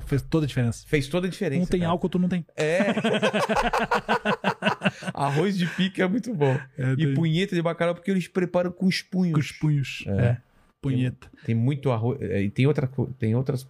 [0.05, 0.85] Fez toda a diferença.
[0.87, 1.63] fez toda a diferença.
[1.63, 1.91] Um tem cara.
[1.91, 2.45] álcool, tu não tem.
[2.55, 2.93] É.
[5.13, 6.57] Arroz de pica é muito bom.
[6.77, 9.33] É, E tem- punheta de bacalhau porque eles preparam com os punhos.
[9.33, 10.03] Com os punhos.
[10.07, 10.21] É.
[10.25, 10.37] É.
[10.81, 11.29] Punheta.
[11.45, 12.21] Tem muito arroz.
[12.21, 13.67] é, E tem, outra, tem outras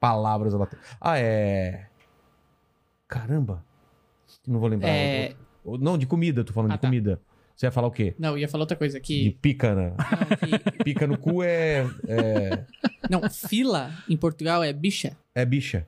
[0.00, 0.68] palavras lá.
[1.00, 1.86] Ah, é.
[3.08, 3.64] Caramba.
[4.46, 4.88] Não vou lembrar.
[4.88, 5.34] É,
[5.64, 6.88] Não, de comida, tô falando Ah, de tá.
[6.88, 7.20] comida.
[7.56, 8.14] Você ia falar o quê?
[8.18, 9.94] não, ia falar outra coisa De que, pica, né?
[9.96, 12.64] não, que- Pica no cu é, é.
[13.08, 15.16] não, fila em Portugal é bicha.
[15.34, 15.86] É bicha.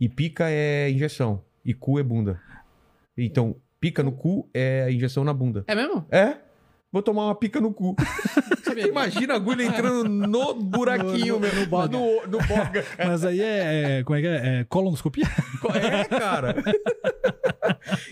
[0.00, 1.42] E pica é injeção.
[1.64, 2.40] E cu é bunda.
[3.16, 5.64] Então, pica no cu é injeção na bunda.
[5.66, 6.06] É mesmo?
[6.10, 6.36] É?
[6.98, 7.94] Vou tomar uma pica no cu.
[8.88, 11.96] Imagina a agulha entrando no buraquinho, No- no- no boga.
[11.96, 12.84] No, no boga.
[12.98, 14.60] Mas aí é, é- Como é que é?
[14.60, 15.24] é colonoscopia?
[15.80, 16.56] É, cara.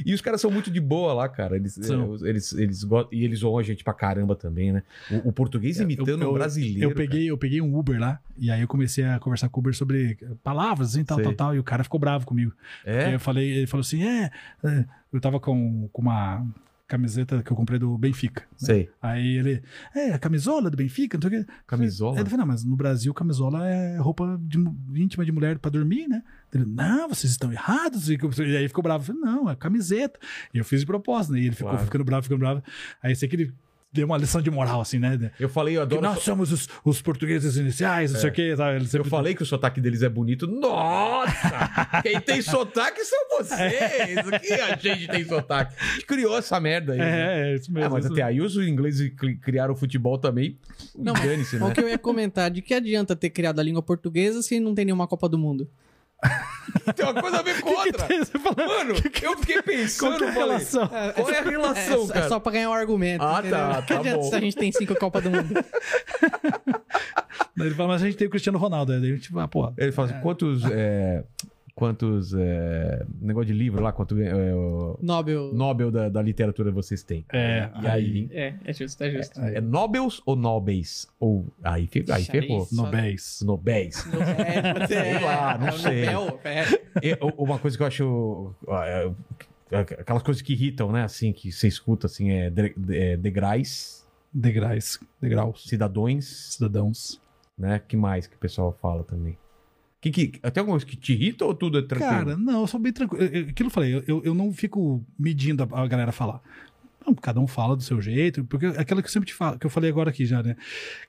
[0.05, 1.57] E os caras são muito de boa lá, cara.
[1.57, 4.85] Eles, é, eles, eles e eles zoam a gente pra caramba também, né?
[5.11, 6.91] O, o português imitando eu, o brasileiro.
[6.91, 9.63] Eu peguei, eu peguei um Uber lá, e aí eu comecei a conversar com o
[9.63, 11.25] Uber sobre palavras, assim, tal, Sei.
[11.25, 12.53] tal, tal, e o cara ficou bravo comigo.
[12.85, 13.15] É?
[13.15, 14.31] eu falei, ele falou assim: é,
[14.65, 16.47] é, eu tava com, com uma
[16.87, 18.45] camiseta que eu comprei do Benfica.
[18.57, 18.89] Sei.
[19.03, 19.63] Aí ele,
[19.95, 21.53] é, a camisola do Benfica, não sei o quê.
[21.67, 22.21] Camisola?
[22.21, 24.59] Ele falou, não, mas no Brasil camisola é roupa de
[24.95, 26.23] íntima de mulher pra dormir, né?
[26.55, 28.09] Ele, não, vocês estão errados.
[28.09, 28.17] E
[28.57, 29.03] aí ficou bravo.
[29.03, 30.19] Eu falei, não, é camiseta.
[30.55, 31.41] E eu fiz de propósito, né?
[31.41, 31.85] E ele ficou Claro.
[31.85, 32.63] ficando bravo, ficando bravo.
[33.03, 33.55] Aí sei que ele
[33.97, 35.31] deu uma lição de moral, assim, né?
[35.41, 36.03] Eu falei, eu Que adoro.
[36.15, 38.55] nós somos os, os portugueses iniciais, não sei o quê.
[38.57, 38.79] Sabe?
[38.79, 39.09] Eu sempre...
[39.11, 40.47] falei que o sotaque deles é bonito.
[40.47, 42.01] Nossa!
[42.03, 43.73] Quem tem sotaque são vocês.
[44.81, 45.75] Que a gente tem sotaque.
[45.79, 46.99] A gente criou essa merda aí.
[46.99, 47.07] né?
[47.07, 47.87] É, é isso mesmo.
[47.87, 50.59] É, mas isso até aí os ingleses cri- criaram o futebol também.
[50.97, 51.75] Não, dane-se, O né?
[51.75, 54.85] que eu ia comentar, de que adianta ter criado a língua portuguesa se não tem
[54.85, 55.69] nenhuma Copa do Mundo?
[56.95, 58.07] Tem uma coisa a ver com outra.
[58.67, 60.11] Mano, eu fiquei pensando.
[60.11, 60.89] Qual que é a falei, relação?
[60.89, 62.29] Qual é a É, relação, é cara?
[62.29, 63.23] só pra ganhar um argumento.
[63.25, 63.59] Ah, entendeu?
[63.59, 64.23] tá, tá adianta bom.
[64.31, 65.65] se a gente tem cinco Copa do Mundo?
[67.59, 68.93] Ele fala, mas a gente tem o Cristiano Ronaldo.
[68.93, 69.73] Aí a gente vai, ah, pô.
[69.77, 70.63] Ele fala assim, quantos...
[70.71, 71.25] é,
[71.77, 72.33] quantos...
[72.35, 75.53] é, negócio de livro lá, quanto é, o Nobel.
[75.55, 77.25] Nobel da, da literatura vocês têm?
[77.33, 78.29] É, E aí...
[78.33, 79.39] É, é justo, é justo.
[79.41, 81.07] É Nobels ou Nobels?
[81.21, 81.47] Ou...
[81.63, 82.63] Aí, fe- aí ferrou.
[82.69, 83.41] aí- Nobéis.
[83.45, 84.05] Nobéis.
[84.39, 86.07] É, ser, Sei lá, não é o sei.
[86.07, 86.65] Nobel, é.
[87.07, 88.55] E, uma coisa que eu acho.
[88.69, 89.11] é,
[90.01, 91.03] Aquelas coisas que irritam, né?
[91.05, 94.99] Assim, que você escuta, assim, é, de, é degrais, Degraus.
[95.21, 95.65] Degraus.
[95.69, 97.21] cidadões, Cidadãos.
[97.59, 97.81] né?
[97.87, 99.37] que mais que o pessoal fala também?
[100.11, 102.11] Que, que, tem alguma coisa que te irrita ou tudo é tranquilo?
[102.13, 103.25] Cara, não, eu sou bem tranquilo.
[103.25, 106.41] Aquilo que eu falei, eu- eu, não fico medindo a, a galera falar.
[107.07, 109.59] Não, cada um fala do seu jeito, porque é aquilo que eu sempre te falo,
[109.59, 110.57] que eu falei agora aqui já, né?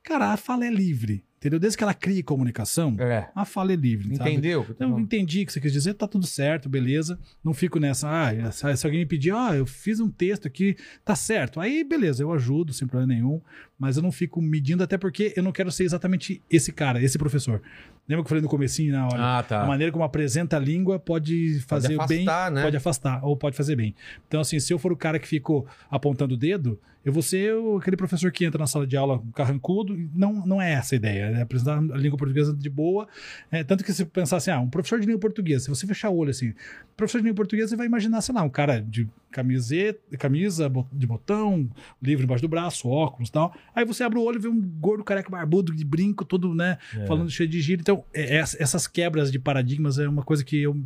[0.03, 1.59] Cara, a fala é livre, entendeu?
[1.59, 3.29] Desde que ela crie comunicação, é.
[3.35, 4.31] a fala é livre, sabe?
[4.31, 4.61] Entendeu?
[4.61, 5.03] o que eu tô Eu falando?
[5.03, 7.17] entendi o que você quis dizer, tá tudo certo, beleza.
[7.43, 10.75] Não fico nessa, ah, se se alguém me pedir, ah, eu fiz um texto aqui,
[11.05, 11.59] tá certo.
[11.59, 13.41] Aí, beleza, eu ajudo, sem problema nenhum,
[13.77, 17.17] mas eu não fico medindo, até porque eu não quero ser exatamente esse cara, esse
[17.17, 17.61] professor.
[18.07, 19.39] Lembra que eu falei no comecinho, na hora?
[19.39, 19.61] Ah, tá.
[19.63, 22.63] A maneira como apresenta a língua pode fazer Pode bem, afastar, né?
[22.63, 23.93] pode afastar, ou pode fazer bem.
[24.27, 27.53] Então, assim, se eu for o cara que ficou apontando o dedo, eu vou ser
[27.79, 29.97] aquele professor que entra na sala de aula carrancudo.
[30.13, 31.23] Não, não é essa a ideia.
[31.37, 33.07] É apresentar a língua portuguesa de boa.
[33.49, 36.09] É, tanto que se pensar assim, ah, um professor de língua portuguesa, se você fechar
[36.09, 36.53] o olho assim,
[36.97, 41.07] professor de língua portuguesa, você vai imaginar, sei lá, um cara de camiseta, camisa de
[41.07, 41.69] botão,
[42.01, 43.55] livro embaixo do braço, óculos e tal.
[43.73, 46.77] Aí você abre o olho e vê um gordo careca barbudo de brinco, todo, né,
[47.07, 47.81] falando cheio de gíria.
[47.81, 50.77] Então, é- é- essas quebras de paradigmas é uma coisa que eu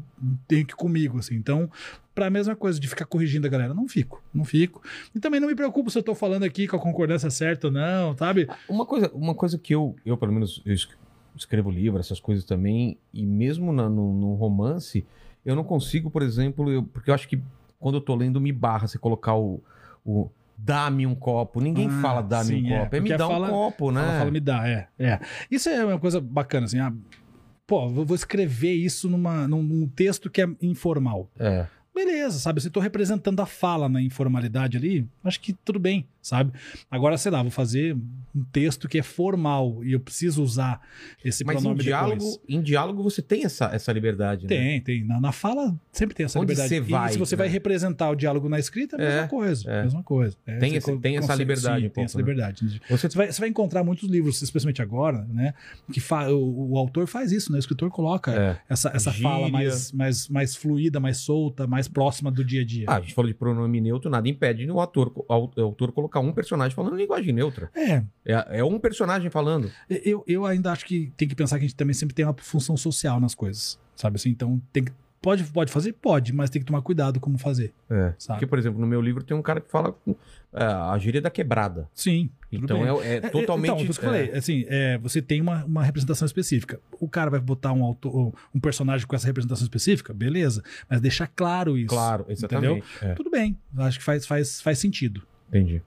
[0.47, 1.35] tenho que comigo, assim.
[1.35, 1.69] Então,
[2.13, 4.81] pra mesma coisa de ficar corrigindo a galera, não fico, não fico.
[5.15, 7.73] E também não me preocupo se eu tô falando aqui com a concordância certa ou
[7.73, 8.47] não, sabe?
[8.67, 10.87] Uma coisa, uma coisa que eu, eu pelo menos, eu es-
[11.35, 15.05] escrevo livro, essas coisas também, e mesmo na- no, no romance,
[15.45, 17.41] eu não consigo, por exemplo, eu- porque eu acho que
[17.79, 19.63] quando eu tô lendo me barra você colocar o,
[20.05, 21.59] o dá-me um copo.
[21.61, 24.01] Ninguém Ah, fala dá-me um é, copo, é, me porque dá fala- um copo, né?
[24.01, 25.19] Fala, fala, me dá, é, é.
[25.49, 26.93] Isso é uma coisa bacana, assim, ah,
[27.65, 31.31] pô, vou escrever isso numa, num, num texto que é informal.
[31.39, 31.65] É.
[31.93, 32.61] Beleza, sabe?
[32.61, 36.51] Se tô representando a fala na informalidade ali, acho que tudo bem, sabe?
[36.89, 37.95] Agora, sei lá, vou fazer
[38.35, 40.79] um texto que é formal e eu preciso usar
[41.23, 42.39] esse Mas em pronome diálogo, depois.
[42.47, 44.47] em diálogo você tem essa, essa liberdade, né?
[44.49, 45.03] Tem, tem.
[45.05, 46.69] Na, na fala sempre tem essa Onde liberdade.
[46.69, 47.39] você E vai, se você né?
[47.39, 49.69] vai representar o diálogo na escrita, é a mesma É, coisa.
[49.71, 49.83] é.
[49.83, 50.37] Mesma coisa.
[50.45, 52.33] É, Tem esse- tem essa liberdade sim, um tem essa pouco, né?
[52.33, 52.81] liberdade.
[52.89, 55.53] Você Você vai, você vai encontrar muitos livros, especialmente agora, né?
[55.91, 57.57] Que fa- o, o autor faz isso, né?
[57.57, 58.57] O escritor coloca É.
[58.69, 62.85] essa, essa fala mais, mais, mais fluida, mais solta, mais próxima do dia a dia.
[62.87, 66.31] Ah, a gente falou de pronome neutro, nada impede o ator, o autor colocar um
[66.33, 67.69] personagem falando em linguagem neutra.
[67.75, 69.71] É, É, é um personagem falando.
[69.89, 72.35] eu, eu ainda acho que tem que pensar que a gente também sempre tem uma
[72.37, 74.29] função social nas coisas, sabe assim?
[74.29, 75.93] Então, tem que, pode, pode fazer?
[75.93, 78.13] Pode, mas tem que tomar cuidado como fazer, É.
[78.17, 78.39] sabe?
[78.39, 79.95] Porque, por exemplo, no meu livro tem um cara que fala
[80.53, 81.87] é, a gíria da quebrada.
[81.93, 83.71] Sim, Então é, é É, totalmente.
[83.71, 86.79] Então, por isso que eu é, falei, assim, é, você tem uma, uma representação específica.
[86.99, 91.27] O cara vai botar um, autor, um personagem com essa representação específica, beleza, mas deixar
[91.27, 91.87] claro isso.
[91.87, 92.83] Claro, exatamente.
[93.01, 95.21] É, Tudo bem, acho que faz, faz, faz sentido.
[95.49, 95.81] entendi.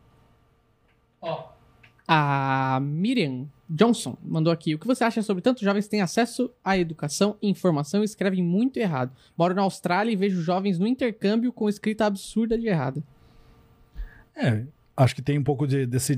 [2.07, 4.75] A Miriam Johnson mandou aqui.
[4.75, 8.05] O que você acha sobre tantos jovens que têm acesso à educação e informação e
[8.05, 9.11] escrevem muito errado?
[9.39, 13.03] Moro na Austrália e vejo jovens no intercâmbio com escrita absurda de errada.
[14.37, 14.65] É,
[14.97, 16.17] acho que tem um pouco de, desse.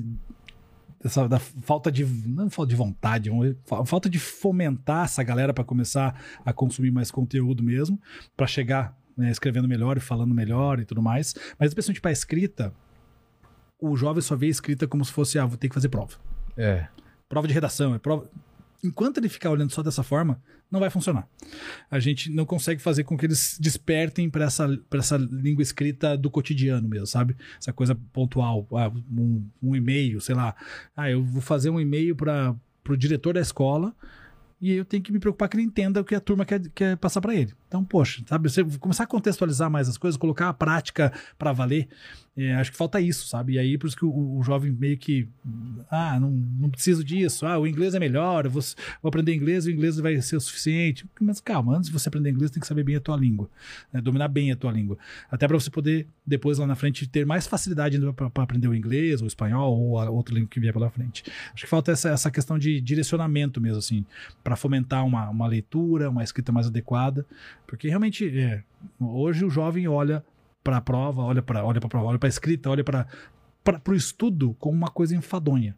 [1.00, 2.04] Dessa, da falta de.
[2.04, 3.30] Não falta de vontade,
[3.64, 8.00] fa- falta de fomentar essa galera para começar a consumir mais conteúdo mesmo,
[8.36, 11.34] para chegar né, escrevendo melhor e falando melhor e tudo mais.
[11.60, 12.72] Mas especialmente para escrita,
[13.78, 16.14] o jovem só vê a escrita como se fosse, ah, vou ter que fazer prova.
[16.56, 16.88] É.
[17.28, 18.30] Prova de redação, é prova.
[18.82, 20.40] enquanto ele ficar olhando só dessa forma,
[20.70, 21.28] não vai funcionar.
[21.90, 26.16] A gente não consegue fazer com que eles despertem para essa, pra essa língua escrita
[26.16, 27.36] do cotidiano mesmo, sabe?
[27.60, 28.66] Essa coisa pontual.
[28.72, 30.54] Ah, um, um e-mail, sei lá.
[30.96, 32.56] Ah, eu vou fazer um e-mail para
[32.88, 33.94] o diretor da escola
[34.60, 36.96] e eu tenho que me preocupar que ele entenda o que a turma quer, quer
[36.96, 37.52] passar para ele.
[37.68, 41.88] Então, poxa, sabe, você começar a contextualizar mais as coisas, colocar a prática para valer,
[42.36, 43.54] é, acho que falta isso, sabe?
[43.54, 45.26] E aí, por isso que o, o, jovem meio que,
[45.90, 48.62] ah, não, não preciso disso, ah, o inglês é melhor, eu vou,
[49.02, 51.06] vou aprender inglês, o inglês vai ser o suficiente.
[51.18, 53.48] Mas calma, antes de você aprender inglês, tem que saber bem a tua língua,
[53.90, 54.02] né?
[54.02, 54.98] dominar bem a tua língua.
[55.30, 59.22] Até para você poder, depois lá na frente, ter mais facilidade para aprender o inglês,
[59.22, 61.24] ou o espanhol, ou a outra língua que vier pela frente.
[61.54, 64.04] Acho que falta essa, essa questão de direcionamento mesmo, assim,
[64.44, 67.24] para fomentar uma, uma leitura, uma escrita mais adequada,
[67.66, 68.62] porque realmente, é,
[69.00, 70.22] hoje o jovem olha
[70.66, 73.06] para a prova, olha para olha para prova, olha para a escrita, olha para
[73.88, 75.76] o estudo como uma coisa enfadonha.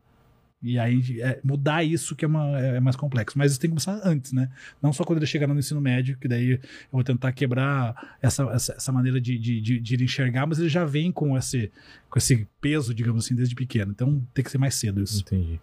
[0.63, 3.37] E aí é, mudar isso que é, uma, é, mais complexo.
[3.39, 4.51] Mas isso tem que começar antes, né?
[4.83, 6.61] Não só quando ele chegar no ensino médio, que daí eu
[6.91, 10.85] vou tentar quebrar essa, essa, essa maneira de, de, de, de, enxergar, mas ele já
[10.85, 11.71] vem com esse,
[12.11, 13.93] com esse peso, digamos assim, desde pequeno.
[13.93, 15.21] Então tem que ser mais cedo isso.
[15.21, 15.61] Entendi.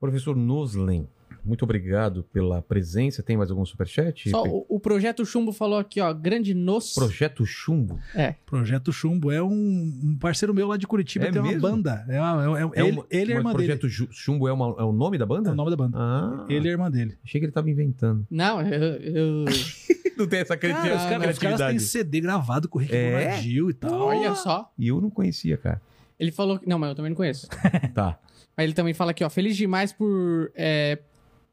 [0.00, 1.06] Professor Noslen,
[1.44, 3.22] muito obrigado pela presença.
[3.22, 4.30] Tem mais algum superchat?
[4.30, 6.12] Só o, o, Projeto Chumbo falou aqui, ó.
[6.12, 6.94] Grande nos.
[6.94, 7.98] Projeto Chumbo?
[8.14, 8.34] É.
[8.46, 11.58] Projeto Chumbo é um, um parceiro meu lá de Curitiba, é tem mesmo?
[11.58, 12.04] uma banda.
[12.08, 13.94] É, uma, é, é, é ele, uma, ele é irmã Projeto dele.
[13.96, 15.50] Projeto Chumbo é, uma, é o nome da banda?
[15.50, 15.96] É o nome da banda.
[15.98, 16.46] Ah.
[16.48, 17.16] Ele é irmã dele.
[17.24, 18.26] Achei que ele tava inventando.
[18.30, 18.94] Não, eu.
[18.96, 19.44] eu...
[20.18, 21.02] não tem essa criatividade.
[21.02, 23.40] Cara, os, cara, os caras têm CD gravado com o Rick é?
[23.40, 24.00] e tal.
[24.00, 24.70] Olha só.
[24.76, 25.80] E eu não conhecia, cara.
[26.18, 26.60] Ele falou.
[26.66, 27.48] Não, mas eu também não conheço.
[27.94, 28.18] tá.
[28.56, 29.30] Mas ele também fala aqui, ó.
[29.30, 30.50] Feliz demais por.
[30.54, 30.98] É,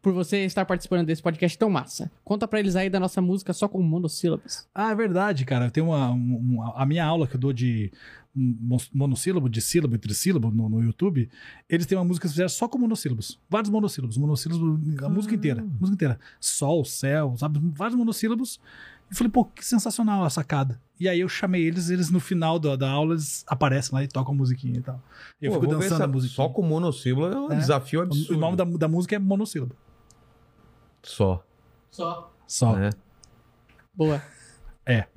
[0.05, 2.11] por você estar participando desse podcast tão massa.
[2.23, 4.67] Conta pra eles aí da nossa música só com monossílabos.
[4.75, 5.71] Ah, é verdade, cara.
[5.71, 7.91] Tem uma, uma, a minha aula que eu dou de
[8.93, 11.27] monossílabo, de sílabo e trissílabo no, no YouTube,
[11.67, 13.39] eles têm uma música que fizeram só com monossílabos.
[13.49, 15.37] Vários monossílabos, monossílabos, a música ah.
[15.37, 15.61] inteira.
[15.61, 16.19] A música inteira.
[16.39, 17.59] Sol, céu, sabe?
[17.73, 18.59] Vários monossílabos.
[19.09, 20.79] E falei, pô, que sensacional a sacada.
[20.99, 24.07] E aí eu chamei eles, eles no final da, da aula, eles aparecem lá e
[24.07, 25.01] tocam a musiquinha e tal.
[25.41, 26.35] E eu pô, fico dançando a música.
[26.35, 27.55] Só com monossílabo é um é.
[27.55, 28.35] desafio absurdo.
[28.35, 29.75] O nome da, da música é monossílabo.
[31.05, 31.45] Só.
[31.91, 32.33] Só.
[32.47, 32.77] Só.
[32.77, 32.89] É.
[33.93, 34.21] Boa.
[34.87, 35.07] É.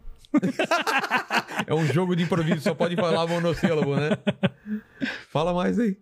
[1.66, 4.10] é um jogo de improviso, só pode falar monossílabo, né?
[5.28, 5.98] Fala mais aí.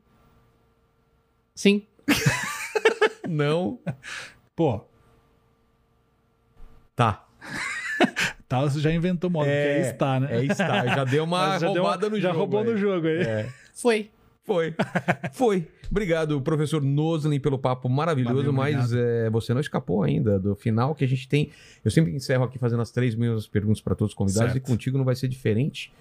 [1.53, 1.85] Sim.
[3.29, 3.81] Não.
[4.55, 4.85] Pô.
[6.95, 7.27] Tá.
[8.49, 10.29] tá, você já inventou modo, é, que é está, né?
[10.31, 10.87] É está.
[10.87, 12.35] Já deu uma já roubada deu, no já jogo.
[12.35, 12.67] Já roubou aí.
[12.67, 13.23] no jogo aí.
[13.23, 13.53] É.
[13.75, 14.11] Foi.
[14.47, 14.75] Foi.
[15.35, 15.69] Foi.
[15.91, 20.95] Obrigado, professor Noslin, pelo papo maravilhoso, Valeu, mas é, você não escapou ainda do final
[20.95, 21.51] que a gente tem.
[21.85, 24.65] Eu sempre encerro aqui fazendo as três mesmas perguntas para todos os convidados certo.
[24.65, 25.93] e contigo não vai ser diferente.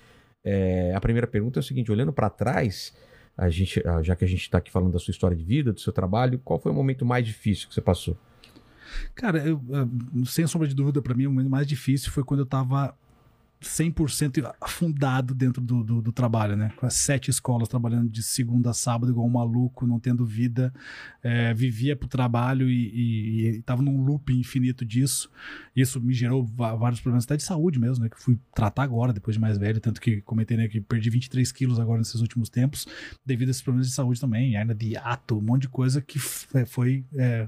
[0.43, 2.93] É, a primeira pergunta é o seguinte: olhando para trás,
[3.35, 5.79] a gente, já que a gente está aqui falando da sua história de vida, do
[5.79, 8.15] seu trabalho, qual foi o momento mais difícil que você passou?
[9.15, 9.59] Cara, eu,
[10.25, 12.95] sem sombra de dúvida, para mim, o momento mais difícil foi quando eu estava
[13.67, 16.71] 100% afundado dentro do, do, do, trabalho, né?
[16.77, 20.73] Com as sete escolas trabalhando de segunda a sábado igual um maluco, não tendo vida,
[21.23, 25.29] é, vivia pro trabalho e, estava num loop infinito disso.
[25.75, 28.09] Isso me gerou vários problemas até de saúde mesmo, né?
[28.09, 30.67] Que fui tratar agora, depois de mais velho, tanto que comentei, né?
[30.67, 32.87] Que perdi 23 quilos agora nesses últimos tempos,
[33.25, 36.19] devido a esses problemas de saúde também, ainda de ato, um monte de coisa que
[36.19, 37.47] foi é,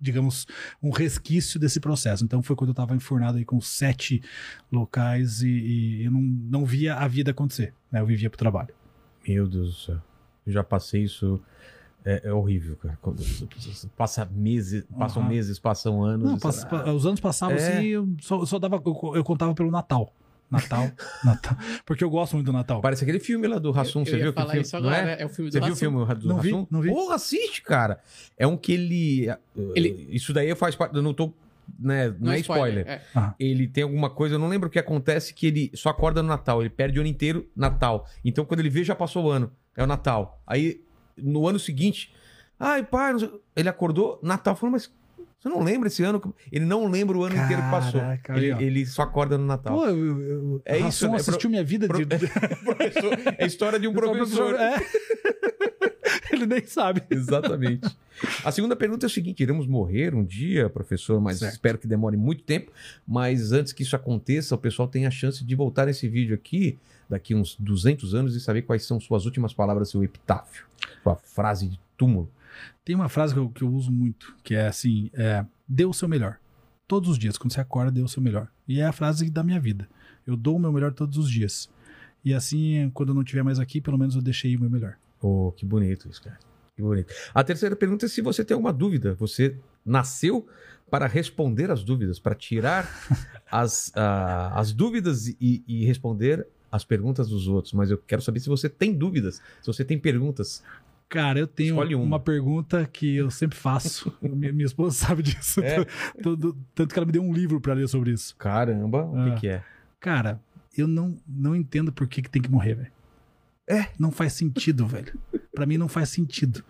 [0.00, 0.46] digamos,
[0.82, 2.24] um resquício desse processo.
[2.24, 4.22] Então foi quando eu estava enfurnado aí com sete
[4.70, 7.72] locais e, e, eu não, não via a vida acontecer.
[7.90, 8.00] Né?
[8.00, 8.74] Eu vivia para o trabalho.
[9.26, 10.02] Meu Deus do céu.
[10.46, 11.40] Eu já passei isso.
[12.04, 12.96] É, é horrível, cara.
[13.02, 13.20] Quando
[13.96, 15.28] passa meses, passam uhum.
[15.28, 16.30] meses, passam anos.
[16.30, 17.58] Não, passa, os anos passavam é...
[17.58, 20.12] assim, eu só, só dava, eu, eu contava pelo Natal.
[20.50, 20.90] Natal,
[21.24, 21.56] Natal.
[21.84, 22.80] Porque eu gosto muito do Natal.
[22.80, 24.32] Parece aquele filme lá do Rassum, você viu?
[24.32, 25.22] Falar filme, isso agora, não é?
[25.22, 26.62] é o filme do Você viu o filme do não Rassum?
[26.62, 26.88] Vi, não vi.
[26.88, 28.00] Porra, assiste, cara.
[28.38, 29.28] É um que ele...
[29.74, 30.08] ele...
[30.10, 30.94] Isso daí faz parte...
[30.94, 31.32] Eu não tô...
[31.78, 32.78] Né, não, não é spoiler.
[32.78, 32.86] spoiler.
[32.86, 33.02] É.
[33.14, 33.34] Ah.
[33.40, 36.28] Ele tem alguma coisa, eu não lembro o que acontece, que ele só acorda no
[36.28, 36.60] Natal.
[36.60, 38.08] Ele perde o ano inteiro Natal.
[38.24, 39.50] Então, quando ele vê, já passou o ano.
[39.76, 40.40] É o Natal.
[40.46, 40.80] Aí,
[41.16, 42.12] no ano seguinte...
[42.58, 43.14] Ai, pai...
[43.54, 44.54] Ele acordou, Natal.
[44.56, 44.90] Falou, mas
[45.46, 46.34] você não lembra esse ano?
[46.50, 48.36] Ele não lembra o ano Caraca, inteiro que passou.
[48.36, 49.76] Ele, ele, só acorda no Natal.
[49.76, 51.08] Pô, eu, eu, é isso.
[51.08, 51.16] Né?
[51.16, 52.16] assistiu minha vida pro, de...
[53.38, 54.56] é a história de um professor.
[54.56, 54.76] É.
[56.32, 57.02] Ele nem sabe.
[57.08, 57.96] Exatamente.
[58.44, 61.52] A segunda pergunta é o seguinte: iremos morrer um dia, professor, mas certo.
[61.52, 62.72] espero que demore muito tempo.
[63.06, 66.76] Mas antes que isso aconteça, o pessoal tem a chance de voltar esse vídeo aqui
[67.08, 70.66] daqui uns 200 anos e saber quais são suas últimas palavras, seu epitáfio,
[71.04, 72.28] sua frase de túmulo.
[72.84, 75.92] Tem uma frase que eu, que eu uso muito, que é assim: é, dê o
[75.92, 76.38] seu melhor.
[76.88, 78.48] Todos os dias, quando você acorda, dê o seu melhor.
[78.66, 79.88] E é a frase da minha vida.
[80.26, 81.68] Eu dou o meu melhor todos os dias.
[82.24, 84.96] E assim, quando eu não estiver mais aqui, pelo menos eu deixei o meu melhor.
[85.20, 86.38] Oh, que bonito isso, cara.
[86.74, 87.12] Que bonito.
[87.34, 89.14] A terceira pergunta é se você tem alguma dúvida.
[89.14, 90.46] Você nasceu
[90.90, 92.88] para responder as dúvidas, para tirar
[93.50, 97.72] as, ah, as dúvidas e, e responder as perguntas dos outros.
[97.72, 100.62] Mas eu quero saber se você tem dúvidas, se você tem perguntas.
[101.08, 101.84] Cara, eu tenho uma.
[101.96, 104.12] uma pergunta que eu sempre faço.
[104.20, 105.60] minha, minha esposa sabe disso.
[105.60, 105.84] É?
[106.22, 108.34] Todo- tanto que ela me deu um livro pra ler sobre isso.
[108.36, 109.30] Caramba, o Ah.
[109.34, 109.62] que, que é?
[110.00, 110.40] Cara,
[110.76, 112.92] eu não, não entendo por que, que tem que morrer, velho.
[113.68, 113.86] É?
[113.98, 115.12] Não faz sentido, velho.
[115.54, 116.64] Pra mim não faz sentido.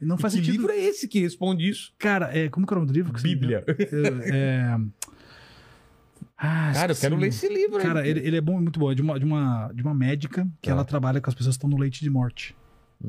[0.00, 0.52] Não faz que sentido.
[0.60, 1.92] livro é esse que responde isso?
[1.98, 3.12] Cara, é, como que é o nome do livro?
[3.20, 3.64] Bíblia.
[4.32, 4.76] É.
[6.36, 7.78] Ah, Cara, eu quero ler esse livro.
[7.82, 8.90] Cara, ele, ele é bom, muito bom.
[8.90, 10.74] É de uma, de uma, de uma médica que Tá.
[10.74, 12.56] ela trabalha com as pessoas que estão no leite de morte.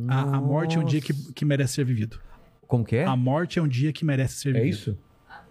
[0.07, 2.19] A, a morte é um dia que, que merece ser vivido.
[2.67, 3.05] Como que é?
[3.05, 4.73] A morte é um dia que merece ser É vivido.
[4.73, 4.97] isso?
[5.29, 5.43] A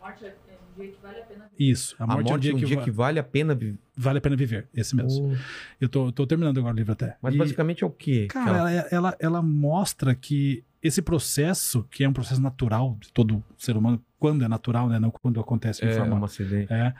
[0.00, 0.36] morte é um
[0.76, 1.96] dia que vale a pena Isso.
[1.98, 3.78] A A morte, é um dia, que, va- vale a pena viver.
[3.96, 4.68] vale a pena viver.
[4.74, 5.36] Esse mesmo.
[5.80, 7.16] Eu tô, tô terminando agora o livro até.
[7.20, 8.26] Mas E- basicamente é o quê?
[8.30, 13.44] Cara, ela, ela, ela mostra que esse processo, que é um processo natural de todo
[13.58, 14.98] ser humano, quando é natural, né?
[14.98, 16.16] Não quando acontece de é forma.
[16.18, 16.72] um acidente.
[16.72, 16.94] É,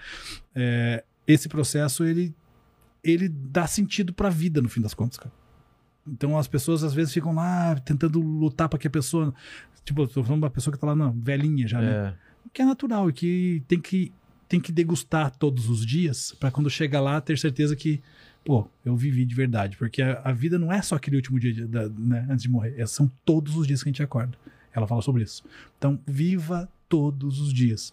[0.55, 2.35] é, esse processo, ele,
[3.03, 5.33] ele dá sentido pra vida, no fim das contas, cara.
[6.11, 9.33] Então as pessoas às vezes ficam lá tentando lutar pra que a pessoa.
[9.85, 11.91] Tipo, tô falando uma pessoa que tá lá, não, velhinha já, né?
[11.91, 12.15] É.
[12.53, 14.13] Que é natural e que tem que,
[14.49, 18.01] tem que degustar todos os dias pra quando chegar lá ter certeza que,
[18.45, 19.77] pô, eu vivi de verdade.
[19.77, 22.75] Porque a, a vida não é só aquele último dia da- né, antes de morrer,
[22.79, 24.37] é- são todos os dias que a gente acorda.
[24.73, 25.43] Ela fala sobre isso.
[25.79, 27.93] Então, viva todos os dias.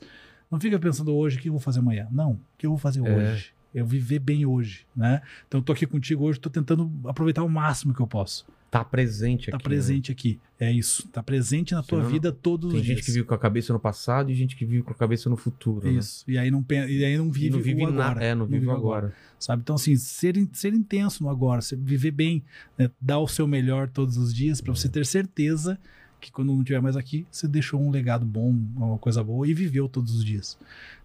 [0.50, 2.08] Não fica pensando hoje o que eu vou fazer amanhã.
[2.12, 3.16] Não, o que eu vou fazer É.
[3.32, 3.52] hoje.
[3.80, 5.22] Eu viver bem hoje, né?
[5.48, 8.46] Então, eu tô aqui contigo hoje, tô tentando aproveitar o máximo que eu posso.
[8.70, 9.64] Tá presente Tá aqui.
[9.64, 10.40] presente aqui.
[10.60, 11.08] É isso.
[11.08, 12.72] Tá presente na tua Senão não- vida todos Né?
[12.74, 13.06] Tem os gente dias.
[13.06, 15.38] que vive com a cabeça no passado e gente que vive com a cabeça no
[15.38, 15.86] futuro.
[15.88, 15.94] né?
[15.94, 16.26] Isso.
[16.28, 18.04] E aí não, e aí não E vive, não vive o agora.
[18.10, 18.24] nada.
[18.26, 19.14] É, não vive o agora.
[19.40, 19.62] Sabe?
[19.62, 22.44] Então, assim, ser, ser intenso no agora, viver bem,
[22.78, 22.90] né?
[23.00, 25.80] dar o seu melhor todos os dias pra você ter certeza
[26.20, 29.54] que quando não estiver mais aqui, você deixou um legado bom, uma coisa boa e
[29.54, 30.58] viveu todos os dias.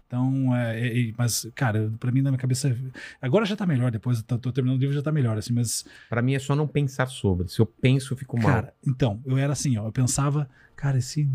[0.07, 2.75] Então, é, é- é- mas, cara, pra mim na minha cabeça.
[3.21, 5.53] Agora já tá melhor, depois eu tô, tô terminando o livro já tá melhor, assim,
[5.53, 5.85] mas.
[6.09, 7.47] Pra mim é só não pensar sobre.
[7.47, 8.51] Se eu penso, eu fico mal.
[8.51, 11.27] Cara, então, eu era assim, ó, eu pensava, cara, esse.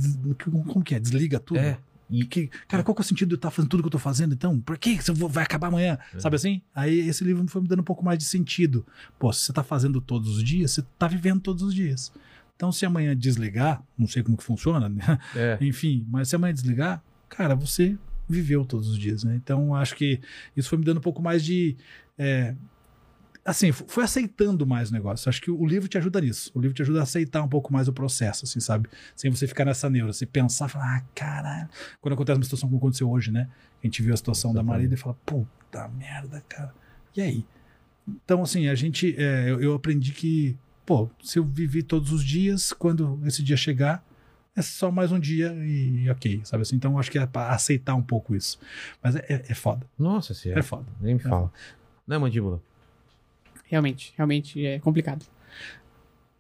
[0.67, 1.01] Como que é?
[1.01, 1.59] Desliga tudo?
[1.59, 1.79] É.
[2.11, 3.91] E que, cara, qual que é o sentido de eu estar fazendo tudo que eu
[3.93, 4.59] tô fazendo, então?
[4.61, 5.99] Por que você vai acabar amanhã?
[6.15, 6.19] É.
[6.19, 6.63] Sabe assim?
[6.75, 8.87] Aí esse livro foi me dando um pouco mais de sentido.
[9.19, 12.11] Pô, se você tá fazendo todos os dias, você tá vivendo todos os dias.
[12.57, 15.19] Então, se amanhã desligar, não sei como que funciona, né?
[15.37, 15.59] É.
[15.61, 19.35] Enfim, mas se amanhã desligar, cara, você viveu todos os dias, né?
[19.37, 20.21] Então, acho que
[20.57, 21.77] isso foi me dando um pouco mais de.
[22.19, 22.55] é,
[23.45, 25.29] assim, foi aceitando mais o negócio.
[25.29, 26.51] Acho que o livro te ajuda nisso.
[26.55, 28.89] O livro te ajuda a aceitar um pouco mais o processo, assim, sabe?
[29.17, 31.69] Sem você ficar nessa neura, você pensar, falar, ah, caralho.
[32.01, 33.49] Quando acontece uma situação como aconteceu hoje, né?
[33.83, 34.63] A gente viu a situação da.
[34.63, 36.75] Marília e fala, puta merda, cara.
[37.17, 37.47] E aí?
[38.07, 39.15] Então, assim, a gente.
[39.19, 43.57] é, eu, eu aprendi que, pô, se eu vivi todos os dias, quando esse dia
[43.57, 44.05] chegar,
[44.59, 46.77] é só mais um dia e ok, sabe assim?
[46.77, 48.59] Então, acho que é pra aceitar um pouco isso.
[49.03, 49.87] Mas é, é, é foda.
[49.99, 50.59] Nossa, se é.
[50.59, 50.87] É foda.
[51.01, 51.53] Nem me fala.
[52.07, 52.61] Não é mandíbula?
[53.65, 55.25] Realmente, realmente é complicado.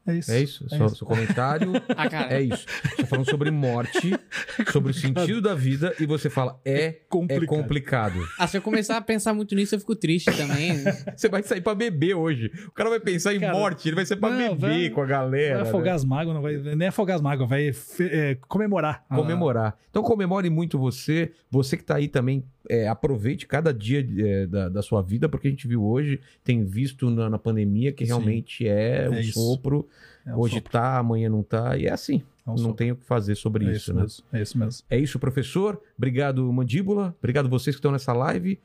[0.08, 0.32] É isso.
[0.32, 0.64] É isso?
[0.70, 0.96] É seu, isso.
[0.96, 2.34] seu comentário Ah, cara.
[2.34, 2.64] é isso.
[2.82, 4.14] Você tá falando sobre morte,
[4.72, 7.46] sobre o sentido da vida e você fala é, é complicado.
[7.46, 8.28] complicado.
[8.38, 10.78] Ah, se eu começar a pensar muito nisso, eu fico triste também.
[11.16, 12.50] Você vai sair pra beber hoje.
[12.66, 15.02] O cara vai pensar em Cara, morte, ele vai sair pra não, beber vai- com
[15.02, 15.54] a galera.
[15.56, 15.68] Vai né?
[15.68, 17.70] afogar as mágoas, não vai nem afogar as mágoas, vai
[18.00, 19.04] é, comemorar.
[19.08, 19.76] comemorar.
[19.90, 24.68] Então comemore muito você, você que tá aí também, é, aproveite cada dia é, da,
[24.68, 28.12] da sua vida, porque a gente viu hoje, tem visto na, na pandemia que Sim.
[28.12, 29.32] realmente é, É um isso.
[29.40, 29.88] sopro,
[30.26, 32.74] É um hoje sopro, tá, amanhã não tá, e é assim, é um não sopro.
[32.76, 34.02] tem o que fazer sobre É isso, isso né?
[34.02, 34.24] mesmo.
[34.32, 34.82] É isso mesmo.
[34.90, 38.58] É isso, professor, obrigado Mandíbula, obrigado vocês que estão nessa live,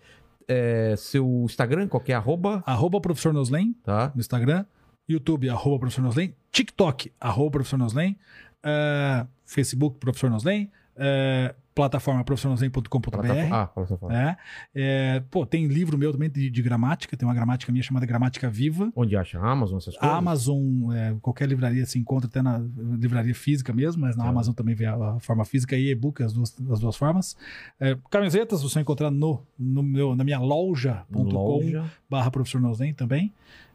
[0.48, 4.12] É, seu Instagram, qualquer arroba, Arroba professor Noslen tá?
[4.14, 4.66] no Instagram,
[5.08, 8.18] YouTube, arroba professor Noslen, TikTok, arroba professor Noslen,
[8.62, 12.24] eh, Facebook, professor Noslen, eh, plataforma.
[12.24, 14.16] Plataforma- Ah, plataforma.
[14.18, 14.38] É,
[14.76, 18.50] é, pô, tem livro meu também de, de gramática, tem uma gramática minha chamada Gramática
[18.50, 18.92] Viva.
[18.96, 19.40] Onde acha?
[19.40, 20.18] Amazon, essas coisas?
[20.18, 22.58] Amazon, é, qualquer livraria se encontra até na
[22.98, 24.30] livraria física mesmo, mas na Tá.
[24.30, 27.36] Amazon também vem a, a forma física e e-book, as duas, as duas formas.
[27.80, 31.86] É, camisetas você encontrar no, no meu, na minha loja.com Loja.
[32.10, 33.34] barra professor Noslen também.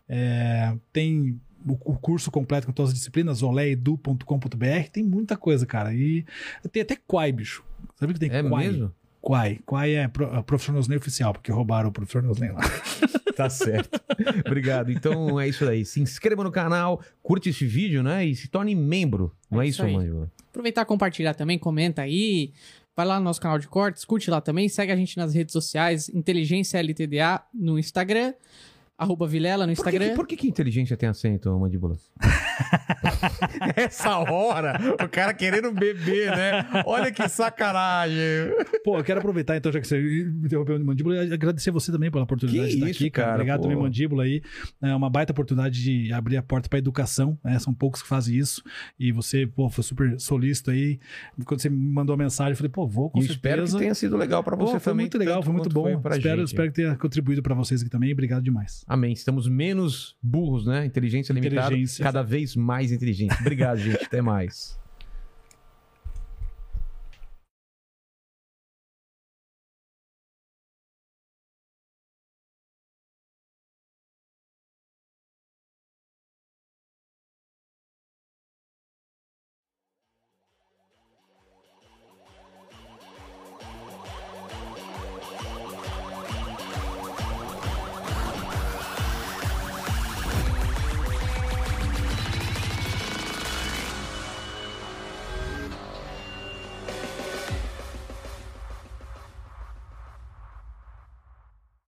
[0.08, 5.92] É, tem o, o curso completo com todas as disciplinas, oleedu.com.br, tem muita coisa, cara.
[5.94, 6.24] E
[6.70, 7.64] tem até Quai, bicho.
[7.96, 8.68] Sabe que tem É Quai?
[8.68, 8.92] mesmo?
[9.20, 9.58] Quai.
[9.66, 12.60] Quai é pro, a professor Noslen oficial, porque roubaram o professor Noslen lá.
[13.38, 14.00] Tá certo.
[14.44, 14.90] Obrigado.
[14.90, 15.84] Então é isso aí.
[15.84, 18.26] Se inscreva no canal, curte esse vídeo, né?
[18.26, 19.32] E se torne membro.
[19.48, 19.96] Não é, É isso, isso.
[19.96, 20.28] Mandíbula?
[20.50, 22.52] Aproveitar e compartilhar também, comenta aí.
[22.96, 25.52] Vai lá no nosso canal de cortes, curte lá também, segue a gente nas redes
[25.52, 28.34] sociais, Inteligência LTDA no Instagram,
[28.98, 30.14] arroba Vilela no Por que, Instagram.
[30.16, 31.96] por que, que inteligência tem acento, Mandíbula?
[33.76, 36.66] Essa hora, o cara querendo beber, né?
[36.84, 38.18] Olha que sacanagem.
[38.84, 41.92] Pô, eu quero aproveitar então, já que você me interrompeu de mandíbula, e agradecer você
[41.92, 43.34] também pela oportunidade Que de estar isso, aqui, cara.
[43.34, 43.62] Obrigado pô.
[43.68, 44.42] também, mandíbula aí.
[44.82, 47.58] É uma baita oportunidade de abrir a porta para educação, né?
[47.58, 48.62] São poucos que fazem isso.
[48.98, 50.98] E você, pô, foi super solícito aí.
[51.44, 53.36] Quando você me mandou a mensagem, eu falei, pô, vou com E certeza.
[53.38, 55.04] espero que tenha sido legal pra Pô, você foi também.
[55.04, 55.82] muito legal, foi muito bom.
[55.84, 56.48] foi pra espero, gente.
[56.48, 58.12] espero que tenha contribuído para vocês aqui também.
[58.12, 58.84] Obrigado demais.
[58.89, 59.12] Amém.
[59.12, 60.86] Estamos menos burros, né?
[60.86, 62.02] Inteligência limitada, Inteligência.
[62.02, 63.39] cada vez mais inteligentes.
[63.39, 64.02] Obrigado, gente.
[64.02, 64.78] Até mais.